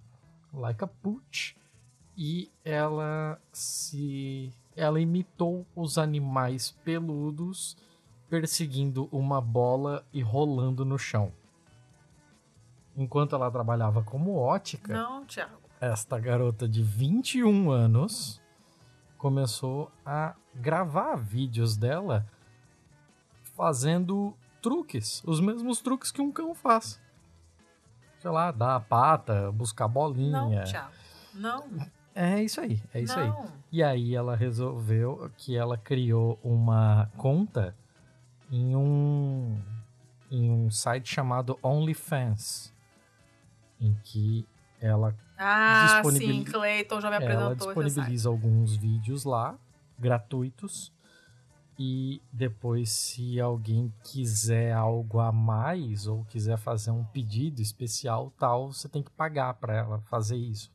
Like 0.54 0.84
a 0.84 0.88
pooch. 0.88 1.56
E 2.18 2.52
ela 2.66 3.40
se. 3.52 4.52
Ela 4.76 5.00
imitou 5.00 5.66
os 5.76 5.98
animais 5.98 6.72
peludos 6.84 7.78
perseguindo 8.30 9.08
uma 9.12 9.40
bola 9.40 10.06
e 10.12 10.22
rolando 10.22 10.84
no 10.84 10.98
chão. 10.98 11.32
Enquanto 12.96 13.36
ela 13.36 13.50
trabalhava 13.52 14.04
como 14.04 14.36
ótica, 14.36 14.94
Não, 14.94 15.26
esta 15.80 16.20
garota 16.20 16.68
de 16.68 16.82
21 16.82 17.70
anos 17.70 18.42
começou 19.18 19.92
a 20.06 20.36
gravar 20.54 21.16
vídeos 21.16 21.78
dela 21.78 22.26
fazendo 23.56 24.36
truques, 24.62 25.24
os 25.26 25.40
mesmos 25.40 25.80
truques 25.80 26.12
que 26.12 26.22
um 26.22 26.32
cão 26.32 26.54
faz. 26.54 27.00
Sei 28.20 28.32
lá, 28.32 28.52
dar 28.52 28.76
a 28.76 28.80
pata, 28.80 29.52
buscar 29.52 29.88
Não, 29.88 29.94
bolinha. 29.94 30.64
Thiago. 30.64 30.92
Não, 31.34 31.68
É 32.20 32.42
isso 32.42 32.60
aí, 32.60 32.82
é 32.96 33.02
isso 33.02 33.18
aí. 33.20 33.28
não. 33.28 33.46
E 33.72 33.84
aí 33.84 34.16
ela 34.16 34.36
resolveu 34.36 35.30
que 35.38 35.56
ela 35.56 35.78
criou 35.78 36.40
uma 36.44 37.12
conta 37.16 37.76
em 38.52 38.76
um 38.76 39.62
em 40.32 40.50
um 40.50 40.72
site 40.72 41.14
chamado 41.14 41.60
OnlyFans, 41.62 42.74
em 43.80 43.94
que 44.04 44.48
ela 44.82 45.16
Ah, 45.38 46.02
sim, 46.12 46.44
Clayton 46.44 47.00
já 47.00 47.10
me 47.10 47.18
ela 47.18 47.18
apresentou 47.18 47.68
site. 47.68 47.76
disponibiliza 47.76 48.30
alguns 48.30 48.76
vídeos 48.76 49.24
lá, 49.24 49.56
gratuitos. 50.00 50.92
E 51.78 52.20
depois, 52.34 52.90
se 52.90 53.40
alguém 53.40 53.94
quiser 54.04 54.74
algo 54.74 55.20
a 55.20 55.32
mais 55.32 56.08
ou 56.08 56.26
quiser 56.26 56.58
fazer 56.58 56.90
um 56.90 57.04
pedido 57.04 57.62
especial, 57.62 58.34
tal, 58.40 58.74
você 58.74 58.90
tem 58.90 59.04
que 59.04 59.12
pagar 59.12 59.54
para 59.54 59.76
ela 59.76 60.00
fazer 60.10 60.36
isso. 60.38 60.72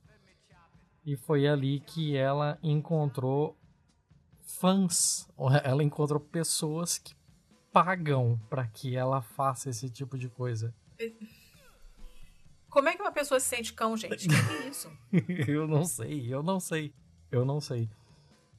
E 1.05 1.17
foi 1.17 1.47
ali 1.49 1.81
que 1.81 2.17
ela 2.17 2.59
encontrou 2.63 3.57
fãs. 4.41 5.29
Ela 5.65 5.83
encontrou 5.83 6.21
pessoas 6.21 6.99
que 6.99 7.15
pagam 7.73 8.39
para 8.49 8.67
que 8.67 8.95
ela 8.97 9.21
faça 9.23 9.71
esse 9.71 9.91
tipo 9.91 10.17
de 10.17 10.29
coisa. 10.29 10.75
Como 12.69 12.89
é 12.89 12.95
que 12.97 13.03
uma 13.03 13.13
pessoa 13.13 13.39
se 13.41 13.47
sente 13.49 13.73
cão, 13.73 13.97
gente? 13.97 14.29
Que 14.29 14.35
que 14.35 14.53
é 14.65 14.69
isso? 14.69 14.91
eu 15.49 15.67
não 15.67 15.85
sei, 15.85 16.33
eu 16.33 16.43
não 16.43 16.59
sei, 16.61 16.95
eu 17.31 17.45
não 17.45 17.61
sei. 17.61 17.91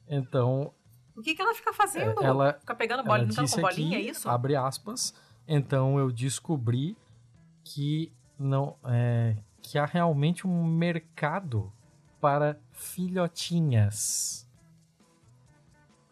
Então, 0.06 0.72
O 1.16 1.22
que, 1.22 1.34
que 1.34 1.42
ela 1.42 1.54
fica 1.54 1.72
fazendo? 1.72 2.22
É, 2.22 2.26
ela- 2.26 2.52
fica 2.60 2.74
pegando 2.74 3.00
ela 3.00 3.08
bolinha, 3.08 3.26
brincando 3.26 3.46
disse 3.46 3.56
com 3.56 3.62
bolinha, 3.62 3.98
aqui, 3.98 4.06
é 4.08 4.10
isso? 4.10 4.28
abre 4.28 4.54
aspas, 4.54 5.14
então 5.48 5.98
eu 5.98 6.12
descobri 6.12 6.96
que 7.64 8.12
não 8.38 8.76
é, 8.84 9.36
que 9.62 9.78
há 9.78 9.84
realmente 9.86 10.46
um 10.46 10.64
mercado 10.64 11.72
para 12.24 12.58
filhotinhas. 12.72 14.48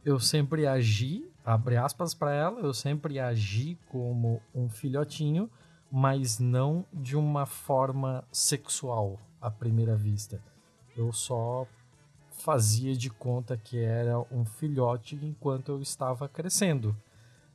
Eu 0.04 0.20
sempre 0.20 0.66
agi, 0.66 1.26
abre 1.42 1.78
aspas 1.78 2.12
para 2.12 2.34
ela, 2.34 2.60
eu 2.60 2.74
sempre 2.74 3.18
agi 3.18 3.78
como 3.88 4.38
um 4.54 4.68
filhotinho, 4.68 5.50
mas 5.90 6.38
não 6.38 6.84
de 6.92 7.16
uma 7.16 7.46
forma 7.46 8.22
sexual 8.30 9.18
à 9.40 9.50
primeira 9.50 9.96
vista. 9.96 10.38
Eu 10.94 11.14
só 11.14 11.66
fazia 12.28 12.94
de 12.94 13.08
conta 13.08 13.56
que 13.56 13.78
era 13.78 14.18
um 14.30 14.44
filhote 14.44 15.18
enquanto 15.22 15.70
eu 15.72 15.80
estava 15.80 16.28
crescendo. 16.28 16.94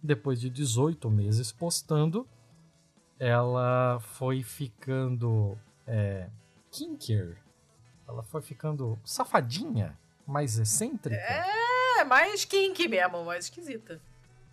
Depois 0.02 0.42
de 0.42 0.50
18 0.50 1.12
meses 1.12 1.52
postando, 1.52 2.28
ela 3.20 4.00
foi 4.00 4.42
ficando 4.42 5.56
é, 5.86 6.28
kinker. 6.72 7.46
Ela 8.08 8.24
foi 8.24 8.42
ficando 8.42 8.98
safadinha, 9.04 9.98
mais 10.26 10.58
excêntrica. 10.58 11.20
É, 11.20 12.04
mais 12.06 12.46
kink 12.46 12.88
mesmo, 12.88 13.26
mais 13.26 13.46
esquisita. 13.46 14.00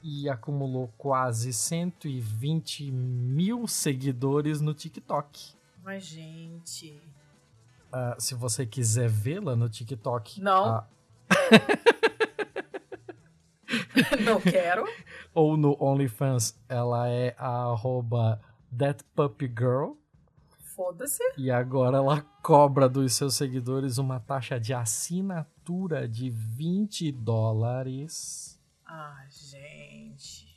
E 0.02 0.28
acumulou 0.28 0.92
quase 0.98 1.52
120 1.52 2.90
mil 2.90 3.66
seguidores 3.66 4.60
no 4.60 4.74
TikTok. 4.74 5.54
Mas, 5.82 6.04
gente. 6.04 7.00
Ah, 7.92 8.16
se 8.18 8.34
você 8.34 8.66
quiser 8.66 9.08
vê-la 9.08 9.54
no 9.54 9.68
TikTok, 9.68 10.40
Não. 10.40 10.66
ah, 10.66 10.86
Não 14.24 14.40
quero. 14.40 14.84
ou 15.34 15.56
no 15.56 15.76
OnlyFans, 15.80 16.56
ela 16.68 17.08
é 17.08 17.34
a 17.38 17.70
arroba 17.70 18.40
ThatPuppyGirl. 18.76 19.92
Foda-se. 20.74 21.22
E 21.38 21.50
agora 21.50 21.98
ela 21.98 22.20
cobra 22.42 22.88
dos 22.88 23.12
seus 23.14 23.34
seguidores 23.34 23.96
uma 23.98 24.18
taxa 24.18 24.58
de 24.58 24.74
assinatura 24.74 26.08
de 26.08 26.28
20 26.30 27.12
dólares 27.12 28.60
Ah, 28.84 29.24
gente. 29.30 30.52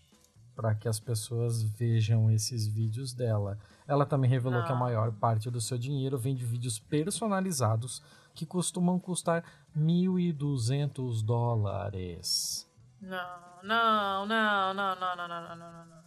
para 0.56 0.74
que 0.74 0.88
as 0.88 1.00
pessoas 1.00 1.62
vejam 1.62 2.32
esses 2.32 2.66
vídeos 2.68 3.14
dela. 3.14 3.60
Ela 3.88 4.06
também 4.06 4.30
revelou 4.30 4.64
que 4.64 4.72
a 4.72 4.74
Não. 4.74 4.80
maior 4.80 5.12
parte 5.12 5.50
do 5.52 5.62
seu 5.62 5.78
dinheiro 5.78 6.18
vem 6.18 6.36
de 6.36 6.44
vídeos 6.44 6.80
personalizados 6.80 8.02
que 8.34 8.46
costumam 8.46 9.00
custar 9.00 9.44
1.200 9.78 11.22
dólares. 11.24 12.68
Não, 13.00 13.18
não, 13.64 14.26
não, 14.26 14.74
não, 14.74 14.96
não, 14.96 15.16
não, 15.16 15.28
não, 15.28 15.56
não, 15.56 15.56
não, 15.58 15.86
não. 15.86 15.98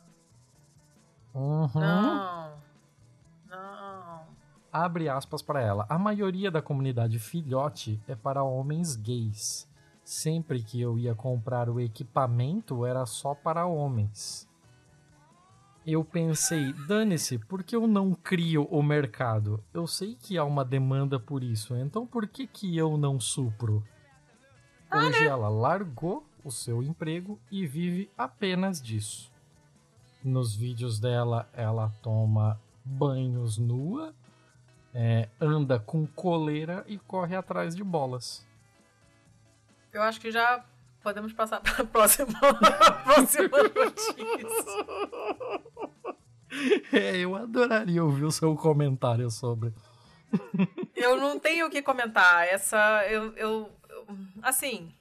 Uhum. 1.32 1.80
Não. 1.80 2.69
Não. 3.50 4.22
Abre 4.72 5.08
aspas 5.08 5.42
para 5.42 5.60
ela. 5.60 5.84
A 5.88 5.98
maioria 5.98 6.50
da 6.50 6.62
comunidade 6.62 7.18
filhote 7.18 8.00
é 8.06 8.14
para 8.14 8.44
homens 8.44 8.94
gays. 8.94 9.68
Sempre 10.04 10.62
que 10.62 10.80
eu 10.80 10.98
ia 10.98 11.14
comprar 11.14 11.68
o 11.68 11.80
equipamento 11.80 12.86
era 12.86 13.04
só 13.04 13.34
para 13.34 13.66
homens. 13.66 14.48
Eu 15.84 16.04
pensei, 16.04 16.72
dane-se, 16.86 17.38
por 17.38 17.64
que 17.64 17.74
eu 17.74 17.86
não 17.86 18.14
crio 18.14 18.64
o 18.70 18.82
mercado? 18.82 19.62
Eu 19.72 19.86
sei 19.86 20.14
que 20.14 20.36
há 20.38 20.44
uma 20.44 20.64
demanda 20.64 21.18
por 21.18 21.42
isso, 21.42 21.74
então 21.74 22.06
por 22.06 22.28
que 22.28 22.46
que 22.46 22.76
eu 22.76 22.96
não 22.96 23.18
supro? 23.18 23.82
Ah, 24.90 24.98
Hoje 24.98 25.20
né? 25.20 25.26
ela 25.26 25.48
largou 25.48 26.24
o 26.44 26.50
seu 26.50 26.82
emprego 26.82 27.40
e 27.50 27.66
vive 27.66 28.10
apenas 28.16 28.80
disso. 28.80 29.32
Nos 30.22 30.54
vídeos 30.54 31.00
dela, 31.00 31.48
ela 31.52 31.90
toma 32.02 32.60
banhos 32.90 33.56
nua, 33.58 34.14
é, 34.92 35.28
anda 35.40 35.78
com 35.78 36.06
coleira 36.06 36.84
e 36.86 36.98
corre 36.98 37.36
atrás 37.36 37.76
de 37.76 37.84
bolas. 37.84 38.46
Eu 39.92 40.02
acho 40.02 40.20
que 40.20 40.30
já 40.30 40.64
podemos 41.02 41.32
passar 41.32 41.60
para 41.62 41.82
a 41.82 41.86
próxima, 41.86 42.38
próxima 43.04 43.58
notícia. 43.62 44.74
É, 46.92 47.16
eu 47.18 47.36
adoraria 47.36 48.04
ouvir 48.04 48.24
o 48.24 48.32
seu 48.32 48.56
comentário 48.56 49.30
sobre. 49.30 49.72
Eu 50.96 51.16
não 51.16 51.38
tenho 51.38 51.66
o 51.66 51.70
que 51.70 51.80
comentar. 51.80 52.48
Essa. 52.48 53.06
Eu, 53.08 53.32
eu, 53.36 53.70
assim. 54.42 54.92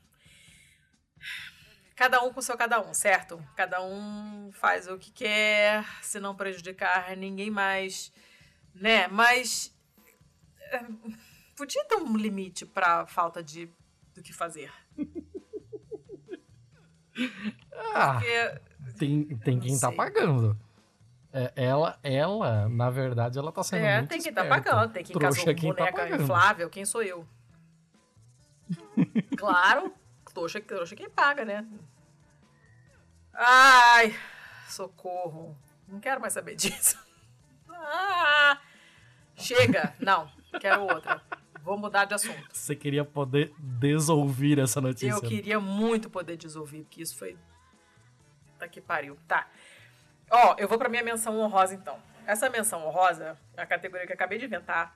Cada 2.00 2.24
um 2.24 2.32
com 2.32 2.42
seu 2.42 2.56
cada 2.56 2.80
um, 2.80 2.94
certo? 2.94 3.44
Cada 3.58 3.84
um 3.84 4.50
faz 4.54 4.88
o 4.88 4.98
que 4.98 5.12
quer, 5.12 5.84
se 6.02 6.18
não 6.18 6.34
prejudicar 6.34 7.14
ninguém 7.18 7.52
mais, 7.52 8.10
né? 8.74 9.10
Mas. 9.10 9.76
É, 10.72 10.80
podia 11.58 11.84
ter 11.84 11.98
um 11.98 12.16
limite 12.16 12.66
pra 12.66 13.06
falta 13.06 13.44
de 13.44 13.70
do 14.16 14.24
que 14.24 14.32
fazer. 14.32 14.72
Ah, 17.74 18.14
Porque, 18.14 18.98
tem, 18.98 19.26
tem 19.40 19.60
quem 19.60 19.78
tá 19.78 19.92
pagando. 19.92 20.58
É, 21.34 21.52
ela, 21.54 22.00
ela, 22.02 22.70
na 22.70 22.90
verdade, 22.90 23.38
ela 23.38 23.52
tá 23.52 23.62
sendo 23.62 23.84
é, 23.84 23.98
muito 23.98 24.10
tem 24.10 24.22
quem 24.22 24.34
tá 24.34 24.46
pagando, 24.46 24.94
tem 24.94 25.04
quem 25.04 25.14
trouxa 25.18 25.54
quem 25.54 25.76
tá 25.76 25.84
boneca 25.92 26.08
tá 26.08 26.16
inflável, 26.16 26.70
quem 26.70 26.86
sou 26.86 27.04
eu? 27.04 27.28
claro, 29.36 29.94
trouxa, 30.40 30.62
trouxa 30.62 30.96
quem 30.96 31.10
paga, 31.10 31.44
né? 31.44 31.66
Ai, 33.34 34.16
socorro. 34.68 35.58
Não 35.88 36.00
quero 36.00 36.22
mais 36.22 36.34
saber 36.34 36.56
disso. 36.56 36.98
Ah, 37.70 38.60
chega, 39.36 39.96
não, 40.00 40.30
quero 40.60 40.84
outra. 40.84 41.22
Vou 41.62 41.78
mudar 41.78 42.06
de 42.06 42.14
assunto. 42.14 42.48
Você 42.52 42.76
queria 42.76 43.04
poder 43.04 43.54
desouvir 43.58 44.60
essa 44.60 44.80
notícia? 44.80 45.10
Eu 45.10 45.22
queria 45.22 45.60
muito 45.60 46.10
poder 46.10 46.38
desouvir, 46.38 46.84
porque 46.84 47.02
isso 47.02 47.18
foi. 47.18 47.38
Tá 48.58 48.68
que 48.68 48.82
pariu. 48.82 49.18
Tá. 49.28 49.48
Ó, 50.32 50.56
eu 50.58 50.68
vou 50.68 50.78
pra 50.78 50.90
minha 50.90 51.04
menção 51.04 51.38
honrosa 51.40 51.74
então. 51.76 52.02
Essa 52.26 52.50
menção 52.50 52.86
honrosa 52.88 53.38
é 53.58 53.62
a 53.62 53.66
categoria 53.66 54.06
que 54.06 54.14
eu 54.14 54.16
acabei 54.16 54.38
de 54.38 54.46
inventar. 54.46 54.96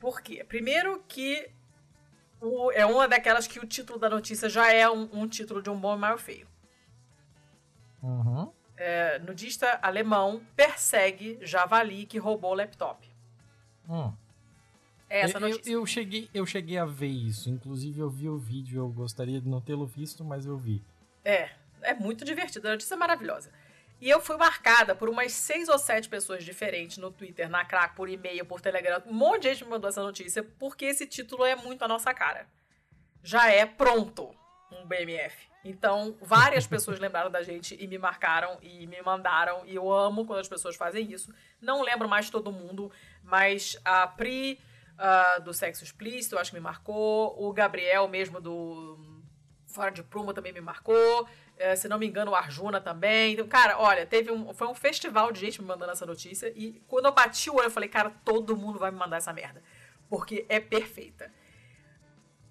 Por 0.00 0.20
quê? 0.20 0.44
Primeiro 0.44 1.02
que 1.06 1.50
o, 2.42 2.72
é 2.72 2.84
uma 2.84 3.06
daquelas 3.06 3.46
que 3.46 3.58
o 3.60 3.66
título 3.66 3.98
da 3.98 4.10
notícia 4.10 4.48
já 4.48 4.72
é 4.72 4.90
um, 4.90 5.08
um 5.12 5.28
título 5.28 5.62
de 5.62 5.70
um 5.70 5.78
bom 5.78 5.94
e 5.94 5.98
mal 5.98 6.18
feio. 6.18 6.46
Uhum. 8.02 8.52
É, 8.76 9.18
nudista 9.20 9.78
alemão 9.80 10.42
persegue 10.56 11.38
javali 11.42 12.04
que 12.04 12.18
roubou 12.18 12.50
o 12.50 12.54
laptop. 12.54 13.08
Hum. 13.88 14.12
É 15.08 15.20
essa 15.20 15.38
notícia. 15.38 15.70
Eu, 15.70 15.80
eu, 15.80 15.86
cheguei, 15.86 16.28
eu 16.34 16.46
cheguei 16.46 16.78
a 16.78 16.84
ver 16.84 17.06
isso. 17.06 17.48
Inclusive, 17.48 18.00
eu 18.00 18.10
vi 18.10 18.28
o 18.28 18.38
vídeo. 18.38 18.80
Eu 18.80 18.88
gostaria 18.88 19.40
de 19.40 19.48
não 19.48 19.60
tê-lo 19.60 19.86
visto, 19.86 20.24
mas 20.24 20.46
eu 20.46 20.56
vi. 20.56 20.82
É, 21.24 21.50
é 21.82 21.94
muito 21.94 22.24
divertido. 22.24 22.66
A 22.66 22.72
notícia 22.72 22.94
é 22.94 22.96
maravilhosa. 22.96 23.50
E 24.02 24.10
eu 24.10 24.20
fui 24.20 24.36
marcada 24.36 24.96
por 24.96 25.08
umas 25.08 25.32
seis 25.32 25.68
ou 25.68 25.78
sete 25.78 26.08
pessoas 26.08 26.42
diferentes 26.42 26.98
no 26.98 27.12
Twitter, 27.12 27.48
na 27.48 27.64
Crack, 27.64 27.94
por 27.94 28.08
e-mail, 28.08 28.44
por 28.44 28.60
Telegram. 28.60 29.00
Um 29.06 29.12
monte 29.12 29.42
de 29.42 29.50
gente 29.50 29.62
me 29.62 29.70
mandou 29.70 29.88
essa 29.88 30.02
notícia 30.02 30.42
porque 30.42 30.86
esse 30.86 31.06
título 31.06 31.44
é 31.44 31.54
muito 31.54 31.84
a 31.84 31.86
nossa 31.86 32.12
cara. 32.12 32.48
Já 33.22 33.48
é 33.48 33.64
pronto 33.64 34.34
um 34.72 34.84
BMF. 34.84 35.48
Então, 35.64 36.16
várias 36.20 36.66
pessoas 36.66 36.98
lembraram 37.00 37.30
da 37.30 37.44
gente 37.44 37.76
e 37.80 37.86
me 37.86 37.96
marcaram 37.96 38.58
e 38.60 38.88
me 38.88 39.00
mandaram. 39.02 39.64
E 39.66 39.76
eu 39.76 39.92
amo 39.92 40.26
quando 40.26 40.40
as 40.40 40.48
pessoas 40.48 40.74
fazem 40.74 41.12
isso. 41.12 41.32
Não 41.60 41.80
lembro 41.80 42.08
mais 42.08 42.28
todo 42.28 42.50
mundo, 42.50 42.90
mas 43.22 43.78
a 43.84 44.08
Pri 44.08 44.58
uh, 44.98 45.40
do 45.42 45.54
Sexo 45.54 45.84
Explícito, 45.84 46.34
eu 46.34 46.40
acho 46.40 46.50
que 46.50 46.56
me 46.56 46.60
marcou. 46.60 47.40
O 47.40 47.52
Gabriel 47.52 48.08
mesmo 48.08 48.40
do 48.40 49.11
Fora 49.72 49.90
de 49.90 50.02
Prumo 50.02 50.32
também 50.32 50.52
me 50.52 50.60
marcou. 50.60 51.28
É, 51.56 51.74
se 51.74 51.88
não 51.88 51.98
me 51.98 52.06
engano, 52.06 52.32
o 52.32 52.34
Arjuna 52.34 52.80
também. 52.80 53.32
Então, 53.32 53.46
cara, 53.48 53.78
olha, 53.78 54.06
teve 54.06 54.30
um, 54.30 54.52
foi 54.52 54.68
um 54.68 54.74
festival 54.74 55.32
de 55.32 55.40
gente 55.40 55.60
me 55.60 55.66
mandando 55.66 55.92
essa 55.92 56.06
notícia. 56.06 56.52
E 56.54 56.82
quando 56.86 57.06
eu 57.06 57.12
bati 57.12 57.50
o 57.50 57.56
olho, 57.56 57.66
eu 57.66 57.70
falei, 57.70 57.88
cara, 57.88 58.10
todo 58.24 58.56
mundo 58.56 58.78
vai 58.78 58.90
me 58.90 58.98
mandar 58.98 59.16
essa 59.16 59.32
merda. 59.32 59.62
Porque 60.08 60.44
é 60.48 60.60
perfeita. 60.60 61.32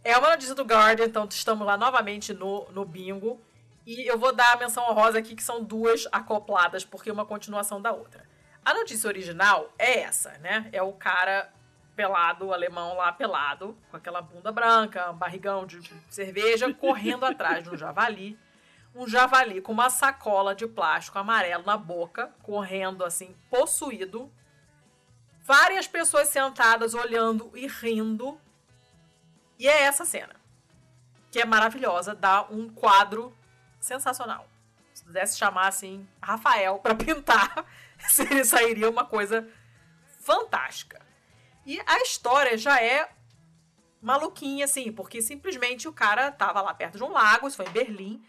É 0.03 0.17
uma 0.17 0.31
notícia 0.31 0.55
do 0.55 0.63
Guardian, 0.63 1.05
então 1.05 1.27
estamos 1.29 1.65
lá 1.65 1.77
novamente 1.77 2.33
no, 2.33 2.67
no 2.71 2.83
bingo. 2.83 3.39
E 3.85 4.09
eu 4.09 4.17
vou 4.17 4.33
dar 4.33 4.53
a 4.53 4.57
menção 4.57 4.89
honrosa 4.89 5.19
aqui, 5.19 5.35
que 5.35 5.43
são 5.43 5.63
duas 5.63 6.07
acopladas, 6.11 6.83
porque 6.83 7.09
é 7.09 7.13
uma 7.13 7.25
continuação 7.25 7.81
da 7.81 7.91
outra. 7.91 8.27
A 8.63 8.73
notícia 8.73 9.07
original 9.07 9.71
é 9.77 9.99
essa, 10.01 10.37
né? 10.39 10.69
É 10.71 10.81
o 10.81 10.93
cara 10.93 11.51
pelado, 11.95 12.53
alemão 12.53 12.95
lá 12.95 13.11
pelado, 13.11 13.77
com 13.89 13.97
aquela 13.97 14.21
bunda 14.21 14.51
branca, 14.51 15.11
um 15.11 15.17
barrigão 15.17 15.65
de 15.65 15.79
cerveja, 16.09 16.73
correndo 16.73 17.25
atrás 17.25 17.63
de 17.63 17.69
um 17.69 17.77
javali 17.77 18.37
um 18.93 19.07
javali 19.07 19.61
com 19.61 19.71
uma 19.71 19.89
sacola 19.89 20.53
de 20.53 20.67
plástico 20.67 21.17
amarelo 21.17 21.63
na 21.63 21.77
boca, 21.77 22.33
correndo 22.43 23.03
assim, 23.03 23.35
possuído. 23.49 24.31
Várias 25.43 25.87
pessoas 25.87 26.27
sentadas 26.27 26.93
olhando 26.93 27.51
e 27.55 27.67
rindo. 27.67 28.39
E 29.57 29.67
é 29.67 29.83
essa 29.83 30.05
cena. 30.05 30.35
Que 31.31 31.39
é 31.39 31.45
maravilhosa, 31.45 32.13
dá 32.13 32.43
um 32.43 32.69
quadro 32.69 33.35
sensacional. 33.79 34.47
Se 34.93 35.03
pudesse 35.03 35.37
chamar 35.37 35.67
assim 35.67 36.07
Rafael 36.21 36.77
para 36.79 36.93
pintar, 36.95 37.65
seria 38.09 38.43
sairia 38.43 38.89
uma 38.89 39.05
coisa 39.05 39.47
fantástica. 40.19 41.01
E 41.65 41.79
a 41.85 42.01
história 42.01 42.57
já 42.57 42.81
é 42.81 43.09
maluquinha, 44.01 44.65
assim, 44.65 44.91
porque 44.91 45.21
simplesmente 45.21 45.87
o 45.87 45.93
cara 45.93 46.31
tava 46.31 46.61
lá 46.61 46.73
perto 46.73 46.97
de 46.97 47.03
um 47.03 47.11
lago, 47.11 47.47
isso 47.47 47.57
foi 47.57 47.67
em 47.67 47.71
Berlim, 47.71 48.23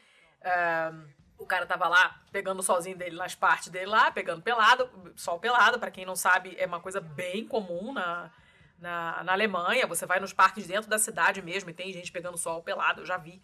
o 1.38 1.46
cara 1.46 1.66
tava 1.66 1.88
lá 1.88 2.20
pegando 2.30 2.60
o 2.60 2.62
solzinho 2.62 2.96
dele 2.96 3.16
nas 3.16 3.34
partes 3.34 3.68
dele 3.68 3.86
lá, 3.86 4.10
pegando 4.10 4.42
pelado, 4.42 4.88
sol 5.16 5.38
pelado, 5.38 5.78
para 5.78 5.90
quem 5.90 6.04
não 6.04 6.14
sabe, 6.14 6.54
é 6.58 6.66
uma 6.66 6.80
coisa 6.80 7.00
bem 7.00 7.46
comum 7.46 7.92
na, 7.92 8.30
na, 8.78 9.24
na, 9.24 9.32
Alemanha. 9.32 9.86
Você 9.86 10.06
vai 10.06 10.20
nos 10.20 10.32
parques 10.32 10.66
dentro 10.66 10.88
da 10.88 10.98
cidade 10.98 11.42
mesmo 11.42 11.70
e 11.70 11.74
tem 11.74 11.92
gente 11.92 12.12
pegando 12.12 12.38
sol 12.38 12.62
pelado, 12.62 13.02
eu 13.02 13.06
já 13.06 13.16
vi 13.16 13.42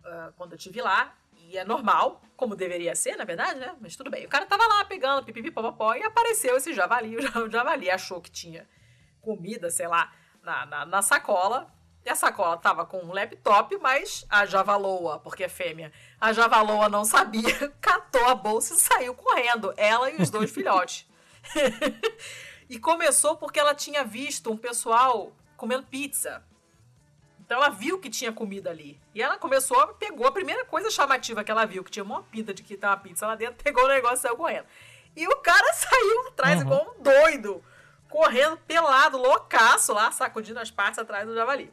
uh, 0.00 0.32
quando 0.36 0.52
eu 0.52 0.56
estive 0.56 0.80
lá. 0.80 1.14
E 1.32 1.56
é 1.56 1.64
normal, 1.64 2.22
como 2.36 2.56
deveria 2.56 2.96
ser, 2.96 3.16
na 3.16 3.24
verdade, 3.24 3.60
né? 3.60 3.76
Mas 3.80 3.94
tudo 3.94 4.10
bem. 4.10 4.26
O 4.26 4.28
cara 4.28 4.46
tava 4.46 4.66
lá 4.66 4.84
pegando 4.84 5.24
pipipi, 5.24 5.50
popopó, 5.50 5.94
e 5.94 6.02
apareceu 6.02 6.56
esse 6.56 6.72
javali. 6.72 7.16
O 7.36 7.48
javali 7.48 7.88
achou 7.88 8.20
que 8.20 8.30
tinha 8.30 8.66
comida, 9.26 9.68
sei 9.70 9.88
lá, 9.88 10.12
na, 10.42 10.64
na, 10.64 10.86
na 10.86 11.02
sacola. 11.02 11.66
E 12.04 12.08
a 12.08 12.14
sacola 12.14 12.56
tava 12.56 12.86
com 12.86 12.98
um 12.98 13.12
laptop, 13.12 13.76
mas 13.78 14.24
a 14.30 14.46
Javaloa, 14.46 15.18
porque 15.18 15.42
é 15.42 15.48
fêmea, 15.48 15.92
a 16.20 16.32
Javaloa 16.32 16.88
não 16.88 17.04
sabia, 17.04 17.68
catou 17.82 18.24
a 18.28 18.34
bolsa 18.36 18.74
e 18.74 18.76
saiu 18.76 19.12
correndo, 19.12 19.74
ela 19.76 20.08
e 20.08 20.22
os 20.22 20.30
dois 20.30 20.52
filhotes. 20.52 21.04
e 22.70 22.78
começou 22.78 23.36
porque 23.36 23.58
ela 23.58 23.74
tinha 23.74 24.04
visto 24.04 24.52
um 24.52 24.56
pessoal 24.56 25.32
comendo 25.56 25.84
pizza. 25.84 26.44
Então 27.40 27.58
ela 27.58 27.70
viu 27.70 27.98
que 27.98 28.08
tinha 28.08 28.32
comida 28.32 28.70
ali. 28.70 29.00
E 29.12 29.20
ela 29.20 29.36
começou, 29.36 29.84
pegou 29.94 30.26
a 30.26 30.32
primeira 30.32 30.64
coisa 30.64 30.90
chamativa 30.90 31.42
que 31.42 31.50
ela 31.50 31.64
viu, 31.64 31.82
que 31.82 31.90
tinha 31.90 32.04
uma 32.04 32.22
pinta 32.22 32.54
de 32.54 32.62
que 32.62 32.78
uma 32.80 32.96
pizza 32.96 33.26
lá 33.26 33.34
dentro, 33.34 33.56
pegou 33.62 33.84
o 33.84 33.88
negócio 33.88 34.18
e 34.18 34.20
saiu 34.20 34.36
correndo. 34.36 34.66
E 35.16 35.26
o 35.26 35.36
cara 35.38 35.72
saiu 35.72 36.28
atrás 36.28 36.60
uhum. 36.60 36.66
igual 36.66 36.94
um 36.96 37.02
doido, 37.02 37.64
correndo 38.16 38.56
pelado, 38.56 39.18
loucaço 39.18 39.92
lá, 39.92 40.10
sacudindo 40.10 40.58
as 40.58 40.70
partes 40.70 40.98
atrás 40.98 41.28
do 41.28 41.34
javali. 41.34 41.70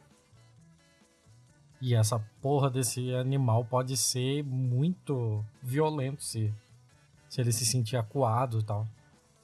E 1.80 1.94
essa 1.94 2.22
porra 2.42 2.70
desse 2.70 3.14
animal 3.14 3.64
pode 3.64 3.96
ser 3.96 4.42
muito 4.44 5.42
violento 5.62 6.22
se, 6.22 6.52
se 7.30 7.40
ele 7.40 7.50
se 7.50 7.64
sentir 7.64 7.96
acuado 7.96 8.58
e 8.58 8.62
tal. 8.62 8.86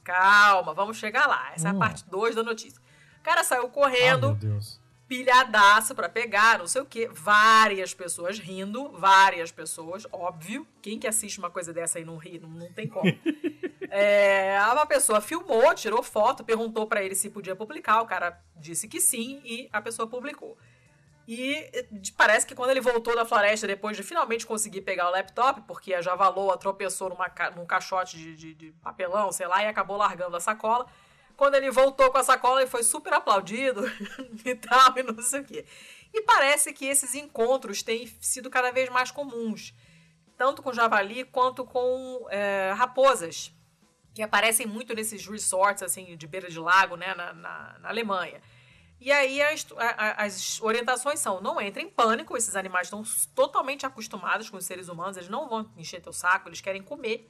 Calma, 0.03 0.75
vamos 0.75 0.97
chegar 0.97 1.25
lá. 1.25 1.51
Essa 1.55 1.69
hum. 1.69 1.71
é 1.71 1.71
a 1.71 1.75
hum. 1.75 1.79
parte 1.79 2.05
2 2.07 2.35
da 2.35 2.43
notícia. 2.43 2.79
O 3.19 3.23
cara 3.23 3.43
saiu 3.43 3.67
correndo, 3.69 4.37
ah, 4.39 4.59
pilhadaço 5.07 5.95
pra 5.95 6.07
pegar, 6.07 6.59
não 6.59 6.67
sei 6.67 6.83
o 6.83 6.85
quê. 6.85 7.09
Várias 7.11 7.95
pessoas 7.95 8.37
rindo, 8.37 8.91
várias 8.91 9.51
pessoas, 9.51 10.05
óbvio. 10.11 10.67
Quem 10.83 10.99
que 10.99 11.07
assiste 11.07 11.39
uma 11.39 11.49
coisa 11.49 11.73
dessa 11.73 11.99
e 11.99 12.05
não 12.05 12.17
ri? 12.17 12.37
Não, 12.37 12.49
não 12.49 12.71
tem 12.71 12.87
como. 12.87 13.11
é, 13.93 14.57
uma 14.71 14.85
pessoa 14.85 15.19
filmou, 15.19 15.75
tirou 15.75 16.01
foto, 16.01 16.45
perguntou 16.45 16.87
para 16.87 17.03
ele 17.03 17.13
se 17.13 17.29
podia 17.29 17.57
publicar. 17.57 18.01
O 18.01 18.05
cara 18.05 18.41
disse 18.55 18.87
que 18.87 19.01
sim 19.01 19.41
e 19.43 19.69
a 19.71 19.81
pessoa 19.81 20.07
publicou. 20.07 20.57
E 21.27 21.69
parece 22.17 22.47
que 22.47 22.55
quando 22.55 22.71
ele 22.71 22.79
voltou 22.79 23.13
da 23.13 23.25
floresta, 23.25 23.67
depois 23.67 23.97
de 23.97 24.01
finalmente 24.01 24.47
conseguir 24.47 24.81
pegar 24.81 25.09
o 25.09 25.11
laptop, 25.11 25.61
porque 25.67 25.93
a 25.93 26.01
Javaloa 26.01 26.57
tropeçou 26.57 27.09
numa, 27.09 27.29
num 27.55 27.65
caixote 27.65 28.17
de, 28.17 28.35
de, 28.35 28.53
de, 28.53 28.71
papelão, 28.81 29.29
sei 29.31 29.45
lá, 29.45 29.61
e 29.61 29.67
acabou 29.67 29.97
largando 29.97 30.37
a 30.37 30.39
sacola. 30.39 30.87
Quando 31.35 31.55
ele 31.55 31.69
voltou 31.69 32.09
com 32.11 32.17
a 32.17 32.23
sacola, 32.23 32.61
ele 32.61 32.69
foi 32.69 32.83
super 32.83 33.13
aplaudido 33.13 33.83
e 34.45 34.55
tal, 34.55 34.97
e 34.97 35.03
não 35.03 35.21
sei 35.21 35.41
o 35.41 35.43
quê. 35.43 35.65
E 36.13 36.21
parece 36.21 36.71
que 36.71 36.85
esses 36.85 37.13
encontros 37.13 37.83
têm 37.83 38.07
sido 38.21 38.49
cada 38.49 38.71
vez 38.71 38.89
mais 38.89 39.11
comuns, 39.11 39.73
tanto 40.37 40.61
com 40.61 40.73
javali 40.73 41.25
quanto 41.25 41.65
com 41.65 42.25
é, 42.29 42.73
raposas, 42.75 43.53
que 44.13 44.21
aparecem 44.21 44.65
muito 44.65 44.93
nesses 44.93 45.25
resorts 45.25 45.83
assim 45.83 46.15
de 46.15 46.27
beira 46.27 46.49
de 46.49 46.59
lago, 46.59 46.95
né, 46.95 47.13
na, 47.13 47.33
na, 47.33 47.79
na 47.79 47.89
Alemanha. 47.89 48.41
E 48.99 49.11
aí 49.11 49.41
as, 49.41 49.65
as, 50.15 50.61
orientações 50.61 51.19
são: 51.19 51.41
não 51.41 51.59
entre 51.59 51.81
em 51.81 51.89
pânico, 51.89 52.37
esses 52.37 52.55
animais 52.55 52.85
estão 52.85 53.03
totalmente 53.33 53.83
acostumados 53.83 54.47
com 54.47 54.57
os 54.57 54.65
seres 54.65 54.89
humanos, 54.89 55.17
eles 55.17 55.29
não 55.29 55.49
vão 55.49 55.67
encher 55.75 56.01
teu 56.01 56.13
saco, 56.13 56.47
eles 56.47 56.61
querem 56.61 56.83
comer. 56.83 57.27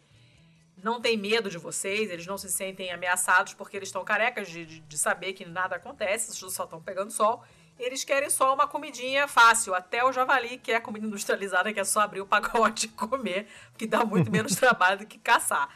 Não 0.83 0.99
tem 0.99 1.15
medo 1.15 1.49
de 1.49 1.57
vocês, 1.57 2.09
eles 2.09 2.25
não 2.25 2.37
se 2.37 2.51
sentem 2.51 2.91
ameaçados 2.91 3.53
porque 3.53 3.77
eles 3.77 3.89
estão 3.89 4.03
carecas 4.03 4.49
de, 4.49 4.65
de, 4.65 4.79
de 4.79 4.97
saber 4.97 5.31
que 5.33 5.45
nada 5.45 5.75
acontece, 5.75 6.33
só 6.33 6.63
estão 6.63 6.81
pegando 6.81 7.11
sol. 7.11 7.43
Eles 7.79 8.03
querem 8.03 8.29
só 8.29 8.53
uma 8.53 8.67
comidinha 8.67 9.27
fácil, 9.27 9.73
até 9.73 10.03
o 10.03 10.11
javali, 10.11 10.57
que 10.57 10.71
é 10.71 10.79
comida 10.79 11.05
industrializada, 11.05 11.71
que 11.71 11.79
é 11.79 11.83
só 11.83 12.01
abrir 12.01 12.21
o 12.21 12.25
pacote 12.25 12.87
e 12.87 12.89
comer, 12.89 13.47
que 13.77 13.87
dá 13.87 14.03
muito 14.03 14.29
menos 14.29 14.55
trabalho 14.57 14.99
do 14.99 15.05
que 15.05 15.17
caçar. 15.17 15.73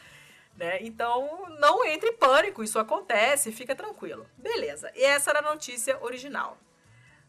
Né? 0.56 0.78
Então, 0.80 1.46
não 1.60 1.84
entre 1.84 2.10
em 2.10 2.16
pânico, 2.16 2.64
isso 2.64 2.78
acontece, 2.78 3.52
fica 3.52 3.74
tranquilo. 3.74 4.26
Beleza, 4.38 4.90
e 4.94 5.04
essa 5.04 5.30
era 5.30 5.40
a 5.40 5.42
notícia 5.42 6.02
original. 6.02 6.56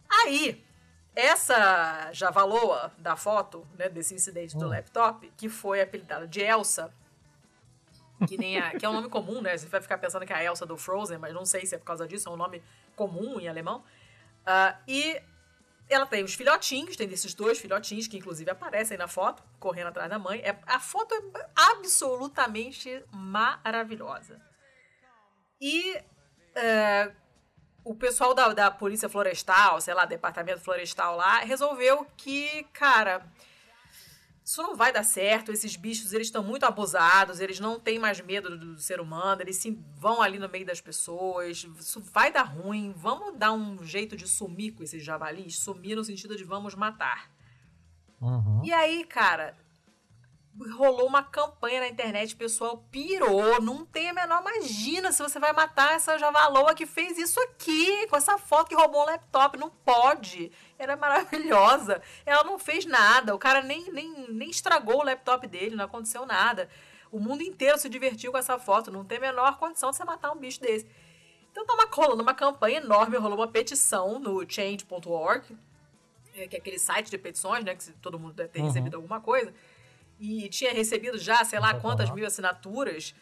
Aí, 0.09 0.63
essa 1.13 2.11
Javaloa 2.13 2.93
da 2.97 3.15
foto, 3.15 3.67
né, 3.77 3.89
desse 3.89 4.13
incidente 4.13 4.55
do 4.55 4.65
hum. 4.65 4.69
laptop, 4.69 5.31
que 5.35 5.49
foi 5.49 5.81
apelidada 5.81 6.27
de 6.27 6.41
Elsa, 6.41 6.93
que, 8.27 8.37
nem 8.37 8.59
a, 8.59 8.71
que 8.71 8.85
é 8.85 8.89
um 8.89 8.93
nome 8.93 9.09
comum, 9.09 9.41
né? 9.41 9.57
Você 9.57 9.67
vai 9.67 9.81
ficar 9.81 9.97
pensando 9.97 10.25
que 10.25 10.33
é 10.33 10.37
a 10.37 10.43
Elsa 10.43 10.65
do 10.65 10.77
Frozen, 10.77 11.17
mas 11.17 11.33
não 11.33 11.45
sei 11.45 11.65
se 11.65 11.75
é 11.75 11.77
por 11.77 11.85
causa 11.85 12.07
disso, 12.07 12.29
é 12.29 12.31
um 12.31 12.37
nome 12.37 12.63
comum 12.95 13.39
em 13.39 13.47
alemão. 13.47 13.83
Uh, 14.45 14.75
e 14.87 15.21
ela 15.89 16.05
tem 16.05 16.23
os 16.23 16.34
filhotinhos, 16.34 16.95
tem 16.95 17.07
desses 17.07 17.34
dois 17.34 17.59
filhotinhos 17.59 18.07
que 18.07 18.18
inclusive 18.18 18.49
aparecem 18.49 18.97
na 18.97 19.07
foto, 19.07 19.43
correndo 19.59 19.88
atrás 19.88 20.09
da 20.09 20.19
mãe. 20.19 20.39
É, 20.43 20.57
a 20.65 20.80
foto 20.80 21.14
é 21.14 21.49
absolutamente 21.55 23.03
maravilhosa. 23.11 24.41
E 25.59 25.97
é, 26.55 27.11
o 27.84 27.95
pessoal 27.95 28.34
da, 28.34 28.53
da 28.53 28.69
Polícia 28.69 29.07
Florestal, 29.07 29.80
sei 29.80 29.93
lá, 29.93 30.05
Departamento 30.05 30.59
Florestal 30.59 31.15
lá, 31.15 31.39
resolveu 31.39 32.05
que, 32.18 32.64
cara, 32.73 33.26
isso 34.48 34.64
não 34.64 34.78
vai 34.78 34.94
dar 34.94 35.03
certo, 35.03 35.52
esses 35.52 35.76
bichos 35.76 36.14
eles 36.14 36.28
estão 36.28 36.41
muito 36.41 36.64
abusados, 36.64 37.41
eles 37.41 37.60
não 37.60 37.78
têm 37.78 37.99
mais 37.99 38.22
medo 38.22 38.57
do, 38.57 38.76
do, 38.76 38.80
ser 38.80 39.02
humano, 39.02 39.41
eles 39.41 39.57
se 39.57 39.78
vão 39.98 40.22
ali 40.22 40.40
no 40.40 40.48
meio 40.48 40.65
das 40.65 40.80
pessoas, 40.80 41.68
isso 41.78 41.99
vai 42.14 42.32
dar 42.32 42.44
ruim, 42.44 42.94
vamos 42.95 43.38
dar 43.38 43.52
um 43.52 43.84
jeito 43.84 44.15
de 44.15 44.26
sumir 44.26 44.72
com 44.72 44.82
esses 44.82 45.03
javalis, 45.03 45.60
sumir 45.60 45.98
no 45.98 46.03
sentido 46.06 46.34
de 46.38 46.45
vamos 46.45 46.76
matar. 46.76 47.30
Uhum. 48.22 48.61
E 48.64 48.72
aí, 48.72 49.03
cara, 49.03 49.53
rolou 50.65 51.05
uma 51.05 51.21
campanha 51.21 51.81
na 51.81 51.88
internet, 51.88 52.34
o 52.34 52.38
pessoal 52.38 52.84
pirou, 52.91 53.61
não 53.61 53.85
tem 53.85 54.09
a 54.09 54.13
menor 54.13 54.41
imagina 54.41 55.11
se 55.11 55.21
você 55.21 55.39
vai 55.39 55.53
matar 55.53 55.93
essa 55.93 56.17
javaloa 56.17 56.73
que 56.73 56.85
fez 56.85 57.17
isso 57.17 57.39
aqui, 57.41 58.07
com 58.07 58.15
essa 58.15 58.38
foto 58.38 58.69
que 58.69 58.75
roubou 58.75 59.03
um 59.03 59.05
laptop, 59.05 59.57
não 59.57 59.69
pode. 59.69 60.51
Era 60.79 60.95
maravilhosa. 60.95 62.01
Ela 62.25 62.43
não 62.43 62.57
fez 62.57 62.85
nada, 62.85 63.35
o 63.35 63.39
cara 63.39 63.61
nem, 63.61 63.91
nem, 63.91 64.27
nem 64.29 64.49
estragou 64.49 64.99
o 64.99 65.03
laptop 65.03 65.45
dele, 65.47 65.75
não 65.75 65.85
aconteceu 65.85 66.25
nada. 66.25 66.69
O 67.11 67.19
mundo 67.19 67.41
inteiro 67.41 67.77
se 67.77 67.88
divertiu 67.88 68.31
com 68.31 68.38
essa 68.38 68.57
foto, 68.57 68.91
não 68.91 69.05
tem 69.05 69.17
a 69.17 69.21
menor 69.21 69.57
condição 69.57 69.91
de 69.91 69.97
você 69.97 70.03
matar 70.03 70.31
um 70.31 70.38
bicho 70.38 70.59
desse. 70.59 70.88
Então 71.51 71.65
tava 71.65 71.89
rolando 71.91 72.21
uma 72.21 72.34
campanha 72.34 72.77
enorme, 72.77 73.17
rolou 73.17 73.38
uma 73.38 73.47
petição 73.47 74.19
no 74.19 74.47
change.org, 74.47 75.57
é, 76.35 76.47
que 76.47 76.55
é 76.55 76.59
aquele 76.59 76.77
site 76.77 77.09
de 77.09 77.17
petições, 77.17 77.63
né, 77.63 77.75
que 77.75 77.91
todo 77.93 78.19
mundo 78.19 78.34
deve 78.34 78.49
ter 78.49 78.59
uhum. 78.59 78.67
recebido 78.67 78.95
alguma 78.95 79.19
coisa 79.19 79.53
e 80.19 80.49
tinha 80.49 80.73
recebido 80.73 81.18
já, 81.18 81.44
sei 81.44 81.60
lá, 81.60 81.73
quantas 81.80 82.10
mil 82.11 82.26
assinaturas 82.26 83.14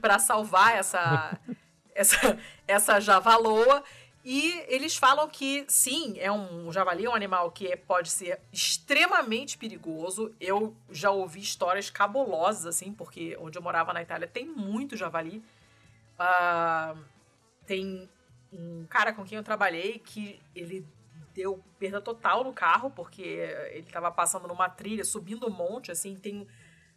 para 0.00 0.18
salvar 0.18 0.76
essa, 0.76 1.38
essa, 1.94 2.38
essa 2.66 3.00
javaloa. 3.00 3.82
E 4.24 4.64
eles 4.68 4.96
falam 4.96 5.28
que, 5.28 5.66
sim, 5.68 6.18
é 6.18 6.32
um, 6.32 6.72
javali 6.72 7.04
é 7.04 7.10
um 7.10 7.14
animal 7.14 7.50
que 7.50 7.66
é, 7.66 7.76
pode 7.76 8.10
ser 8.10 8.40
extremamente 8.50 9.58
perigoso. 9.58 10.34
Eu 10.40 10.74
já 10.90 11.10
ouvi 11.10 11.40
histórias 11.40 11.90
cabulosas, 11.90 12.64
assim, 12.64 12.92
porque 12.94 13.36
onde 13.38 13.58
eu 13.58 13.62
morava 13.62 13.92
na 13.92 14.00
Itália 14.00 14.26
tem 14.26 14.46
muito 14.46 14.96
javali. 14.96 15.44
Uh, 16.18 16.98
tem 17.66 18.08
um 18.50 18.86
cara 18.88 19.12
com 19.12 19.24
quem 19.24 19.36
eu 19.36 19.44
trabalhei 19.44 19.98
que 19.98 20.40
ele 20.54 20.86
deu 21.34 21.62
perda 21.78 22.00
total 22.00 22.44
no 22.44 22.52
carro, 22.52 22.90
porque 22.90 23.22
ele 23.22 23.86
estava 23.86 24.10
passando 24.10 24.46
numa 24.46 24.68
trilha, 24.70 25.04
subindo 25.04 25.46
um 25.48 25.50
monte, 25.50 25.90
assim, 25.90 26.14
tem 26.14 26.48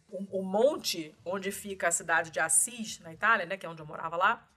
um, 0.08 0.38
um, 0.38 0.42
monte 0.42 1.14
onde 1.24 1.50
fica 1.50 1.88
a 1.88 1.90
cidade 1.90 2.30
de 2.30 2.38
Assis, 2.38 3.00
na 3.00 3.12
Itália, 3.12 3.44
né, 3.44 3.56
que 3.56 3.66
é 3.66 3.68
onde 3.68 3.82
eu 3.82 3.86
morava 3.86 4.16
lá. 4.16 4.48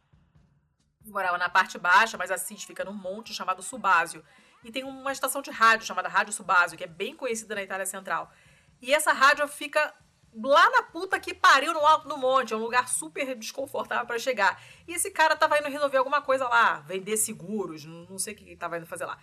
Eu 1.03 1.11
morava 1.11 1.37
na 1.37 1.49
parte 1.49 1.79
baixa, 1.79 2.15
mas 2.17 2.29
Assis 2.29 2.63
fica 2.63 2.85
num 2.85 2.93
monte 2.93 3.33
chamado 3.33 3.63
Subásio. 3.63 4.23
E 4.63 4.71
tem 4.71 4.83
uma 4.83 5.11
estação 5.11 5.41
de 5.41 5.49
rádio 5.49 5.87
chamada 5.87 6.07
Rádio 6.07 6.31
Subásio, 6.31 6.77
que 6.77 6.83
é 6.83 6.87
bem 6.87 7.15
conhecida 7.15 7.55
na 7.55 7.63
Itália 7.63 7.85
Central. 7.85 8.31
E 8.79 8.93
essa 8.93 9.11
rádio 9.11 9.47
fica 9.47 9.93
lá 10.33 10.69
na 10.69 10.83
puta 10.83 11.19
que 11.19 11.33
pariu 11.33 11.73
no 11.73 11.85
alto 11.85 12.07
do 12.07 12.17
monte, 12.17 12.53
é 12.53 12.55
um 12.55 12.61
lugar 12.61 12.87
super 12.87 13.35
desconfortável 13.35 14.05
para 14.05 14.19
chegar. 14.19 14.61
E 14.87 14.93
esse 14.93 15.09
cara 15.09 15.35
tava 15.35 15.57
indo 15.57 15.67
resolver 15.67 15.97
alguma 15.97 16.21
coisa 16.21 16.47
lá, 16.47 16.79
vender 16.81 17.17
seguros, 17.17 17.83
não 17.85 18.19
sei 18.19 18.33
o 18.33 18.37
que 18.37 18.43
ele 18.43 18.55
tava 18.55 18.77
indo 18.77 18.85
fazer 18.85 19.05
lá. 19.05 19.17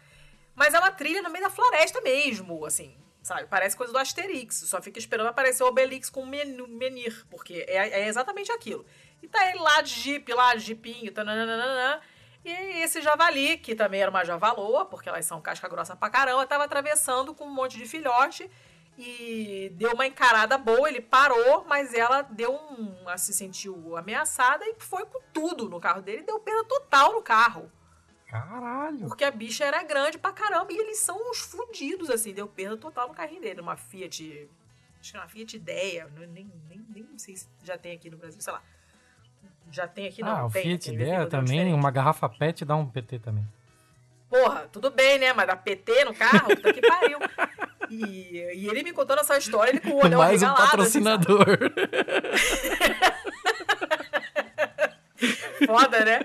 Mas 0.58 0.74
é 0.74 0.78
uma 0.80 0.90
trilha 0.90 1.22
no 1.22 1.30
meio 1.30 1.44
da 1.44 1.50
floresta 1.50 2.00
mesmo, 2.00 2.66
assim, 2.66 2.98
sabe? 3.22 3.46
Parece 3.46 3.76
coisa 3.76 3.92
do 3.92 3.98
Asterix. 3.98 4.56
Só 4.66 4.82
fica 4.82 4.98
esperando 4.98 5.28
aparecer 5.28 5.62
o 5.62 5.68
Obelix 5.68 6.10
com 6.10 6.22
o 6.22 6.26
menir, 6.26 7.24
porque 7.30 7.64
é, 7.68 8.00
é, 8.00 8.08
exatamente 8.08 8.50
aquilo. 8.50 8.84
E 9.22 9.28
tá 9.28 9.48
ele 9.48 9.60
lá 9.60 9.80
de 9.80 9.90
jipe, 9.90 10.34
lá 10.34 10.56
de 10.56 10.64
jipinho, 10.64 11.12
tananana, 11.12 12.00
e 12.44 12.50
esse 12.82 13.00
javali, 13.00 13.58
que 13.58 13.76
também 13.76 14.00
era 14.00 14.10
uma 14.10 14.24
javaloa, 14.24 14.84
porque 14.84 15.08
elas 15.08 15.24
são 15.24 15.40
casca 15.40 15.68
grossa 15.68 15.94
pra 15.94 16.10
caramba, 16.10 16.44
tava 16.44 16.64
atravessando 16.64 17.32
com 17.32 17.44
um 17.44 17.54
monte 17.54 17.78
de 17.78 17.86
filhote 17.86 18.50
e 18.98 19.70
deu 19.76 19.92
uma 19.92 20.08
encarada 20.08 20.58
boa, 20.58 20.88
ele 20.88 21.00
parou, 21.00 21.64
mas 21.68 21.94
ela 21.94 22.22
deu 22.22 22.52
um. 22.52 23.16
se 23.16 23.32
sentiu 23.32 23.96
ameaçada 23.96 24.64
e 24.64 24.74
foi 24.80 25.06
com 25.06 25.20
tudo 25.32 25.68
no 25.68 25.78
carro 25.78 26.02
dele, 26.02 26.24
deu 26.24 26.40
perda 26.40 26.64
total 26.64 27.12
no 27.12 27.22
carro. 27.22 27.70
Caralho! 28.28 29.06
Porque 29.06 29.24
a 29.24 29.30
bicha 29.30 29.64
era 29.64 29.82
grande 29.82 30.18
pra 30.18 30.32
caramba 30.32 30.70
e 30.70 30.76
eles 30.76 30.98
são 30.98 31.16
uns 31.30 31.38
fudidos, 31.38 32.10
assim. 32.10 32.34
Deu 32.34 32.46
perda 32.46 32.76
total 32.76 33.08
no 33.08 33.14
carrinho 33.14 33.40
dele. 33.40 33.60
Uma 33.60 33.76
Fiat. 33.76 34.48
Acho 35.00 35.12
que 35.12 35.16
é 35.16 35.20
uma 35.20 35.28
Fiat 35.28 35.56
Ideia. 35.56 36.10
Nem, 36.14 36.50
nem, 36.68 36.86
nem 36.94 37.06
sei 37.16 37.36
se 37.36 37.48
já 37.64 37.78
tem 37.78 37.96
aqui 37.96 38.10
no 38.10 38.18
Brasil, 38.18 38.40
sei 38.40 38.52
lá. 38.52 38.62
Já 39.70 39.88
tem 39.88 40.06
aqui, 40.06 40.22
não. 40.22 40.36
Ah, 40.36 40.46
o 40.46 40.50
tem, 40.50 40.62
Fiat 40.62 40.92
Ideia 40.92 41.26
também. 41.26 41.72
Uma 41.72 41.90
garrafa 41.90 42.28
PET 42.28 42.66
dá 42.66 42.76
um 42.76 42.86
PT 42.86 43.18
também. 43.20 43.46
Porra, 44.28 44.68
tudo 44.70 44.90
bem, 44.90 45.18
né? 45.18 45.32
Mas 45.32 45.46
dá 45.46 45.56
PT 45.56 46.04
no 46.04 46.14
carro? 46.14 46.48
Puta 46.54 46.72
que 46.72 46.80
pariu. 46.80 47.18
E, 47.90 48.36
e 48.54 48.68
ele 48.68 48.82
me 48.82 48.92
contando 48.92 49.20
essa 49.20 49.38
história, 49.38 49.70
ele 49.70 49.80
com 49.80 49.92
o 49.92 50.04
olhão 50.04 50.18
Mais 50.18 50.42
um 50.42 50.46
assim, 50.48 50.62
patrocinador. 50.62 51.46
Assim, 55.16 55.64
Foda, 55.66 56.04
né? 56.04 56.20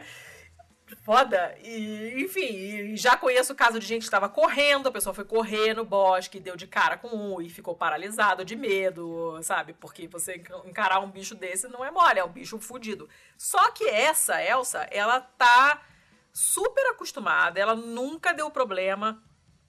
Foda. 1.04 1.56
E, 1.62 2.24
enfim, 2.24 2.96
já 2.96 3.16
conheço 3.18 3.54
o 3.54 3.56
caso 3.56 3.80
de 3.80 3.86
gente 3.86 4.02
que 4.02 4.08
estava 4.08 4.30
correndo, 4.30 4.88
a 4.88 4.92
pessoa 4.92 5.14
foi 5.14 5.26
correr 5.26 5.74
no 5.74 5.86
bosque, 5.86 6.40
deu 6.40 6.56
de 6.56 6.66
cara 6.66 6.98
com 6.98 7.10
um 7.10 7.42
e 7.42 7.50
ficou 7.50 7.76
paralisado 7.76 8.44
de 8.46 8.56
medo, 8.56 9.38
sabe? 9.44 9.74
Porque 9.74 10.08
você 10.08 10.42
encarar 10.66 11.00
um 11.00 11.12
bicho 11.12 11.36
desse 11.36 11.68
não 11.68 11.84
é 11.84 11.92
mole, 11.92 12.20
é 12.20 12.24
um 12.24 12.32
bicho 12.32 12.58
fudido. 12.58 13.08
Só 13.38 13.72
que 13.72 13.84
essa, 13.84 14.42
Elsa, 14.42 14.88
ela 14.92 15.20
tá 15.20 15.84
super 16.32 16.86
acostumada, 16.92 17.60
ela 17.60 17.76
nunca 17.76 18.34
deu 18.34 18.50
problema. 18.50 19.22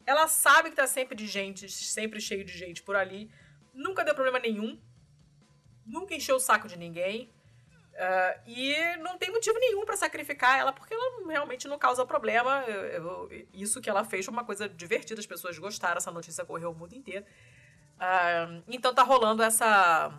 Ela 0.07 0.29
sabe 0.29 0.71
que 0.71 0.77
tá 0.77 0.87
sempre 0.87 1.17
de 1.17 1.27
gente, 1.27 1.69
sempre 1.69 2.21
cheio 2.21 2.45
de 2.45 2.57
gente 2.57 2.83
por 2.83 2.95
ali. 2.95 3.31
Nunca 3.73 4.05
deu 4.05 4.15
problema 4.15 4.39
nenhum. 4.39 4.81
Nunca 5.85 6.15
encheu 6.15 6.37
o 6.37 6.41
saco 6.41 6.69
de 6.69 6.79
ninguém. 6.79 7.34
Uh, 7.95 8.41
e 8.45 8.97
não 8.97 9.17
tem 9.17 9.31
motivo 9.31 9.57
nenhum 9.61 9.85
para 9.85 9.97
sacrificar 9.97 10.59
ela, 10.59 10.73
porque 10.73 10.93
ela 10.93 11.29
realmente 11.29 11.69
não 11.69 11.79
causa 11.79 12.05
problema. 12.05 12.65
Eu, 12.67 12.85
eu, 12.85 13.47
isso 13.53 13.81
que 13.81 13.89
ela 13.89 14.05
fez 14.05 14.25
foi 14.25 14.33
uma 14.33 14.45
coisa 14.45 14.69
divertida, 14.69 15.21
as 15.21 15.27
pessoas 15.27 15.57
gostaram, 15.59 15.99
essa 15.99 16.11
notícia 16.11 16.45
correu 16.45 16.73
o 16.73 16.75
mundo 16.75 16.95
inteiro. 16.95 17.25
Uh, 17.95 18.63
então 18.67 18.93
tá 18.93 19.05
rolando 19.05 19.43
essa 19.43 20.13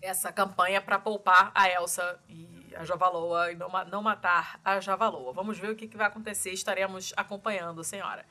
essa 0.00 0.32
campanha 0.32 0.80
para 0.80 0.98
poupar 0.98 1.50
a 1.54 1.68
Elsa 1.68 2.20
e 2.28 2.72
a 2.76 2.84
Javaloa 2.84 3.52
e 3.52 3.56
não, 3.56 3.68
não 3.86 4.02
matar 4.02 4.60
a 4.64 4.80
Javaloa. 4.80 5.32
Vamos 5.32 5.58
ver 5.58 5.70
o 5.70 5.76
que, 5.76 5.88
que 5.88 5.96
vai 5.96 6.06
acontecer, 6.06 6.50
estaremos 6.52 7.12
acompanhando, 7.16 7.82
senhora. 7.82 8.24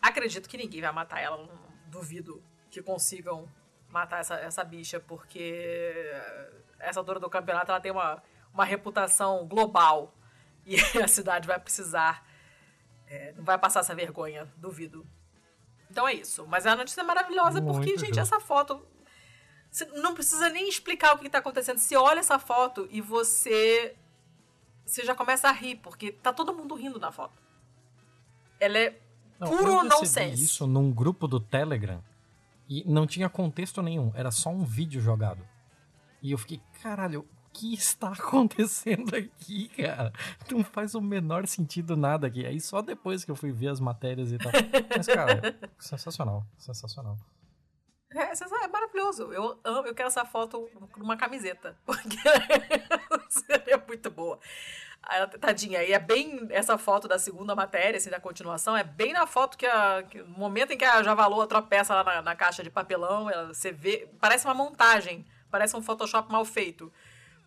Acredito 0.00 0.48
que 0.48 0.56
ninguém 0.56 0.80
vai 0.80 0.92
matar 0.92 1.20
ela, 1.20 1.48
duvido 1.86 2.42
que 2.70 2.82
consigam 2.82 3.48
matar 3.88 4.20
essa, 4.20 4.36
essa 4.36 4.64
bicha, 4.64 4.98
porque 4.98 6.10
essa 6.82 7.00
altura 7.00 7.18
do 7.18 7.30
campeonato 7.30 7.70
ela 7.70 7.80
tem 7.80 7.92
uma, 7.92 8.22
uma 8.52 8.64
reputação 8.64 9.46
global 9.46 10.14
e 10.66 10.76
a 11.02 11.08
cidade 11.08 11.46
vai 11.46 11.58
precisar 11.58 12.24
É, 13.06 13.32
não 13.36 13.44
vai 13.44 13.58
passar 13.58 13.80
essa 13.80 13.94
vergonha, 13.94 14.50
duvido. 14.56 15.06
Então 15.90 16.08
é 16.08 16.14
isso. 16.14 16.46
Mas 16.46 16.66
a 16.66 16.74
notícia 16.74 17.02
é 17.02 17.04
maravilhosa 17.04 17.60
Muito 17.60 17.76
porque, 17.76 17.98
gente, 17.98 18.18
essa 18.18 18.40
foto. 18.40 18.80
Você 19.70 19.84
não 19.86 20.14
precisa 20.14 20.48
nem 20.48 20.68
explicar 20.68 21.14
o 21.14 21.18
que 21.18 21.26
está 21.26 21.38
acontecendo. 21.38 21.78
Você 21.78 21.96
olha 21.96 22.20
essa 22.20 22.38
foto 22.38 22.88
e 22.90 23.00
você. 23.00 23.94
Você 24.84 25.04
já 25.04 25.14
começa 25.14 25.48
a 25.48 25.52
rir, 25.52 25.76
porque 25.76 26.10
tá 26.10 26.32
todo 26.32 26.54
mundo 26.54 26.74
rindo 26.74 26.98
na 26.98 27.12
foto. 27.12 27.38
Ela 28.58 28.78
é 28.78 29.00
não, 29.38 29.48
puro 29.48 29.84
nonsense. 29.84 30.42
isso 30.42 30.66
num 30.66 30.90
grupo 30.90 31.28
do 31.28 31.38
Telegram 31.38 32.02
e 32.68 32.84
não 32.86 33.06
tinha 33.06 33.28
contexto 33.28 33.82
nenhum, 33.82 34.12
era 34.14 34.30
só 34.30 34.48
um 34.48 34.64
vídeo 34.64 35.00
jogado. 35.00 35.46
E 36.22 36.30
eu 36.30 36.38
fiquei, 36.38 36.60
caralho, 36.80 37.20
o 37.20 37.52
que 37.52 37.74
está 37.74 38.12
acontecendo 38.12 39.14
aqui, 39.14 39.68
cara? 39.68 40.12
Não 40.50 40.62
faz 40.62 40.94
o 40.94 41.00
menor 41.00 41.46
sentido 41.46 41.96
nada 41.96 42.26
aqui. 42.26 42.46
Aí 42.46 42.60
só 42.60 42.80
depois 42.80 43.24
que 43.24 43.30
eu 43.30 43.36
fui 43.36 43.50
ver 43.52 43.68
as 43.68 43.80
matérias 43.80 44.32
e 44.32 44.38
tal. 44.38 44.52
Mas, 44.96 45.06
cara, 45.06 45.40
sensacional, 45.78 46.46
sensacional. 46.56 47.16
É, 48.14 48.32
é 48.64 48.68
maravilhoso. 48.68 49.32
Eu 49.32 49.58
amo, 49.64 49.86
eu 49.86 49.94
quero 49.94 50.08
essa 50.08 50.24
foto 50.24 50.68
numa 50.96 51.16
camiseta. 51.16 51.76
Porque 51.84 52.16
seria 53.28 53.82
muito 53.86 54.10
boa. 54.10 54.38
Ela, 55.10 55.26
tadinha, 55.26 55.82
e 55.82 55.92
é 55.92 55.98
bem 55.98 56.46
essa 56.50 56.78
foto 56.78 57.08
da 57.08 57.18
segunda 57.18 57.56
matéria, 57.56 57.96
assim, 57.96 58.08
da 58.08 58.20
continuação, 58.20 58.76
é 58.76 58.84
bem 58.84 59.12
na 59.12 59.26
foto 59.26 59.58
que, 59.58 59.66
a, 59.66 60.04
que 60.04 60.22
no 60.22 60.38
momento 60.38 60.72
em 60.72 60.78
que 60.78 60.84
a 60.84 61.02
Javaloa 61.02 61.44
tropeça 61.44 61.92
lá 61.92 62.04
na, 62.04 62.22
na 62.22 62.36
caixa 62.36 62.62
de 62.62 62.70
papelão, 62.70 63.28
ela, 63.28 63.52
você 63.52 63.72
vê, 63.72 64.08
parece 64.20 64.44
uma 64.46 64.54
montagem, 64.54 65.26
parece 65.52 65.76
um 65.76 65.82
Photoshop 65.82 66.32
mal 66.32 66.44
feito. 66.44 66.92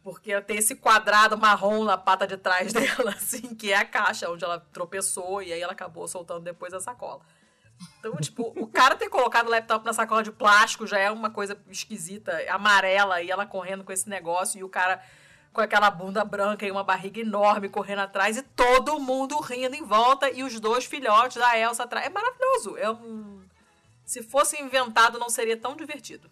Porque 0.04 0.40
tem 0.42 0.58
esse 0.58 0.76
quadrado 0.76 1.36
marrom 1.36 1.84
na 1.84 1.98
pata 1.98 2.28
de 2.28 2.38
trás 2.38 2.72
dela, 2.72 3.10
assim, 3.10 3.56
que 3.56 3.74
é 3.74 3.78
a 3.78 3.84
caixa 3.84 4.30
onde 4.30 4.46
ela 4.46 4.60
tropeçou 4.72 5.42
e 5.42 5.52
aí 5.52 5.60
ela 5.60 5.74
acabou 5.74 6.08
soltando 6.08 6.42
depois 6.42 6.74
a 6.74 6.80
sacola. 6.80 7.22
Então, 8.00 8.16
tipo, 8.18 8.54
o 8.56 8.68
cara 8.68 8.96
ter 8.96 9.10
colocado 9.10 9.48
o 9.48 9.50
laptop 9.50 9.84
na 9.84 9.94
sacola 9.94 10.24
de 10.24 10.32
plástico 10.32 10.86
já 10.86 11.00
é 11.00 11.10
uma 11.10 11.30
coisa 11.30 11.58
esquisita, 11.70 12.32
amarela, 12.50 13.22
e 13.22 13.32
ela 13.32 13.46
correndo 13.46 13.84
com 13.84 13.92
esse 13.92 14.08
negócio, 14.08 14.60
e 14.60 14.64
o 14.64 14.70
cara 14.70 15.04
com 15.52 15.62
aquela 15.62 15.90
bunda 15.90 16.24
branca 16.24 16.66
e 16.66 16.72
uma 16.72 16.84
barriga 16.84 17.20
enorme 17.20 17.68
correndo 17.68 18.00
atrás, 18.00 18.38
e 18.38 18.44
todo 18.44 19.00
mundo 19.00 19.40
rindo 19.40 19.76
em 19.76 19.84
volta, 19.84 20.30
e 20.30 20.44
os 20.44 20.60
dois 20.60 20.86
filhotes 20.86 21.38
da 21.38 21.58
Elsa 21.58 21.84
atrás. 21.84 22.06
É 22.06 22.10
maravilhoso. 22.10 22.78
É 22.78 22.90
um... 22.92 23.42
Se 24.06 24.22
fosse 24.22 24.62
inventado, 24.62 25.18
não 25.18 25.30
seria 25.30 25.58
tão 25.58 25.76
divertido. 25.76 26.30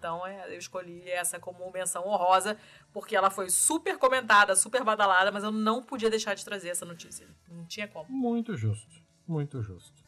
Então, 0.00 0.26
é, 0.26 0.54
eu 0.54 0.58
escolhi 0.58 1.06
essa 1.10 1.38
como 1.38 1.70
menção 1.70 2.08
honrosa, 2.08 2.56
porque 2.90 3.14
ela 3.14 3.28
foi 3.28 3.50
super 3.50 3.98
comentada, 3.98 4.56
super 4.56 4.82
badalada, 4.82 5.30
mas 5.30 5.44
eu 5.44 5.50
não 5.50 5.82
podia 5.82 6.08
deixar 6.08 6.32
de 6.32 6.42
trazer 6.42 6.70
essa 6.70 6.86
notícia. 6.86 7.28
Não 7.46 7.66
tinha 7.66 7.86
como. 7.86 8.10
Muito 8.10 8.56
justo. 8.56 8.90
Muito 9.28 9.60
justo. 9.60 10.02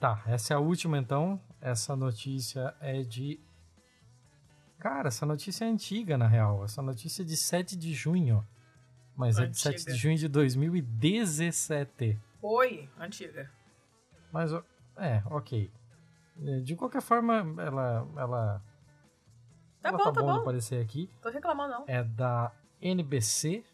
Tá, 0.00 0.22
essa 0.26 0.54
é 0.54 0.56
a 0.56 0.58
última 0.58 0.96
então. 0.96 1.38
Essa 1.60 1.94
notícia 1.94 2.74
é 2.80 3.02
de. 3.02 3.38
Cara, 4.78 5.08
essa 5.08 5.26
notícia 5.26 5.66
é 5.66 5.68
antiga, 5.68 6.16
na 6.16 6.26
real. 6.26 6.64
Essa 6.64 6.80
notícia 6.80 7.20
é 7.20 7.26
de 7.26 7.36
7 7.36 7.76
de 7.76 7.92
junho. 7.92 8.42
Mas 9.14 9.36
antiga. 9.36 9.46
é 9.46 9.50
de 9.50 9.80
7 9.82 9.92
de 9.92 9.96
junho 9.96 10.16
de 10.16 10.28
2017. 10.28 12.18
Oi, 12.40 12.88
antiga. 12.98 13.50
Mas, 14.32 14.50
é, 14.96 15.22
ok. 15.26 15.70
De 16.62 16.74
qualquer 16.74 17.02
forma, 17.02 17.34
ela. 17.62 18.08
ela 18.16 18.62
tá 19.84 19.88
ela 19.90 19.98
bom, 19.98 20.04
tá, 20.04 20.12
tá 20.12 20.22
bom, 20.22 20.30
aparecer 20.30 20.80
aqui. 20.80 21.10
Tô 21.20 21.30
reclamando, 21.30 21.74
não. 21.74 21.84
É 21.86 22.02
da 22.02 22.52
NBC. 22.80 23.64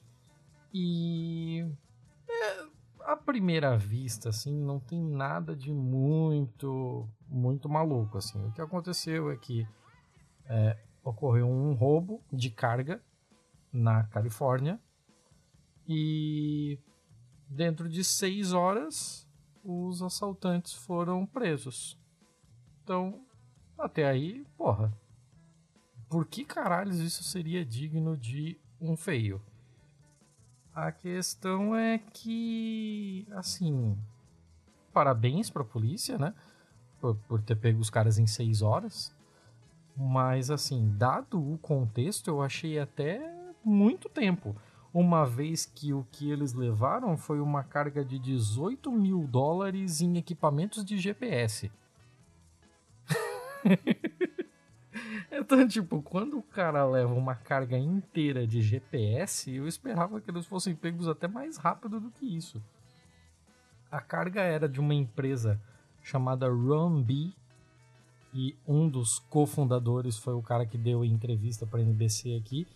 E. 0.73 1.67
É, 2.29 2.67
à 3.03 3.17
primeira 3.17 3.77
vista, 3.77 4.29
assim, 4.29 4.53
não 4.53 4.79
tem 4.79 5.01
nada 5.01 5.57
de 5.57 5.73
muito, 5.73 7.09
muito 7.29 7.69
maluco, 7.69 8.19
assim. 8.19 8.45
O 8.47 8.53
que 8.53 8.61
aconteceu 8.61 9.31
é 9.31 9.37
que 9.37 9.67
é, 10.47 10.77
ocorreu 11.03 11.49
um 11.49 11.75
roubo 11.75 12.23
de 12.33 12.51
carga 12.51 13.03
na 13.73 14.05
Califórnia 14.05 14.81
e 15.87 16.79
dentro 17.49 17.89
de 17.89 18.05
seis 18.05 18.53
horas 18.53 19.29
os 19.65 20.03
assaltantes 20.03 20.73
foram 20.73 21.27
presos. 21.27 21.99
Então, 22.83 23.25
até 23.79 24.07
aí, 24.07 24.45
porra. 24.57 24.93
Por 26.11 26.27
que 26.27 26.45
caralhos 26.45 26.99
isso 26.99 27.23
seria 27.23 27.65
digno 27.65 28.17
de 28.17 28.59
um 28.81 28.97
feio? 28.97 29.41
A 30.75 30.91
questão 30.91 31.77
é 31.77 31.99
que, 31.99 33.29
assim, 33.31 33.97
parabéns 34.93 35.49
pra 35.51 35.63
polícia, 35.63 36.19
né? 36.19 36.35
Por, 37.01 37.15
por 37.29 37.41
ter 37.41 37.55
pego 37.55 37.81
os 37.81 37.91
caras 37.91 38.19
em 38.19 38.27
seis 38.27 38.61
horas. 38.61 39.15
Mas, 39.97 40.51
assim, 40.51 40.93
dado 40.99 41.41
o 41.41 41.57
contexto, 41.59 42.27
eu 42.27 42.43
achei 42.43 42.81
até 42.81 43.21
muito 43.65 44.09
tempo. 44.09 44.57
Uma 44.93 45.25
vez 45.25 45.65
que 45.65 45.93
o 45.93 46.05
que 46.11 46.29
eles 46.29 46.55
levaram 46.55 47.17
foi 47.17 47.39
uma 47.39 47.63
carga 47.63 48.05
de 48.05 48.19
18 48.19 48.91
mil 48.91 49.29
dólares 49.29 50.01
em 50.01 50.17
equipamentos 50.17 50.85
de 50.85 50.99
GPS. 50.99 51.71
Então, 55.31 55.67
tipo, 55.67 56.03
quando 56.03 56.39
o 56.39 56.43
cara 56.43 56.85
leva 56.85 57.13
uma 57.15 57.35
carga 57.35 57.79
inteira 57.79 58.47
de 58.47 58.61
GPS, 58.61 59.51
eu 59.51 59.67
esperava 59.67 60.21
que 60.21 60.31
eles 60.31 60.47
fossem 60.47 60.75
pegos 60.75 61.09
até 61.09 61.27
mais 61.27 61.57
rápido 61.57 62.01
do 62.01 62.11
que 62.11 62.27
isso. 62.27 62.63
A 63.91 64.01
carga 64.01 64.43
era 64.43 64.69
de 64.69 64.79
uma 64.79 64.95
empresa 64.95 65.61
chamada 66.03 66.49
Rumby 66.49 67.35
e 68.33 68.57
um 68.67 68.89
dos 68.89 69.19
cofundadores 69.19 70.17
foi 70.17 70.35
o 70.35 70.43
cara 70.43 70.65
que 70.65 70.79
deu 70.79 71.03
a 71.03 71.07
entrevista 71.07 71.67
para 71.67 71.81
NBC 71.81 72.37
aqui. 72.37 72.67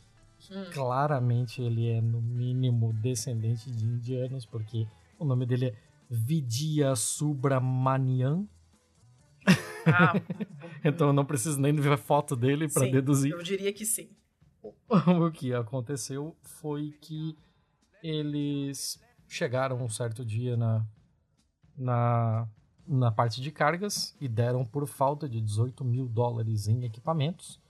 Hum. 0.51 0.65
Claramente 0.73 1.63
ele 1.63 1.89
é 1.89 2.01
no 2.01 2.21
mínimo 2.21 2.93
descendente 2.95 3.71
de 3.71 3.85
indianos, 3.85 4.45
porque 4.45 4.87
o 5.19 5.25
nome 5.25 5.47
dele 5.47 5.67
é 5.67 5.75
Vidya 6.11 6.95
Subramanian. 6.97 8.45
Ah, 9.87 10.15
então 10.85 11.09
eu 11.09 11.13
não 11.13 11.25
preciso 11.25 11.61
nem 11.61 11.73
ver 11.75 11.93
a 11.93 11.97
foto 11.97 12.35
dele 12.35 12.69
para 12.69 12.89
deduzir. 12.89 13.33
Eu 13.33 13.43
diria 13.43 13.73
que 13.73 13.85
sim. 13.85 14.11
o 14.89 15.31
que 15.31 15.53
aconteceu 15.53 16.37
foi 16.43 16.95
que 17.01 17.37
eles 18.03 19.01
chegaram 19.29 19.83
um 19.83 19.89
certo 19.89 20.25
dia 20.25 20.57
na, 20.57 20.87
na, 21.77 22.49
na 22.87 23.11
parte 23.11 23.41
de 23.41 23.51
cargas 23.51 24.17
e 24.21 24.29
deram 24.29 24.65
por 24.65 24.87
falta 24.87 25.29
de 25.29 25.41
18 25.41 25.85
mil 25.85 26.07
dólares 26.07 26.69
em 26.69 26.85
equipamentos. 26.85 27.61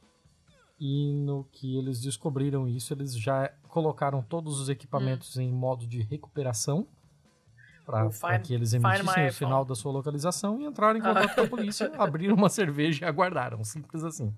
E 0.79 1.13
no 1.13 1.45
que 1.45 1.79
eles 1.79 2.01
descobriram 2.01 2.69
isso, 2.69 2.93
eles 2.93 3.17
já 3.17 3.49
colocaram 3.69 4.23
todos 4.23 4.61
os 4.61 4.69
equipamentos 4.69 5.37
hum. 5.37 5.43
em 5.43 5.53
modo 5.53 5.87
de 5.87 6.03
recuperação 6.03 6.87
para 7.85 8.39
que 8.39 8.55
eles 8.55 8.73
emitissem 8.73 9.29
o 9.29 9.33
final 9.33 9.65
da 9.65 9.75
sua 9.75 9.93
localização 9.93 10.61
e 10.61 10.65
entraram 10.65 10.99
em 10.99 11.03
contato 11.03 11.35
com 11.35 11.41
a 11.43 11.47
polícia, 11.47 11.93
abriram 11.99 12.35
uma 12.35 12.49
cerveja 12.49 13.05
e 13.05 13.09
aguardaram. 13.09 13.63
Simples 13.63 14.03
assim. 14.03 14.35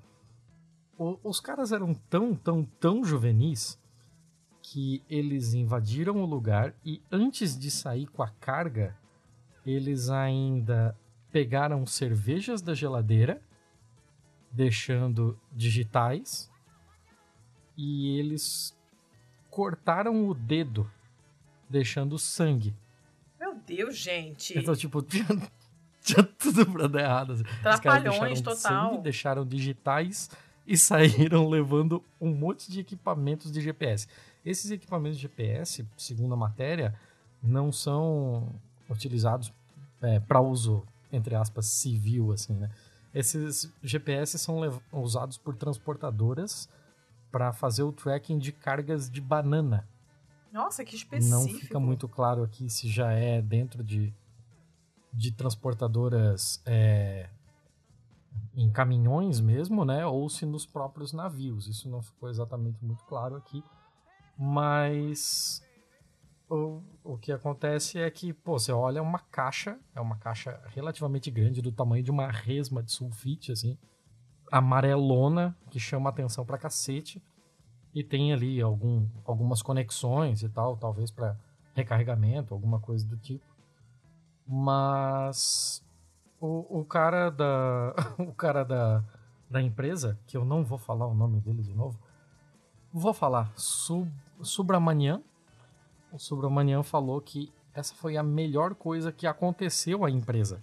O, 0.99 1.19
os 1.23 1.41
caras 1.41 1.73
eram 1.73 1.95
tão, 1.95 2.35
tão, 2.35 2.65
tão 2.65 3.05
juvenis 3.05 3.79
que 4.63 5.03
eles 5.09 5.55
invadiram 5.55 6.17
o 6.17 6.27
lugar 6.27 6.75
e 6.85 7.01
antes 7.11 7.57
de 7.57 7.71
sair 7.71 8.07
com 8.09 8.23
a 8.23 8.29
carga, 8.29 8.97
eles 9.65 10.11
ainda 10.11 10.97
pegaram 11.31 11.87
cervejas 11.87 12.63
da 12.63 12.75
geladeira, 12.75 13.41
deixando 14.51 15.39
digitais, 15.53 16.51
e 17.77 18.19
eles 18.19 18.77
cortaram 19.51 20.29
o 20.29 20.35
dedo, 20.35 20.91
deixando 21.69 22.19
sangue. 22.19 22.75
Deus, 23.67 23.97
gente. 23.97 24.59
Então, 24.59 24.75
tipo, 24.75 25.03
tinha, 25.03 25.27
tinha 26.03 26.23
tudo 26.23 26.65
pra 26.67 26.87
dar 26.87 27.01
errado. 27.01 27.33
Assim. 27.33 27.45
Trapalhões 27.63 28.41
total. 28.41 28.91
Sangue, 28.91 29.03
deixaram 29.03 29.45
digitais 29.45 30.31
e 30.67 30.77
saíram 30.79 31.49
levando 31.49 32.03
um 32.21 32.35
monte 32.35 32.71
de 32.71 32.81
equipamentos 32.81 33.51
de 33.51 33.61
GPS. 33.61 34.07
Esses 34.45 34.71
equipamentos 34.71 35.19
de 35.19 35.23
GPS, 35.23 35.85
segundo 35.97 36.35
a 36.35 36.37
matéria, 36.37 36.95
não 37.43 37.73
são 37.73 38.55
utilizados 38.89 39.53
é, 40.01 40.21
para 40.21 40.41
uso, 40.41 40.87
entre 41.13 41.35
aspas, 41.35 41.67
civil, 41.67 42.33
assim, 42.33 42.55
né? 42.55 42.71
Esses 43.13 43.73
GPS 43.83 44.39
são 44.39 44.61
usados 44.93 45.39
por 45.39 45.57
transportadoras 45.57 46.69
para 47.33 47.53
fazer 47.53 47.83
o 47.83 47.91
tracking 47.91 48.39
de 48.39 48.53
cargas 48.53 49.11
de 49.11 49.21
banana 49.21 49.87
nossa, 50.57 50.85
que 50.85 50.97
específico. 50.97 51.31
Não 51.31 51.61
fica 51.61 51.79
muito 51.79 52.09
claro 52.09 52.43
aqui 52.43 52.71
se 52.71 52.89
já 52.89 53.13
é 53.13 53.43
dentro 53.43 53.85
de, 53.85 54.13
de 55.13 55.31
transportadoras 55.31 56.63
é, 56.65 57.29
em 58.57 58.71
caminhões 58.71 59.39
mesmo, 59.39 59.85
né? 59.85 60.07
Ou 60.07 60.29
se 60.31 60.47
nos 60.47 60.65
próprios 60.65 61.13
navios. 61.13 61.69
Isso 61.69 61.89
não 61.91 62.01
ficou 62.01 62.31
exatamente 62.31 62.83
muito 62.83 63.05
claro 63.05 63.37
aqui. 63.37 63.63
Mas 64.39 65.63
o, 66.49 66.83
o 67.05 67.19
que 67.19 67.33
acontece 67.33 67.99
é 67.99 68.11
que, 68.11 68.33
pô, 68.33 68.59
você 68.59 68.73
olha 68.73 69.03
uma 69.03 69.19
caixa, 69.19 69.79
é 69.95 70.01
uma 70.01 70.17
caixa 70.17 70.59
relativamente 70.69 71.31
grande, 71.31 71.61
do 71.61 71.71
tamanho 71.71 72.03
de 72.03 72.11
uma 72.11 72.31
resma 72.31 72.83
de 72.83 72.93
sulfite, 72.93 73.53
assim, 73.53 73.77
amarelona, 74.51 75.55
que 75.71 75.79
chama 75.79 76.09
atenção 76.09 76.47
pra 76.47 76.57
cacete, 76.57 77.23
e 77.97 78.05
tem 78.05 78.31
ali 78.31 78.61
algum, 78.61 79.09
algumas 79.25 79.63
conexões 79.63 80.43
e 80.43 80.51
tal, 80.51 80.77
talvez 80.77 81.11
para 81.11 81.35
recarregamento, 81.75 82.53
alguma 82.53 82.79
coisa 82.79 83.07
do 83.07 83.17
tipo. 83.17 83.47
Mas 84.47 85.83
o, 86.39 86.81
o 86.81 86.85
cara 86.85 87.31
da 87.31 87.95
o 88.21 88.35
cara 88.35 88.67
da, 88.67 89.03
da 89.49 89.63
empresa, 89.63 90.19
que 90.27 90.37
eu 90.37 90.45
não 90.45 90.63
vou 90.63 90.77
falar 90.77 91.07
o 91.07 91.15
nome 91.15 91.41
dele 91.41 91.63
de 91.63 91.73
novo, 91.73 91.99
vou 92.93 93.15
falar 93.15 93.51
Sub, 93.57 94.13
Subramanian. 94.43 95.23
O 96.13 96.19
Subramanian 96.19 96.83
falou 96.83 97.19
que 97.23 97.51
essa 97.73 97.95
foi 97.95 98.19
a 98.19 98.23
melhor 98.23 98.75
coisa 98.75 99.11
que 99.11 99.27
aconteceu 99.27 100.05
à 100.05 100.11
empresa. 100.11 100.63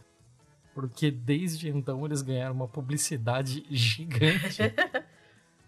Porque 0.76 1.10
desde 1.10 1.68
então 1.68 2.06
eles 2.06 2.22
ganharam 2.22 2.54
uma 2.54 2.68
publicidade 2.68 3.66
gigante. 3.76 4.62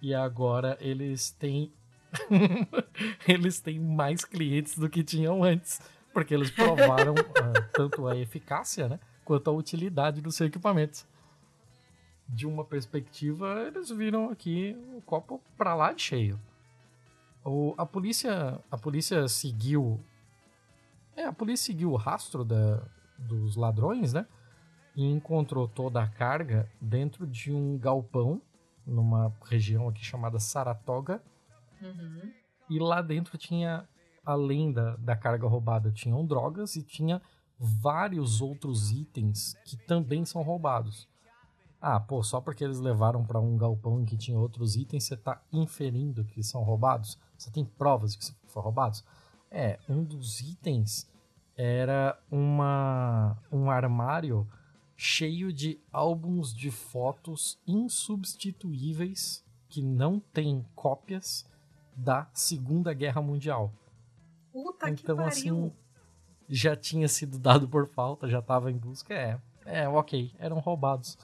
e 0.02 0.14
agora 0.14 0.78
eles 0.80 1.32
têm 1.32 1.74
eles 3.28 3.60
têm 3.60 3.80
mais 3.80 4.24
clientes 4.24 4.78
do 4.78 4.90
que 4.90 5.04
tinham 5.04 5.44
antes, 5.44 5.82
porque 6.14 6.34
eles 6.34 6.50
provaram 6.50 7.14
uh, 7.14 7.66
tanto 7.74 8.08
a 8.08 8.16
eficácia, 8.16 8.88
né, 8.88 9.00
quanto 9.24 9.50
a 9.50 9.54
utilidade 9.54 10.22
dos 10.22 10.36
seus 10.36 10.50
equipamentos. 10.50 11.06
De 12.28 12.48
uma 12.48 12.66
perspectiva, 12.66 13.64
eles 13.68 13.90
viram 13.90 14.30
aqui 14.32 14.76
o 14.96 15.02
copo 15.02 15.42
para 15.58 15.76
lá 15.76 15.94
de 15.94 16.02
cheio. 16.02 16.40
O, 17.44 17.76
a 17.78 17.86
polícia, 17.86 18.60
a 18.72 18.78
polícia 18.78 19.28
seguiu, 19.28 20.00
é, 21.16 21.26
a 21.26 21.34
polícia 21.34 21.68
seguiu 21.68 21.92
o 21.92 21.96
rastro 21.96 22.44
da, 22.44 22.82
dos 23.18 23.56
ladrões, 23.56 24.14
né? 24.14 24.26
E 24.96 25.06
encontrou 25.06 25.68
toda 25.68 26.02
a 26.02 26.08
carga 26.08 26.68
dentro 26.82 27.28
de 27.28 27.52
um 27.52 27.78
galpão 27.78 28.42
numa 28.86 29.34
região 29.44 29.88
aqui 29.88 30.04
chamada 30.04 30.40
Saratoga. 30.40 31.22
Uhum. 31.82 32.32
E 32.70 32.80
lá 32.80 33.02
dentro 33.02 33.38
tinha, 33.38 33.88
além 34.26 34.72
da, 34.72 34.96
da 34.98 35.16
carga 35.16 35.48
roubada, 35.48 35.92
tinham 35.92 36.26
drogas 36.26 36.76
e 36.76 36.84
tinha 36.84 37.22
vários 37.58 38.42
outros 38.42 38.92
itens 38.92 39.56
que 39.66 39.78
também 39.78 40.26
são 40.26 40.42
roubados. 40.42 41.08
Ah, 41.82 42.00
pô, 42.00 42.24
só 42.24 42.42
porque 42.42 42.64
eles 42.64 42.80
levaram 42.80 43.24
para 43.24 43.40
um 43.40 43.58
galpão 43.58 44.02
em 44.02 44.06
que 44.06 44.18
tinha 44.18 44.40
outros 44.40 44.76
itens, 44.76 45.04
você 45.04 45.16
tá 45.16 45.42
inferindo 45.52 46.24
que 46.26 46.42
são 46.42 46.64
roubados? 46.64 47.20
Você 47.38 47.52
tem 47.52 47.64
provas 47.64 48.14
de 48.14 48.18
que 48.18 48.36
foram 48.48 48.66
roubados? 48.66 49.04
É, 49.52 49.80
um 49.88 50.04
dos 50.04 50.42
itens 50.42 51.08
era 51.56 52.20
uma, 52.30 53.38
um 53.52 53.70
armário 53.70 54.48
cheio 54.96 55.52
de 55.52 55.80
álbuns 55.92 56.54
de 56.54 56.72
fotos 56.72 57.60
insubstituíveis 57.68 59.44
que 59.68 59.82
não 59.82 60.20
tem 60.20 60.66
cópias 60.76 61.46
da 61.96 62.28
Segunda 62.34 62.94
Guerra 62.94 63.22
Mundial. 63.22 63.72
Puta 64.52 64.90
então, 64.90 64.96
que 64.96 65.06
pariu. 65.06 65.28
assim, 65.28 65.72
já 66.48 66.76
tinha 66.76 67.08
sido 67.08 67.38
dado 67.38 67.68
por 67.68 67.88
falta, 67.88 68.28
já 68.30 68.40
estava 68.40 68.72
em 68.72 68.78
busca. 68.78 69.14
É, 69.14 69.38
é, 69.66 69.88
ok, 69.88 70.34
eram 70.40 70.60
roubados. 70.60 71.18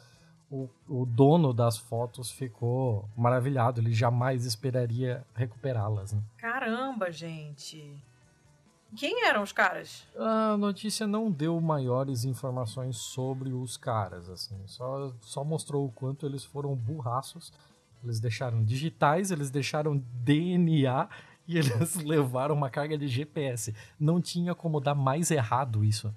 O, 0.50 0.68
o 0.86 1.06
dono 1.06 1.54
das 1.54 1.78
fotos 1.78 2.30
ficou 2.30 3.08
maravilhado, 3.16 3.80
ele 3.80 3.94
jamais 3.94 4.46
esperaria 4.46 5.26
recuperá-las. 5.34 6.12
Né? 6.12 6.22
Caramba, 6.38 7.10
gente. 7.10 8.04
Quem 8.96 9.26
eram 9.26 9.42
os 9.42 9.52
caras? 9.52 10.06
A 10.18 10.58
notícia 10.58 11.08
não 11.08 11.32
deu 11.32 11.60
maiores 11.62 12.26
informações 12.26 12.98
sobre 12.98 13.54
os 13.54 13.78
caras, 13.78 14.30
assim, 14.30 14.58
só, 14.68 15.14
só 15.22 15.44
mostrou 15.44 15.86
o 15.86 15.92
quanto 15.92 16.26
eles 16.26 16.44
foram 16.44 16.76
burraços. 16.76 17.54
Eles 18.04 18.20
deixaram 18.20 18.64
digitais, 18.64 19.32
eles 19.32 19.50
deixaram 19.50 19.98
DNA 20.24 21.08
e 21.48 21.58
eles 21.58 21.96
levaram 21.96 22.56
uma 22.56 22.70
carga 22.70 22.98
de 22.98 23.08
GPS. 23.08 23.74
Não 24.00 24.22
tinha 24.22 24.54
como 24.54 24.82
dar 24.82 24.96
mais 24.96 25.32
errado 25.32 25.86
isso. 25.86 26.14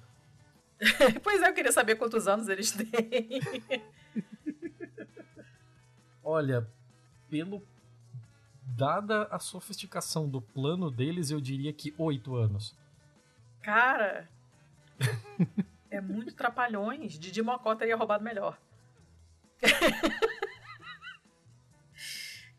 pois 1.23 1.43
é, 1.43 1.49
eu 1.49 1.55
queria 1.55 1.73
saber 1.73 1.97
quantos 1.97 2.27
anos 2.27 2.49
eles 2.49 2.73
têm. 2.73 3.41
Olha, 6.23 6.67
pelo 7.29 7.63
dada 8.67 9.25
a 9.31 9.39
sofisticação 9.39 10.29
do 10.29 10.41
plano 10.41 10.91
deles, 10.91 11.31
eu 11.31 11.41
diria 11.41 11.73
que 11.73 11.95
oito 11.99 12.35
anos. 12.35 12.77
Cara, 13.63 14.29
é 15.91 16.01
muito 16.01 16.35
trapalhões. 16.35 17.19
Didi 17.19 17.43
Mocó 17.43 17.75
teria 17.75 17.97
roubado 17.97 18.25
melhor. 18.25 18.59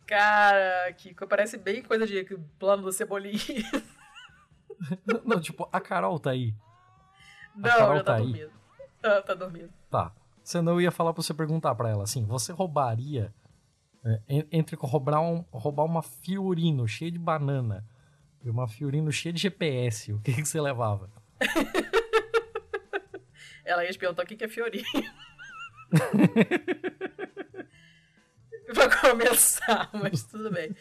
Cara, 0.06 0.94
que 0.94 1.14
parece 1.14 1.58
bem 1.58 1.82
coisa 1.82 2.06
de 2.06 2.24
plano 2.60 2.84
do 2.84 2.92
Cebolinha. 2.92 3.40
Não, 5.24 5.40
tipo, 5.40 5.68
a 5.72 5.82
Carol 5.82 6.20
tá 6.20 6.30
aí. 6.32 6.54
A 7.56 7.60
não, 7.60 7.70
Carol 7.70 7.98
já 7.98 8.04
tá, 8.04 8.14
tá 8.14 8.20
dormindo. 8.20 8.52
Ah, 9.02 9.22
tá 9.22 9.34
dormindo. 9.34 9.74
Tá. 9.90 10.12
Senão 10.44 10.74
eu 10.74 10.82
ia 10.82 10.92
falar 10.92 11.12
pra 11.14 11.24
você 11.24 11.34
perguntar 11.34 11.74
pra 11.74 11.90
ela 11.90 12.04
assim: 12.04 12.24
você 12.26 12.52
roubaria 12.52 13.34
entre 14.52 14.76
roubar, 14.76 15.22
um, 15.22 15.44
roubar 15.52 15.86
uma 15.86 16.02
Fiorino 16.02 16.88
cheia 16.88 17.12
de 17.12 17.20
banana 17.20 17.86
e 18.44 18.50
uma 18.50 18.68
Fiorino 18.68 19.12
cheia 19.12 19.34
de 19.34 19.42
GPS, 19.42 20.14
o 20.14 20.20
que, 20.20 20.34
que 20.34 20.46
você 20.46 20.62
levava? 20.62 21.10
Ela 23.66 23.84
ia 23.84 23.94
perguntar 23.98 24.24
o 24.24 24.26
que, 24.28 24.36
que 24.36 24.44
é 24.44 24.48
Fiorino. 24.48 24.86
pra 28.74 28.90
começar, 29.10 29.90
mas 29.94 30.24
tudo 30.30 30.52
bem. 30.52 30.76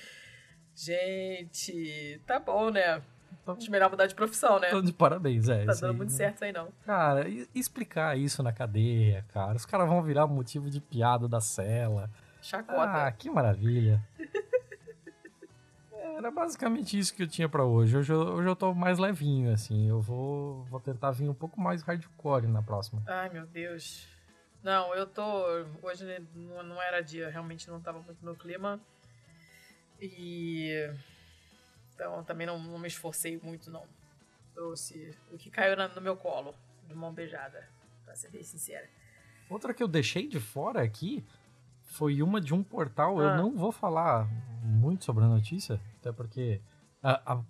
Gente, 0.74 2.20
tá 2.26 2.38
bom, 2.38 2.70
né? 2.70 3.00
Acho 3.46 3.70
melhor 3.70 3.90
mudar 3.90 4.06
de 4.06 4.14
profissão, 4.14 4.58
né? 4.58 4.68
de 4.80 4.92
parabéns, 4.92 5.48
é. 5.48 5.64
Tá 5.66 5.74
dando 5.74 5.90
aí, 5.90 5.96
muito 5.96 6.12
certo 6.12 6.36
isso 6.36 6.44
aí, 6.44 6.52
não. 6.52 6.68
Cara, 6.84 7.26
explicar 7.54 8.18
isso 8.18 8.42
na 8.42 8.52
cadeia, 8.52 9.24
cara. 9.28 9.54
Os 9.54 9.66
caras 9.66 9.86
vão 9.86 10.02
virar 10.02 10.26
motivo 10.26 10.70
de 10.70 10.80
piada 10.80 11.28
da 11.28 11.40
cela. 11.40 12.10
Chacota. 12.44 13.06
Ah, 13.06 13.10
que 13.10 13.30
maravilha. 13.30 14.06
Era 16.18 16.30
basicamente 16.30 16.98
isso 16.98 17.14
que 17.14 17.22
eu 17.22 17.26
tinha 17.26 17.48
para 17.48 17.64
hoje. 17.64 17.96
Hoje 17.96 18.12
eu, 18.12 18.20
hoje 18.20 18.46
eu 18.46 18.54
tô 18.54 18.74
mais 18.74 18.98
levinho, 18.98 19.50
assim. 19.50 19.88
Eu 19.88 20.02
vou, 20.02 20.62
vou 20.64 20.78
tentar 20.78 21.10
vir 21.10 21.26
um 21.26 21.34
pouco 21.34 21.58
mais 21.58 21.82
hardcore 21.82 22.46
na 22.46 22.62
próxima. 22.62 23.02
Ai, 23.06 23.30
meu 23.30 23.46
Deus. 23.46 24.06
Não, 24.62 24.94
eu 24.94 25.06
tô. 25.06 25.22
Hoje 25.82 26.04
não, 26.34 26.82
era 26.82 27.00
dia, 27.00 27.30
realmente 27.30 27.70
não 27.70 27.80
tava 27.80 28.00
muito 28.00 28.22
no 28.22 28.36
clima. 28.36 28.78
E. 29.98 30.92
Então 31.94 32.22
também 32.24 32.46
não, 32.46 32.58
não 32.58 32.78
me 32.78 32.88
esforcei 32.88 33.40
muito, 33.42 33.70
não. 33.70 33.86
Trouxe 34.52 35.16
o 35.32 35.38
que 35.38 35.50
caiu 35.50 35.76
no 35.76 36.00
meu 36.02 36.16
colo, 36.16 36.54
de 36.86 36.94
mão 36.94 37.10
beijada, 37.10 37.66
pra 38.04 38.14
ser 38.14 38.28
bem 38.28 38.42
sincera. 38.42 38.86
Outra 39.48 39.72
que 39.72 39.82
eu 39.82 39.88
deixei 39.88 40.28
de 40.28 40.38
fora 40.38 40.82
aqui 40.82 41.24
foi 41.94 42.22
uma 42.22 42.40
de 42.40 42.52
um 42.52 42.62
portal. 42.62 43.20
Ah. 43.20 43.22
Eu 43.22 43.36
não 43.36 43.56
vou 43.56 43.72
falar 43.72 44.28
muito 44.62 45.04
sobre 45.04 45.24
a 45.24 45.28
notícia, 45.28 45.80
até 46.00 46.12
porque 46.12 46.60
a, 47.02 47.34
a, 47.34 47.42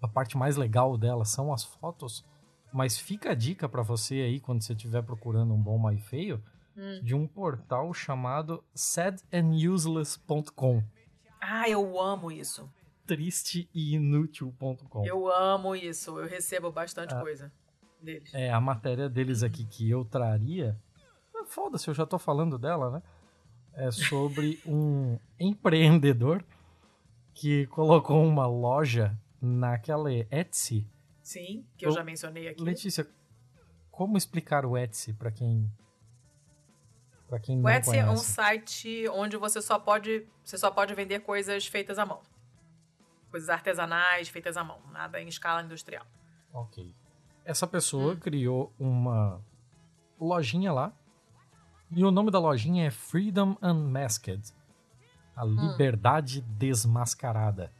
a 0.00 0.08
parte 0.08 0.36
mais 0.36 0.56
legal 0.56 0.96
dela 0.96 1.24
são 1.24 1.52
as 1.52 1.64
fotos. 1.64 2.24
Mas 2.72 2.96
fica 2.98 3.32
a 3.32 3.34
dica 3.34 3.68
para 3.68 3.82
você 3.82 4.14
aí, 4.14 4.40
quando 4.40 4.62
você 4.62 4.72
estiver 4.72 5.02
procurando 5.02 5.52
um 5.52 5.60
bom 5.60 5.76
mais 5.76 6.00
feio, 6.06 6.42
hum. 6.76 7.00
de 7.02 7.14
um 7.14 7.26
portal 7.26 7.92
chamado 7.92 8.64
sadanduseless.com. 8.74 10.82
Ah, 11.38 11.68
eu 11.68 12.00
amo 12.00 12.32
isso. 12.32 12.66
Triste 13.06 13.68
e 13.74 13.94
inútil.com. 13.94 15.04
Eu 15.04 15.30
amo 15.30 15.76
isso, 15.76 16.18
eu 16.18 16.26
recebo 16.26 16.72
bastante 16.72 17.12
ah, 17.12 17.20
coisa 17.20 17.52
deles. 18.00 18.32
É, 18.32 18.50
a 18.50 18.60
matéria 18.60 19.10
deles 19.10 19.42
aqui 19.42 19.66
que 19.66 19.90
eu 19.90 20.02
traria. 20.02 20.80
Foda-se, 21.46 21.88
eu 21.88 21.94
já 21.94 22.06
tô 22.06 22.18
falando 22.18 22.56
dela, 22.56 22.90
né? 22.90 23.02
É 23.74 23.90
sobre 23.90 24.60
um 24.66 25.18
empreendedor 25.40 26.44
que 27.34 27.66
colocou 27.68 28.22
uma 28.24 28.46
loja 28.46 29.18
naquela 29.40 30.12
Etsy 30.12 30.86
Sim, 31.22 31.64
que 31.76 31.86
eu, 31.86 31.90
eu 31.90 31.94
já 31.94 32.04
mencionei 32.04 32.48
aqui. 32.48 32.62
Letícia, 32.62 33.06
como 33.90 34.18
explicar 34.18 34.66
o 34.66 34.76
Etsy 34.76 35.12
para 35.12 35.30
quem 35.30 35.70
para 37.28 37.38
quem 37.38 37.58
o 37.58 37.62
não 37.62 37.70
Etsy 37.70 37.90
conhece? 37.90 38.08
é 38.08 38.10
um 38.10 38.16
site 38.16 39.08
onde 39.08 39.36
você 39.36 39.62
só 39.62 39.78
pode 39.78 40.26
você 40.44 40.58
só 40.58 40.70
pode 40.70 40.94
vender 40.94 41.20
coisas 41.20 41.66
feitas 41.66 41.98
à 41.98 42.04
mão. 42.04 42.20
Coisas 43.30 43.48
artesanais 43.48 44.28
feitas 44.28 44.56
à 44.56 44.64
mão, 44.64 44.80
nada 44.90 45.20
em 45.20 45.28
escala 45.28 45.62
industrial. 45.62 46.04
OK. 46.52 46.94
Essa 47.44 47.66
pessoa 47.66 48.12
hum. 48.12 48.16
criou 48.16 48.72
uma 48.78 49.42
lojinha 50.20 50.72
lá. 50.72 50.92
E 51.94 52.04
o 52.04 52.10
nome 52.10 52.30
da 52.30 52.38
lojinha 52.38 52.86
é 52.86 52.90
Freedom 52.90 53.56
Unmasked. 53.62 54.54
A 55.36 55.44
hum. 55.44 55.54
liberdade 55.70 56.40
hum. 56.40 56.54
desmascarada. 56.58 57.72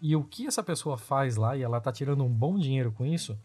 E 0.00 0.16
o 0.16 0.24
que 0.24 0.46
essa 0.46 0.62
pessoa 0.62 0.96
faz 0.96 1.36
lá, 1.36 1.56
e 1.56 1.62
ela 1.62 1.80
tá 1.80 1.92
tirando 1.92 2.24
um 2.24 2.32
bom 2.32 2.58
dinheiro 2.58 2.90
com 2.90 3.04
isso, 3.04 3.38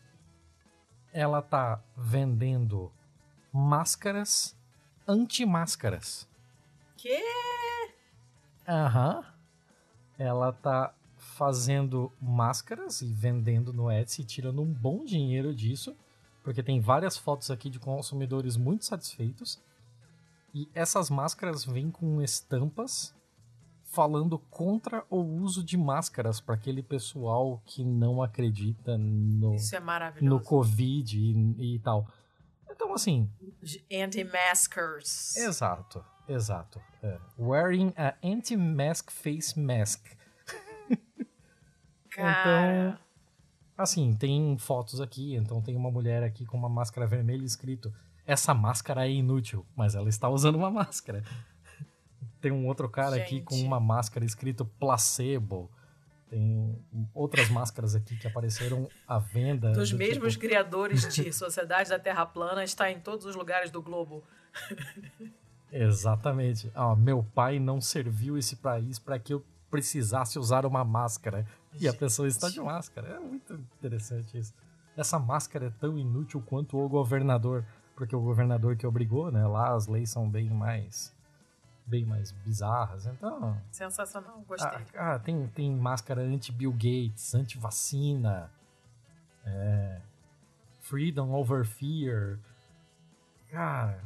ela 1.12 1.42
tá 1.42 1.82
vendendo 1.96 2.92
máscaras 3.52 4.58
anti-máscaras. 5.08 6.28
Que? 6.96 7.22
Aham. 8.68 9.24
Ela 10.18 10.54
tá 10.54 10.94
fazendo 11.18 12.12
máscaras 12.22 13.02
e 13.02 13.08
vendendo 13.08 13.74
no 13.74 13.92
Etsy, 13.92 14.24
tirando 14.24 14.62
um 14.62 14.74
bom 14.74 15.04
dinheiro 15.04 15.54
disso, 15.54 15.96
porque 16.44 16.64
tem 16.64 16.80
várias 16.80 17.18
fotos 17.18 17.52
aqui 17.52 17.70
de 17.70 17.80
consumidores 17.80 18.56
muito 18.56 18.86
satisfeitos. 18.86 19.62
E 20.56 20.72
essas 20.74 21.10
máscaras 21.10 21.66
vêm 21.66 21.92
com 21.92 22.22
estampas 22.22 23.14
falando 23.84 24.40
contra 24.40 25.06
o 25.10 25.18
uso 25.18 25.62
de 25.62 25.76
máscaras 25.76 26.40
para 26.40 26.56
aquele 26.56 26.82
pessoal 26.82 27.62
que 27.66 27.84
não 27.84 28.24
acredita 28.24 28.98
no, 28.98 29.56
é 29.56 30.22
no. 30.22 30.40
Covid 30.40 31.20
e, 31.20 31.76
e 31.76 31.80
tal. 31.80 32.08
Então, 32.72 32.94
assim, 32.94 33.30
Anti-maskers. 33.92 35.36
exato, 35.36 36.06
exato. 36.26 36.82
É. 37.04 37.20
Wearing 37.38 37.94
a 37.98 38.16
anti-mask 38.24 39.12
face 39.12 39.60
mask. 39.60 40.06
Cara. 42.12 42.98
Assim, 43.78 44.16
tem 44.16 44.58
fotos 44.58 45.02
aqui, 45.02 45.36
então 45.36 45.62
tem 45.62 45.76
uma 45.76 45.92
mulher 45.92 46.24
aqui 46.24 46.46
com 46.46 46.56
uma 46.56 46.70
máscara 46.70 47.06
vermelha 47.06 47.44
escrito 47.44 47.94
essa 48.26 48.54
máscara 48.54 49.08
é 49.08 49.12
inútil, 49.12 49.66
mas 49.76 49.96
ela 49.96 50.10
está 50.10 50.28
usando 50.30 50.56
uma 50.56 50.70
máscara. 50.72 51.24
Tem 52.42 52.52
um 52.52 52.68
outro 52.68 52.88
cara 52.90 53.16
aqui 53.16 53.42
com 53.42 53.56
Gente. 53.56 53.66
uma 53.66 53.80
máscara 53.80 54.24
escrito 54.26 54.66
placebo. 54.66 55.70
Tem 56.30 56.76
outras 57.14 57.50
máscaras 57.50 57.96
aqui 57.96 58.18
que 58.18 58.28
apareceram 58.28 58.88
à 59.08 59.18
venda. 59.20 59.72
Dos 59.72 59.92
do 59.92 59.98
mesmos 59.98 60.34
tipo- 60.34 60.46
criadores 60.48 61.14
de 61.14 61.32
Sociedade 61.34 61.90
da 61.90 62.00
Terra 62.00 62.26
Plana, 62.26 62.64
está 62.64 62.92
em 62.92 63.00
todos 63.00 63.26
os 63.26 63.36
lugares 63.36 63.70
do 63.72 63.82
globo. 63.82 64.24
Exatamente. 65.72 66.72
Ah, 66.76 66.96
meu 66.96 67.24
pai 67.24 67.60
não 67.60 67.82
serviu 67.82 68.38
esse 68.38 68.56
país 68.56 69.00
para 69.00 69.20
que 69.20 69.34
eu 69.34 69.44
precisasse 69.70 70.40
usar 70.40 70.66
uma 70.66 70.84
máscara. 70.84 71.46
E 71.80 71.88
a 71.88 71.94
pessoa 71.94 72.28
está 72.28 72.50
de 72.50 72.60
máscara. 72.62 73.08
É 73.10 73.20
muito 73.20 73.54
interessante 73.80 74.38
isso. 74.38 74.54
Essa 74.96 75.20
máscara 75.20 75.66
é 75.68 75.70
tão 75.72 75.98
inútil 75.98 76.42
quanto 76.46 76.78
o 76.78 76.88
governador, 76.88 77.66
porque 77.96 78.16
o 78.16 78.22
governador 78.22 78.76
que 78.76 78.86
obrigou, 78.86 79.32
né? 79.32 79.46
Lá 79.48 79.74
as 79.74 79.88
leis 79.88 80.10
são 80.10 80.30
bem 80.30 80.50
mais 80.50 81.14
bem 81.88 82.04
mais 82.04 82.32
bizarras. 82.32 83.06
Então, 83.06 83.62
Sensacional, 83.72 84.44
gostei. 84.48 84.82
ah, 84.96 85.14
ah, 85.14 85.20
tem, 85.20 85.48
tem 85.50 85.72
máscara 85.72 86.22
anti-Bill 86.22 86.72
Gates, 86.74 87.36
anti-vacina, 87.36 88.50
é, 89.46 90.02
freedom 90.82 91.32
over 91.32 91.64
fear. 91.64 92.40
Cara, 93.52 94.04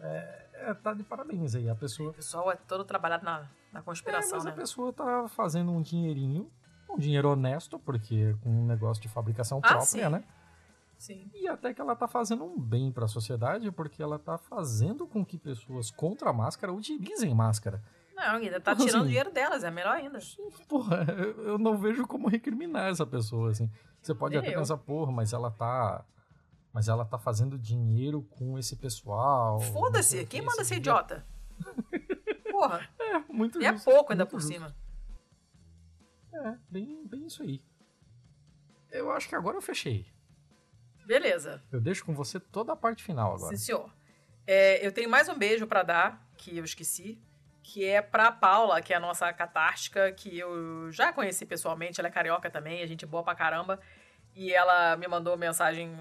é, 0.00 0.46
é, 0.54 0.74
tá 0.74 0.94
de 0.94 1.02
parabéns 1.02 1.54
aí. 1.54 1.68
A 1.68 1.74
pessoa, 1.74 2.10
O 2.10 2.14
pessoal 2.14 2.50
é 2.50 2.56
todo 2.56 2.82
trabalhado 2.84 3.24
na, 3.24 3.46
na 3.72 3.80
é, 3.80 3.82
conspiração, 3.82 4.38
mas 4.38 4.44
né? 4.46 4.50
a 4.50 4.54
pessoa 4.54 4.90
tá 4.92 5.28
fazendo 5.28 5.70
um 5.70 5.82
dinheirinho, 5.82 6.50
um 6.88 6.98
dinheiro 6.98 7.30
honesto, 7.30 7.78
porque 7.78 8.34
com 8.42 8.48
um 8.48 8.66
negócio 8.66 9.02
de 9.02 9.08
fabricação 9.08 9.58
Ah, 9.58 9.68
própria, 9.68 9.84
sim. 9.86 10.08
né? 10.08 10.24
Sim. 11.00 11.30
E 11.32 11.48
até 11.48 11.72
que 11.72 11.80
ela 11.80 11.96
tá 11.96 12.06
fazendo 12.06 12.44
um 12.44 12.60
bem 12.60 12.92
pra 12.92 13.08
sociedade, 13.08 13.72
porque 13.72 14.02
ela 14.02 14.18
tá 14.18 14.36
fazendo 14.36 15.06
com 15.06 15.24
que 15.24 15.38
pessoas 15.38 15.90
contra 15.90 16.28
a 16.28 16.32
máscara 16.32 16.70
utilizem 16.70 17.34
máscara. 17.34 17.82
Não, 18.14 18.34
ainda 18.36 18.60
tá 18.60 18.72
Assim. 18.72 18.84
tirando 18.84 19.06
dinheiro 19.06 19.32
delas, 19.32 19.64
é 19.64 19.70
melhor 19.70 19.96
ainda. 19.96 20.18
Porra, 20.68 21.06
eu 21.08 21.42
eu 21.52 21.58
não 21.58 21.78
vejo 21.78 22.06
como 22.06 22.28
recriminar 22.28 22.90
essa 22.90 23.06
pessoa, 23.06 23.48
assim. 23.50 23.70
Você 24.02 24.14
pode 24.14 24.34
Nem 24.34 24.40
até 24.44 24.54
eu. 24.54 24.58
pensar, 24.58 24.76
porra, 24.76 25.10
mas 25.10 25.32
ela 25.32 25.50
tá. 25.50 26.04
Mas 26.70 26.86
ela 26.86 27.06
tá 27.06 27.18
fazendo 27.18 27.58
dinheiro 27.58 28.20
com 28.22 28.58
esse 28.58 28.76
pessoal. 28.76 29.58
Foda-se, 29.58 30.26
quem 30.26 30.42
manda 30.42 30.62
ser 30.64 30.76
idiota? 30.76 31.26
Porra, 32.52 32.86
É, 32.98 33.18
muito 33.32 33.58
e 33.60 33.64
é 33.64 33.72
justo, 33.72 33.90
pouco 33.90 34.12
ainda 34.12 34.26
por 34.26 34.38
justo. 34.38 34.52
cima. 34.52 34.76
É, 36.32 36.56
bem, 36.70 37.06
bem 37.06 37.26
isso 37.26 37.42
aí. 37.42 37.62
Eu 38.90 39.10
acho 39.10 39.28
que 39.28 39.34
agora 39.34 39.56
eu 39.56 39.62
fechei. 39.62 40.06
Beleza. 41.10 41.60
Eu 41.72 41.80
deixo 41.80 42.04
com 42.04 42.14
você 42.14 42.38
toda 42.38 42.72
a 42.72 42.76
parte 42.76 43.02
final 43.02 43.34
agora. 43.34 43.56
Sim, 43.56 43.64
senhor. 43.64 43.92
É, 44.46 44.86
eu 44.86 44.92
tenho 44.92 45.10
mais 45.10 45.28
um 45.28 45.36
beijo 45.36 45.66
pra 45.66 45.82
dar, 45.82 46.24
que 46.36 46.56
eu 46.56 46.64
esqueci, 46.64 47.18
que 47.64 47.84
é 47.84 48.00
pra 48.00 48.30
Paula, 48.30 48.80
que 48.80 48.92
é 48.92 48.96
a 48.96 49.00
nossa 49.00 49.32
catártica, 49.32 50.12
que 50.12 50.38
eu 50.38 50.88
já 50.92 51.12
conheci 51.12 51.44
pessoalmente, 51.44 52.00
ela 52.00 52.06
é 52.06 52.12
carioca 52.12 52.48
também, 52.48 52.80
a 52.80 52.86
gente 52.86 53.04
boa 53.04 53.24
pra 53.24 53.34
caramba. 53.34 53.80
E 54.36 54.54
ela 54.54 54.96
me 54.96 55.08
mandou 55.08 55.36
mensagem, 55.36 55.92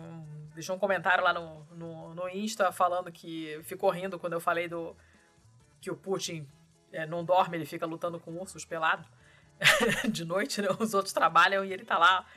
deixou 0.53 0.75
um 0.75 0.79
comentário 0.79 1.23
lá 1.23 1.33
no, 1.33 1.65
no, 1.71 2.13
no 2.13 2.29
Insta 2.29 2.71
falando 2.71 3.11
que 3.11 3.59
ficou 3.63 3.89
rindo 3.89 4.19
quando 4.19 4.33
eu 4.33 4.39
falei 4.39 4.67
do 4.67 4.95
que 5.81 5.89
o 5.89 5.95
Putin 5.95 6.47
é, 6.93 7.07
não 7.07 7.25
dorme, 7.25 7.57
ele 7.57 7.65
fica 7.65 7.87
lutando 7.87 8.19
com 8.19 8.37
ursos 8.37 8.63
pelados 8.63 9.07
de 10.07 10.23
noite, 10.23 10.61
né? 10.61 10.67
Os 10.79 10.93
outros 10.93 11.13
trabalham 11.13 11.65
e 11.65 11.73
ele 11.73 11.83
tá 11.83 11.97
lá 11.97 12.27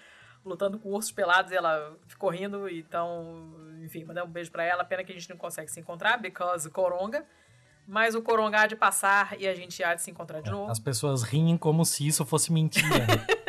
lutando 0.44 0.78
com 0.78 0.90
ursos 0.90 1.12
pelados 1.12 1.52
e 1.52 1.54
ela 1.54 1.96
ficou 2.06 2.30
rindo, 2.30 2.68
então, 2.68 3.54
enfim, 3.82 4.04
mandei 4.04 4.22
um 4.22 4.28
beijo 4.28 4.50
pra 4.50 4.64
ela. 4.64 4.84
Pena 4.84 5.04
que 5.04 5.12
a 5.12 5.14
gente 5.14 5.30
não 5.30 5.36
consegue 5.36 5.70
se 5.70 5.80
encontrar, 5.80 6.16
because 6.18 6.68
coronga. 6.70 7.24
Mas 7.86 8.14
o 8.14 8.22
coronga 8.22 8.60
há 8.60 8.66
de 8.66 8.76
passar 8.76 9.38
e 9.40 9.46
a 9.46 9.54
gente 9.54 9.82
há 9.82 9.94
de 9.94 10.02
se 10.02 10.10
encontrar 10.10 10.40
de 10.40 10.50
novo. 10.50 10.70
As 10.70 10.78
pessoas 10.78 11.22
riem 11.22 11.56
como 11.56 11.84
se 11.84 12.06
isso 12.06 12.24
fosse 12.24 12.52
mentira. 12.52 12.88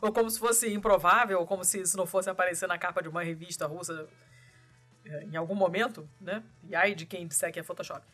Ou 0.00 0.12
como 0.12 0.30
se 0.30 0.38
fosse 0.38 0.72
improvável, 0.72 1.40
ou 1.40 1.46
como 1.46 1.64
se 1.64 1.80
isso 1.80 1.96
não 1.96 2.06
fosse 2.06 2.30
aparecer 2.30 2.68
na 2.68 2.78
capa 2.78 3.02
de 3.02 3.08
uma 3.08 3.20
revista 3.20 3.66
russa 3.66 4.08
é, 5.04 5.24
em 5.24 5.36
algum 5.36 5.56
momento, 5.56 6.08
né? 6.20 6.40
E 6.62 6.76
aí 6.76 6.94
de 6.94 7.04
quem 7.04 7.26
disser 7.26 7.52
que 7.52 7.58
é 7.58 7.64
Photoshop. 7.64 8.06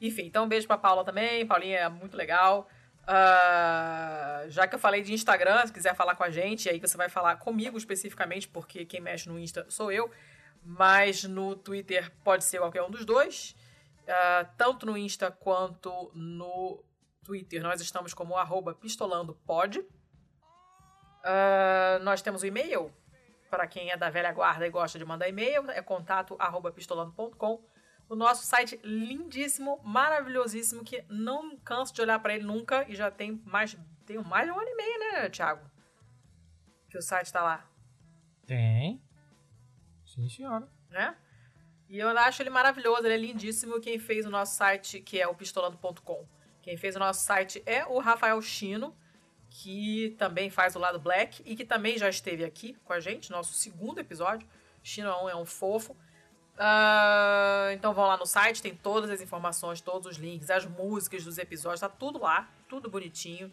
Enfim, 0.00 0.26
então 0.26 0.44
um 0.44 0.48
beijo 0.48 0.68
pra 0.68 0.78
Paula 0.78 1.04
também. 1.04 1.44
Paulinha 1.44 1.78
é 1.78 1.88
muito 1.88 2.16
legal. 2.16 2.68
Ah, 3.06 4.44
já 4.48 4.66
que 4.66 4.74
eu 4.74 4.78
falei 4.78 5.02
de 5.02 5.12
Instagram, 5.12 5.64
se 5.66 5.72
quiser 5.72 5.94
falar 5.94 6.16
com 6.16 6.24
a 6.24 6.30
gente, 6.30 6.68
aí 6.68 6.80
você 6.80 6.96
vai 6.96 7.08
falar 7.08 7.36
comigo 7.36 7.78
especificamente, 7.78 8.48
porque 8.48 8.84
quem 8.84 9.00
mexe 9.00 9.28
no 9.28 9.38
Insta 9.38 9.64
sou 9.68 9.92
eu. 9.92 10.10
Mas 10.62 11.22
no 11.22 11.54
Twitter 11.54 12.12
pode 12.24 12.44
ser 12.44 12.58
qualquer 12.58 12.82
um 12.82 12.90
dos 12.90 13.04
dois. 13.04 13.54
Ah, 14.08 14.46
tanto 14.56 14.84
no 14.86 14.96
Insta 14.96 15.30
quanto 15.30 16.10
no 16.14 16.84
Twitter, 17.22 17.62
nós 17.62 17.80
estamos 17.80 18.12
como 18.12 18.36
arroba 18.36 18.74
pistolandopod. 18.74 19.84
Ah, 21.24 21.98
nós 22.02 22.22
temos 22.22 22.42
o 22.42 22.46
e-mail, 22.46 22.92
para 23.50 23.66
quem 23.66 23.90
é 23.90 23.96
da 23.96 24.10
velha 24.10 24.32
guarda 24.32 24.66
e 24.66 24.70
gosta 24.70 24.98
de 24.98 25.04
mandar 25.04 25.28
e-mail, 25.28 25.70
é 25.70 25.80
contato 25.80 26.36
arroba 26.38 26.72
pistolando.com. 26.72 27.64
O 28.08 28.14
nosso 28.14 28.44
site 28.46 28.78
lindíssimo, 28.84 29.80
maravilhosíssimo, 29.82 30.84
que 30.84 31.04
não 31.08 31.56
canso 31.58 31.92
de 31.92 32.00
olhar 32.00 32.18
para 32.20 32.34
ele 32.34 32.44
nunca 32.44 32.88
e 32.88 32.94
já 32.94 33.10
tem 33.10 33.42
mais, 33.44 33.76
tem 34.04 34.16
mais 34.22 34.46
de 34.46 34.52
um 34.52 34.60
ano 34.60 34.68
e 34.68 34.76
meio, 34.76 34.98
né, 34.98 35.28
Thiago? 35.28 35.68
Que 36.88 36.96
o 36.96 37.02
site 37.02 37.32
tá 37.32 37.42
lá, 37.42 37.68
Tem. 38.46 39.02
Sim, 40.04 40.28
senhora. 40.28 40.68
né? 40.88 41.16
E 41.88 41.98
eu 41.98 42.08
acho 42.08 42.42
ele 42.42 42.50
maravilhoso, 42.50 43.06
ele 43.06 43.14
é 43.14 43.16
lindíssimo. 43.16 43.80
Quem 43.80 43.98
fez 43.98 44.24
o 44.24 44.30
nosso 44.30 44.56
site, 44.56 45.00
que 45.00 45.20
é 45.20 45.26
o 45.26 45.34
pistolando.com, 45.34 46.26
quem 46.62 46.76
fez 46.76 46.96
o 46.96 46.98
nosso 46.98 47.24
site 47.24 47.62
é 47.66 47.84
o 47.86 47.98
Rafael 47.98 48.40
Chino, 48.42 48.96
que 49.50 50.14
também 50.18 50.50
faz 50.50 50.74
o 50.74 50.78
lado 50.78 50.98
Black 50.98 51.42
e 51.44 51.54
que 51.54 51.64
também 51.64 51.96
já 51.98 52.08
esteve 52.08 52.44
aqui 52.44 52.74
com 52.84 52.92
a 52.92 53.00
gente, 53.00 53.30
nosso 53.30 53.52
segundo 53.52 53.98
episódio. 53.98 54.48
Chino 54.82 55.08
é 55.08 55.24
um, 55.24 55.28
é 55.28 55.36
um 55.36 55.44
fofo. 55.44 55.96
Ah, 56.58 57.68
então 57.72 57.92
vão 57.92 58.06
lá 58.06 58.16
no 58.16 58.24
site, 58.24 58.62
tem 58.62 58.74
todas 58.74 59.10
as 59.10 59.20
informações, 59.20 59.80
todos 59.80 60.12
os 60.12 60.16
links, 60.16 60.50
as 60.50 60.64
músicas 60.64 61.24
dos 61.24 61.36
episódios, 61.36 61.80
tá 61.80 61.88
tudo 61.88 62.20
lá, 62.20 62.48
tudo 62.68 62.88
bonitinho. 62.88 63.52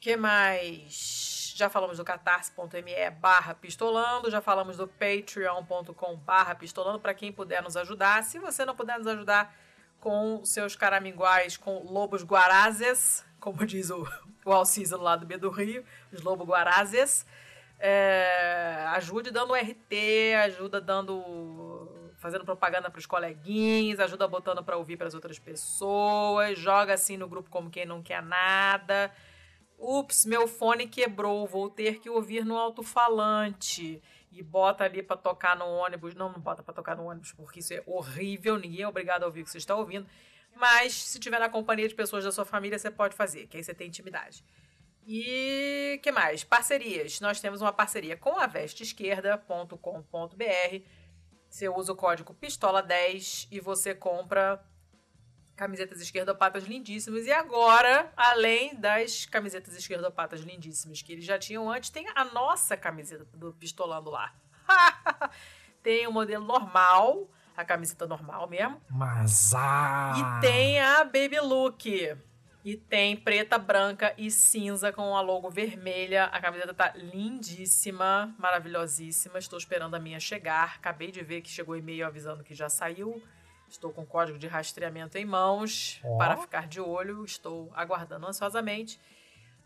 que 0.00 0.16
mais? 0.16 1.52
Já 1.54 1.68
falamos 1.68 1.98
do 1.98 2.04
catarse.me 2.04 3.10
barra 3.20 3.54
pistolando, 3.54 4.30
já 4.30 4.40
falamos 4.40 4.78
do 4.78 4.88
patreon.com 4.88 6.16
barra 6.16 6.54
pistolando, 6.54 6.98
para 6.98 7.12
quem 7.12 7.30
puder 7.30 7.62
nos 7.62 7.76
ajudar. 7.76 8.24
Se 8.24 8.38
você 8.38 8.64
não 8.64 8.74
puder 8.74 8.96
nos 8.96 9.06
ajudar 9.06 9.54
com 10.00 10.42
seus 10.42 10.74
caraminguais, 10.74 11.58
com 11.58 11.84
lobos 11.84 12.24
guarazes, 12.24 13.22
como 13.38 13.66
diz 13.66 13.90
o, 13.90 14.08
o 14.42 14.52
Alcisa 14.52 14.96
do 14.96 15.04
lado 15.04 15.26
B 15.26 15.36
do 15.36 15.50
Rio, 15.50 15.84
os 16.10 16.22
lobos 16.22 16.48
guarazes, 16.48 17.26
é, 17.78 18.86
ajude 18.94 19.30
dando 19.30 19.54
RT, 19.54 20.34
ajuda 20.44 20.80
dando 20.80 21.79
fazendo 22.20 22.44
propaganda 22.44 22.90
para 22.90 22.98
os 22.98 23.06
coleguinhas, 23.06 23.98
ajuda 23.98 24.28
botando 24.28 24.62
para 24.62 24.76
ouvir 24.76 24.96
para 24.96 25.08
as 25.08 25.14
outras 25.14 25.38
pessoas, 25.38 26.58
joga 26.58 26.92
assim 26.92 27.16
no 27.16 27.26
grupo 27.26 27.48
como 27.48 27.70
quem 27.70 27.86
não 27.86 28.02
quer 28.02 28.22
nada. 28.22 29.10
Ups, 29.78 30.26
meu 30.26 30.46
fone 30.46 30.86
quebrou, 30.86 31.46
vou 31.46 31.70
ter 31.70 31.98
que 31.98 32.10
ouvir 32.10 32.44
no 32.44 32.58
alto-falante. 32.58 34.02
E 34.30 34.42
bota 34.42 34.84
ali 34.84 35.02
para 35.02 35.16
tocar 35.16 35.56
no 35.56 35.64
ônibus. 35.64 36.14
Não, 36.14 36.30
não 36.30 36.38
bota 36.38 36.62
para 36.62 36.74
tocar 36.74 36.94
no 36.94 37.06
ônibus, 37.06 37.32
porque 37.32 37.60
isso 37.60 37.72
é 37.72 37.82
horrível, 37.86 38.58
ninguém 38.58 38.82
é 38.82 38.88
obrigado 38.88 39.24
a 39.24 39.26
ouvir 39.26 39.40
o 39.40 39.44
que 39.44 39.50
você 39.50 39.58
está 39.58 39.74
ouvindo. 39.74 40.06
Mas 40.54 40.92
se 40.92 41.18
tiver 41.18 41.40
na 41.40 41.48
companhia 41.48 41.88
de 41.88 41.94
pessoas 41.94 42.22
da 42.22 42.30
sua 42.30 42.44
família, 42.44 42.78
você 42.78 42.90
pode 42.90 43.16
fazer, 43.16 43.46
que 43.46 43.56
aí 43.56 43.64
você 43.64 43.72
tem 43.72 43.88
intimidade. 43.88 44.44
E 45.06 45.98
que 46.02 46.12
mais? 46.12 46.44
Parcerias. 46.44 47.18
Nós 47.20 47.40
temos 47.40 47.62
uma 47.62 47.72
parceria 47.72 48.16
com 48.16 48.38
a 48.38 48.46
vesteesquerda.com.br. 48.46 50.99
Você 51.50 51.68
usa 51.68 51.92
o 51.92 51.96
código 51.96 52.32
PISTOLA10 52.32 53.48
e 53.50 53.58
você 53.58 53.92
compra 53.92 54.64
camisetas 55.56 56.00
esquerdopatas 56.00 56.64
lindíssimas. 56.64 57.26
E 57.26 57.32
agora, 57.32 58.10
além 58.16 58.74
das 58.76 59.26
camisetas 59.26 59.74
esquerdopatas 59.74 60.40
lindíssimas 60.40 61.02
que 61.02 61.12
eles 61.12 61.24
já 61.24 61.38
tinham 61.38 61.68
antes, 61.68 61.90
tem 61.90 62.06
a 62.14 62.24
nossa 62.24 62.76
camiseta 62.76 63.26
do 63.36 63.52
Pistolando 63.52 64.10
lá. 64.10 64.32
tem 65.82 66.06
o 66.06 66.12
modelo 66.12 66.46
normal, 66.46 67.28
a 67.56 67.64
camiseta 67.64 68.06
normal 68.06 68.48
mesmo. 68.48 68.80
Mas 68.88 69.52
ah... 69.52 70.14
E 70.16 70.40
tem 70.40 70.80
a 70.80 71.04
Baby 71.04 71.40
Look. 71.40 72.16
E 72.62 72.76
tem 72.76 73.16
preta, 73.16 73.56
branca 73.56 74.14
e 74.18 74.30
cinza 74.30 74.92
com 74.92 75.16
a 75.16 75.20
logo 75.22 75.48
vermelha. 75.48 76.24
A 76.26 76.40
camiseta 76.40 76.74
tá 76.74 76.92
lindíssima, 76.94 78.34
maravilhosíssima. 78.38 79.38
Estou 79.38 79.58
esperando 79.58 79.94
a 79.94 79.98
minha 79.98 80.20
chegar. 80.20 80.74
Acabei 80.76 81.10
de 81.10 81.22
ver 81.22 81.40
que 81.40 81.48
chegou 81.48 81.74
e-mail 81.74 82.06
avisando 82.06 82.44
que 82.44 82.54
já 82.54 82.68
saiu. 82.68 83.22
Estou 83.66 83.92
com 83.92 84.02
o 84.02 84.06
código 84.06 84.38
de 84.38 84.46
rastreamento 84.46 85.16
em 85.16 85.24
mãos 85.24 86.00
oh. 86.04 86.18
para 86.18 86.36
ficar 86.36 86.66
de 86.66 86.80
olho. 86.80 87.24
Estou 87.24 87.72
aguardando 87.74 88.26
ansiosamente. 88.26 89.00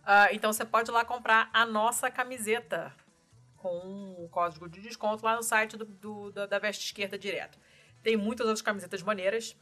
Uh, 0.02 0.30
então 0.32 0.52
você 0.52 0.64
pode 0.64 0.90
ir 0.90 0.92
lá 0.92 1.04
comprar 1.04 1.50
a 1.52 1.66
nossa 1.66 2.10
camiseta 2.10 2.94
com 3.56 4.14
o 4.18 4.28
código 4.28 4.68
de 4.68 4.80
desconto 4.80 5.24
lá 5.24 5.34
no 5.34 5.42
site 5.42 5.76
do, 5.76 5.86
do 5.86 6.30
da, 6.30 6.46
da 6.46 6.58
Veste 6.60 6.84
Esquerda 6.84 7.18
direto. 7.18 7.58
Tem 8.02 8.16
muitas 8.16 8.46
outras 8.46 8.62
camisetas 8.62 9.02
maneiras. 9.02 9.56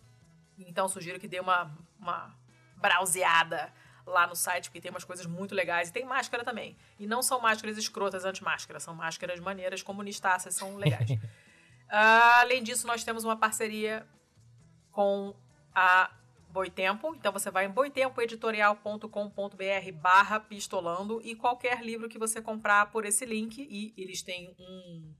Então 0.59 0.87
sugiro 0.87 1.19
que 1.19 1.29
dê 1.29 1.41
uma, 1.41 1.73
uma 1.99 2.37
browseada 2.83 3.73
lá 4.07 4.27
no 4.27 4.35
site, 4.35 4.69
porque 4.69 4.81
tem 4.81 4.91
umas 4.91 5.05
coisas 5.05 5.27
muito 5.27 5.55
legais. 5.55 5.89
E 5.89 5.93
tem 5.93 6.05
máscara 6.05 6.45
também. 6.45 6.77
E 6.99 7.07
não 7.07 7.23
são 7.23 7.41
máscaras 7.41 7.79
escrotas 7.79 8.25
anti-máscara, 8.25 8.81
são 8.81 8.95
máscaras 8.95 9.41
maneiras, 9.41 9.83
comunistas, 9.83 10.55
são 10.55 10.77
legais. 10.77 11.11
uh, 11.11 11.19
além 12.43 12.63
disso, 12.63 12.87
nós 12.87 13.05
temos 13.05 13.25
uma 13.25 13.37
parceria 13.37 14.07
com 14.91 15.35
a 15.75 16.11
Boitempo. 16.53 17.15
Então 17.15 17.33
você 17.33 17.51
vai 17.51 17.65
em 17.65 17.71
boitempoeditorial.com.br 17.71 19.93
barra 19.95 20.39
pistolando 20.39 21.21
e 21.25 21.35
qualquer 21.35 21.83
livro 21.83 22.09
que 22.09 22.19
você 22.19 22.43
comprar 22.43 22.91
por 22.91 23.07
esse 23.07 23.25
link, 23.25 23.59
e 23.59 23.95
eles 23.97 24.21
têm 24.21 24.55
um, 24.59 25.15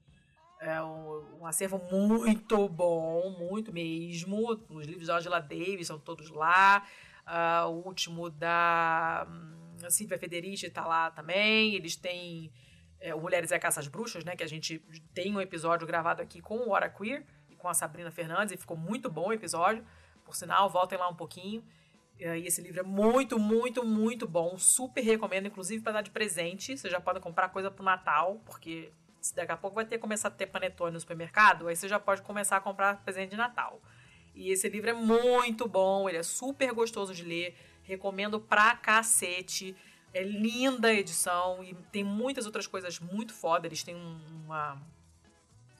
é, 0.61 0.83
um, 0.83 1.39
um 1.41 1.47
acervo 1.47 1.81
muito 1.91 2.69
bom, 2.69 3.35
muito 3.39 3.73
mesmo. 3.73 4.61
Os 4.69 4.87
livros 4.87 5.07
da 5.07 5.17
Angela 5.17 5.41
Davis 5.41 5.87
são 5.87 5.99
todos 5.99 6.29
lá. 6.29 6.87
Uh, 7.27 7.69
o 7.69 7.87
último 7.87 8.29
da 8.31 9.27
um, 9.29 9.91
Silvia 9.91 10.19
Federici 10.19 10.67
está 10.67 10.87
lá 10.87 11.11
também. 11.11 11.75
Eles 11.75 11.97
têm 11.97 12.53
é, 13.01 13.15
o 13.15 13.21
Mulheres 13.21 13.53
é 13.53 13.59
Caça 13.59 13.81
às 13.81 13.89
Bruxas, 13.89 14.25
né? 14.25 14.37
Que 14.37 14.45
a 14.45 14.49
gente 14.49 14.79
tem 15.15 15.35
um 15.35 15.41
episódio 15.41 15.87
gravado 15.87 16.23
aqui 16.23 16.41
com 16.41 16.57
o 16.57 16.71
Hora 16.71 16.89
Queer 16.89 17.25
com 17.63 17.69
a 17.69 17.75
Sabrina 17.75 18.11
Fernandes 18.11 18.53
e 18.53 18.57
ficou 18.57 18.77
muito 18.77 19.09
bom 19.09 19.29
o 19.29 19.33
episódio. 19.33 19.87
Por 20.25 20.35
sinal, 20.35 20.69
voltem 20.69 20.99
lá 20.99 21.09
um 21.09 21.15
pouquinho. 21.15 21.65
E 22.19 22.25
esse 22.47 22.61
livro 22.61 22.81
é 22.81 22.83
muito, 22.83 23.39
muito, 23.39 23.85
muito 23.85 24.29
bom. 24.29 24.59
Super 24.59 25.01
recomendo, 25.01 25.47
inclusive 25.47 25.83
para 25.83 25.93
dar 25.93 26.03
de 26.03 26.11
presente. 26.11 26.77
Você 26.77 26.91
já 26.91 27.01
pode 27.01 27.21
comprar 27.21 27.49
coisa 27.49 27.71
pro 27.71 27.85
Natal, 27.85 28.41
porque 28.45 28.93
daqui 29.35 29.53
a 29.53 29.57
pouco 29.57 29.77
vai 29.77 29.85
ter 29.85 29.99
começar 29.99 30.29
a 30.29 30.31
ter 30.33 30.47
panetone 30.47 30.93
no 30.93 31.01
supermercado, 31.01 31.69
aí 31.69 31.77
você 31.77 31.89
já 31.89 32.01
pode 32.01 32.23
começar 32.23 32.57
a 32.57 32.61
comprar 32.61 33.01
presente 33.05 33.31
de 33.31 33.37
Natal. 33.37 33.81
E 34.35 34.51
esse 34.51 34.69
livro 34.69 34.91
é 34.91 34.95
muito 34.95 35.69
bom, 35.69 36.09
ele 36.09 36.19
é 36.19 36.23
super 36.23 36.73
gostoso 36.73 37.15
de 37.15 37.25
ler, 37.25 37.57
recomendo 37.83 38.41
pra 38.41 38.77
cacete. 38.77 39.77
É 40.15 40.23
linda 40.23 40.89
a 40.89 40.95
edição 40.95 41.65
e 41.65 41.75
tem 41.91 42.05
muitas 42.05 42.45
outras 42.47 42.67
coisas 42.67 43.01
muito 43.01 43.33
foda. 43.33 43.67
Eles 43.67 43.83
têm 43.83 43.95
uma 43.95 44.81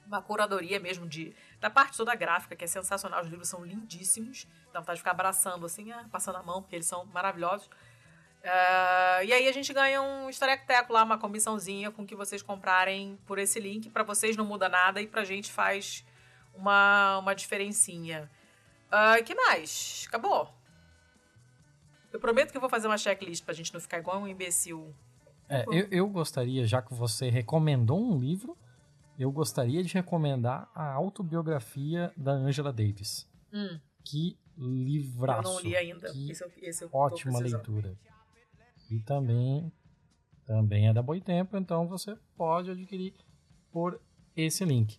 uma 0.07 0.21
curadoria 0.21 0.79
mesmo 0.79 1.07
de 1.07 1.35
da 1.59 1.71
parte 1.71 1.97
toda 1.97 2.15
gráfica, 2.15 2.55
que 2.55 2.65
é 2.65 2.67
sensacional. 2.67 3.23
Os 3.23 3.29
livros 3.29 3.49
são 3.49 3.65
lindíssimos. 3.65 4.47
Dá 4.73 4.81
vontade 4.81 4.97
de 4.97 5.01
ficar 5.01 5.13
abraçando, 5.13 5.65
assim, 5.65 5.91
ah, 5.93 6.05
passando 6.11 6.37
a 6.37 6.43
mão, 6.43 6.61
porque 6.61 6.77
eles 6.77 6.87
são 6.87 7.07
maravilhosos. 7.07 7.67
Uh, 7.67 9.23
e 9.25 9.33
aí 9.33 9.47
a 9.47 9.53
gente 9.53 9.73
ganha 9.73 10.03
um 10.03 10.29
estarecteco 10.29 10.93
lá, 10.93 11.05
uma 11.05 11.17
comissãozinha 11.17 11.93
com 11.93 12.05
que 12.05 12.17
vocês 12.17 12.43
comprarem 12.43 13.17
por 13.25 13.39
esse 13.39 13.61
link. 13.61 13.89
para 13.89 14.03
vocês 14.03 14.37
não 14.37 14.45
muda 14.45 14.69
nada 14.69 15.01
e 15.01 15.07
pra 15.07 15.25
gente 15.25 15.51
faz 15.53 16.05
uma, 16.53 17.19
uma 17.19 17.35
diferencinha. 17.35 18.29
Uh, 18.93 19.25
que 19.25 19.35
mais? 19.35 20.05
Acabou. 20.09 20.49
Eu 22.13 22.21
prometo 22.21 22.51
que 22.51 22.57
eu 22.57 22.61
vou 22.61 22.69
fazer 22.69 22.87
uma 22.87 22.99
checklist 22.99 23.43
pra 23.43 23.55
gente 23.55 23.73
não 23.73 23.81
ficar 23.81 23.99
igual 23.99 24.21
um 24.21 24.29
imbecil. 24.29 24.95
É, 25.49 25.65
eu, 25.69 25.89
eu 25.91 26.09
gostaria, 26.09 26.67
já 26.67 26.83
que 26.83 26.93
você 26.93 27.31
recomendou 27.31 27.99
um 27.99 28.19
livro, 28.19 28.57
eu 29.19 29.33
gostaria 29.33 29.83
de 29.83 29.93
recomendar 29.95 30.71
a 30.75 30.93
autobiografia 30.93 32.13
da 32.17 32.33
Angela 32.33 32.73
Davis. 32.73 33.27
Hum. 33.53 33.81
Que 34.05 34.39
livraço. 34.59 35.49
Eu 35.49 35.55
não 35.55 35.61
li 35.61 35.77
ainda. 35.77 36.09
Esse, 36.09 36.45
esse 36.59 36.89
ótima 36.93 37.39
leitura. 37.39 37.97
E 38.91 39.01
também, 39.01 39.73
também 40.45 40.89
é 40.89 40.93
da 40.93 41.03
Boitempo, 41.03 41.57
então 41.57 41.89
você 41.89 42.15
pode 42.37 42.71
adquirir 42.71 43.15
por 43.71 43.99
esse 44.37 44.65
link. 44.65 44.99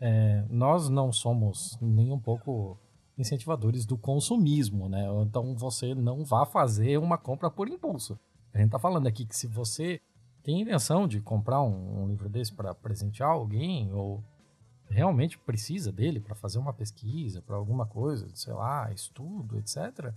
É, 0.00 0.44
nós 0.48 0.88
não 0.88 1.12
somos 1.12 1.76
nem 1.80 2.12
um 2.12 2.20
pouco 2.20 2.78
incentivadores 3.16 3.84
do 3.84 3.96
consumismo, 3.96 4.88
né? 4.88 5.06
Então 5.22 5.54
você 5.54 5.94
não 5.94 6.24
vá 6.24 6.46
fazer 6.46 6.98
uma 6.98 7.18
compra 7.18 7.50
por 7.50 7.68
impulso. 7.68 8.18
A 8.52 8.58
gente 8.58 8.70
tá 8.70 8.78
falando 8.78 9.06
aqui 9.06 9.24
que 9.24 9.36
se 9.36 9.46
você 9.46 10.00
tem 10.42 10.60
intenção 10.60 11.06
de 11.06 11.20
comprar 11.20 11.62
um, 11.62 12.02
um 12.02 12.08
livro 12.08 12.28
desse 12.28 12.52
para 12.52 12.74
presentear 12.74 13.30
alguém 13.30 13.92
ou 13.92 14.22
realmente 14.88 15.38
precisa 15.38 15.90
dele 15.90 16.20
para 16.20 16.34
fazer 16.34 16.58
uma 16.58 16.72
pesquisa, 16.72 17.40
para 17.42 17.56
alguma 17.56 17.86
coisa, 17.86 18.28
sei 18.34 18.52
lá, 18.52 18.92
estudo, 18.92 19.58
etc. 19.58 20.12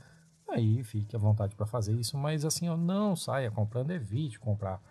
Aí 0.49 0.83
fique 0.83 1.15
à 1.15 1.19
vontade 1.19 1.55
para 1.55 1.65
fazer 1.65 1.93
isso, 1.93 2.17
mas 2.17 2.45
assim, 2.45 2.67
eu 2.67 2.77
não 2.77 3.15
saia 3.15 3.49
comprando, 3.49 3.91
evite 3.91 4.39
comprar. 4.39 4.81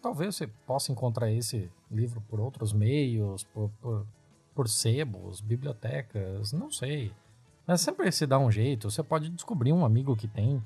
Talvez 0.00 0.36
você 0.36 0.46
possa 0.46 0.92
encontrar 0.92 1.30
esse 1.30 1.70
livro 1.90 2.20
por 2.22 2.40
outros 2.40 2.72
meios, 2.72 3.44
por, 3.44 3.70
por, 3.80 4.06
por 4.56 4.68
sebos, 4.68 5.42
bibliotecas, 5.42 6.50
não 6.54 6.70
sei. 6.70 7.12
Mas 7.66 7.82
sempre 7.82 8.10
se 8.10 8.26
dá 8.26 8.38
um 8.38 8.50
jeito, 8.50 8.90
você 8.90 9.02
pode 9.02 9.28
descobrir 9.28 9.72
um 9.72 9.84
amigo 9.84 10.16
que 10.16 10.26
tem. 10.26 10.64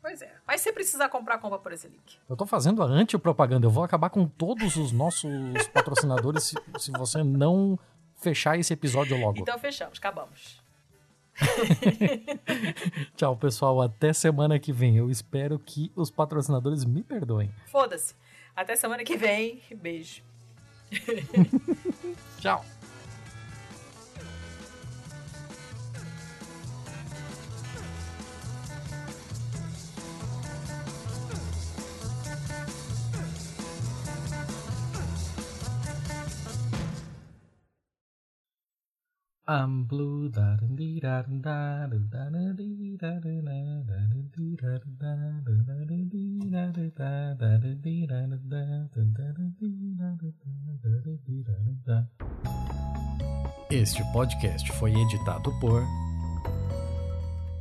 Pois 0.00 0.22
é. 0.22 0.32
Mas 0.46 0.62
se 0.62 0.72
precisar 0.72 1.10
comprar, 1.10 1.36
compra 1.38 1.58
por 1.58 1.72
esse 1.72 1.86
link. 1.86 2.18
Eu 2.28 2.36
tô 2.36 2.46
fazendo 2.46 2.82
a 2.82 2.86
antipropaganda. 2.86 3.66
Eu 3.66 3.70
vou 3.70 3.84
acabar 3.84 4.08
com 4.08 4.26
todos 4.26 4.76
os 4.76 4.92
nossos 4.92 5.30
patrocinadores 5.74 6.44
se, 6.44 6.56
se 6.78 6.90
você 6.92 7.22
não 7.22 7.78
fechar 8.16 8.58
esse 8.58 8.72
episódio 8.72 9.20
logo. 9.20 9.40
Então 9.40 9.58
fechamos, 9.58 9.98
acabamos. 9.98 10.62
Tchau, 13.14 13.36
pessoal. 13.36 13.82
Até 13.82 14.14
semana 14.14 14.58
que 14.58 14.72
vem. 14.72 14.96
Eu 14.96 15.10
espero 15.10 15.58
que 15.58 15.92
os 15.94 16.10
patrocinadores 16.10 16.84
me 16.84 17.02
perdoem. 17.02 17.52
Foda-se. 17.66 18.14
Até 18.56 18.74
semana 18.76 19.04
que 19.04 19.16
vem. 19.16 19.60
Beijo. 19.76 20.22
Tchau. 22.40 22.64
I'm 39.48 39.88
blue. 39.88 40.30
Este 53.70 54.02
podcast 54.12 54.72
foi 54.72 54.92
editado 54.92 55.50
por 55.60 55.82